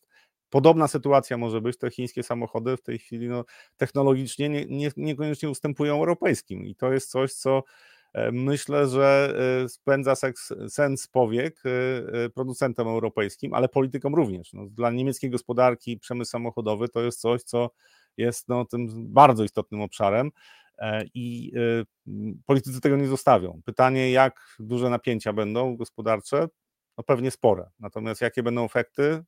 podobna 0.50 0.88
sytuacja 0.88 1.36
może 1.36 1.60
być. 1.60 1.78
Te 1.78 1.90
chińskie 1.90 2.22
samochody 2.22 2.76
w 2.76 2.82
tej 2.82 2.98
chwili 2.98 3.28
no, 3.28 3.44
technologicznie 3.76 4.48
nie, 4.48 4.66
nie, 4.66 4.90
niekoniecznie 4.96 5.50
ustępują 5.50 5.94
europejskim 5.94 6.66
i 6.66 6.74
to 6.74 6.92
jest 6.92 7.10
coś, 7.10 7.32
co 7.32 7.62
e, 8.14 8.32
myślę, 8.32 8.86
że 8.86 9.34
e, 9.64 9.68
spędza 9.68 10.14
seks, 10.14 10.52
sens 10.68 11.08
powiek 11.08 11.62
e, 11.64 12.28
producentom 12.28 12.88
europejskim, 12.88 13.54
ale 13.54 13.68
politykom 13.68 14.14
również. 14.14 14.52
No, 14.52 14.66
dla 14.66 14.90
niemieckiej 14.90 15.30
gospodarki 15.30 15.98
przemysł 15.98 16.30
samochodowy 16.30 16.88
to 16.88 17.02
jest 17.02 17.20
coś, 17.20 17.42
co 17.42 17.70
jest 18.16 18.48
no, 18.48 18.64
tym 18.64 19.12
bardzo 19.12 19.44
istotnym 19.44 19.80
obszarem. 19.80 20.30
E, 20.80 21.04
i 21.14 21.52
e, 21.56 21.84
politycy 22.46 22.80
tego 22.80 22.96
nie 22.96 23.06
zostawią. 23.06 23.60
Pytanie, 23.64 24.10
jak 24.10 24.56
duże 24.58 24.90
napięcia 24.90 25.32
będą 25.32 25.76
gospodarcze? 25.76 26.48
No 26.98 27.04
pewnie 27.04 27.30
spore. 27.30 27.70
Natomiast 27.78 28.20
jakie 28.20 28.42
będą 28.42 28.64
efekty? 28.64 29.24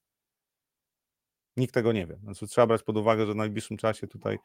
Nikt 1.56 1.74
tego 1.74 1.92
nie 1.92 2.06
wie. 2.06 2.18
Znaczy, 2.22 2.46
trzeba 2.46 2.66
brać 2.66 2.82
pod 2.82 2.96
uwagę, 2.96 3.26
że 3.26 3.32
w 3.32 3.36
najbliższym 3.36 3.76
czasie 3.76 4.06
tutaj 4.06 4.38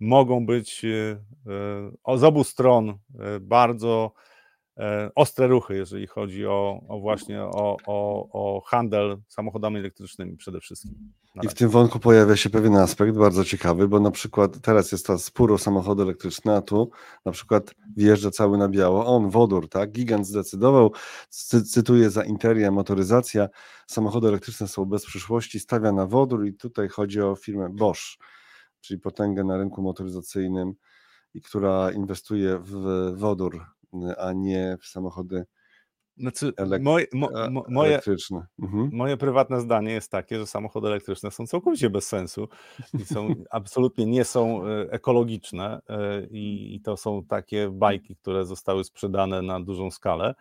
mogą 0.00 0.46
być 0.46 0.84
e, 0.84 2.18
z 2.18 2.24
obu 2.24 2.44
stron 2.44 2.98
bardzo 3.40 4.12
ostre 5.14 5.46
ruchy, 5.46 5.74
jeżeli 5.74 6.06
chodzi 6.06 6.46
o, 6.46 6.80
o 6.88 7.00
właśnie 7.00 7.42
o, 7.42 7.76
o, 7.86 8.28
o 8.32 8.60
handel 8.60 9.18
samochodami 9.28 9.78
elektrycznymi 9.78 10.36
przede 10.36 10.60
wszystkim. 10.60 11.12
I 11.42 11.48
w 11.48 11.54
tym 11.54 11.68
wątku 11.68 11.98
pojawia 11.98 12.36
się 12.36 12.50
pewien 12.50 12.76
aspekt 12.76 13.16
bardzo 13.16 13.44
ciekawy, 13.44 13.88
bo 13.88 14.00
na 14.00 14.10
przykład 14.10 14.60
teraz 14.60 14.92
jest 14.92 15.06
ta 15.06 15.18
spór 15.18 15.52
o 15.52 15.58
samochody 15.58 16.02
elektryczne, 16.02 16.56
a 16.56 16.62
tu 16.62 16.90
na 17.24 17.32
przykład 17.32 17.74
wjeżdża 17.96 18.30
cały 18.30 18.58
na 18.58 18.68
biało 18.68 19.06
on, 19.06 19.30
wodór, 19.30 19.68
tak? 19.68 19.92
Gigant 19.92 20.26
zdecydował, 20.26 20.92
cy 21.28 21.64
cytuję 21.64 22.10
za 22.10 22.24
Interia 22.24 22.70
motoryzacja, 22.70 23.48
samochody 23.86 24.28
elektryczne 24.28 24.68
są 24.68 24.84
bez 24.84 25.06
przyszłości, 25.06 25.60
stawia 25.60 25.92
na 25.92 26.06
wodór 26.06 26.46
i 26.46 26.54
tutaj 26.54 26.88
chodzi 26.88 27.20
o 27.20 27.36
firmę 27.36 27.68
Bosch, 27.72 28.18
czyli 28.80 29.00
potęgę 29.00 29.44
na 29.44 29.56
rynku 29.56 29.82
motoryzacyjnym 29.82 30.72
i 31.34 31.42
która 31.42 31.92
inwestuje 31.92 32.58
w 32.58 33.12
wodór, 33.16 33.60
a 34.18 34.32
nie 34.32 34.76
w 34.80 34.86
samochody 34.86 35.44
znaczy, 36.20 36.52
moje, 36.80 37.06
mo, 37.12 37.28
mo, 37.50 37.64
moje, 37.68 37.90
elektryczne. 37.90 38.46
Mhm. 38.62 38.90
moje 38.92 39.16
prywatne 39.16 39.60
zdanie 39.60 39.92
jest 39.92 40.10
takie, 40.10 40.38
że 40.38 40.46
samochody 40.46 40.88
elektryczne 40.88 41.30
są 41.30 41.46
całkowicie 41.46 41.90
bez 41.90 42.06
sensu 42.06 42.48
i 42.98 43.04
są 43.04 43.28
absolutnie 43.50 44.06
nie 44.06 44.24
są 44.24 44.66
e, 44.66 44.90
ekologiczne 44.90 45.80
e, 45.88 46.26
i, 46.26 46.74
i 46.74 46.80
to 46.80 46.96
są 46.96 47.24
takie 47.24 47.70
bajki, 47.70 48.16
które 48.16 48.44
zostały 48.44 48.84
sprzedane 48.84 49.42
na 49.42 49.60
dużą 49.60 49.90
skalę. 49.90 50.34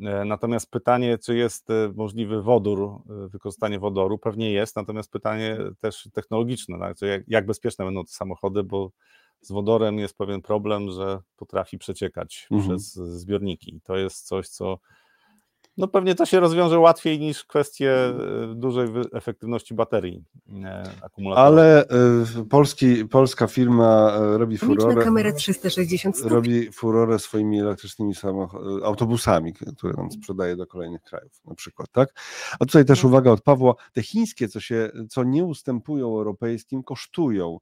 E, 0.00 0.24
natomiast 0.24 0.70
pytanie, 0.70 1.18
czy 1.18 1.36
jest 1.36 1.68
możliwy 1.94 2.42
wodór, 2.42 3.02
wykorzystanie 3.06 3.78
wodoru, 3.78 4.18
pewnie 4.18 4.52
jest, 4.52 4.76
natomiast 4.76 5.12
pytanie 5.12 5.58
też 5.80 6.08
technologiczne, 6.12 6.78
tak? 6.78 7.02
jak, 7.02 7.22
jak 7.28 7.46
bezpieczne 7.46 7.84
będą 7.84 8.04
te 8.04 8.12
samochody, 8.12 8.62
bo 8.62 8.90
z 9.40 9.52
wodorem 9.52 9.98
jest 9.98 10.18
pewien 10.18 10.42
problem, 10.42 10.90
że 10.90 11.20
potrafi 11.36 11.78
przeciekać 11.78 12.46
mhm. 12.50 12.68
przez 12.68 12.92
zbiorniki. 12.94 13.80
To 13.84 13.96
jest 13.96 14.26
coś, 14.26 14.48
co 14.48 14.78
no 15.76 15.88
pewnie 15.88 16.14
to 16.14 16.26
się 16.26 16.40
rozwiąże 16.40 16.78
łatwiej 16.78 17.20
niż 17.20 17.44
kwestie 17.44 17.92
e, 17.92 18.14
dużej 18.54 18.88
efektywności 19.12 19.74
baterii 19.74 20.24
e, 20.64 20.90
akumulatorów. 21.02 21.48
Ale 21.48 21.84
y, 22.40 22.44
polski, 22.50 23.04
polska 23.04 23.46
firma 23.46 24.18
robi 24.18 24.58
furorę. 24.58 25.04
kamerę 25.04 25.32
360 25.32 26.16
stopni. 26.16 26.34
Robi 26.34 26.72
furorę 26.72 27.18
swoimi 27.18 27.60
elektrycznymi 27.60 28.14
autobusami, 28.84 29.52
które 29.52 29.92
nam 29.96 30.12
sprzedaje 30.12 30.56
do 30.56 30.66
kolejnych 30.66 31.02
krajów 31.02 31.32
na 31.44 31.54
przykład, 31.54 31.88
tak? 31.92 32.14
A 32.60 32.64
tutaj 32.64 32.84
też 32.84 33.02
no. 33.02 33.08
uwaga 33.08 33.30
od 33.30 33.40
Pawła, 33.42 33.74
te 33.92 34.02
chińskie, 34.02 34.48
co 34.48 34.60
się, 34.60 34.90
co 35.08 35.24
nie 35.24 35.44
ustępują 35.44 36.06
europejskim, 36.06 36.82
kosztują. 36.82 37.58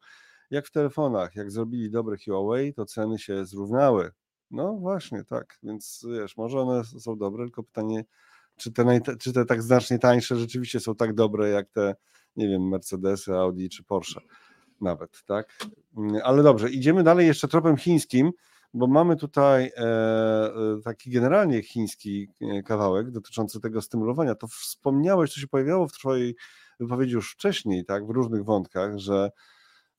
Jak 0.50 0.66
w 0.66 0.70
telefonach, 0.70 1.36
jak 1.36 1.50
zrobili 1.50 1.90
dobre 1.90 2.16
Huawei, 2.24 2.74
to 2.74 2.86
ceny 2.86 3.18
się 3.18 3.46
zrównały 3.46 4.10
no 4.54 4.74
właśnie, 4.74 5.24
tak. 5.24 5.58
Więc 5.62 6.06
wiesz, 6.10 6.36
może 6.36 6.60
one 6.60 6.84
są 6.84 7.18
dobre, 7.18 7.44
tylko 7.44 7.62
pytanie, 7.62 8.04
czy 8.56 8.72
te, 8.72 9.00
czy 9.20 9.32
te 9.32 9.44
tak 9.44 9.62
znacznie 9.62 9.98
tańsze 9.98 10.36
rzeczywiście 10.36 10.80
są 10.80 10.94
tak 10.94 11.14
dobre 11.14 11.48
jak 11.48 11.68
te, 11.68 11.94
nie 12.36 12.48
wiem, 12.48 12.68
Mercedesy, 12.68 13.34
Audi 13.34 13.68
czy 13.68 13.84
Porsche 13.84 14.20
nawet, 14.80 15.22
tak? 15.26 15.58
Mm, 15.96 16.20
ale 16.24 16.42
dobrze, 16.42 16.70
idziemy 16.70 17.02
dalej 17.02 17.26
jeszcze 17.26 17.48
tropem 17.48 17.76
chińskim, 17.76 18.32
bo 18.74 18.86
mamy 18.86 19.16
tutaj 19.16 19.72
e, 19.76 19.82
e, 19.82 20.52
taki 20.84 21.10
generalnie 21.10 21.62
chiński 21.62 22.28
e, 22.40 22.62
kawałek 22.62 23.10
dotyczący 23.10 23.60
tego 23.60 23.82
stymulowania. 23.82 24.34
To 24.34 24.46
wspomniałeś, 24.46 25.34
to 25.34 25.40
się 25.40 25.48
pojawiało 25.48 25.88
w 25.88 25.92
Twojej 25.92 26.36
wypowiedzi 26.80 27.12
już 27.14 27.32
wcześniej, 27.32 27.84
tak, 27.84 28.06
w 28.06 28.10
różnych 28.10 28.44
wątkach, 28.44 28.98
że 28.98 29.30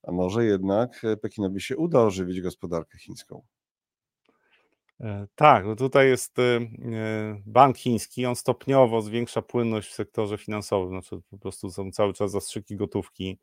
a 0.08 0.12
może 0.12 0.46
jednak 0.46 1.02
Pekinowi 1.22 1.62
się 1.62 1.78
uda 1.78 2.02
ożywić 2.02 2.42
gospodarkę 2.42 2.98
chińską. 2.98 3.44
E, 5.00 5.28
tak, 5.36 5.66
no 5.66 5.76
tutaj 5.76 6.08
jest 6.08 6.40
e, 6.40 6.42
e, 6.44 7.42
bank 7.46 7.78
chiński, 7.78 8.26
on 8.26 8.36
stopniowo 8.36 9.02
zwiększa 9.02 9.42
płynność 9.42 9.90
w 9.90 9.94
sektorze 9.94 10.38
finansowym, 10.38 10.90
znaczy 10.90 11.22
po 11.30 11.38
prostu 11.38 11.72
są 11.72 11.92
cały 11.92 12.14
czas 12.14 12.32
zastrzyki 12.32 12.76
gotówki 12.76 13.40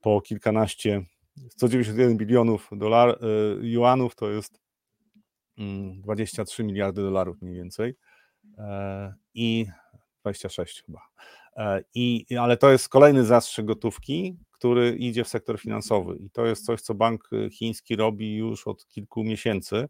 po 0.00 0.20
kilkanaście, 0.20 1.02
191 1.50 2.16
bilionów 2.16 2.68
dolar, 2.72 3.18
juanów 3.60 4.14
to 4.14 4.30
jest 4.30 4.60
23 5.56 6.62
mm, 6.62 6.72
miliardy 6.72 7.02
dolarów 7.02 7.42
mniej 7.42 7.54
więcej 7.54 7.94
i 9.34 9.66
26 10.20 10.82
chyba. 10.82 11.00
I, 11.94 12.26
ale 12.40 12.56
to 12.56 12.70
jest 12.70 12.88
kolejny 12.88 13.24
zastrzyk 13.24 13.66
gotówki, 13.66 14.36
który 14.58 14.96
idzie 14.96 15.24
w 15.24 15.28
sektor 15.28 15.60
finansowy 15.60 16.16
i 16.16 16.30
to 16.30 16.46
jest 16.46 16.64
coś, 16.64 16.80
co 16.80 16.94
bank 16.94 17.30
chiński 17.52 17.96
robi 17.96 18.36
już 18.36 18.66
od 18.66 18.86
kilku 18.86 19.24
miesięcy. 19.24 19.88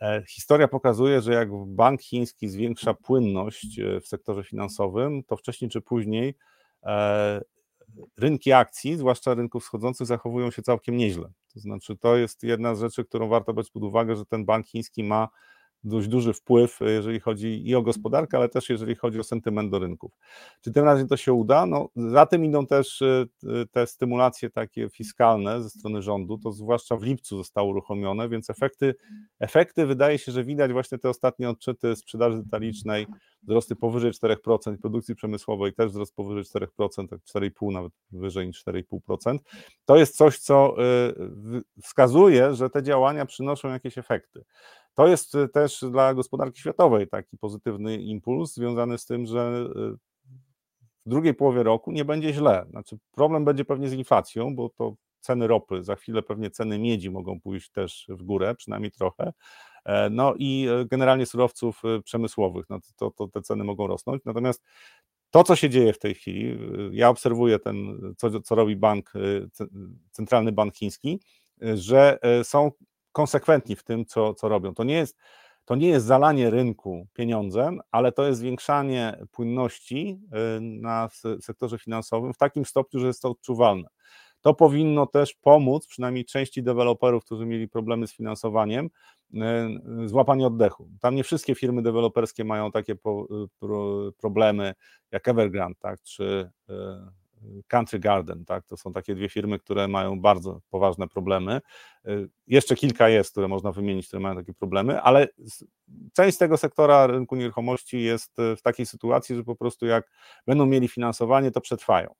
E, 0.00 0.22
historia 0.28 0.68
pokazuje, 0.68 1.20
że 1.20 1.32
jak 1.32 1.48
bank 1.66 2.02
chiński 2.02 2.48
zwiększa 2.48 2.94
płynność 2.94 3.78
e, 3.78 4.00
w 4.00 4.06
sektorze 4.06 4.44
finansowym, 4.44 5.22
to 5.22 5.36
wcześniej 5.36 5.70
czy 5.70 5.80
później 5.80 6.34
e, 6.82 7.40
rynki 8.18 8.52
akcji, 8.52 8.96
zwłaszcza 8.96 9.34
rynków 9.34 9.62
wschodzących, 9.62 10.06
zachowują 10.06 10.50
się 10.50 10.62
całkiem 10.62 10.96
nieźle. 10.96 11.32
To 11.54 11.60
znaczy, 11.60 11.96
to 11.96 12.16
jest 12.16 12.42
jedna 12.42 12.74
z 12.74 12.80
rzeczy, 12.80 13.04
którą 13.04 13.28
warto 13.28 13.54
brać 13.54 13.70
pod 13.70 13.84
uwagę, 13.84 14.16
że 14.16 14.26
ten 14.26 14.44
bank 14.44 14.66
chiński 14.66 15.04
ma 15.04 15.28
dość 15.84 16.08
duży 16.08 16.32
wpływ, 16.32 16.78
jeżeli 16.80 17.20
chodzi 17.20 17.68
i 17.68 17.74
o 17.74 17.82
gospodarkę, 17.82 18.36
ale 18.36 18.48
też 18.48 18.70
jeżeli 18.70 18.94
chodzi 18.94 19.20
o 19.20 19.24
sentyment 19.24 19.70
do 19.70 19.78
rynków. 19.78 20.12
Czy 20.60 20.72
tym 20.72 20.84
razem 20.84 21.08
to 21.08 21.16
się 21.16 21.32
uda? 21.32 21.66
No, 21.66 21.88
za 21.96 22.26
tym 22.26 22.44
idą 22.44 22.66
też 22.66 23.02
e, 23.02 23.26
te 23.70 23.86
stymulacje 23.86 24.50
takie 24.50 24.88
fiskalne 24.90 25.62
ze 25.62 25.70
strony 25.70 26.02
rządu, 26.02 26.38
to 26.38 26.52
zwłaszcza 26.52 26.96
w 26.96 27.02
lipcu 27.02 27.36
zostało 27.36 27.68
uruchomione, 27.70 28.28
więc 28.28 28.50
efekty, 28.50 28.94
efekty 29.40 29.86
wydaje 29.86 30.18
się, 30.18 30.32
że 30.32 30.44
widać 30.44 30.72
właśnie 30.72 30.98
te 30.98 31.08
ostatnie 31.08 31.50
odczyty 31.50 31.96
sprzedaży 31.96 32.42
detalicznej, 32.42 33.06
wzrosty 33.42 33.76
powyżej 33.76 34.12
4%, 34.12 34.76
produkcji 34.76 35.14
przemysłowej 35.14 35.72
też 35.72 35.90
wzrost 35.90 36.14
powyżej 36.14 36.44
4%, 36.44 37.08
tak 37.08 37.20
4,5% 37.20 37.72
nawet 37.72 37.92
wyżej 38.12 38.46
niż 38.46 38.64
4,5%. 38.64 39.38
To 39.84 39.96
jest 39.96 40.16
coś, 40.16 40.38
co 40.38 40.76
e, 40.78 41.12
wskazuje, 41.82 42.54
że 42.54 42.70
te 42.70 42.82
działania 42.82 43.26
przynoszą 43.26 43.68
jakieś 43.68 43.98
efekty. 43.98 44.44
To 44.94 45.08
jest 45.08 45.34
y, 45.34 45.48
też 45.48 45.84
dla 45.90 46.14
gospodarki 46.14 46.60
światowej 46.60 47.08
taki 47.08 47.38
pozytywny 47.38 47.96
impuls 47.96 48.54
związany 48.54 48.98
z 48.98 49.06
tym, 49.06 49.26
że 49.26 49.66
y, 49.76 49.96
w 51.06 51.10
drugiej 51.10 51.34
połowie 51.34 51.62
roku 51.62 51.92
nie 51.92 52.04
będzie 52.04 52.32
źle. 52.32 52.66
Znaczy, 52.70 52.98
problem 53.12 53.44
będzie 53.44 53.64
pewnie 53.64 53.88
z 53.88 53.92
inflacją, 53.92 54.56
bo 54.56 54.68
to 54.68 54.94
ceny 55.20 55.46
ropy, 55.46 55.84
za 55.84 55.96
chwilę 55.96 56.22
pewnie 56.22 56.50
ceny 56.50 56.78
miedzi 56.78 57.10
mogą 57.10 57.40
pójść 57.40 57.70
też 57.70 58.06
w 58.08 58.22
górę, 58.22 58.54
przynajmniej 58.54 58.90
trochę. 58.90 59.32
E, 59.84 60.10
no 60.10 60.34
i 60.38 60.66
e, 60.70 60.84
generalnie 60.84 61.26
surowców 61.26 61.82
y, 61.84 62.02
przemysłowych, 62.02 62.66
no 62.70 62.78
to, 62.96 63.10
to 63.10 63.28
te 63.28 63.42
ceny 63.42 63.64
mogą 63.64 63.86
rosnąć. 63.86 64.22
Natomiast 64.24 64.62
to, 65.30 65.44
co 65.44 65.56
się 65.56 65.70
dzieje 65.70 65.92
w 65.92 65.98
tej 65.98 66.14
chwili, 66.14 66.58
ja 66.92 67.08
obserwuję 67.08 67.58
ten, 67.58 68.00
co, 68.16 68.40
co 68.40 68.54
robi 68.54 68.76
bank, 68.76 69.12
centralny 70.10 70.52
bank 70.52 70.74
chiński, 70.74 71.20
że 71.60 72.18
e, 72.22 72.44
są 72.44 72.70
konsekwentni 73.12 73.76
w 73.76 73.84
tym, 73.84 74.06
co, 74.06 74.34
co 74.34 74.48
robią. 74.48 74.74
To 74.74 74.84
nie, 74.84 74.94
jest, 74.94 75.18
to 75.64 75.74
nie 75.74 75.88
jest 75.88 76.06
zalanie 76.06 76.50
rynku 76.50 77.06
pieniądzem, 77.14 77.80
ale 77.90 78.12
to 78.12 78.26
jest 78.26 78.38
zwiększanie 78.38 79.18
płynności 79.30 80.20
y, 80.56 80.60
na 80.60 81.08
sektorze 81.40 81.78
finansowym 81.78 82.34
w 82.34 82.38
takim 82.38 82.64
stopniu, 82.64 83.00
że 83.00 83.06
jest 83.06 83.22
to 83.22 83.30
odczuwalne. 83.30 83.88
To 84.40 84.54
powinno 84.54 85.06
też 85.06 85.34
pomóc 85.34 85.86
przynajmniej 85.86 86.24
części 86.24 86.62
deweloperów, 86.62 87.24
którzy 87.24 87.46
mieli 87.46 87.68
problemy 87.68 88.06
z 88.06 88.12
finansowaniem, 88.12 88.90
y, 89.34 90.08
złapanie 90.08 90.46
oddechu. 90.46 90.88
Tam 91.00 91.14
nie 91.14 91.24
wszystkie 91.24 91.54
firmy 91.54 91.82
deweloperskie 91.82 92.44
mają 92.44 92.70
takie 92.70 92.94
pro, 92.94 93.26
problemy 94.16 94.74
jak 95.10 95.28
Evergrande, 95.28 95.78
tak, 95.80 96.02
czy 96.02 96.50
y, 96.70 96.74
Country 97.66 97.98
Garden, 97.98 98.44
tak? 98.44 98.66
To 98.66 98.76
są 98.76 98.92
takie 98.92 99.14
dwie 99.14 99.28
firmy, 99.28 99.58
które 99.58 99.88
mają 99.88 100.20
bardzo 100.20 100.60
poważne 100.70 101.08
problemy. 101.08 101.60
Y, 102.08 102.28
jeszcze 102.46 102.76
kilka 102.76 103.08
jest, 103.08 103.30
które 103.30 103.48
można 103.48 103.72
wymienić, 103.72 104.06
które 104.06 104.20
mają 104.20 104.36
takie 104.36 104.54
problemy, 104.54 105.02
ale 105.02 105.28
część 106.12 106.38
tego 106.38 106.56
sektora 106.56 107.06
rynku 107.06 107.36
nieruchomości 107.36 108.02
jest 108.02 108.38
y, 108.38 108.56
w 108.56 108.62
takiej 108.62 108.86
sytuacji, 108.86 109.36
że 109.36 109.44
po 109.44 109.56
prostu 109.56 109.86
jak 109.86 110.10
będą 110.46 110.66
mieli 110.66 110.88
finansowanie, 110.88 111.50
to 111.50 111.60
przetrwają. 111.60 112.14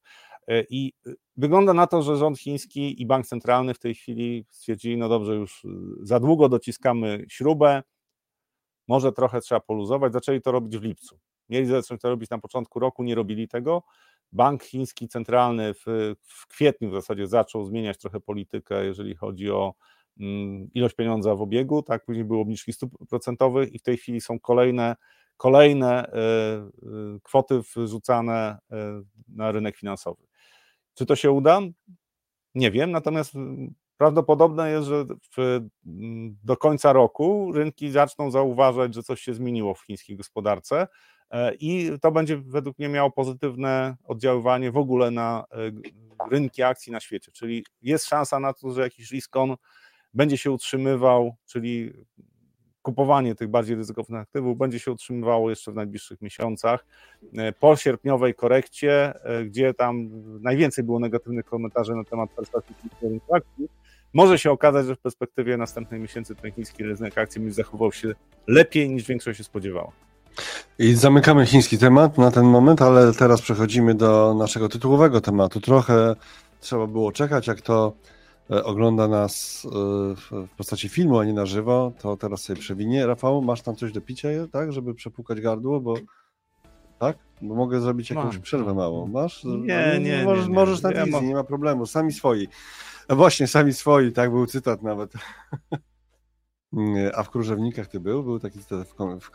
Y, 0.51 0.67
I 0.71 0.93
wygląda 1.37 1.75
na 1.75 1.87
to, 1.87 2.03
że 2.03 2.17
rząd 2.17 2.39
chiński 2.39 3.03
i 3.03 3.07
bank 3.07 3.27
centralny 3.27 3.75
w 3.75 3.79
tej 3.79 3.95
chwili 3.95 4.47
stwierdzili, 4.51 4.97
no 4.97 5.09
dobrze, 5.09 5.35
już 5.35 5.67
za 6.03 6.21
długo 6.21 6.49
dociskamy 6.49 7.25
śrubę, 7.29 7.83
może 8.89 9.13
trochę 9.13 9.41
trzeba 9.41 9.61
poluzować. 9.61 10.13
Zaczęli 10.13 10.41
to 10.41 10.53
robić 10.53 10.79
w 10.79 10.83
lipcu. 10.83 11.19
Mieli 11.49 11.67
zacząć 11.67 12.01
to 12.01 12.09
robić 12.09 12.31
na 12.31 12.39
początku 12.39 12.81
roku, 12.81 13.03
nie 13.03 13.15
robili 13.15 13.49
tego. 13.49 13.83
Bank 14.33 14.63
chiński 14.63 15.09
centralny 15.09 15.75
w, 15.75 16.15
w 16.23 16.47
kwietniu 16.47 16.91
w 16.91 16.95
zasadzie 16.95 17.27
zaczął 17.27 17.65
zmieniać 17.65 17.99
trochę 17.99 18.21
politykę, 18.21 18.85
jeżeli 18.85 19.15
chodzi 19.15 19.51
o 19.51 19.75
mm, 20.21 20.71
ilość 20.75 20.95
pieniądza 20.95 21.35
w 21.35 21.43
obiegu, 21.43 21.83
tak, 21.83 22.05
później 22.05 22.25
były 22.25 22.41
obniżki 22.41 22.73
stóp 22.73 23.09
procentowych 23.09 23.75
i 23.75 23.79
w 23.79 23.83
tej 23.83 23.97
chwili 23.97 24.21
są 24.21 24.41
kolejne, 24.41 24.97
kolejne 25.37 26.07
e, 26.07 26.13
e, 26.13 26.69
kwoty 27.23 27.61
wrzucane 27.77 28.59
e, 28.73 29.03
na 29.29 29.53
rynek 29.53 29.77
finansowy. 29.77 30.23
Czy 30.95 31.07
to 31.07 31.17
się 31.17 31.31
uda? 31.31 31.61
Nie 32.55 32.71
wiem, 32.71 32.91
natomiast 32.91 33.33
prawdopodobne 33.97 34.71
jest, 34.71 34.89
że 34.89 35.05
w, 35.37 35.61
do 36.45 36.57
końca 36.57 36.93
roku 36.93 37.53
rynki 37.53 37.91
zaczną 37.91 38.31
zauważać, 38.31 38.95
że 38.95 39.03
coś 39.03 39.21
się 39.21 39.35
zmieniło 39.35 39.75
w 39.75 39.81
chińskiej 39.85 40.17
gospodarce 40.17 40.87
i 41.61 41.91
to 42.03 42.13
będzie 42.13 42.37
według 42.37 42.79
mnie 42.79 42.89
miało 42.89 43.11
pozytywne 43.11 43.97
oddziaływanie 44.05 44.73
w 44.73 44.77
ogóle 44.77 45.11
na 45.11 45.45
e, 45.53 45.57
rynki 46.31 46.63
akcji 46.63 46.93
na 46.93 47.01
świecie. 47.01 47.33
Czyli 47.33 47.65
jest 47.83 48.07
szansa 48.07 48.41
na 48.41 48.53
to, 48.53 48.71
że 48.71 48.83
jakiś 48.83 49.11
risk 49.11 49.37
on 49.37 49.57
będzie 50.15 50.39
się 50.39 50.51
utrzymywał, 50.51 51.37
czyli 51.47 51.93
kupowanie 52.83 53.35
tych 53.35 53.49
bardziej 53.49 53.77
ryzykownych 53.77 54.21
aktywów 54.21 54.59
będzie 54.59 54.79
się 54.79 54.93
utrzymywało 54.93 55.51
jeszcze 55.51 55.73
w 55.73 55.75
najbliższych 55.75 56.21
miesiącach. 56.23 56.87
E, 57.37 57.53
po 57.53 57.77
sierpniowej 57.77 58.35
korekcie, 58.35 59.13
gdzie 59.47 59.75
tam 59.75 60.11
najwięcej 60.43 60.85
było 60.85 60.99
negatywnych 60.99 61.45
komentarzy 61.45 61.95
na 61.95 62.05
temat 62.05 62.31
perspektyw 62.31 62.77
rynku 63.03 63.35
akcji, 63.35 63.69
może 64.13 64.39
się 64.39 64.51
okazać, 64.51 64.87
że 64.87 64.97
w 64.97 65.01
perspektywie 65.01 65.57
następnych 65.57 66.01
miesięcy 66.01 66.35
ten 66.35 66.53
chiński 66.53 66.85
rynek 66.85 67.19
akcji 67.19 67.41
będzie 67.41 67.55
zachował 67.55 67.93
się 67.93 68.15
lepiej 68.47 68.91
niż 68.91 69.07
większość 69.07 69.39
się 69.39 69.45
spodziewała. 69.45 70.10
I 70.79 70.95
zamykamy 70.95 71.47
chiński 71.47 71.79
temat 71.79 72.19
na 72.19 72.31
ten 72.31 72.45
moment, 72.45 72.83
ale 72.83 73.13
teraz 73.13 73.43
przechodzimy 73.43 73.95
do 73.95 74.35
naszego 74.35 74.69
tytułowego 74.69 75.21
tematu. 75.21 75.61
Trochę 75.61 76.17
trzeba 76.61 76.87
było 76.87 77.13
czekać, 77.13 77.47
jak 77.47 77.61
to 77.61 77.93
e, 78.51 78.65
ogląda 78.65 79.09
nas 79.09 79.67
e, 79.67 79.69
w 80.17 80.49
postaci 80.57 80.89
filmu, 80.89 81.19
a 81.19 81.25
nie 81.25 81.33
na 81.33 81.47
żywo, 81.47 81.93
to 82.03 82.17
teraz 82.17 82.43
sobie 82.43 82.61
przewinie. 82.61 83.07
Rafał, 83.07 83.43
masz 83.43 83.63
tam 83.63 83.77
coś 83.77 83.93
do 83.93 84.01
picia, 84.01 84.29
tak, 84.53 84.73
żeby 84.73 84.95
przepukać 84.95 85.41
gardło, 85.41 85.81
bo 85.81 85.95
tak? 86.99 87.19
Bo 87.43 87.55
mogę 87.55 87.81
zrobić 87.81 88.11
jakąś 88.11 88.35
Mam. 88.35 88.43
przerwę 88.43 88.75
małą. 88.75 89.07
Masz? 89.07 89.45
Nie, 89.45 89.61
nie, 89.61 90.01
nie. 90.01 90.25
Możesz, 90.25 90.45
nie, 90.45 90.51
nie. 90.51 90.55
możesz 90.55 90.83
na 90.83 91.05
wizji, 91.05 91.29
nie 91.29 91.35
ma 91.35 91.45
problemu. 91.45 91.87
Sami 91.87 92.13
swoi. 92.13 92.49
No 93.09 93.17
właśnie, 93.17 93.47
sami 93.47 93.73
swoi, 93.73 94.13
tak 94.13 94.31
był 94.31 94.47
cytat 94.47 94.83
nawet. 94.83 95.13
A 97.15 97.23
w 97.23 97.31
Króżewnikach 97.31 97.87
ty 97.87 98.01
był? 98.01 98.23
Był 98.23 98.41
taki 98.41 98.59
cytat 98.59 98.89
w, 98.89 98.95
w, 99.21 99.31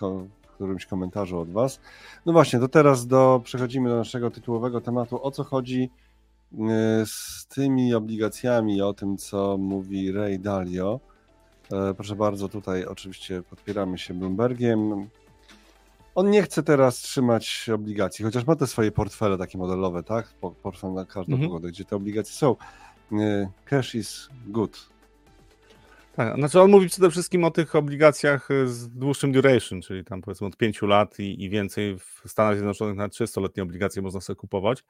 którymś 0.56 0.86
komentarzu 0.86 1.40
od 1.40 1.50
was. 1.50 1.80
No 2.26 2.34
właśnie, 2.34 2.60
to 2.60 2.68
teraz 2.68 3.08
do, 3.08 3.42
przechodzimy 3.44 3.90
do 3.90 3.96
naszego 3.96 4.32
tytułowego 4.32 4.82
tematu. 4.82 5.24
O 5.24 5.32
co 5.32 5.44
chodzi 5.44 5.90
y, 6.54 6.58
z 7.06 7.48
tymi 7.48 7.94
obligacjami, 7.94 8.82
o 8.82 8.94
tym, 8.94 9.18
co 9.18 9.58
mówi 9.58 10.12
Ray 10.12 10.40
Dalio. 10.40 11.00
E, 11.72 11.94
proszę 11.94 12.16
bardzo, 12.16 12.50
tutaj 12.50 12.86
oczywiście 12.86 13.42
podpieramy 13.42 13.98
się 13.98 14.14
Bloombergiem. 14.14 15.10
On 16.16 16.30
nie 16.30 16.44
chce 16.44 16.64
teraz 16.64 16.96
trzymać 16.96 17.70
obligacji, 17.74 18.26
chociaż 18.26 18.48
ma 18.48 18.56
te 18.56 18.68
swoje 18.68 18.92
portfele 18.92 19.38
takie 19.38 19.58
modelowe, 19.58 20.04
tak? 20.04 20.34
Portfel 20.64 20.94
na 20.94 21.06
każdą 21.06 21.34
mhm. 21.34 21.50
pogodę, 21.50 21.68
gdzie 21.68 21.86
te 21.86 21.96
obligacje 21.96 22.34
są. 22.34 22.56
Cash 23.66 23.96
is 23.96 24.30
good. 24.48 24.95
Tak, 26.16 26.36
znaczy 26.36 26.62
on 26.62 26.72
mówi 26.72 26.90
przede 26.90 27.12
wszystkim 27.12 27.44
o 27.44 27.52
tych 27.52 27.76
obligacjach 27.76 28.50
z 28.66 28.90
dłuższym 28.90 29.32
duration, 29.32 29.82
czyli 29.82 30.06
tam 30.06 30.22
powiedzmy 30.22 30.48
od 30.48 30.58
5 30.58 30.82
lat 30.82 31.20
i, 31.20 31.44
i 31.44 31.50
więcej 31.50 32.00
w 32.00 32.22
Stanach 32.26 32.56
Zjednoczonych 32.56 32.96
na 32.96 33.08
300-letnie 33.08 33.64
obligacje 33.64 34.02
można 34.02 34.22
sobie 34.22 34.36
kupować. 34.38 34.84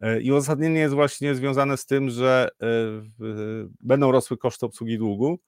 E, 0.00 0.20
I 0.20 0.32
uzasadnienie 0.32 0.80
jest 0.80 0.94
właśnie 0.94 1.34
związane 1.34 1.76
z 1.76 1.86
tym, 1.86 2.10
że 2.10 2.48
e, 2.62 2.66
będą 3.80 4.12
rosły 4.12 4.36
koszty 4.36 4.66
obsługi 4.66 4.98
długu, 4.98 5.38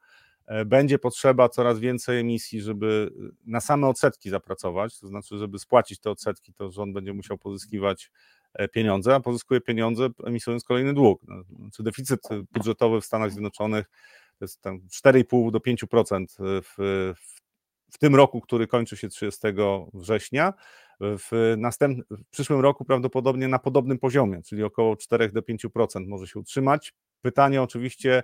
e, 0.46 0.64
będzie 0.64 0.98
potrzeba 0.98 1.48
coraz 1.48 1.78
więcej 1.78 2.20
emisji, 2.20 2.60
żeby 2.60 3.10
na 3.46 3.60
same 3.60 3.86
odsetki 3.86 4.30
zapracować, 4.30 5.00
to 5.00 5.06
znaczy, 5.06 5.38
żeby 5.38 5.58
spłacić 5.58 6.00
te 6.00 6.10
odsetki, 6.10 6.52
to 6.52 6.70
rząd 6.70 6.94
będzie 6.94 7.12
musiał 7.12 7.38
pozyskiwać 7.38 8.10
E, 8.58 8.68
pieniądze, 8.68 9.14
a 9.14 9.20
pozyskuje 9.20 9.60
pieniądze 9.60 10.08
emisując 10.24 10.64
kolejny 10.64 10.94
dług. 10.94 11.22
No, 11.28 11.42
znaczy 11.58 11.82
deficyt 11.82 12.20
budżetowy 12.52 13.00
w 13.00 13.04
Stanach 13.04 13.30
Zjednoczonych 13.30 13.90
to 14.38 14.44
jest 14.44 14.62
tam 14.62 14.80
4,5 15.04 15.50
do 15.50 15.58
5% 15.58 16.26
w, 16.38 16.62
w, 16.78 17.36
w 17.92 17.98
tym 17.98 18.14
roku, 18.14 18.40
który 18.40 18.66
kończy 18.66 18.96
się 18.96 19.08
30 19.08 19.40
września. 19.94 20.54
W, 21.00 21.56
w 22.10 22.30
przyszłym 22.30 22.60
roku 22.60 22.84
prawdopodobnie 22.84 23.48
na 23.48 23.58
podobnym 23.58 23.98
poziomie, 23.98 24.42
czyli 24.42 24.62
około 24.62 24.96
4 24.96 25.28
do 25.28 25.40
5% 25.40 26.06
może 26.06 26.26
się 26.26 26.40
utrzymać. 26.40 26.94
Pytanie 27.22 27.62
oczywiście, 27.62 28.22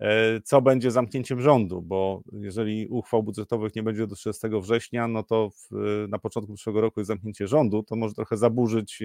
e, 0.00 0.40
co 0.40 0.62
będzie 0.62 0.90
zamknięciem 0.90 1.40
rządu, 1.40 1.82
bo 1.82 2.22
jeżeli 2.32 2.88
uchwał 2.88 3.22
budżetowych 3.22 3.74
nie 3.74 3.82
będzie 3.82 4.06
do 4.06 4.14
30 4.14 4.48
września, 4.60 5.08
no 5.08 5.22
to 5.22 5.50
w, 5.50 5.68
na 6.08 6.18
początku 6.18 6.54
przyszłego 6.54 6.80
roku 6.80 7.00
jest 7.00 7.08
zamknięcie 7.08 7.48
rządu, 7.48 7.82
to 7.82 7.96
może 7.96 8.14
trochę 8.14 8.36
zaburzyć 8.36 9.02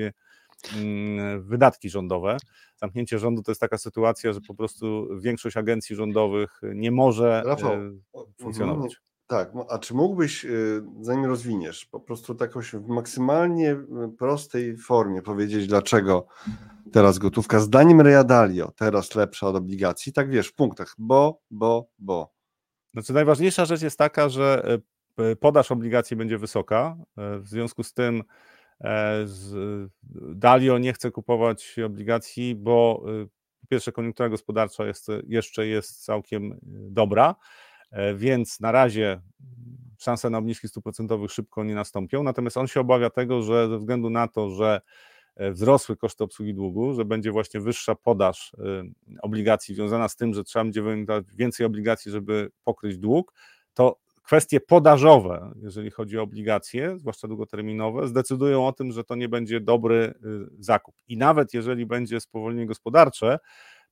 wydatki 1.40 1.90
rządowe. 1.90 2.38
Zamknięcie 2.76 3.20
rządu 3.20 3.44
to 3.44 3.52
jest 3.52 3.62
taka 3.62 3.78
sytuacja, 3.78 4.34
że 4.34 4.42
po 4.48 4.56
prostu 4.56 5.08
większość 5.20 5.58
agencji 5.58 5.96
rządowych 5.96 6.62
nie 6.76 6.92
może 6.92 7.44
Rafał, 7.46 7.74
e, 7.74 7.92
funkcjonować. 8.42 9.02
Tak, 9.28 9.52
a 9.70 9.80
czy 9.80 9.94
mógłbyś, 9.94 10.46
e, 10.46 10.50
zanim 11.02 11.26
rozwiniesz, 11.26 11.86
po 11.86 12.00
prostu 12.00 12.36
tak 12.36 12.54
w 12.54 12.88
maksymalnie 12.88 13.78
prostej 14.18 14.78
formie 14.78 15.22
powiedzieć, 15.22 15.68
dlaczego 15.68 16.26
teraz 16.92 17.18
gotówka, 17.18 17.60
zdaniem 17.60 18.02
Readalio, 18.02 18.72
teraz 18.76 19.16
lepsza 19.16 19.48
od 19.48 19.56
obligacji, 19.56 20.14
tak 20.14 20.30
wiesz, 20.30 20.48
w 20.48 20.54
punktach, 20.54 20.96
bo, 20.98 21.42
bo, 21.52 21.90
bo. 22.00 22.34
Znaczy 22.94 23.14
najważniejsza 23.14 23.66
rzecz 23.66 23.82
jest 23.82 23.98
taka, 23.98 24.30
że 24.30 24.78
e, 25.18 25.36
podaż 25.36 25.72
obligacji 25.72 26.18
będzie 26.18 26.38
wysoka, 26.38 26.98
w 27.18 27.48
związku 27.48 27.84
z 27.84 27.94
tym 27.94 28.24
E, 28.84 29.26
Dalio 30.36 30.78
nie 30.78 30.94
chce 30.94 31.12
kupować 31.12 31.76
obligacji, 31.86 32.56
bo 32.56 33.04
y, 33.24 33.28
po 33.62 33.68
pierwsze 33.68 33.92
koniunktura 33.92 34.30
gospodarcza 34.30 34.86
jest, 34.86 35.08
jeszcze 35.28 35.68
jest 35.68 36.06
całkiem 36.06 36.52
y, 36.52 36.58
dobra, 36.90 37.36
e, 37.92 38.16
więc 38.16 38.60
na 38.60 38.72
razie 38.72 39.22
szanse 40.00 40.30
na 40.30 40.38
obniżki 40.38 40.68
stóp 40.68 40.84
procentowych 40.84 41.32
szybko 41.32 41.64
nie 41.64 41.76
nastąpią, 41.76 42.24
natomiast 42.24 42.58
on 42.58 42.68
się 42.68 42.80
obawia 42.80 43.10
tego, 43.10 43.42
że 43.42 43.70
ze 43.70 43.78
względu 43.78 44.10
na 44.10 44.28
to, 44.28 44.50
że 44.50 44.82
e, 45.36 45.52
wzrosły 45.52 45.98
koszty 45.98 46.24
obsługi 46.24 46.54
długu, 46.54 46.94
że 46.94 47.06
będzie 47.06 47.32
właśnie 47.32 47.60
wyższa 47.60 47.96
podaż 47.96 48.56
obligacji 49.22 49.76
związana 49.76 50.08
z 50.08 50.16
tym, 50.16 50.34
że 50.34 50.44
trzeba 50.44 50.66
będzie 50.66 50.84
więcej 51.34 51.66
obligacji, 51.66 52.12
żeby 52.12 52.52
pokryć 52.64 52.98
dług, 52.98 53.34
to 53.74 54.00
kwestie 54.32 54.60
podażowe, 54.60 55.52
jeżeli 55.62 55.92
chodzi 55.92 56.20
o 56.20 56.22
obligacje, 56.22 57.00
zwłaszcza 57.00 57.28
długoterminowe, 57.28 58.08
zdecydują 58.08 58.68
o 58.68 58.74
tym, 58.74 58.92
że 58.92 59.04
to 59.04 59.16
nie 59.16 59.30
będzie 59.30 59.60
dobry 59.60 59.96
y, 59.96 60.14
zakup. 60.60 60.96
I 61.08 61.18
nawet 61.18 61.54
jeżeli 61.54 61.86
będzie 61.86 62.20
spowolnienie 62.20 62.68
gospodarcze, 62.68 63.40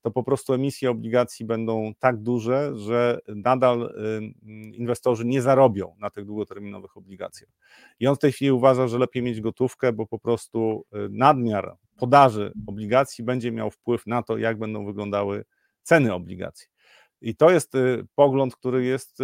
to 0.00 0.10
po 0.10 0.22
prostu 0.22 0.54
emisje 0.54 0.90
obligacji 0.90 1.46
będą 1.46 1.92
tak 1.98 2.16
duże, 2.16 2.76
że 2.76 3.18
nadal 3.28 3.82
y, 3.82 4.76
inwestorzy 4.76 5.24
nie 5.24 5.42
zarobią 5.42 5.94
na 5.98 6.10
tych 6.10 6.24
długoterminowych 6.24 6.96
obligacjach. 6.96 7.50
I 7.98 8.06
on 8.06 8.16
w 8.16 8.18
tej 8.18 8.32
chwili 8.32 8.50
uważa, 8.50 8.88
że 8.88 8.98
lepiej 8.98 9.22
mieć 9.22 9.40
gotówkę, 9.40 9.92
bo 9.92 10.06
po 10.06 10.18
prostu 10.18 10.86
y, 10.94 11.08
nadmiar 11.10 11.76
podaży 11.96 12.52
obligacji 12.66 13.24
będzie 13.24 13.52
miał 13.52 13.70
wpływ 13.70 14.06
na 14.06 14.22
to, 14.22 14.38
jak 14.38 14.58
będą 14.58 14.86
wyglądały 14.86 15.44
ceny 15.82 16.14
obligacji. 16.14 16.66
I 17.20 17.36
to 17.36 17.50
jest 17.50 17.72
pogląd, 18.14 18.56
który 18.56 18.84
jest 18.84 19.22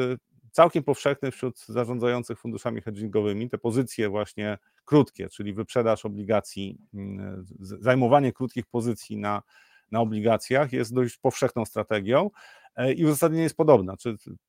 całkiem 0.56 0.84
powszechny 0.84 1.30
wśród 1.30 1.66
zarządzających 1.66 2.38
funduszami 2.38 2.80
hedgingowymi, 2.80 3.50
te 3.50 3.58
pozycje 3.58 4.08
właśnie 4.08 4.58
krótkie, 4.84 5.28
czyli 5.28 5.52
wyprzedaż 5.52 6.04
obligacji, 6.04 6.78
mm, 6.94 7.44
zajmowanie 7.60 8.32
krótkich 8.32 8.66
pozycji 8.66 9.16
na, 9.16 9.42
na 9.90 10.00
obligacjach 10.00 10.72
jest 10.72 10.94
dość 10.94 11.18
powszechną 11.18 11.64
strategią 11.64 12.30
i 12.96 13.04
uzasadnienie 13.04 13.42
jest 13.42 13.56
podobne. 13.56 13.94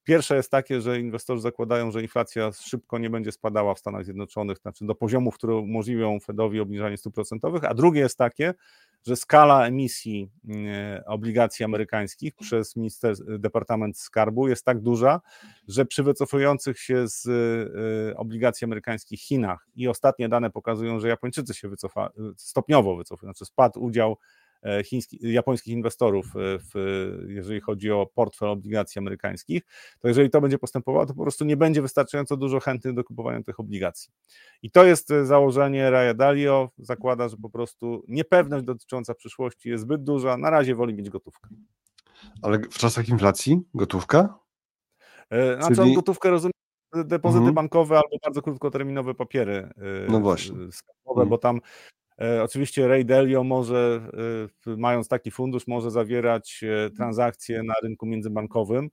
pierwsze 0.04 0.36
jest 0.36 0.52
takie, 0.52 0.82
że 0.82 1.00
inwestorzy 1.00 1.42
zakładają, 1.42 1.92
że 1.92 2.02
inflacja 2.02 2.52
szybko 2.52 2.98
nie 2.98 3.10
będzie 3.10 3.32
spadała 3.32 3.74
w 3.74 3.80
Stanach 3.80 4.06
Zjednoczonych, 4.06 4.58
znaczy 4.58 4.86
do 4.86 4.96
poziomów, 4.96 5.36
które 5.36 5.56
umożliwią 5.56 6.20
Fedowi 6.20 6.60
obniżanie 6.60 6.98
stóp 6.98 7.14
procentowych, 7.14 7.64
a 7.64 7.74
drugie 7.74 8.02
jest 8.02 8.18
takie, 8.18 8.54
że 9.06 9.16
skala 9.16 9.68
emisji 9.68 10.30
mm, 10.48 11.04
obligacji 11.06 11.66
amerykańskich 11.66 12.36
przez 12.36 12.76
minister, 12.76 13.16
Departament 13.40 13.98
Skarbu 13.98 14.48
jest 14.48 14.66
tak 14.66 14.80
duża, 14.80 15.22
że 15.68 15.86
przy 15.86 16.04
wycofujących 16.04 16.80
się 16.80 17.08
z 17.08 17.26
y, 17.26 18.18
obligacji 18.18 18.66
amerykańskich 18.66 19.22
Chinach 19.22 19.68
i 19.76 19.88
ostatnie 19.88 20.30
dane 20.30 20.50
pokazują, 20.50 21.00
że 21.00 21.08
Japończycy 21.08 21.54
się 21.54 21.70
wycofa, 21.70 22.10
stopniowo 22.38 22.96
wycofują, 22.96 23.34
znaczy 23.34 23.46
spadł 23.46 23.84
udział 23.84 24.18
E, 24.68 24.84
chińskich, 24.84 25.22
japońskich 25.22 25.74
inwestorów, 25.74 26.26
e, 26.26 26.30
w, 26.60 26.74
jeżeli 27.28 27.62
chodzi 27.62 27.92
o 27.92 28.06
portfel 28.16 28.50
obligacji 28.50 29.00
amerykańskich, 29.00 29.64
to 30.00 30.08
jeżeli 30.08 30.30
to 30.30 30.42
będzie 30.42 30.58
postępowało, 30.58 31.06
to 31.06 31.14
po 31.14 31.22
prostu 31.22 31.46
nie 31.46 31.58
będzie 31.58 31.82
wystarczająco 31.82 32.38
dużo 32.38 32.60
chętnych 32.60 32.94
do 32.94 33.04
kupowania 33.04 33.44
tych 33.44 33.60
obligacji. 33.60 34.14
I 34.62 34.72
to 34.72 34.86
jest 34.86 35.12
e, 35.12 35.26
założenie 35.26 35.90
Raya 35.90 36.16
Dalio, 36.16 36.70
zakłada, 36.78 37.30
że 37.30 37.38
po 37.38 37.50
prostu 37.50 38.04
niepewność 38.08 38.66
dotycząca 38.66 39.14
przyszłości 39.14 39.70
jest 39.70 39.84
zbyt 39.84 40.04
duża, 40.04 40.38
na 40.38 40.50
razie 40.50 40.76
woli 40.76 40.94
mieć 40.94 41.10
gotówkę. 41.10 41.50
Ale 42.42 42.60
w 42.60 42.78
czasach 42.78 43.10
inflacji 43.10 43.62
gotówka? 43.74 44.40
Znaczy 45.60 45.76
Czyli... 45.76 45.96
gotówkę 45.96 46.30
rozumie 46.30 46.52
depozyty 46.94 47.38
mhm. 47.38 47.56
bankowe 47.56 47.96
albo 47.96 48.18
bardzo 48.24 48.42
krótkoterminowe 48.42 49.14
papiery 49.14 49.70
no 50.10 50.20
właśnie. 50.20 50.56
skarbowe, 50.72 51.26
bo 51.26 51.38
tam 51.38 51.62
oczywiście 52.44 52.88
Ray 52.88 53.06
Dalio 53.06 53.44
może, 53.44 54.10
e, 54.68 54.78
mając 54.78 55.08
taki 55.08 55.32
fundusz, 55.32 55.68
może 55.68 55.92
zawierać 55.92 56.62
e, 56.64 56.90
transakcje 56.90 57.64
na 57.64 57.74
rynku 57.84 58.06
międzybankowym, 58.06 58.90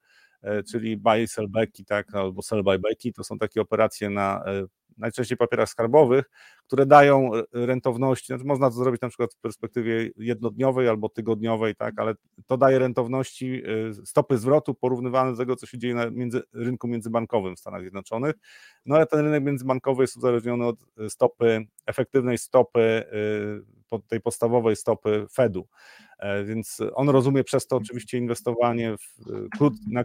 czyli 0.70 0.96
buy, 0.96 1.26
sell 1.26 1.48
backi, 1.48 1.84
tak, 1.84 2.14
albo 2.14 2.42
sell 2.42 2.62
buy 2.62 2.78
backi, 2.78 3.12
to 3.12 3.24
są 3.24 3.38
takie 3.38 3.60
operacje 3.60 4.10
na 4.10 4.44
najczęściej 4.98 5.38
papierach 5.38 5.68
skarbowych, 5.68 6.30
które 6.66 6.86
dają 6.86 7.30
rentowności, 7.52 8.26
znaczy 8.26 8.44
można 8.44 8.70
to 8.70 8.76
zrobić 8.76 9.00
na 9.00 9.08
przykład 9.08 9.34
w 9.34 9.38
perspektywie 9.38 10.10
jednodniowej 10.16 10.88
albo 10.88 11.08
tygodniowej, 11.08 11.74
tak, 11.76 11.94
ale 11.98 12.14
to 12.46 12.56
daje 12.56 12.78
rentowności, 12.78 13.62
stopy 14.04 14.38
zwrotu 14.38 14.74
porównywane 14.74 15.32
do 15.32 15.38
tego, 15.38 15.56
co 15.56 15.66
się 15.66 15.78
dzieje 15.78 15.94
na 15.94 16.10
między, 16.10 16.42
rynku 16.52 16.88
międzybankowym 16.88 17.56
w 17.56 17.60
Stanach 17.60 17.80
Zjednoczonych, 17.80 18.34
no 18.86 18.96
ale 18.96 19.06
ten 19.06 19.20
rynek 19.20 19.44
międzybankowy 19.44 20.02
jest 20.02 20.16
uzależniony 20.16 20.66
od 20.66 20.76
stopy, 21.08 21.66
efektywnej 21.86 22.38
stopy, 22.38 23.04
tej 24.08 24.20
podstawowej 24.20 24.76
stopy 24.76 25.26
Fedu, 25.32 25.66
e, 26.18 26.44
więc 26.44 26.78
on 26.94 27.08
rozumie 27.08 27.44
przez 27.44 27.66
to 27.66 27.76
oczywiście 27.76 28.18
inwestowanie 28.18 28.94
krót, 29.58 29.74
na 29.86 30.04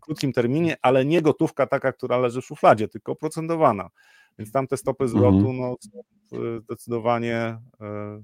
krótkim 0.00 0.32
terminie, 0.32 0.76
ale 0.82 1.04
nie 1.04 1.22
gotówka 1.22 1.66
taka, 1.66 1.92
która 1.92 2.18
leży 2.18 2.42
w 2.42 2.44
szufladzie, 2.44 2.88
tylko 2.88 3.12
oprocentowana. 3.12 3.88
Więc 4.38 4.52
tam 4.52 4.66
te 4.66 4.76
stopy 4.76 5.08
zwrotu 5.08 5.36
mhm. 5.36 5.56
no, 5.56 5.76
są 5.80 6.02
zdecydowanie 6.60 7.58
e, 7.80 8.22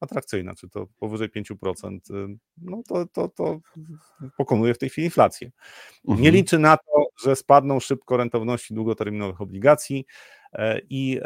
atrakcyjne, 0.00 0.54
czy 0.54 0.68
to 0.68 0.86
powyżej 0.96 1.28
5%, 1.28 1.98
e, 2.10 2.36
no 2.58 2.82
to, 2.88 3.06
to, 3.06 3.28
to 3.28 3.60
pokonuje 4.36 4.74
w 4.74 4.78
tej 4.78 4.88
chwili 4.88 5.04
inflację. 5.04 5.50
Mhm. 6.08 6.22
Nie 6.22 6.30
liczy 6.30 6.58
na 6.58 6.76
to, 6.76 7.06
że 7.22 7.36
spadną 7.36 7.80
szybko 7.80 8.16
rentowności 8.16 8.74
długoterminowych 8.74 9.40
obligacji 9.40 10.06
e, 10.52 10.80
i 10.90 11.20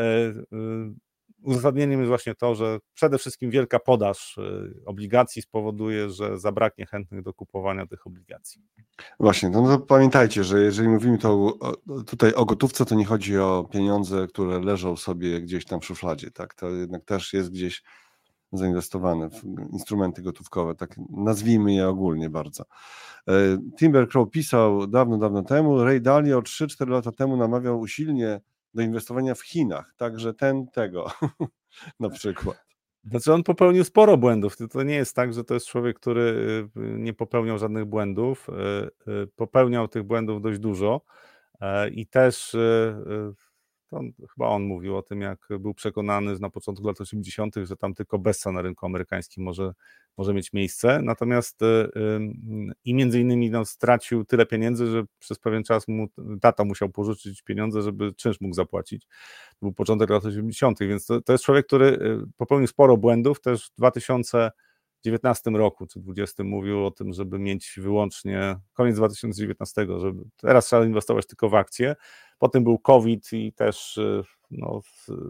uzasadnieniem 1.45 2.01
jest 2.01 2.09
właśnie 2.09 2.35
to, 2.35 2.55
że 2.55 2.79
przede 2.95 3.19
wszystkim 3.19 3.51
wielka 3.51 3.79
podaż 3.79 4.39
obligacji 4.87 5.43
spowoduje, 5.43 6.11
że 6.11 6.39
zabraknie 6.39 6.87
chętnych 6.87 7.23
do 7.23 7.35
kupowania 7.35 7.87
tych 7.87 8.07
obligacji. 8.07 8.63
Właśnie, 9.21 9.51
no 9.51 9.67
to 9.67 9.79
pamiętajcie, 9.79 10.45
że 10.45 10.63
jeżeli 10.63 10.89
mówimy 10.89 11.19
to 11.19 11.59
tutaj 12.07 12.35
o 12.35 12.45
gotówce, 12.45 12.85
to 12.85 12.95
nie 12.95 13.05
chodzi 13.05 13.39
o 13.39 13.69
pieniądze, 13.73 14.27
które 14.27 14.61
leżą 14.61 14.97
sobie 14.97 15.41
gdzieś 15.41 15.65
tam 15.65 15.81
w 15.81 15.85
szufladzie, 15.85 16.31
tak? 16.31 16.55
To 16.55 16.71
jednak 16.71 17.05
też 17.05 17.33
jest 17.33 17.51
gdzieś 17.51 17.83
zainwestowane 18.53 19.31
w 19.31 19.45
instrumenty 19.73 20.23
gotówkowe, 20.23 20.75
tak 20.75 20.97
nazwijmy 21.11 21.75
je 21.75 21.89
ogólnie 21.89 22.31
bardzo. 22.31 22.65
E, 23.29 23.33
Timber 23.79 24.09
Crow 24.09 24.31
pisał 24.31 24.87
dawno, 24.87 25.19
dawno 25.19 25.43
temu, 25.43 25.85
Ray 25.85 26.01
Dalio 26.01 26.41
3-4 26.41 26.89
lata 26.89 27.13
temu 27.13 27.37
namawiał 27.37 27.81
usilnie 27.81 28.41
do 28.75 28.83
inwestowania 28.83 29.35
w 29.35 29.43
Chinach, 29.43 29.95
także 29.97 30.35
ten 30.35 30.67
tego 30.67 31.11
na 32.01 32.11
przykład. 32.11 32.65
Znaczy 33.05 33.33
on 33.33 33.43
popełnił 33.43 33.85
sporo 33.85 34.17
błędów. 34.17 34.57
To 34.71 34.83
nie 34.83 34.95
jest 34.95 35.17
tak, 35.17 35.35
że 35.35 35.45
to 35.45 35.55
jest 35.55 35.67
człowiek, 35.67 36.01
który 36.01 36.23
y, 36.77 36.81
nie 36.99 37.15
popełniał 37.15 37.59
żadnych 37.59 37.85
błędów. 37.85 38.49
Y, 38.49 39.13
y, 39.13 39.27
popełniał 39.37 39.89
tych 39.89 40.03
błędów 40.03 40.43
dość 40.43 40.59
dużo 40.59 41.01
e, 41.61 41.89
i 41.89 42.07
też 42.07 42.57
on, 43.95 44.13
chyba 44.35 44.49
on 44.49 44.63
mówił 44.63 44.97
o 44.97 45.03
tym, 45.03 45.21
jak 45.21 45.49
był 45.61 45.75
przekonany 45.75 46.39
na 46.39 46.51
początku 46.51 46.87
lat 46.87 47.01
80., 47.01 47.55
że 47.63 47.77
tam 47.77 47.95
tylko 47.95 48.19
Bessa 48.19 48.53
na 48.53 48.63
rynku 48.63 48.87
amerykańskim 48.87 49.45
może, 49.45 49.73
może 50.17 50.35
mieć 50.35 50.53
miejsce. 50.53 51.01
Natomiast 51.03 51.61
i 52.85 52.95
między 52.95 53.21
innymi 53.21 53.51
no, 53.51 53.65
stracił 53.65 54.25
tyle 54.25 54.47
pieniędzy, 54.47 54.87
że 54.87 55.05
przez 55.19 55.39
pewien 55.39 55.65
czas 55.65 55.89
mu 55.89 56.07
tata 56.41 56.65
musiał 56.65 56.89
pożyczyć 56.89 57.43
pieniądze, 57.43 57.83
żeby 57.83 58.15
czynsz 58.15 58.41
mógł 58.41 58.55
zapłacić. 58.55 59.07
To 59.51 59.57
był 59.63 59.73
początek 59.73 60.11
lat 60.11 60.25
80., 60.25 60.79
więc 60.81 61.07
to, 61.07 61.21
to 61.21 61.33
jest 61.33 61.45
człowiek, 61.45 61.67
który 61.67 62.19
popełnił 62.37 62.67
sporo 62.67 62.97
błędów. 62.97 63.41
Też 63.41 63.67
w 63.67 63.75
2000 63.79 64.51
2019 65.11 65.51
roku 65.51 65.87
czy 65.87 66.01
2020 66.01 66.45
mówił 66.45 66.87
o 66.87 66.91
tym, 66.91 67.13
żeby 67.13 67.39
mieć 67.39 67.75
wyłącznie 67.83 68.57
koniec 68.73 68.97
2019, 68.97 69.87
żeby 69.99 70.25
teraz 70.37 70.67
trzeba 70.67 70.85
inwestować 70.85 71.27
tylko 71.27 71.49
w 71.49 71.55
akcje. 71.55 71.97
Potem 72.39 72.65
był 72.65 72.79
COVID 72.79 73.33
i 73.33 73.53
też 73.53 73.97
y, 73.97 74.23
no, 74.51 74.81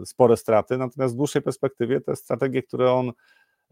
spore 0.05 0.37
straty. 0.37 0.79
Natomiast 0.79 1.15
w 1.15 1.17
dłuższej 1.17 1.43
perspektywie 1.43 2.01
te 2.01 2.17
strategie, 2.17 2.63
które 2.63 2.93
on 2.93 3.13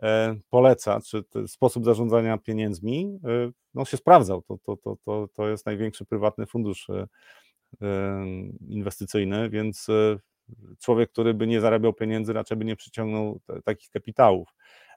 e, 0.02 0.36
poleca, 0.50 1.00
czy 1.00 1.24
sposób 1.46 1.84
zarządzania 1.84 2.38
pieniędzmi, 2.38 3.18
y, 3.48 3.52
no, 3.74 3.84
się 3.84 3.96
sprawdzał. 3.96 4.42
To, 4.42 4.58
to, 4.58 4.76
to, 4.76 4.96
to, 5.04 5.28
to 5.34 5.48
jest 5.48 5.66
największy 5.66 6.04
prywatny 6.04 6.46
fundusz 6.46 6.90
e, 6.90 7.06
e, 7.82 8.26
inwestycyjny, 8.68 9.50
więc 9.50 9.86
człowiek, 10.80 11.12
który 11.12 11.34
by 11.34 11.46
nie 11.46 11.60
zarabiał 11.60 11.92
pieniędzy, 11.92 12.32
raczej 12.32 12.56
by 12.56 12.64
nie 12.64 12.76
przyciągnął 12.76 13.40
takich 13.64 13.90
kapitałów. 13.90 14.48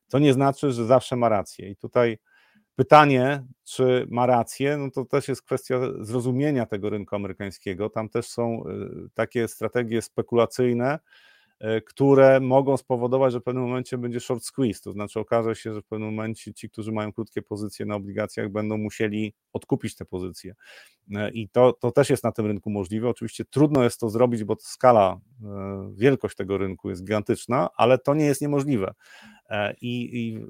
To 0.10 0.20
nie 0.20 0.34
znaczy, 0.34 0.72
że 0.72 0.86
zawsze 0.86 1.16
ma 1.16 1.30
rację. 1.30 1.70
I 1.70 1.76
tutaj 1.76 2.18
pytanie, 2.76 3.44
czy 3.64 4.08
ma 4.10 4.26
rację, 4.26 4.78
no 4.78 4.92
to 4.92 5.06
też 5.06 5.28
jest 5.28 5.42
kwestia 5.42 5.80
zrozumienia 6.00 6.66
tego 6.66 6.90
rynku 6.90 7.16
amerykańskiego. 7.16 7.90
Tam 7.90 8.10
też 8.10 8.28
są 8.28 8.64
y, 8.68 9.10
takie 9.14 9.48
strategie 9.48 10.02
spekulacyjne, 10.02 11.00
y, 11.64 11.82
które 11.82 12.40
mogą 12.40 12.78
spowodować, 12.78 13.34
że 13.34 13.40
w 13.40 13.44
pewnym 13.44 13.64
momencie 13.64 13.98
będzie 13.98 14.20
short 14.20 14.44
squeeze, 14.44 14.82
to 14.82 14.92
znaczy 14.92 15.20
okaże 15.20 15.56
się, 15.56 15.74
że 15.74 15.82
w 15.82 15.86
pewnym 15.86 16.10
momencie 16.10 16.54
ci, 16.54 16.70
którzy 16.70 16.92
mają 16.92 17.14
krótkie 17.14 17.42
pozycje 17.42 17.86
na 17.86 17.96
obligacjach, 17.96 18.50
będą 18.50 18.78
musieli 18.78 19.34
odkupić 19.54 19.96
te 19.96 20.06
pozycje. 20.06 20.56
Y, 21.10 21.14
I 21.34 21.50
to, 21.50 21.74
to 21.74 21.92
też 21.92 22.10
jest 22.10 22.24
na 22.24 22.32
tym 22.32 22.46
rynku 22.46 22.70
możliwe. 22.70 23.10
Oczywiście 23.10 23.46
trudno 23.46 23.84
jest 23.84 24.00
to 24.00 24.10
zrobić, 24.10 24.44
bo 24.44 24.56
skala, 24.60 25.20
wielkość 25.94 26.36
tego 26.36 26.58
rynku 26.58 26.90
jest 26.90 27.02
gigantyczna, 27.02 27.70
ale 27.78 27.98
to 27.98 28.14
nie 28.14 28.26
jest 28.26 28.42
niemożliwe. 28.42 28.94
E, 29.50 29.76
I, 29.82 30.20
i 30.20 30.46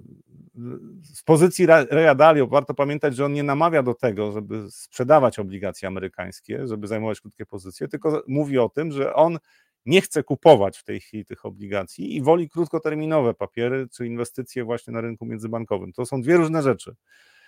z 1.03 1.23
pozycji 1.23 1.65
Reya 1.65 2.15
Dalio 2.15 2.47
warto 2.47 2.73
pamiętać, 2.73 3.15
że 3.15 3.25
on 3.25 3.33
nie 3.33 3.43
namawia 3.43 3.83
do 3.83 3.93
tego, 3.93 4.31
żeby 4.31 4.71
sprzedawać 4.71 5.39
obligacje 5.39 5.87
amerykańskie, 5.87 6.67
żeby 6.67 6.87
zajmować 6.87 7.21
krótkie 7.21 7.45
pozycje, 7.45 7.87
tylko 7.87 8.23
mówi 8.27 8.57
o 8.57 8.69
tym, 8.69 8.91
że 8.91 9.13
on 9.13 9.37
nie 9.85 10.01
chce 10.01 10.23
kupować 10.23 10.77
w 10.77 10.83
tej 10.83 10.99
chwili 10.99 11.25
tych 11.25 11.45
obligacji 11.45 12.15
i 12.15 12.21
woli 12.21 12.49
krótkoterminowe 12.49 13.33
papiery 13.33 13.87
czy 13.91 14.07
inwestycje 14.07 14.63
właśnie 14.63 14.93
na 14.93 15.01
rynku 15.01 15.25
międzybankowym. 15.25 15.93
To 15.93 16.05
są 16.05 16.21
dwie 16.21 16.37
różne 16.37 16.61
rzeczy. 16.61 16.95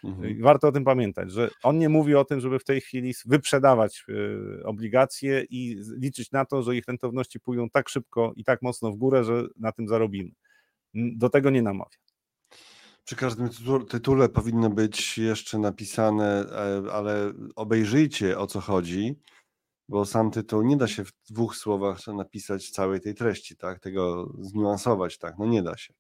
Mhm. 0.03 0.41
Warto 0.41 0.67
o 0.67 0.71
tym 0.71 0.83
pamiętać, 0.83 1.31
że 1.31 1.49
on 1.63 1.77
nie 1.77 1.89
mówi 1.89 2.15
o 2.15 2.25
tym, 2.25 2.39
żeby 2.39 2.59
w 2.59 2.63
tej 2.63 2.81
chwili 2.81 3.13
wyprzedawać 3.25 4.05
y, 4.09 4.63
obligacje 4.65 5.45
i 5.49 5.81
liczyć 5.97 6.31
na 6.31 6.45
to, 6.45 6.63
że 6.63 6.75
ich 6.75 6.85
rentowności 6.87 7.39
pójdą 7.39 7.69
tak 7.69 7.89
szybko 7.89 8.33
i 8.35 8.43
tak 8.43 8.61
mocno 8.61 8.91
w 8.91 8.95
górę, 8.95 9.23
że 9.23 9.43
na 9.55 9.71
tym 9.71 9.87
zarobimy 9.87 10.31
do 10.97 11.29
tego 11.29 11.49
nie 11.49 11.61
namawia. 11.61 11.97
Przy 13.03 13.15
każdym 13.15 13.49
tytule 13.89 14.29
powinno 14.29 14.69
być 14.69 15.17
jeszcze 15.17 15.59
napisane, 15.59 16.45
e, 16.51 16.93
ale 16.93 17.33
obejrzyjcie 17.55 18.39
o 18.39 18.47
co 18.47 18.61
chodzi, 18.61 19.19
bo 19.89 20.05
sam 20.05 20.31
tytuł 20.31 20.63
nie 20.63 20.77
da 20.77 20.87
się 20.87 21.05
w 21.05 21.11
dwóch 21.29 21.55
słowach 21.55 22.07
napisać 22.07 22.69
całej 22.69 23.01
tej 23.01 23.15
treści, 23.15 23.57
tak? 23.57 23.79
Tego 23.79 24.33
zniuansować, 24.39 25.17
tak? 25.17 25.35
No 25.39 25.45
nie 25.45 25.63
da 25.63 25.77
się. 25.77 25.93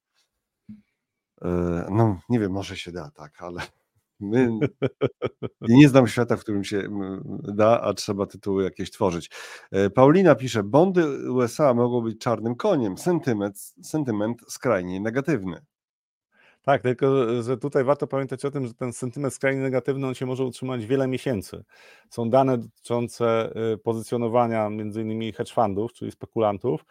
E, 1.41 1.87
no 1.91 2.19
nie 2.29 2.39
wiem, 2.39 2.51
może 2.51 2.77
się 2.77 2.91
da, 2.91 3.11
tak, 3.11 3.41
ale 3.41 3.61
my 4.19 4.59
nie 5.61 5.89
znam 5.89 6.07
świata, 6.07 6.37
w 6.37 6.41
którym 6.41 6.63
się 6.63 6.83
da, 7.43 7.81
a 7.81 7.93
trzeba 7.93 8.25
tytuły 8.25 8.63
jakieś 8.63 8.91
tworzyć. 8.91 9.29
E, 9.71 9.89
Paulina 9.89 10.35
pisze, 10.35 10.63
bondy 10.63 11.31
USA 11.31 11.73
mogą 11.73 12.01
być 12.01 12.19
czarnym 12.19 12.55
koniem, 12.55 12.97
sentyment, 12.97 13.73
sentyment 13.81 14.41
skrajnie 14.47 14.99
negatywny. 14.99 15.61
Tak, 16.67 16.81
tylko 16.81 17.07
że 17.43 17.57
tutaj 17.57 17.83
warto 17.83 18.07
pamiętać 18.07 18.45
o 18.45 18.51
tym, 18.51 18.67
że 18.67 18.73
ten 18.73 18.93
sentyment 18.93 19.33
skrajnie 19.33 19.61
negatywny 19.61 20.07
on 20.07 20.13
się 20.13 20.25
może 20.25 20.43
utrzymać 20.43 20.85
wiele 20.85 21.07
miesięcy. 21.07 21.63
Są 22.09 22.29
dane 22.29 22.57
dotyczące 22.57 23.53
y, 23.73 23.77
pozycjonowania 23.77 24.69
między 24.69 25.01
innymi 25.01 25.33
hedge 25.33 25.53
fundów, 25.53 25.93
czyli 25.93 26.11
spekulantów 26.11 26.85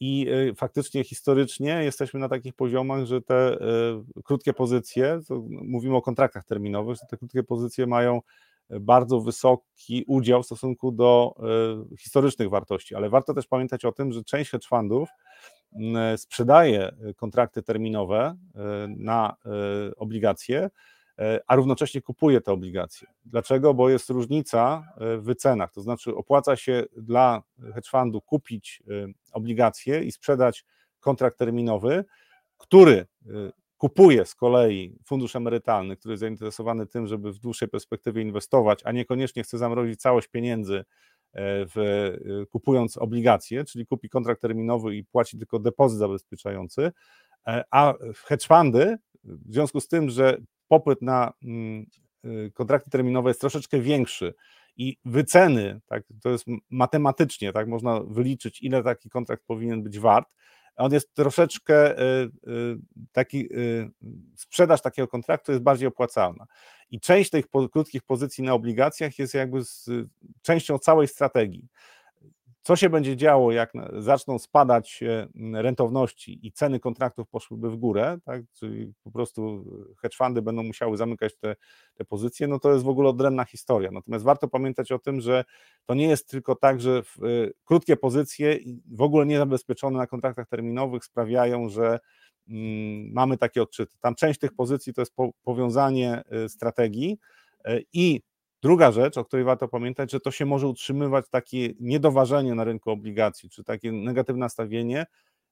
i 0.00 0.28
y, 0.28 0.54
faktycznie 0.54 1.04
historycznie 1.04 1.84
jesteśmy 1.84 2.20
na 2.20 2.28
takich 2.28 2.54
poziomach, 2.54 3.04
że 3.04 3.22
te 3.22 3.54
y, 3.54 4.22
krótkie 4.24 4.52
pozycje, 4.52 5.20
mówimy 5.48 5.96
o 5.96 6.02
kontraktach 6.02 6.44
terminowych, 6.44 6.96
że 6.96 7.06
te 7.10 7.16
krótkie 7.16 7.42
pozycje 7.42 7.86
mają 7.86 8.20
bardzo 8.80 9.20
wysoki 9.20 10.04
udział 10.06 10.42
w 10.42 10.46
stosunku 10.46 10.92
do 10.92 11.34
historycznych 11.98 12.50
wartości, 12.50 12.94
ale 12.94 13.08
warto 13.08 13.34
też 13.34 13.46
pamiętać 13.46 13.84
o 13.84 13.92
tym, 13.92 14.12
że 14.12 14.24
część 14.24 14.50
hedge 14.50 14.66
fundów 14.66 15.08
sprzedaje 16.16 16.92
kontrakty 17.16 17.62
terminowe 17.62 18.36
na 18.88 19.36
obligacje, 19.96 20.70
a 21.46 21.56
równocześnie 21.56 22.02
kupuje 22.02 22.40
te 22.40 22.52
obligacje. 22.52 23.08
Dlaczego? 23.24 23.74
Bo 23.74 23.88
jest 23.88 24.10
różnica 24.10 24.88
w 25.00 25.22
wycenach, 25.22 25.72
to 25.72 25.82
znaczy 25.82 26.16
opłaca 26.16 26.56
się 26.56 26.84
dla 26.96 27.42
hedge 27.74 27.88
fundu 27.88 28.20
kupić 28.20 28.82
obligacje 29.32 30.04
i 30.04 30.12
sprzedać 30.12 30.64
kontrakt 31.00 31.38
terminowy, 31.38 32.04
który 32.56 33.06
kupuje 33.76 34.26
z 34.26 34.34
kolei 34.34 34.98
fundusz 35.04 35.36
emerytalny, 35.36 35.96
który 35.96 36.12
jest 36.12 36.20
zainteresowany 36.20 36.86
tym, 36.86 37.06
żeby 37.06 37.32
w 37.32 37.38
dłuższej 37.38 37.68
perspektywie 37.68 38.22
inwestować, 38.22 38.80
a 38.84 38.92
niekoniecznie 38.92 39.42
chce 39.42 39.58
zamrozić 39.58 40.00
całość 40.00 40.28
pieniędzy 40.28 40.84
w, 41.34 42.12
kupując 42.50 42.96
obligacje, 42.96 43.64
czyli 43.64 43.86
kupi 43.86 44.08
kontrakt 44.08 44.42
terminowy 44.42 44.96
i 44.96 45.04
płaci 45.04 45.38
tylko 45.38 45.58
depozyt 45.58 45.98
zabezpieczający, 45.98 46.92
a 47.70 47.94
hedge 48.24 48.46
fundy 48.46 48.96
w 49.24 49.52
związku 49.52 49.80
z 49.80 49.88
tym, 49.88 50.10
że 50.10 50.38
popyt 50.68 51.02
na 51.02 51.32
mm, 51.42 51.86
kontrakty 52.54 52.90
terminowe 52.90 53.30
jest 53.30 53.40
troszeczkę 53.40 53.80
większy 53.80 54.34
i 54.76 54.96
wyceny, 55.04 55.80
tak, 55.86 56.02
to 56.22 56.30
jest 56.30 56.44
matematycznie, 56.70 57.52
tak, 57.52 57.68
można 57.68 58.00
wyliczyć, 58.00 58.62
ile 58.62 58.82
taki 58.82 59.10
kontrakt 59.10 59.42
powinien 59.46 59.82
być 59.82 59.98
wart, 59.98 60.34
on 60.76 60.92
jest 60.92 61.14
troszeczkę 61.14 61.98
y, 61.98 62.30
y, 62.48 62.76
taki, 63.12 63.56
y, 63.56 63.90
sprzedaż 64.36 64.82
takiego 64.82 65.08
kontraktu 65.08 65.52
jest 65.52 65.64
bardziej 65.64 65.88
opłacalna. 65.88 66.46
I 66.90 67.00
część 67.00 67.30
tych 67.30 67.46
krótkich 67.72 68.02
pozycji 68.02 68.44
na 68.44 68.54
obligacjach 68.54 69.18
jest 69.18 69.34
jakby 69.34 69.64
z, 69.64 69.90
częścią 70.42 70.78
całej 70.78 71.08
strategii 71.08 71.68
co 72.66 72.76
się 72.76 72.90
będzie 72.90 73.16
działo, 73.16 73.52
jak 73.52 73.72
zaczną 73.98 74.38
spadać 74.38 75.02
e, 75.02 75.28
rentowności 75.62 76.46
i 76.46 76.52
ceny 76.52 76.80
kontraktów 76.80 77.28
poszłyby 77.28 77.70
w 77.70 77.76
górę, 77.76 78.18
tak? 78.24 78.42
czyli 78.52 78.92
po 79.02 79.10
prostu 79.10 79.64
hedge 80.02 80.16
fundy 80.16 80.42
będą 80.42 80.62
musiały 80.62 80.96
zamykać 80.96 81.36
te, 81.36 81.56
te 81.94 82.04
pozycje, 82.04 82.48
no 82.48 82.58
to 82.58 82.72
jest 82.72 82.84
w 82.84 82.88
ogóle 82.88 83.08
odrębna 83.08 83.44
historia. 83.44 83.90
Natomiast 83.90 84.24
warto 84.24 84.48
pamiętać 84.48 84.92
o 84.92 84.98
tym, 84.98 85.20
że 85.20 85.44
to 85.84 85.94
nie 85.94 86.08
jest 86.08 86.28
tylko 86.28 86.54
tak, 86.54 86.80
że 86.80 87.02
w, 87.02 87.24
y, 87.24 87.52
krótkie 87.64 87.96
pozycje 87.96 88.58
w 88.92 89.02
ogóle 89.02 89.26
niezabezpieczone 89.26 89.98
na 89.98 90.06
kontraktach 90.06 90.48
terminowych 90.48 91.04
sprawiają, 91.04 91.68
że 91.68 91.98
mm, 92.48 93.12
mamy 93.12 93.38
takie 93.38 93.62
odczyty. 93.62 93.96
Tam 94.00 94.14
część 94.14 94.40
tych 94.40 94.54
pozycji 94.54 94.94
to 94.94 95.00
jest 95.02 95.14
po, 95.14 95.30
powiązanie 95.42 96.22
y, 96.44 96.48
strategii 96.48 97.18
y, 97.68 97.84
i 97.92 98.20
Druga 98.62 98.92
rzecz, 98.92 99.18
o 99.18 99.24
której 99.24 99.44
warto 99.44 99.68
pamiętać, 99.68 100.12
że 100.12 100.20
to 100.20 100.30
się 100.30 100.46
może 100.46 100.68
utrzymywać 100.68 101.28
takie 101.30 101.68
niedoważenie 101.80 102.54
na 102.54 102.64
rynku 102.64 102.90
obligacji, 102.90 103.50
czy 103.50 103.64
takie 103.64 103.92
negatywne 103.92 104.40
nastawienie 104.40 105.06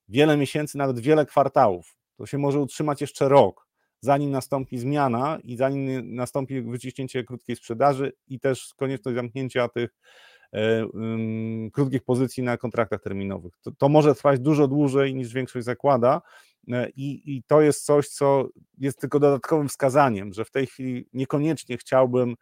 wiele 0.09 0.37
miesięcy, 0.37 0.79
nawet 0.79 0.99
wiele 1.01 1.27
kwartałów. 1.27 1.97
To 2.17 2.27
się 2.27 2.39
może 2.39 2.61
utrzymać 2.61 3.01
jeszcze 3.01 3.29
rok, 3.29 3.67
zanim 4.01 4.31
nastąpi 4.31 4.79
zmiana 4.79 5.39
i 5.45 5.57
zanim 5.57 6.15
nastąpi 6.15 6.63
wyciśnięcie 6.63 7.25
krótkiej 7.25 7.57
sprzedaży 7.57 8.13
i 8.29 8.41
też 8.41 8.75
konieczność 8.77 9.17
zamknięcia 9.17 9.69
tych 9.69 9.91
e, 10.53 10.87
krótkich 11.73 12.05
pozycji 12.05 12.43
na 12.43 12.57
kontraktach 12.57 13.01
terminowych. 13.01 13.55
To, 13.63 13.71
to, 13.71 13.89
może 13.89 14.15
trwać 14.15 14.41
dużo 14.41 14.69
dłużej 14.69 15.15
niż 15.15 15.33
większość 15.33 15.65
zakłada 15.65 16.23
e, 16.69 16.91
i, 16.91 17.37
i 17.37 17.43
to 17.43 17.61
jest 17.61 17.85
coś, 17.85 18.09
co 18.09 18.49
jest 18.79 19.01
tylko 19.01 19.21
dodatkowym 19.21 19.69
wskazaniem, 19.69 20.33
że 20.33 20.45
w 20.45 20.51
tej 20.51 20.67
chwili 20.67 21.09
niekoniecznie 21.13 21.77
chciałbym 21.77 22.35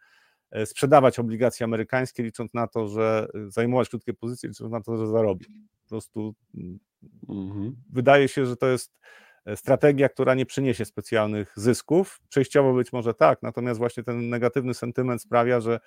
sprzedawać 0.65 1.19
obligacje 1.19 1.63
amerykańskie, 1.63 2.23
licząc 2.23 2.53
na 2.53 2.67
to, 2.67 2.87
że 2.87 3.27
e, 3.35 3.51
zajmować 3.51 3.89
krótkie 3.89 4.13
pozycje, 4.13 4.49
licząc 4.49 4.71
na 4.71 4.81
to, 4.81 4.97
że 4.97 5.07
zarobi. 5.07 5.45
Po 5.83 5.89
prostu 5.89 6.35
mhm. 7.29 7.75
wydaje 7.89 8.27
się, 8.27 8.45
że 8.45 8.57
to 8.57 8.67
jest 8.67 8.93
e, 9.45 9.57
strategia, 9.57 10.09
która 10.09 10.33
nie 10.33 10.45
przyniesie 10.45 10.85
specjalnych 10.85 11.53
zysków. 11.55 12.21
Przejściowo 12.29 12.73
być 12.73 12.93
może 12.93 13.13
tak, 13.13 13.41
natomiast 13.41 13.79
właśnie 13.79 14.03
ten 14.03 14.29
negatywny 14.29 14.73
sentyment 14.73 15.21
sprawia, 15.21 15.61
że 15.61 15.79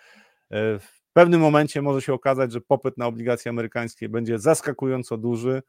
pewnym 1.16 1.40
momencie 1.40 1.82
może 1.82 2.02
się 2.02 2.12
okazać, 2.12 2.52
że 2.52 2.60
popyt 2.60 2.98
na 2.98 3.06
obligacje 3.06 3.50
amerykańskie 3.50 4.08
będzie 4.08 4.38
zaskakująco 4.38 5.16
duży 5.16 5.62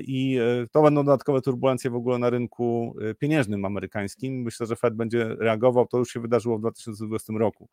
i 0.00 0.38
to 0.72 0.82
będą 0.82 1.04
dodatkowe 1.04 1.40
turbulencje 1.40 1.90
w 1.90 1.94
ogóle 1.94 2.18
na 2.18 2.30
rynku 2.30 2.96
pieniężnym 3.18 3.64
amerykańskim. 3.64 4.42
Myślę, 4.42 4.66
że 4.66 4.76
Fed 4.76 4.94
będzie 4.94 5.24
reagował, 5.24 5.86
to 5.86 5.98
już 5.98 6.12
się 6.12 6.20
wydarzyło 6.20 6.58
w 6.58 6.60
2020 6.60 7.32
roku 7.38 7.68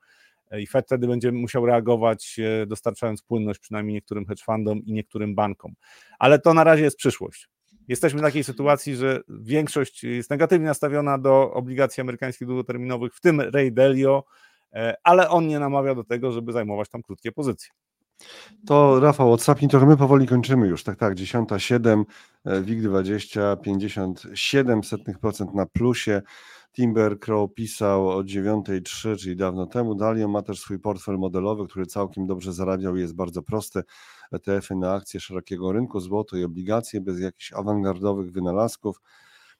i 0.51 0.67
Fed 0.67 0.85
wtedy 0.85 1.07
będzie 1.07 1.31
musiał 1.31 1.65
reagować, 1.65 2.39
e, 2.39 2.65
dostarczając 2.65 3.21
płynność 3.21 3.59
przynajmniej 3.59 3.93
niektórym 3.93 4.25
hedge 4.25 4.43
fundom 4.43 4.79
i 4.85 4.93
niektórym 4.93 5.35
bankom. 5.35 5.73
Ale 6.19 6.39
to 6.39 6.53
na 6.53 6.63
razie 6.63 6.83
jest 6.83 6.97
przyszłość. 6.97 7.47
Jesteśmy 7.87 8.19
w 8.19 8.23
takiej 8.23 8.43
sytuacji, 8.43 8.95
że 8.95 9.21
większość 9.29 10.03
jest 10.03 10.29
negatywnie 10.29 10.67
nastawiona 10.67 11.17
do 11.17 11.53
obligacji 11.53 12.01
amerykańskich 12.01 12.47
długoterminowych, 12.47 13.15
w 13.15 13.21
tym 13.21 13.41
Ray 13.41 13.71
Dalio, 13.71 14.23
e, 14.25 14.54
ale 15.03 15.29
on 15.29 15.47
nie 15.47 15.59
namawia 15.59 15.95
do 15.95 16.03
tego, 16.03 16.31
żeby 16.31 16.51
zajmować 16.51 16.89
tam 16.89 17.01
krótkie 17.01 17.31
pozycje. 17.31 17.69
To 18.67 18.99
Rafał, 18.99 19.33
odsapnij 19.33 19.69
trochę, 19.69 19.85
my 19.85 19.97
powoli 19.97 20.27
kończymy 20.27 20.67
już, 20.67 20.83
tak, 20.83 20.97
tak, 20.97 21.15
10.7, 21.15 22.03
WIG20, 22.45 23.55
57% 23.55 25.53
na 25.53 25.65
plusie, 25.65 26.21
Timber 26.75 27.19
Crow 27.19 27.53
pisał 27.53 28.09
o 28.09 28.23
9.3, 28.23 29.17
czyli 29.17 29.35
dawno 29.35 29.65
temu. 29.65 29.95
Dalio 29.95 30.27
ma 30.27 30.41
też 30.41 30.59
swój 30.59 30.79
portfel 30.79 31.17
modelowy, 31.17 31.67
który 31.67 31.85
całkiem 31.85 32.27
dobrze 32.27 32.53
zarabiał 32.53 32.97
i 32.97 32.99
jest 32.99 33.15
bardzo 33.15 33.41
prosty. 33.41 33.83
ETF-y 34.31 34.75
na 34.75 34.93
akcje 34.93 35.19
szerokiego 35.19 35.71
rynku, 35.71 35.99
złoto 35.99 36.37
i 36.37 36.43
obligacje 36.43 37.01
bez 37.01 37.19
jakichś 37.19 37.53
awangardowych 37.53 38.31
wynalazków. 38.31 39.01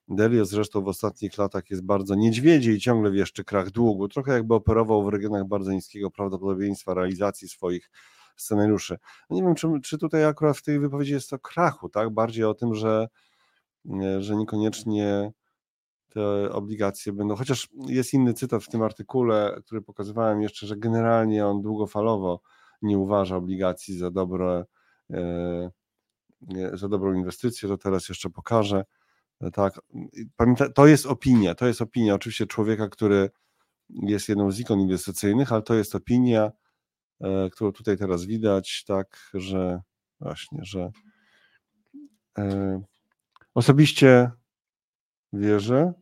Delio 0.08 0.46
zresztą 0.46 0.82
w 0.82 0.88
ostatnich 0.88 1.38
latach 1.38 1.70
jest 1.70 1.84
bardzo 1.86 2.16
niedźwiedzi 2.16 2.72
i 2.72 2.80
ciągle 2.80 3.12
wieszczy 3.12 3.44
krach 3.44 3.72
długu. 3.72 4.08
Trochę 4.08 4.34
jakby 4.34 4.56
operował 4.56 5.04
w 5.04 5.10
regionach 5.10 5.48
bardzo 5.48 5.72
niskiego 5.72 6.12
prawdopodobieństwa 6.12 6.94
realizacji 6.94 7.50
swoich 7.50 7.92
scenariuszy. 8.36 8.98
No 9.30 9.36
nie 9.36 9.44
wiem, 9.44 9.56
czy, 9.56 9.68
czy 9.84 9.98
tutaj 9.98 10.26
akurat 10.26 10.58
w 10.58 10.64
tej 10.64 10.80
wypowiedzi 10.80 11.14
jest 11.14 11.30
to 11.30 11.40
krachu, 11.40 11.90
tak? 11.90 12.10
Bardziej 12.10 12.44
o 12.44 12.54
tym, 12.54 12.76
że, 12.76 13.08
że 14.20 14.36
niekoniecznie 14.36 15.32
te 16.10 16.52
obligacje 16.52 17.14
będą, 17.14 17.36
chociaż 17.36 17.70
jest 17.88 18.14
inny 18.14 18.34
cytat 18.34 18.64
w 18.64 18.70
tym 18.70 18.82
artykule, 18.82 19.62
który 19.66 19.82
pokazywałem 19.82 20.42
jeszcze, 20.42 20.68
że 20.68 20.78
generalnie 20.78 21.48
on 21.48 21.62
długofalowo 21.62 22.42
nie 22.82 22.98
uważa 22.98 23.36
obligacji 23.36 23.98
za 23.98 24.12
dobre, 24.12 24.66
e, 25.12 25.72
za 26.74 26.90
dobrą 26.90 27.14
inwestycję, 27.14 27.70
to 27.70 27.78
teraz 27.78 28.10
jeszcze 28.10 28.30
pokażę. 28.30 28.86
E, 29.42 29.52
tak, 29.52 29.82
to 30.76 30.88
jest 30.88 31.06
opinia, 31.06 31.56
to 31.56 31.68
jest 31.68 31.82
opinia 31.82 32.16
oczywiście 32.16 32.48
człowieka, 32.48 32.90
który 32.90 33.30
jest 33.90 34.30
jedną 34.30 34.52
z 34.52 34.60
ikon 34.60 34.80
inwestycyjnych, 34.80 35.52
ale 35.52 35.62
to 35.62 35.74
jest 35.74 35.96
opinia, 35.96 36.52
e, 37.22 37.50
którą 37.50 37.72
tutaj 37.72 37.98
teraz 37.98 38.26
widać, 38.26 38.84
tak, 38.88 39.30
że 39.34 39.82
właśnie, 40.20 40.60
że 40.62 40.92
osobiście 43.54 44.32
wierzę, 45.34 45.94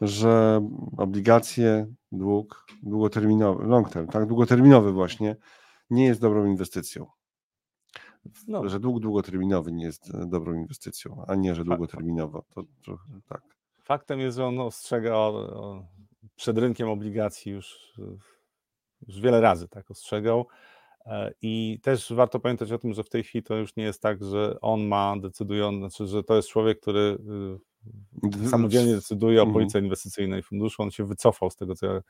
że 0.00 0.60
obligacje, 0.96 1.86
dług 2.12 2.66
długoterminowy, 2.82 3.64
long 3.66 3.90
term, 3.90 4.06
tak, 4.06 4.26
długoterminowy 4.26 4.92
właśnie, 4.92 5.36
nie 5.90 6.04
jest 6.04 6.20
dobrą 6.20 6.46
inwestycją. 6.46 7.06
No. 8.48 8.68
Że 8.68 8.80
dług 8.80 9.00
długoterminowy 9.00 9.72
nie 9.72 9.84
jest 9.84 10.14
e, 10.14 10.26
dobrą 10.26 10.54
inwestycją, 10.54 11.24
a 11.26 11.34
nie, 11.34 11.54
że 11.54 11.64
długoterminowo. 11.64 12.44
To, 12.54 12.62
to 12.84 12.98
tak. 13.28 13.42
Faktem 13.82 14.20
jest, 14.20 14.36
że 14.36 14.46
on 14.46 14.60
ostrzega 14.60 15.14
o, 15.14 15.28
o, 15.28 15.86
przed 16.36 16.58
rynkiem 16.58 16.88
obligacji 16.88 17.52
już, 17.52 17.98
już 19.06 19.20
wiele 19.20 19.40
razy 19.40 19.68
tak 19.68 19.90
ostrzegał. 19.90 20.46
E, 21.06 21.32
I 21.42 21.80
też 21.82 22.12
warto 22.12 22.40
pamiętać 22.40 22.72
o 22.72 22.78
tym, 22.78 22.92
że 22.92 23.04
w 23.04 23.08
tej 23.08 23.22
chwili 23.22 23.42
to 23.44 23.56
już 23.56 23.76
nie 23.76 23.84
jest 23.84 24.02
tak, 24.02 24.24
że 24.24 24.60
on 24.60 24.86
ma 24.86 25.16
decydujący, 25.20 25.78
znaczy, 25.78 26.06
że 26.06 26.24
to 26.24 26.36
jest 26.36 26.48
człowiek, 26.48 26.80
który 26.80 27.18
samodzielnie 28.50 28.94
decyduje 28.94 29.38
o 29.38 29.42
mhm. 29.42 29.52
policji 29.52 29.80
inwestycyjnej 29.80 30.42
funduszu. 30.42 30.82
On 30.82 30.90
się 30.90 31.06
wycofał 31.06 31.50
z 31.50 31.56
tego, 31.56 31.74
co 31.74 31.86
ja 31.86 32.00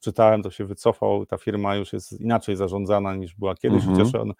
czytałem, 0.00 0.42
to 0.42 0.50
się 0.50 0.64
wycofał. 0.64 1.26
Ta 1.26 1.38
firma 1.38 1.76
już 1.76 1.92
jest 1.92 2.20
inaczej 2.20 2.56
zarządzana 2.56 3.14
niż 3.14 3.34
była 3.34 3.54
kiedyś. 3.54 3.82
Mhm. 3.82 3.98
Chociaż 3.98 4.14
on, 4.14 4.32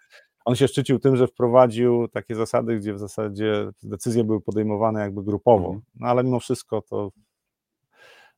on 0.45 0.55
się 0.55 0.67
szczycił 0.67 0.99
tym, 0.99 1.15
że 1.15 1.27
wprowadził 1.27 2.07
takie 2.07 2.35
zasady, 2.35 2.77
gdzie 2.77 2.93
w 2.93 2.99
zasadzie 2.99 3.69
decyzje 3.83 4.23
były 4.23 4.41
podejmowane 4.41 4.99
jakby 4.99 5.23
grupowo. 5.23 5.65
Mhm. 5.65 5.81
No 5.95 6.07
ale 6.07 6.23
mimo 6.23 6.39
wszystko 6.39 6.81
to 6.81 7.11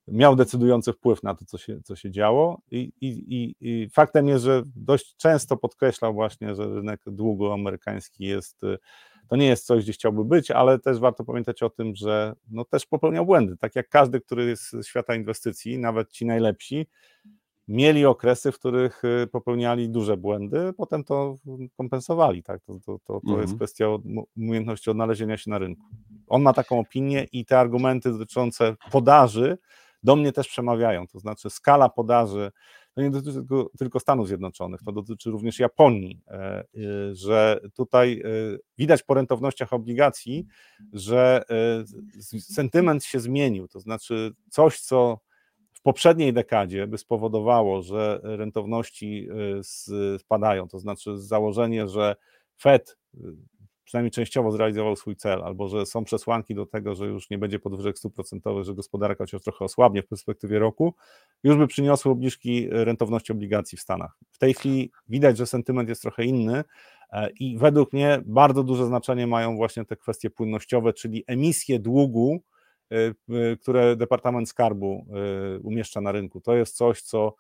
miał 0.08 0.36
decydujący 0.36 0.94
wpływ 0.94 1.24
na 1.24 1.36
to, 1.36 1.46
co 1.46 1.58
się, 1.58 1.82
co 1.84 1.96
się 1.96 2.12
działo. 2.12 2.62
I, 2.72 2.92
i, 3.02 3.56
i, 3.60 3.90
faktem 3.90 4.28
jest, 4.28 4.46
że 4.46 4.64
dość 4.76 5.16
często 5.18 5.58
podkreślał 5.58 6.14
właśnie, 6.14 6.56
że 6.56 6.76
rynek 6.76 7.02
długo 7.08 7.54
amerykański 7.54 8.26
jest 8.26 8.62
to 9.28 9.36
nie 9.36 9.48
jest 9.48 9.66
coś, 9.66 9.84
gdzie 9.84 9.94
chciałby 9.94 10.26
być, 10.26 10.52
ale 10.52 10.80
też 10.80 11.00
warto 11.00 11.24
pamiętać 11.24 11.64
o 11.64 11.70
tym, 11.70 11.96
że 11.96 12.36
no 12.48 12.66
też 12.66 12.86
popełniał 12.86 13.26
błędy. 13.26 13.58
Tak 13.58 13.76
jak 13.76 13.90
każdy, 13.90 14.22
który 14.22 14.46
jest 14.46 14.72
z 14.72 14.86
świata 14.86 15.16
inwestycji, 15.16 15.80
nawet 15.80 16.12
ci 16.12 16.26
najlepsi, 16.26 16.88
mieli 17.68 18.06
okresy, 18.06 18.52
w 18.52 18.60
których 18.60 19.04
y, 19.24 19.28
popełniali 19.28 19.90
duże 19.90 20.18
błędy, 20.18 20.74
potem 20.78 21.04
to 21.04 21.36
kompensowali. 21.78 22.44
Tak? 22.44 22.62
To, 22.62 22.74
to, 22.74 23.00
to, 23.00 23.00
to 23.20 23.20
mhm. 23.24 23.42
jest 23.42 23.56
kwestia 23.56 23.88
umiejętności 24.38 24.90
odnalezienia 24.90 25.38
się 25.38 25.50
na 25.50 25.58
rynku. 25.58 25.86
On 26.28 26.42
ma 26.42 26.54
taką 26.54 26.80
opinię 26.80 27.28
i 27.32 27.46
te 27.46 27.60
argumenty 27.60 28.12
dotyczące 28.12 28.76
podaży 28.92 29.58
do 30.04 30.16
mnie 30.16 30.32
też 30.32 30.48
przemawiają. 30.48 31.08
To 31.08 31.20
znaczy, 31.20 31.50
skala 31.50 31.90
podaży 31.90 32.52
to 32.96 33.02
nie 33.02 33.12
dotyczy 33.12 33.34
tylko, 33.34 33.70
tylko 33.78 34.00
Stanów 34.00 34.28
Zjednoczonych, 34.28 34.82
to 34.86 34.92
dotyczy 34.92 35.30
również 35.32 35.60
Japonii, 35.60 36.22
e, 36.28 36.64
y, 36.76 37.16
że 37.16 37.60
tutaj 37.74 38.22
e, 38.26 38.58
widać 38.78 39.04
po 39.04 39.14
rentownościach 39.14 39.74
obligacji, 39.74 40.46
że 40.94 41.44
e, 42.22 42.40
sentyment 42.40 43.04
się 43.04 43.20
zmienił, 43.20 43.68
to 43.68 43.80
znaczy 43.80 44.32
coś, 44.50 44.80
co 44.80 45.20
poprzedniej 45.86 46.34
dekadzie 46.34 46.88
by 46.88 46.98
spowodowało, 46.98 47.82
że 47.82 48.20
rentowności 48.24 49.30
spadają, 50.18 50.68
to 50.68 50.80
znaczy 50.80 51.18
założenie, 51.18 51.88
że 51.88 52.16
Fed 52.62 52.98
przynajmniej 53.84 54.12
częściowo 54.12 54.52
zrealizował 54.52 54.96
swój 54.96 55.16
cel, 55.16 55.44
albo 55.44 55.68
że 55.68 55.86
są 55.86 56.04
przesłanki 56.04 56.56
do 56.56 56.66
tego, 56.66 56.96
że 56.96 57.06
już 57.06 57.30
nie 57.30 57.38
będzie 57.38 57.60
podwyżek 57.60 57.98
stóp 57.98 58.14
procentowych, 58.14 58.64
że 58.64 58.74
gospodarka 58.74 59.24
chociaż 59.24 59.42
trochę 59.42 59.66
osłabnie 59.66 60.04
w 60.04 60.08
perspektywie 60.08 60.60
roku, 60.60 60.94
już 61.44 61.58
by 61.58 61.68
przyniosły 61.68 62.12
obniżki 62.12 62.68
rentowności 62.70 63.32
obligacji 63.32 63.78
w 63.78 63.82
Stanach. 63.82 64.18
W 64.32 64.38
tej 64.38 64.54
chwili 64.54 64.92
widać, 65.10 65.38
że 65.38 65.46
sentyment 65.46 65.90
jest 65.90 66.02
trochę 66.02 66.26
inny 66.26 66.64
e, 67.12 67.30
i 67.30 67.58
według 67.58 67.94
mnie 67.94 68.22
bardzo 68.26 68.64
duże 68.64 68.86
znaczenie 68.86 69.28
mają 69.28 69.56
właśnie 69.56 69.86
te 69.86 69.96
kwestie 69.96 70.30
płynnościowe, 70.30 70.94
czyli 70.94 71.24
emisje 71.28 71.80
długu, 71.80 72.42
które 73.62 73.96
Departament 73.96 74.50
Skarbu 74.50 75.06
e, 75.10 75.60
umieszcza 75.60 76.02
na 76.02 76.12
rynku. 76.12 76.42
To 76.42 76.56
jest 76.56 76.76
coś, 76.76 77.02
co 77.02 77.36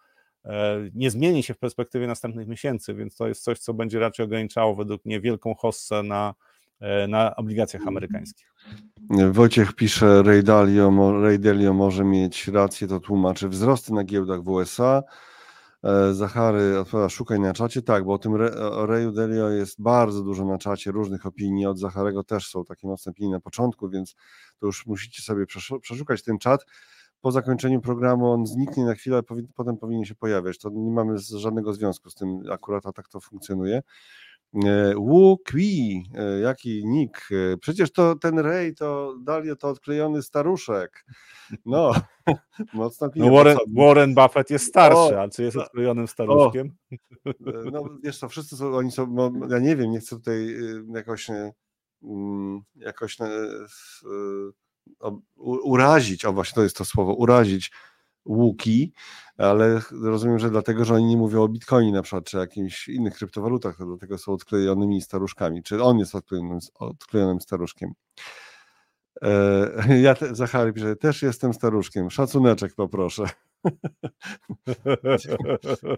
nie 0.93 1.11
zmieni 1.11 1.43
się 1.43 1.53
w 1.53 1.57
perspektywie 1.57 2.07
następnych 2.07 2.47
miesięcy, 2.47 2.93
więc 2.93 3.15
to 3.15 3.27
jest 3.27 3.43
coś, 3.43 3.59
co 3.59 3.73
będzie 3.73 3.99
raczej 3.99 4.25
ograniczało 4.25 4.75
według 4.75 5.05
mnie 5.05 5.21
wielką 5.21 5.55
hossę 5.55 6.03
na, 6.03 6.33
e, 6.79 7.07
na 7.07 7.35
obligacjach 7.35 7.87
amerykańskich. 7.87 8.53
Wojciech 9.31 9.73
pisze, 9.73 10.23
Ray 10.23 10.43
Dalio, 10.43 11.11
Ray 11.21 11.39
Dalio 11.39 11.73
może 11.73 12.03
mieć 12.03 12.47
rację, 12.47 12.87
to 12.87 12.99
tłumaczy 12.99 13.49
wzrosty 13.49 13.93
na 13.93 14.03
giełdach 14.03 14.43
w 14.43 14.49
USA. 14.49 15.03
E, 15.85 16.13
Zachary 16.13 16.79
odpowiada, 16.79 17.09
szukaj 17.09 17.39
na 17.39 17.53
czacie. 17.53 17.81
Tak, 17.81 18.05
bo 18.05 18.13
o 18.13 18.17
tym 18.17 18.33
o 18.71 18.85
Rayu 18.85 19.11
Dalio 19.11 19.49
jest 19.49 19.81
bardzo 19.81 20.23
dużo 20.23 20.45
na 20.45 20.57
czacie 20.57 20.91
różnych 20.91 21.25
opinii. 21.25 21.65
Od 21.65 21.79
Zacharego 21.79 22.23
też 22.23 22.47
są 22.47 22.65
takie 22.65 22.87
mocne 22.87 23.09
opinie 23.09 23.31
na 23.31 23.39
początku, 23.39 23.89
więc 23.89 24.15
to 24.59 24.65
już 24.65 24.85
musicie 24.85 25.23
sobie 25.23 25.45
przeszukać 25.81 26.23
ten 26.23 26.37
czat 26.37 26.65
po 27.21 27.31
zakończeniu 27.31 27.81
programu 27.81 28.31
on 28.31 28.45
zniknie 28.45 28.85
na 28.85 28.95
chwilę, 28.95 29.21
potem 29.55 29.77
powinien 29.77 30.05
się 30.05 30.15
pojawiać. 30.15 30.59
To 30.59 30.69
nie 30.69 30.91
mamy 30.91 31.17
żadnego 31.17 31.73
związku 31.73 32.09
z 32.09 32.15
tym, 32.15 32.39
akurat 32.51 32.85
a 32.85 32.91
tak 32.91 33.07
to 33.07 33.19
funkcjonuje. 33.19 33.81
E, 34.63 34.95
Wu 34.95 35.37
Kui, 35.37 36.03
e, 36.13 36.39
jaki 36.39 36.85
nick? 36.85 37.29
E, 37.31 37.57
przecież 37.57 37.91
to 37.91 38.15
ten 38.15 38.39
Ray, 38.39 38.75
to 38.75 39.15
Dalio 39.19 39.55
to 39.55 39.67
odklejony 39.67 40.23
staruszek. 40.23 41.05
No, 41.65 41.93
mocno 42.73 43.09
no 43.15 43.31
Warren, 43.31 43.57
Warren 43.77 44.15
Buffett 44.15 44.49
jest 44.49 44.65
starszy, 44.65 45.17
o, 45.17 45.21
a 45.21 45.29
czy 45.29 45.43
jest 45.43 45.57
odklejonym 45.57 46.07
staruszkiem? 46.07 46.75
O, 47.25 47.31
no 47.71 47.83
wiesz 48.03 48.17
co, 48.17 48.29
wszyscy 48.29 48.57
są, 48.57 48.75
oni 48.75 48.91
są, 48.91 49.07
no, 49.07 49.31
ja 49.49 49.59
nie 49.59 49.75
wiem, 49.75 49.91
nie 49.91 49.99
chcę 49.99 50.15
tutaj 50.15 50.55
jakoś, 50.93 51.27
mm, 52.03 52.61
jakoś 52.75 53.17
urazić, 55.63 56.25
o 56.25 56.33
właśnie 56.33 56.55
to 56.55 56.63
jest 56.63 56.77
to 56.77 56.85
słowo, 56.85 57.13
urazić 57.13 57.71
łuki, 58.25 58.93
ale 59.37 59.81
rozumiem, 60.01 60.39
że 60.39 60.49
dlatego, 60.49 60.85
że 60.85 60.93
oni 60.93 61.05
nie 61.05 61.17
mówią 61.17 61.43
o 61.43 61.47
bitcoinie 61.47 61.91
na 61.91 62.01
przykład, 62.01 62.25
czy 62.25 62.37
jakimś 62.37 62.87
innych 62.87 63.13
kryptowalutach, 63.13 63.77
to 63.77 63.85
dlatego 63.85 64.17
są 64.17 64.31
odklejonymi 64.31 65.01
staruszkami, 65.01 65.63
czy 65.63 65.83
on 65.83 65.99
jest 65.99 66.15
odklejonym, 66.15 66.59
odklejonym 66.79 67.41
staruszkiem. 67.41 67.93
E, 69.21 69.69
ja, 70.05 70.15
te, 70.15 70.35
Zachary 70.35 70.73
pisze, 70.73 70.95
też 70.95 71.21
jestem 71.21 71.53
staruszkiem, 71.53 72.09
szacuneczek 72.09 72.75
poproszę. 72.75 73.23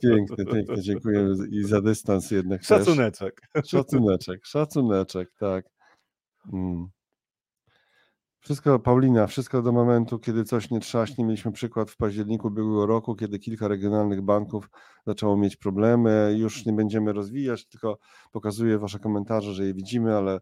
Pięknie, 0.02 0.46
pięknie, 0.46 0.82
dziękuję 0.82 1.30
i 1.52 1.64
za 1.64 1.82
dystans 1.82 2.32
jednak 2.32 2.64
Szacuneczek. 2.64 3.42
Też. 3.54 3.70
Szacuneczek, 3.70 4.46
szacuneczek, 4.46 5.30
tak. 5.40 5.66
Mm. 6.54 6.88
Wszystko, 8.48 8.80
Paulina, 8.80 9.28
wszystko 9.28 9.62
do 9.62 9.72
momentu, 9.72 10.20
kiedy 10.20 10.44
coś 10.44 10.70
nie 10.70 10.80
trzaśnie. 10.80 11.26
Mieliśmy 11.26 11.52
przykład 11.52 11.92
w 11.92 11.98
październiku 11.98 12.48
ubiegłego 12.48 12.86
roku, 12.86 13.16
kiedy 13.16 13.40
kilka 13.40 13.68
regionalnych 13.68 14.22
banków 14.22 14.70
zaczęło 15.08 15.38
mieć 15.38 15.56
problemy. 15.56 16.36
Już 16.38 16.66
nie 16.66 16.74
będziemy 16.74 17.14
rozwijać, 17.14 17.66
tylko 17.68 17.98
pokazuję 18.32 18.80
Wasze 18.80 19.00
komentarze, 19.00 19.54
że 19.54 19.66
je 19.66 19.74
widzimy, 19.74 20.16
ale 20.18 20.40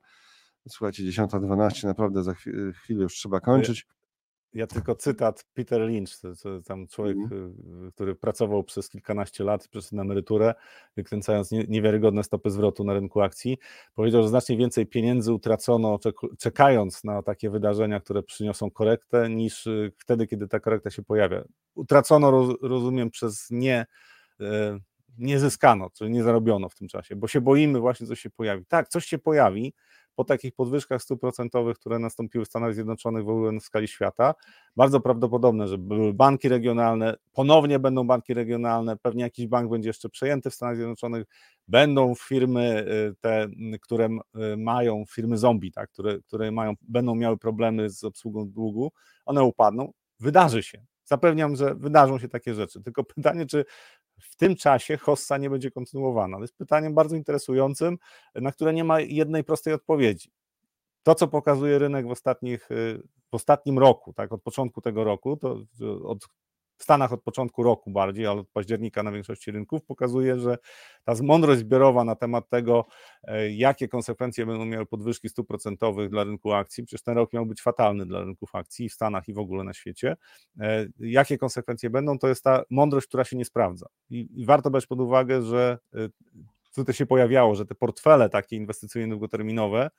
słuchajcie, 0.70 1.04
10.12, 1.04 1.86
naprawdę 1.88 2.24
za 2.24 2.34
chwilę 2.74 3.04
już 3.04 3.14
trzeba 3.14 3.40
kończyć. 3.40 3.88
Ja 4.56 4.68
tylko 4.68 4.96
cytat 4.96 5.46
Peter 5.54 5.82
Lynch, 5.82 6.20
to, 6.22 6.36
to 6.36 6.62
tam 6.62 6.88
człowiek, 6.88 7.18
mm. 7.18 7.92
który 7.92 8.16
pracował 8.16 8.64
przez 8.64 8.90
kilkanaście 8.90 9.44
lat, 9.44 9.68
przez 9.68 9.92
na 9.92 10.02
emeryturę, 10.02 10.54
wykręcając 10.96 11.52
nie, 11.52 11.64
niewiarygodne 11.68 12.24
stopy 12.24 12.50
zwrotu 12.50 12.84
na 12.84 12.94
rynku 12.94 13.22
akcji, 13.22 13.58
powiedział, 13.96 14.22
że 14.24 14.30
znacznie 14.30 14.58
więcej 14.58 14.88
pieniędzy 14.88 15.34
utracono 15.34 16.00
czekając 16.40 17.04
na 17.04 17.24
takie 17.24 17.50
wydarzenia, 17.50 18.00
które 18.00 18.24
przyniosą 18.24 18.72
korektę, 18.72 19.30
niż 19.30 19.68
y, 19.68 19.92
wtedy, 19.98 20.28
kiedy 20.28 20.48
ta 20.48 20.60
korekta 20.60 20.90
się 20.90 21.04
pojawia. 21.04 21.44
Utracono, 21.76 22.32
roz, 22.32 22.56
rozumiem, 22.62 23.10
przez 23.10 23.48
nie 23.52 23.86
e, 24.40 24.80
nie 25.18 25.40
zyskano, 25.40 25.90
czyli 25.90 26.12
nie 26.12 26.24
zarobiono 26.24 26.70
w 26.70 26.76
tym 26.76 26.88
czasie, 26.88 27.16
bo 27.16 27.28
się 27.28 27.42
boimy 27.42 27.80
właśnie, 27.80 28.08
co 28.08 28.16
się 28.16 28.30
pojawi. 28.30 28.66
Tak, 28.66 28.88
coś 28.88 29.06
się 29.06 29.18
pojawi, 29.18 29.74
po 30.16 30.24
takich 30.24 30.54
podwyżkach 30.54 31.02
stóp 31.02 31.22
procentowych, 31.22 31.80
które 31.80 32.00
nastąpiły 32.00 32.46
w 32.46 32.48
Stanach 32.48 32.74
Zjednoczonych 32.74 33.26
w 33.26 33.30
ogóle 33.30 33.60
w 33.60 33.64
skali 33.64 33.88
świata, 33.88 34.34
bardzo 34.76 35.00
prawdopodobne, 35.00 35.68
że 35.68 35.78
były 35.78 36.14
banki 36.14 36.50
regionalne, 36.50 37.16
ponownie 37.34 37.80
będą 37.80 38.08
banki 38.08 38.34
regionalne, 38.34 38.98
pewnie 38.98 39.24
jakiś 39.24 39.48
bank 39.48 39.72
będzie 39.72 39.90
jeszcze 39.90 40.10
przejęty 40.10 40.50
w 40.50 40.54
Stanach 40.54 40.76
Zjednoczonych, 40.76 41.26
będą 41.68 42.16
firmy 42.16 42.86
y, 43.12 43.16
te, 43.22 43.48
które 43.82 44.06
y, 44.54 44.58
mają, 44.58 45.04
firmy 45.10 45.38
zombie, 45.38 45.72
tak, 45.72 45.90
które, 45.90 46.20
które 46.22 46.52
mają, 46.52 46.74
będą 46.82 47.16
miały 47.16 47.38
problemy 47.38 47.90
z 47.90 48.04
obsługą 48.04 48.50
długu, 48.50 48.92
one 49.26 49.44
upadną, 49.44 49.92
wydarzy 50.20 50.64
się. 50.64 50.86
Zapewniam, 51.06 51.56
że 51.56 51.76
wydarzą 51.76 52.20
się 52.20 52.30
takie 52.30 52.54
rzeczy. 52.54 52.84
Tylko 52.84 53.04
pytanie, 53.16 53.46
czy 53.46 53.66
w 54.20 54.36
tym 54.36 54.56
czasie 54.56 54.98
hossa 54.98 55.38
nie 55.38 55.50
będzie 55.50 55.72
kontynuowana? 55.72 56.38
To 56.38 56.44
jest 56.44 56.58
pytaniem 56.58 56.94
bardzo 56.94 57.16
interesującym, 57.16 57.98
na 58.36 58.52
które 58.52 58.74
nie 58.74 58.84
ma 58.84 59.00
jednej 59.00 59.44
prostej 59.44 59.74
odpowiedzi. 59.74 60.32
To, 61.04 61.16
co 61.16 61.28
pokazuje 61.28 61.80
rynek 61.80 62.08
w, 62.08 62.12
ostatnich, 62.12 62.68
w 63.32 63.36
ostatnim 63.36 63.80
roku, 63.80 64.14
tak, 64.14 64.32
od 64.32 64.44
początku 64.44 64.82
tego 64.82 65.04
roku, 65.04 65.38
to 65.38 65.60
od 66.04 66.28
w 66.78 66.84
Stanach 66.84 67.14
od 67.14 67.24
początku 67.24 67.64
roku 67.64 67.92
bardziej, 67.92 68.28
ale 68.28 68.40
od 68.40 68.50
października 68.50 69.04
na 69.04 69.12
większości 69.12 69.52
rynków, 69.52 69.84
pokazuje, 69.84 70.40
że 70.40 70.58
ta 71.04 71.14
mądrość 71.24 71.60
zbiorowa 71.60 72.04
na 72.04 72.16
temat 72.16 72.50
tego, 72.50 72.86
e, 73.24 73.52
jakie 73.52 73.88
konsekwencje 73.88 74.46
będą 74.46 74.66
miały 74.66 74.86
podwyżki 74.86 75.30
stóp 75.30 75.48
procentowych 75.48 76.10
dla 76.10 76.24
rynku 76.24 76.54
akcji, 76.54 76.84
przecież 76.84 77.04
ten 77.04 77.16
rok 77.16 77.34
miał 77.34 77.46
być 77.46 77.62
fatalny 77.62 78.06
dla 78.06 78.20
rynków 78.20 78.56
akcji 78.56 78.90
w 78.90 78.94
Stanach 78.94 79.28
i 79.28 79.34
w 79.34 79.40
ogóle 79.40 79.64
na 79.64 79.74
świecie, 79.74 80.16
e, 80.60 80.88
jakie 81.00 81.38
konsekwencje 81.38 81.90
będą, 81.90 82.20
to 82.20 82.28
jest 82.28 82.44
ta 82.44 82.64
mądrość, 82.70 83.08
która 83.08 83.24
się 83.24 83.38
nie 83.38 83.46
sprawdza. 83.46 83.86
I, 84.10 84.28
i 84.42 84.46
warto 84.46 84.72
brać 84.72 84.88
pod 84.88 85.02
uwagę, 85.02 85.42
że 85.42 85.78
e, 86.76 86.82
tutaj 86.82 86.96
się 86.96 87.06
pojawiało, 87.06 87.56
że 87.56 87.66
te 87.66 87.76
portfele 87.76 88.30
takie 88.30 88.56
inwestycyjne 88.56 89.10
długoterminowe, 89.10 89.90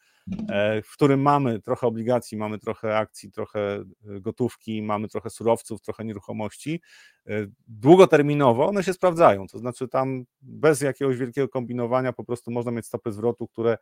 e, 0.49 0.83
w 0.83 0.93
którym 0.93 1.23
mamy 1.23 1.63
trochę 1.63 1.87
obligacji, 1.87 2.39
mamy 2.39 2.59
trochę 2.59 2.99
akcji, 2.99 3.33
trochę 3.33 3.61
e, 3.61 3.85
gotówki, 4.21 4.83
mamy 4.83 5.09
trochę 5.09 5.31
surowców, 5.31 5.83
trochę 5.83 6.05
nieruchomości, 6.05 6.81
e, 7.27 7.47
długoterminowo 7.69 8.67
one 8.67 8.83
się 8.83 8.93
sprawdzają, 8.93 9.47
to 9.47 9.59
znaczy 9.59 9.89
tam 9.89 10.25
bez 10.41 10.81
jakiegoś 10.81 11.17
wielkiego 11.17 11.49
kombinowania 11.49 12.13
po 12.13 12.25
prostu 12.25 12.51
można 12.51 12.73
mieć 12.73 12.87
stopy 12.87 13.13
zwrotu, 13.13 13.49
które 13.49 13.79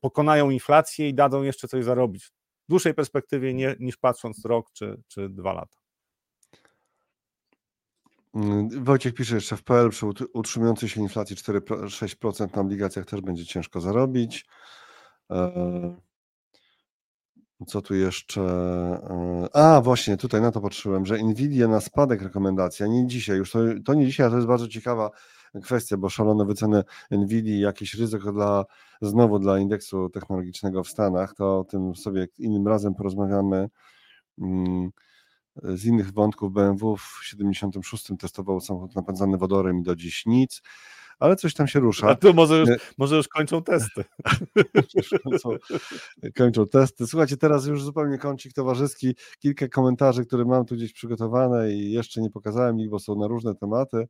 pokonają 0.00 0.50
inflację 0.50 1.08
i 1.08 1.14
dadzą 1.14 1.42
jeszcze 1.42 1.68
coś 1.68 1.84
zarobić 1.84 2.24
w 2.24 2.68
dłuższej 2.68 2.94
perspektywie 2.94 3.54
nie, 3.54 3.76
niż 3.80 3.96
patrząc 3.96 4.44
rok 4.44 4.72
czy, 4.72 5.02
czy 5.08 5.28
dwa 5.28 5.52
lata. 5.52 5.85
Mm, 8.36 8.84
Wojciech 8.84 9.14
pisze 9.14 9.34
jeszcze 9.34 9.56
w 9.56 9.62
PL 9.62 9.90
przy 9.90 10.06
utrzymującej 10.34 10.88
się 10.88 11.00
inflacji 11.00 11.36
4-6% 11.36 12.56
na 12.56 12.62
obligacjach 12.62 13.06
też 13.06 13.20
będzie 13.20 13.46
ciężko 13.46 13.80
zarobić. 13.80 14.46
E, 15.30 15.96
co 17.66 17.82
tu 17.82 17.94
jeszcze? 17.94 18.40
E, 18.40 19.56
a, 19.56 19.80
właśnie, 19.80 20.16
tutaj 20.16 20.40
na 20.40 20.52
to 20.52 20.60
patrzyłem, 20.60 21.06
że 21.06 21.18
Nvidia 21.18 21.68
na 21.68 21.80
spadek 21.80 22.22
rekomendacja, 22.22 22.86
nie 22.86 23.06
dzisiaj, 23.06 23.36
już 23.36 23.50
to, 23.50 23.58
to 23.84 23.94
nie 23.94 24.06
dzisiaj, 24.06 24.26
a 24.26 24.30
to 24.30 24.36
jest 24.36 24.48
bardzo 24.48 24.68
ciekawa 24.68 25.10
kwestia, 25.62 25.96
bo 25.96 26.08
szalone 26.08 26.44
wyceny 26.44 26.82
Nvidia, 27.10 27.66
jakieś 27.66 27.94
ryzyko 27.94 28.32
dla, 28.32 28.64
znowu 29.02 29.38
dla 29.38 29.58
indeksu 29.58 30.10
technologicznego 30.10 30.84
w 30.84 30.88
Stanach, 30.88 31.34
to 31.34 31.58
o 31.58 31.64
tym 31.64 31.94
sobie 31.94 32.28
innym 32.38 32.68
razem 32.68 32.94
porozmawiamy. 32.94 33.68
Z 35.62 35.84
innych 35.84 36.12
wątków 36.12 36.52
BMW 36.52 36.96
w 36.96 37.20
76 37.22 38.08
testował 38.18 38.60
samochód 38.60 38.96
napędzany 38.96 39.38
wodorem 39.38 39.78
i 39.78 39.82
do 39.82 39.96
dziś 39.96 40.26
nic, 40.26 40.62
ale 41.18 41.36
coś 41.36 41.54
tam 41.54 41.68
się 41.68 41.80
rusza. 41.80 42.08
A 42.08 42.14
tu 42.14 42.34
może 42.34 42.58
już, 42.58 42.68
może 42.98 43.16
już 43.16 43.28
kończą 43.28 43.62
testy. 43.62 44.04
kończą, 45.24 45.50
kończą 46.36 46.66
testy. 46.66 47.06
Słuchajcie, 47.06 47.36
teraz 47.36 47.66
już 47.66 47.82
zupełnie 47.82 48.18
kącik 48.18 48.52
towarzyski. 48.52 49.14
Kilka 49.38 49.68
komentarzy, 49.68 50.26
które 50.26 50.44
mam 50.44 50.64
tu 50.64 50.74
gdzieś 50.74 50.92
przygotowane 50.92 51.72
i 51.72 51.92
jeszcze 51.92 52.20
nie 52.20 52.30
pokazałem 52.30 52.80
ich, 52.80 52.90
bo 52.90 52.98
są 52.98 53.16
na 53.16 53.26
różne 53.26 53.54
tematy, 53.54 54.08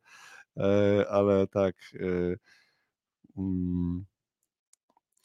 e, 0.57 1.05
ale 1.09 1.47
tak. 1.47 1.75
E, 1.93 2.35
mm, 3.37 4.05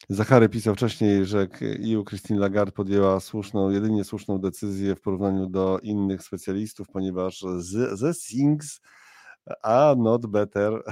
Zachary 0.08 0.48
pisał 0.48 0.74
wcześniej, 0.74 1.26
że 1.26 1.48
EU 1.94 2.04
Christine 2.04 2.40
Lagarde 2.40 2.72
podjęła 2.72 3.20
słuszną, 3.20 3.70
jedynie 3.70 4.04
słuszną 4.04 4.38
decyzję 4.38 4.96
w 4.96 5.00
porównaniu 5.00 5.46
do 5.46 5.78
innych 5.82 6.22
specjalistów, 6.22 6.86
ponieważ 6.92 7.44
ze 7.92 8.14
things 8.14 8.80
are 9.62 9.96
not 9.96 10.26
better. 10.26 10.72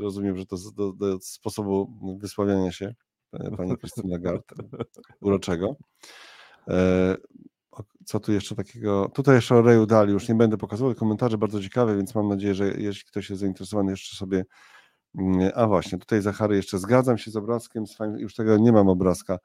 Rozumiem, 0.00 0.38
że 0.38 0.46
to 0.46 0.56
do, 0.76 0.92
do 0.92 1.18
sposobu 1.20 1.98
wysławiania 2.18 2.72
się 2.72 2.94
e, 3.32 3.56
pani 3.56 3.78
Christine 3.78 4.10
Lagarde, 4.10 4.54
uroczego. 5.20 5.76
E, 6.68 7.16
co 8.04 8.20
tu 8.20 8.32
jeszcze 8.32 8.54
takiego? 8.54 9.10
Tutaj 9.14 9.34
jeszcze 9.34 9.54
o 9.54 9.62
Reju 9.62 9.86
Dali, 9.86 10.12
już 10.12 10.28
nie 10.28 10.34
będę 10.34 10.56
pokazywał, 10.56 10.94
komentarze 10.94 11.38
bardzo 11.38 11.62
ciekawe, 11.62 11.96
więc 11.96 12.14
mam 12.14 12.28
nadzieję, 12.28 12.54
że 12.54 12.68
jeśli 12.68 13.04
ktoś 13.04 13.30
jest 13.30 13.40
zainteresowany, 13.40 13.90
jeszcze 13.90 14.16
sobie 14.16 14.44
a 15.54 15.66
właśnie, 15.66 15.98
tutaj 15.98 16.22
Zachary 16.22 16.56
jeszcze 16.56 16.78
zgadzam 16.78 17.18
się 17.18 17.30
z 17.30 17.36
obrazkiem, 17.36 17.84
już 18.16 18.34
tego 18.34 18.58
nie 18.58 18.72
mam 18.72 18.88
obrazka, 18.88 19.38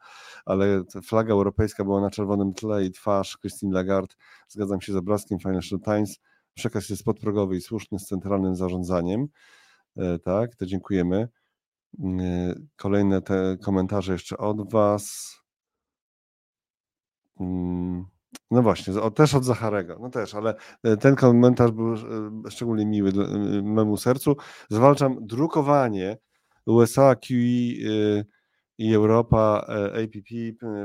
ale 0.46 0.84
flaga 1.04 1.34
europejska 1.34 1.84
była 1.84 2.02
na 2.02 2.10
czerwonym 2.10 2.54
tle 2.54 2.86
i 2.86 2.92
twarz 2.92 3.38
Christine 3.38 3.74
Lagarde. 3.74 4.16
Zgadzam 4.48 4.82
się 4.82 4.94
z 4.94 4.96
obrazkiem 4.96 5.40
Financial 5.40 5.80
Times. 5.80 6.20
Przekaz 6.54 6.90
jest 6.90 7.04
podprogowy 7.04 7.56
i 7.56 7.62
słuszny 7.62 8.00
z 8.00 8.06
centralnym 8.06 8.56
zarządzaniem. 8.56 9.28
E, 9.98 10.20
tak, 10.20 10.56
to 10.56 10.66
dziękujemy. 10.66 11.28
Mm, 12.00 12.68
kolejne 12.76 13.22
te 13.22 13.58
komentarze 13.62 14.14
jeszcze 14.14 14.38
od 14.38 14.72
Was. 14.72 15.38
No 18.52 18.62
właśnie, 18.62 18.94
też 19.16 19.36
od 19.36 19.46
Zacharego, 19.46 19.98
no 20.02 20.10
też, 20.10 20.36
ale 20.36 20.56
e, 20.84 20.98
ten 20.98 21.16
komentarz 21.16 21.72
był 21.72 21.94
e, 21.94 21.98
szczególnie 22.50 22.86
miły 22.86 23.10
e, 23.10 23.62
memu 23.62 23.98
sercu. 23.98 24.36
Zwalczam 24.70 25.18
drukowanie 25.22 26.18
USA, 26.66 27.16
QE 27.16 28.24
i 28.80 28.94
Europa, 28.94 29.68
APP, 30.04 30.30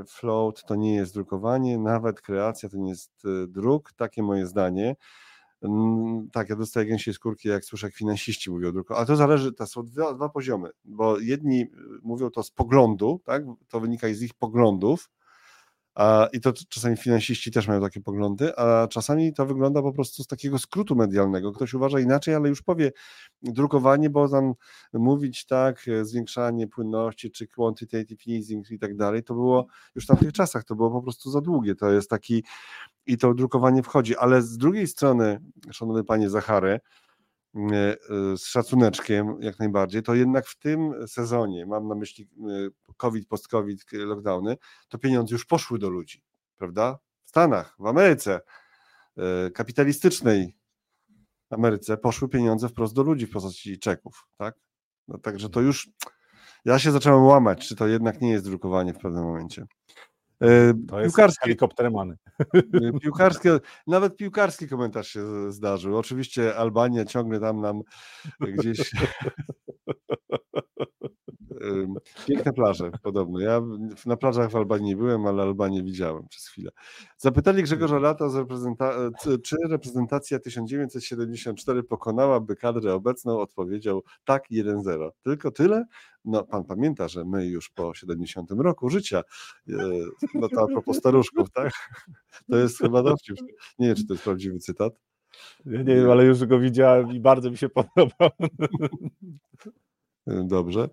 float 0.08 0.64
to 0.64 0.74
nie 0.74 0.94
jest 0.94 1.14
drukowanie, 1.14 1.78
nawet 1.78 2.20
kreacja 2.20 2.68
to 2.68 2.76
nie 2.76 2.88
jest 2.88 3.22
druk, 3.48 3.92
takie 3.92 4.22
moje 4.22 4.46
zdanie. 4.46 4.96
Mm, 5.62 6.30
tak, 6.32 6.48
ja 6.48 6.56
dostaję 6.56 6.86
gęsiej 6.86 7.14
skórki, 7.14 7.48
jak 7.48 7.64
słyszę, 7.64 7.86
jak 7.86 7.94
finansiści 7.94 8.50
mówią 8.50 8.68
o 8.68 8.72
druku, 8.72 8.94
ale 8.94 9.06
to 9.06 9.16
zależy, 9.16 9.52
to 9.52 9.66
są 9.66 9.82
dwa, 9.82 10.14
dwa 10.14 10.28
poziomy, 10.28 10.70
bo 10.84 11.18
jedni 11.18 11.66
mówią 12.02 12.30
to 12.30 12.42
z 12.42 12.50
poglądu, 12.50 13.20
tak, 13.24 13.42
to 13.68 13.80
wynika 13.80 14.14
z 14.14 14.22
ich 14.22 14.34
poglądów, 14.34 15.10
a, 15.94 16.28
I 16.32 16.40
to 16.40 16.52
czasami 16.68 16.96
finansiści 16.96 17.50
też 17.50 17.68
mają 17.68 17.80
takie 17.80 18.00
poglądy, 18.00 18.56
a 18.56 18.88
czasami 18.88 19.34
to 19.34 19.46
wygląda 19.46 19.82
po 19.82 19.92
prostu 19.92 20.22
z 20.22 20.26
takiego 20.26 20.58
skrótu 20.58 20.96
medialnego. 20.96 21.52
Ktoś 21.52 21.74
uważa 21.74 22.00
inaczej, 22.00 22.34
ale 22.34 22.48
już 22.48 22.62
powie 22.62 22.92
drukowanie, 23.42 24.10
bo 24.10 24.28
tam 24.28 24.54
mówić 24.92 25.46
tak, 25.46 25.86
zwiększanie 26.02 26.68
płynności 26.68 27.30
czy 27.30 27.46
quantitative 27.46 28.20
easing 28.28 28.70
i 28.70 28.78
tak 28.78 28.96
dalej, 28.96 29.22
to 29.22 29.34
było 29.34 29.66
już 29.94 30.04
w 30.04 30.08
tamtych 30.08 30.32
czasach, 30.32 30.64
to 30.64 30.74
było 30.74 30.90
po 30.90 31.02
prostu 31.02 31.30
za 31.30 31.40
długie. 31.40 31.74
To 31.74 31.92
jest 31.92 32.10
taki 32.10 32.44
i 33.06 33.18
to 33.18 33.34
drukowanie 33.34 33.82
wchodzi, 33.82 34.16
ale 34.16 34.42
z 34.42 34.58
drugiej 34.58 34.86
strony, 34.86 35.40
szanowny 35.70 36.04
panie 36.04 36.30
Zachary, 36.30 36.72
E, 36.72 36.80
e, 36.80 37.01
z 38.36 38.44
szacuneczkiem 38.44 39.36
jak 39.40 39.58
najbardziej, 39.58 40.02
to 40.02 40.14
jednak 40.14 40.46
w 40.46 40.58
tym 40.58 41.08
sezonie, 41.08 41.66
mam 41.66 41.88
na 41.88 41.94
myśli 41.94 42.24
e, 42.24 42.94
COVID, 42.96 43.28
post-COVID, 43.28 43.84
lockdowny, 43.92 44.56
to 44.88 44.98
pieniądze 44.98 45.34
już 45.34 45.44
poszły 45.44 45.78
do 45.78 45.90
ludzi, 45.90 46.22
prawda? 46.56 46.98
W 47.24 47.28
Stanach, 47.28 47.76
w 47.78 47.86
Ameryce 47.86 48.40
kapitalistycznej 49.54 50.56
Ameryce 51.52 51.96
poszły 51.96 52.28
pieniądze 52.28 52.68
wprost 52.68 52.94
do 52.94 53.02
ludzi 53.02 53.26
w 53.26 53.30
postaci 53.30 53.78
czeków, 53.78 54.26
tak? 54.36 54.54
No, 55.08 55.18
także 55.18 55.48
to 55.48 55.60
już, 55.60 55.90
ja 56.64 56.78
się 56.78 56.92
zacząłem 56.92 57.24
łamać, 57.24 57.68
czy 57.68 57.76
to 57.76 57.86
jednak 57.86 58.20
nie 58.20 58.30
jest 58.30 58.44
drukowanie 58.44 58.94
w 58.94 58.98
pewnym 58.98 59.24
momencie. 59.24 59.66
E, 60.42 60.74
to 60.88 61.00
jest 61.00 61.16
piłkarskie, 61.16 61.40
helikoptermany. 61.42 62.16
E, 62.54 62.98
piłkarskie, 63.00 63.58
nawet 63.86 64.16
piłkarski 64.16 64.68
komentarz 64.68 65.08
się 65.08 65.52
zdarzył. 65.52 65.98
Oczywiście 65.98 66.56
Albania 66.56 67.04
ciągle 67.04 67.40
tam 67.40 67.60
nam 67.60 67.82
gdzieś 68.40 68.90
Piękne 72.26 72.52
plaże, 72.52 72.90
podobno. 73.02 73.40
Ja 73.40 73.62
na 74.06 74.16
plażach 74.16 74.50
w 74.50 74.56
Albanii 74.56 74.86
nie 74.86 74.96
byłem, 74.96 75.26
ale 75.26 75.42
Albanię 75.42 75.82
widziałem 75.82 76.28
przez 76.28 76.48
chwilę. 76.48 76.70
Zapytali 77.18 77.62
Grzegorza 77.62 77.98
Lata, 77.98 78.28
reprezenta 78.34 78.92
czy 79.42 79.56
reprezentacja 79.68 80.38
1974 80.38 81.82
pokonałaby 81.82 82.56
kadrę 82.56 82.94
obecną? 82.94 83.38
Odpowiedział 83.38 84.02
tak, 84.24 84.44
1-0. 84.50 85.10
Tylko 85.22 85.50
tyle? 85.50 85.84
No, 86.24 86.44
pan 86.44 86.64
pamięta, 86.64 87.08
że 87.08 87.24
my 87.24 87.46
już 87.46 87.70
po 87.70 87.94
70 87.94 88.50
roku 88.50 88.90
życia, 88.90 89.22
e, 89.68 89.74
no 90.34 90.48
to 90.48 90.62
a 90.62 90.66
propos 90.66 90.96
staruszków, 90.96 91.50
tak? 91.50 91.72
To 92.50 92.56
jest 92.56 92.78
chyba 92.78 93.02
dowcip. 93.02 93.36
Nie 93.78 93.86
wiem, 93.86 93.96
czy 93.96 94.06
to 94.06 94.14
jest 94.14 94.24
prawdziwy 94.24 94.58
cytat. 94.58 94.92
Ja 95.66 95.78
nie 95.78 95.94
wiem, 95.94 96.10
ale 96.10 96.24
już 96.24 96.44
go 96.44 96.58
widziałem 96.58 97.12
i 97.12 97.20
bardzo 97.20 97.50
mi 97.50 97.56
się 97.56 97.68
podobał. 97.68 98.30
Dobrze. 100.26 100.88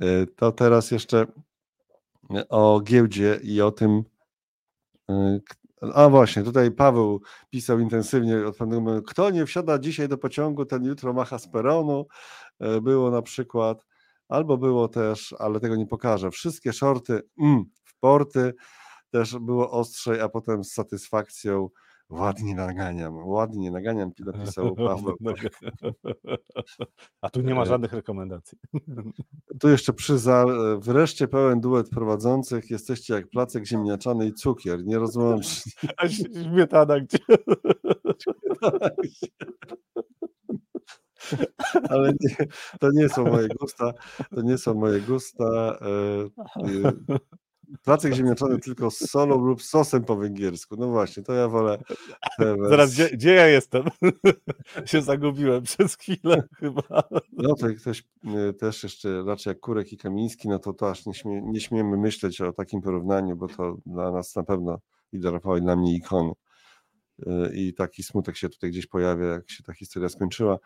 E, 0.00 0.26
to 0.26 0.52
teraz 0.52 0.90
jeszcze 0.90 1.26
o 2.48 2.80
giełdzie 2.80 3.40
i 3.42 3.60
o 3.60 3.70
tym. 3.70 4.04
E, 5.10 5.40
a 5.94 6.08
właśnie, 6.08 6.42
tutaj 6.42 6.70
Paweł 6.70 7.20
pisał 7.50 7.80
intensywnie 7.80 8.46
od 8.46 8.56
pewnego 8.56 8.82
momentu, 8.82 9.06
kto 9.06 9.30
nie 9.30 9.46
wsiada 9.46 9.78
dzisiaj 9.78 10.08
do 10.08 10.18
pociągu, 10.18 10.66
ten 10.66 10.84
jutro 10.84 11.12
macha 11.12 11.38
z 11.38 11.48
peronu. 11.48 12.06
Było 12.82 13.10
na 13.10 13.22
przykład, 13.22 13.86
albo 14.28 14.56
było 14.56 14.88
też, 14.88 15.34
ale 15.38 15.60
tego 15.60 15.76
nie 15.76 15.86
pokażę, 15.86 16.30
wszystkie 16.30 16.72
shorty 16.72 17.22
mm, 17.38 17.64
w 17.84 17.98
porty, 18.00 18.54
też 19.10 19.38
było 19.38 19.70
ostrzej, 19.70 20.20
a 20.20 20.28
potem 20.28 20.64
z 20.64 20.72
satysfakcją 20.72 21.68
Ładnie 22.10 22.54
naganiam, 22.54 23.26
ładnie 23.26 23.70
naganiam, 23.70 24.10
napisał 24.18 24.74
Paweł. 24.76 25.16
A 27.20 27.30
tu 27.30 27.40
nie 27.40 27.54
ma 27.54 27.62
e, 27.62 27.66
żadnych 27.66 27.92
rekomendacji. 27.92 28.58
Tu 29.60 29.68
jeszcze 29.68 29.92
przyza, 29.92 30.44
wreszcie 30.78 31.28
pełen 31.28 31.60
duet 31.60 31.90
prowadzących, 31.90 32.70
jesteście 32.70 33.14
jak 33.14 33.28
placek 33.28 33.66
ziemniaczany 33.66 34.26
i 34.26 34.32
cukier, 34.32 34.84
nie 34.84 34.98
rozłączni. 34.98 35.72
A 35.96 36.08
śmietana 36.08 37.00
gdzie? 37.00 37.18
Ale 41.88 42.12
nie, 42.20 42.46
to 42.80 42.90
nie 42.92 43.08
są 43.08 43.24
moje 43.24 43.48
gusta, 43.48 43.92
to 44.34 44.42
nie 44.42 44.58
są 44.58 44.74
moje 44.74 45.00
gusta. 45.00 45.78
Placek 47.84 48.14
ziemniaczany 48.14 48.58
tylko 48.58 48.90
z 48.90 48.98
solą 48.98 49.44
lub 49.44 49.62
sosem 49.62 50.04
po 50.04 50.16
węgiersku. 50.16 50.76
No 50.76 50.88
właśnie, 50.88 51.22
to 51.22 51.32
ja 51.32 51.48
wolę. 51.48 51.78
Zaraz, 52.68 52.92
gdzie, 52.92 53.10
gdzie 53.10 53.34
ja 53.34 53.46
jestem? 53.46 53.84
się 54.86 55.02
zagubiłem 55.02 55.62
przez 55.62 55.96
chwilę 55.96 56.42
chyba. 56.60 56.82
No 57.32 57.54
to 57.54 57.66
ktoś 57.80 58.04
e, 58.24 58.52
też 58.52 58.82
jeszcze 58.82 59.22
raczej 59.26 59.50
jak 59.50 59.60
Kurek 59.60 59.92
i 59.92 59.96
Kamiński, 59.96 60.48
no 60.48 60.58
to 60.58 60.72
to 60.72 60.90
aż 60.90 61.06
nie, 61.06 61.14
śmie, 61.14 61.42
nie 61.42 61.60
śmiemy 61.60 61.96
myśleć 61.96 62.40
o 62.40 62.52
takim 62.52 62.80
porównaniu, 62.80 63.36
bo 63.36 63.48
to 63.48 63.76
dla 63.86 64.12
nas 64.12 64.36
na 64.36 64.42
pewno 64.42 64.78
i 65.12 65.18
dla 65.18 65.30
Rafała 65.30 65.58
i 65.58 65.62
dla 65.62 65.76
mnie 65.76 65.96
ikony. 65.96 66.32
E, 67.26 67.54
I 67.54 67.74
taki 67.74 68.02
smutek 68.02 68.36
się 68.36 68.48
tutaj 68.48 68.70
gdzieś 68.70 68.86
pojawia, 68.86 69.26
jak 69.26 69.50
się 69.50 69.62
ta 69.62 69.72
historia 69.72 70.08
skończyła. 70.08 70.58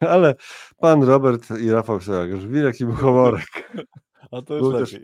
Ale 0.00 0.34
pan 0.76 1.02
Robert 1.02 1.50
i 1.60 1.70
Rafał 1.70 1.98
Wilek 2.48 2.80
i 2.80 2.86
Buchomorek. 2.86 3.72
A 4.30 4.42
to 4.42 4.54
już 4.54 4.74
też 4.74 5.00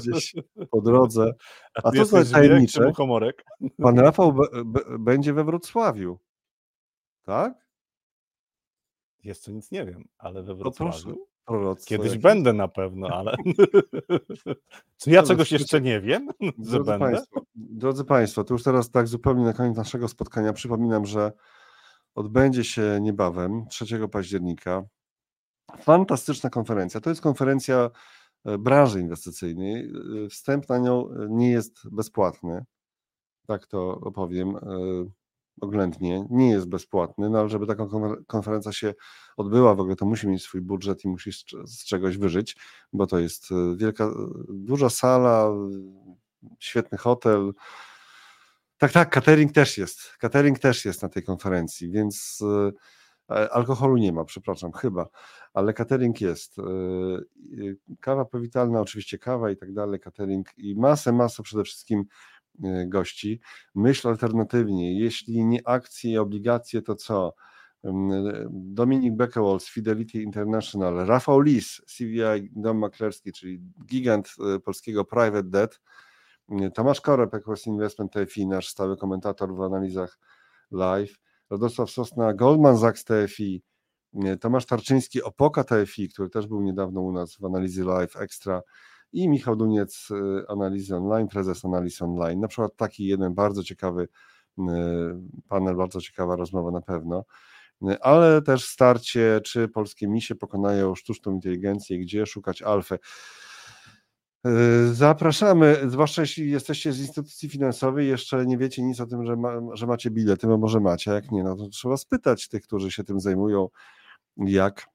gdzieś 0.00 0.34
po 0.70 0.80
drodze. 0.80 1.32
A, 1.84 1.90
to 1.90 2.18
jest 2.18 2.32
tajemnicze. 2.32 2.92
Pan 3.82 3.98
Rafał 3.98 4.36
będzie 4.98 5.32
we 5.32 5.44
Wrocławiu. 5.44 6.18
Tak? 7.22 7.68
Jeszcze 9.24 9.52
nic 9.52 9.70
nie 9.70 9.84
wiem, 9.84 10.04
ale 10.18 10.42
we 10.42 10.54
Wrocławiu. 10.54 11.26
Kiedyś 11.86 12.06
jakieś... 12.06 12.18
będę 12.18 12.52
na 12.52 12.68
pewno, 12.68 13.08
ale. 13.08 13.36
Czy 15.00 15.10
ja 15.10 15.22
czegoś 15.22 15.52
jeszcze 15.52 15.80
nie 15.80 16.00
wiem? 16.00 16.28
Drodzy 16.58 16.90
będę? 16.90 16.98
Państwo, 16.98 17.40
drodzy 17.54 18.04
Państwo, 18.04 18.44
to 18.44 18.54
już 18.54 18.62
teraz 18.62 18.90
tak 18.90 19.08
zupełnie 19.08 19.44
na 19.44 19.52
koniec 19.52 19.76
naszego 19.76 20.08
spotkania 20.08 20.52
przypominam, 20.52 21.06
że 21.06 21.32
odbędzie 22.14 22.64
się 22.64 22.98
niebawem 23.00 23.66
3 23.68 24.08
października 24.08 24.82
fantastyczna 25.78 26.50
konferencja. 26.50 27.00
To 27.00 27.10
jest 27.10 27.22
konferencja 27.22 27.90
branży 28.58 29.00
inwestycyjnej. 29.00 29.92
E, 30.24 30.28
wstęp 30.28 30.68
na 30.68 30.78
nią 30.78 31.10
e, 31.10 31.26
nie 31.30 31.50
jest 31.50 31.90
bezpłatny, 31.90 32.64
tak 33.46 33.66
to 33.66 34.00
opowiem 34.00 34.56
oględnie, 35.60 36.26
nie 36.30 36.50
jest 36.50 36.68
bezpłatny, 36.68 37.30
no 37.30 37.38
ale 37.38 37.48
żeby 37.48 37.66
taka 37.66 37.86
konferencja 38.26 38.72
się 38.72 38.94
odbyła, 39.36 39.74
w 39.74 39.80
ogóle 39.80 39.96
to 39.96 40.06
musi 40.06 40.28
mieć 40.28 40.42
swój 40.42 40.60
budżet 40.60 41.04
i 41.04 41.08
musi 41.08 41.32
z 41.66 41.84
czegoś 41.84 42.18
wyżyć, 42.18 42.56
bo 42.92 43.06
to 43.06 43.18
jest 43.18 43.48
wielka, 43.76 44.10
duża 44.48 44.90
sala, 44.90 45.50
świetny 46.58 46.98
hotel. 46.98 47.52
Tak, 48.78 48.92
tak, 48.92 49.10
catering 49.10 49.52
też 49.52 49.78
jest. 49.78 50.16
Catering 50.18 50.58
też 50.58 50.84
jest 50.84 51.02
na 51.02 51.08
tej 51.08 51.22
konferencji, 51.22 51.90
więc 51.90 52.42
E, 52.42 52.72
alkoholu 53.28 53.96
nie 53.96 54.12
ma, 54.12 54.24
przepraszam, 54.24 54.72
chyba, 54.72 55.08
ale 55.54 55.72
catering 55.72 56.20
jest. 56.20 56.58
E, 56.58 56.62
kawa 58.00 58.24
powitalna, 58.24 58.80
oczywiście 58.80 59.18
kawa 59.18 59.50
i 59.50 59.56
tak 59.56 59.72
dalej, 59.72 60.00
catering 60.00 60.48
i 60.58 60.76
masę, 60.76 61.12
masę 61.12 61.42
przede 61.42 61.64
wszystkim 61.64 62.04
e, 62.64 62.86
gości. 62.86 63.40
Myśl 63.74 64.08
alternatywnie, 64.08 64.98
jeśli 64.98 65.44
nie 65.44 65.68
akcje 65.68 66.12
i 66.12 66.18
obligacje, 66.18 66.82
to 66.82 66.94
co? 66.94 67.34
Dominik 68.50 69.14
Beckewell 69.14 69.60
z 69.60 69.68
Fidelity 69.68 70.22
International, 70.22 71.06
Rafał 71.06 71.40
Lis, 71.40 71.82
CVI 71.86 72.50
Dom 72.52 72.78
Maklerski, 72.78 73.32
czyli 73.32 73.60
gigant 73.86 74.34
polskiego 74.64 75.04
private 75.04 75.42
debt, 75.42 75.80
Tomasz 76.74 77.00
Korep, 77.00 77.34
Equest 77.34 77.66
Investment 77.66 78.12
TFI, 78.12 78.46
nasz 78.46 78.68
stały 78.68 78.96
komentator 78.96 79.54
w 79.54 79.60
analizach 79.60 80.18
live, 80.70 81.18
Radosław 81.50 81.90
Sosna, 81.90 82.34
Goldman 82.34 82.78
Sachs 82.78 83.04
TFI, 83.04 83.62
Tomasz 84.40 84.66
Tarczyński, 84.66 85.22
Opoka 85.22 85.64
TFI, 85.64 86.08
który 86.08 86.30
też 86.30 86.46
był 86.46 86.62
niedawno 86.62 87.00
u 87.00 87.12
nas 87.12 87.36
w 87.36 87.44
analizy 87.44 87.84
live 87.84 88.16
extra 88.16 88.62
i 89.12 89.28
Michał 89.28 89.56
Duniec, 89.56 90.08
y, 90.10 90.48
analizy 90.48 90.96
online, 90.96 91.28
prezes 91.28 91.64
analizy 91.64 92.04
online. 92.04 92.40
Na 92.40 92.48
przykład 92.48 92.76
taki 92.76 93.06
jeden 93.06 93.34
bardzo 93.34 93.62
ciekawy 93.62 94.02
y, 94.02 94.62
panel, 95.48 95.76
bardzo 95.76 96.00
ciekawa 96.00 96.36
rozmowa 96.36 96.70
na 96.70 96.80
pewno, 96.80 97.24
ale 98.00 98.42
też 98.42 98.64
starcie, 98.64 99.40
czy 99.44 99.68
polskie 99.68 100.08
misie 100.08 100.34
pokonają 100.34 100.94
sztuczną 100.94 101.32
inteligencję, 101.32 101.98
gdzie 101.98 102.26
szukać 102.26 102.62
alfy. 102.62 102.98
Zapraszamy, 104.92 105.90
zwłaszcza 105.90 106.22
jeśli 106.22 106.50
jesteście 106.50 106.92
z 106.92 107.00
instytucji 107.00 107.48
finansowej, 107.48 108.08
jeszcze 108.08 108.46
nie 108.46 108.58
wiecie 108.58 108.82
nic 108.82 109.00
o 109.00 109.06
tym, 109.06 109.26
że, 109.26 109.36
ma, 109.36 109.52
że 109.72 109.86
macie 109.86 110.10
bilety, 110.10 110.46
bo 110.46 110.58
może 110.58 110.80
macie, 110.80 111.10
jak 111.10 111.30
nie, 111.30 111.42
no 111.42 111.56
to 111.56 111.68
trzeba 111.68 111.96
spytać 111.96 112.48
tych, 112.48 112.62
którzy 112.62 112.90
się 112.90 113.04
tym 113.04 113.20
zajmują, 113.20 113.68
jak, 114.36 114.86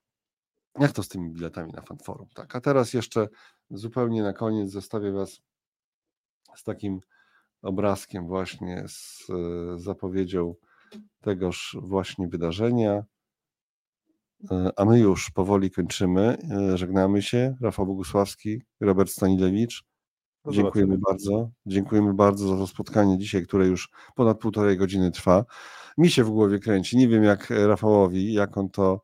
jak 0.79 0.91
to 0.91 1.03
z 1.03 1.07
tymi 1.07 1.31
biletami 1.31 1.71
na 1.71 1.81
fanforum. 1.81 2.27
Tak, 2.35 2.55
a 2.55 2.61
teraz 2.61 2.93
jeszcze 2.93 3.27
zupełnie 3.71 4.23
na 4.23 4.33
koniec 4.33 4.71
zostawię 4.71 5.11
Was 5.11 5.41
z 6.55 6.63
takim 6.63 6.99
obrazkiem 7.61 8.27
właśnie 8.27 8.83
z 8.87 9.27
zapowiedzią 9.75 10.55
tegoż 11.21 11.77
właśnie 11.81 12.27
wydarzenia. 12.27 13.03
E, 14.51 14.71
a 14.75 14.85
my 14.85 14.99
już 14.99 15.31
powoli 15.31 15.71
kończymy. 15.71 16.37
E, 16.51 16.77
żegnamy 16.77 17.21
się. 17.21 17.55
Rafał 17.61 17.85
Bogusławski, 17.85 18.61
Robert 18.79 19.09
Stanilewicz. 19.09 19.83
Dziękujemy 20.51 20.97
bardzo. 20.97 21.49
Dziękujemy 21.65 22.13
bardzo 22.13 22.47
za 22.47 22.57
to 22.57 22.67
spotkanie 22.67 23.17
dzisiaj, 23.17 23.43
które 23.43 23.67
już 23.67 23.89
ponad 24.15 24.39
półtorej 24.39 24.77
godziny 24.77 25.11
trwa. 25.11 25.45
Mi 25.97 26.09
się 26.09 26.23
w 26.23 26.29
głowie 26.29 26.59
kręci. 26.59 26.97
Nie 26.97 27.07
wiem 27.07 27.23
jak 27.23 27.49
Rafałowi, 27.49 28.33
jak 28.33 28.57
on 28.57 28.69
to, 28.69 29.01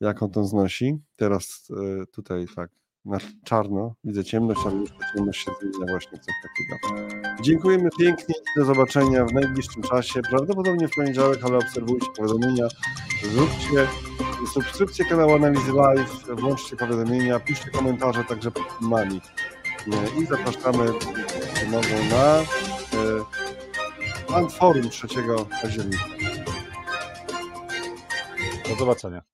jak 0.00 0.22
on 0.22 0.30
to 0.30 0.44
znosi. 0.44 0.98
Teraz 1.16 1.68
e, 1.70 2.06
tutaj 2.06 2.46
tak 2.56 2.70
na 3.04 3.18
czarno, 3.44 3.94
widzę 4.04 4.24
ciemność, 4.24 4.60
ale 4.66 4.76
już 4.76 4.90
ta 4.90 5.12
ciemność 5.14 5.44
się 5.44 5.50
zmienia 5.60 5.92
właśnie 5.92 6.18
coś 6.18 6.34
takiego. 6.42 7.02
Dziękujemy 7.42 7.88
pięknie 7.98 8.34
i 8.38 8.60
do 8.60 8.64
zobaczenia 8.64 9.24
w 9.24 9.32
najbliższym 9.32 9.82
czasie, 9.82 10.22
prawdopodobnie 10.30 10.88
w 10.88 10.94
poniedziałek, 10.96 11.44
ale 11.44 11.58
obserwujcie 11.58 12.06
powiadomienia, 12.16 12.68
zróbcie 13.22 13.88
subskrypcję 14.54 15.04
kanału 15.04 15.34
Analizy 15.34 15.72
Live, 15.72 16.26
włączcie 16.40 16.76
powiadomienia, 16.76 17.40
piszcie 17.40 17.70
komentarze 17.70 18.24
także 18.24 18.50
pod 18.50 18.64
filmami 18.78 19.20
i 20.22 20.26
zapraszamy 20.26 20.86
znowu 21.68 22.04
na 22.10 22.38
e, 22.38 24.34
Antforum 24.34 24.90
3 24.90 25.06
października. 25.62 26.04
Do 28.68 28.76
zobaczenia. 28.76 29.33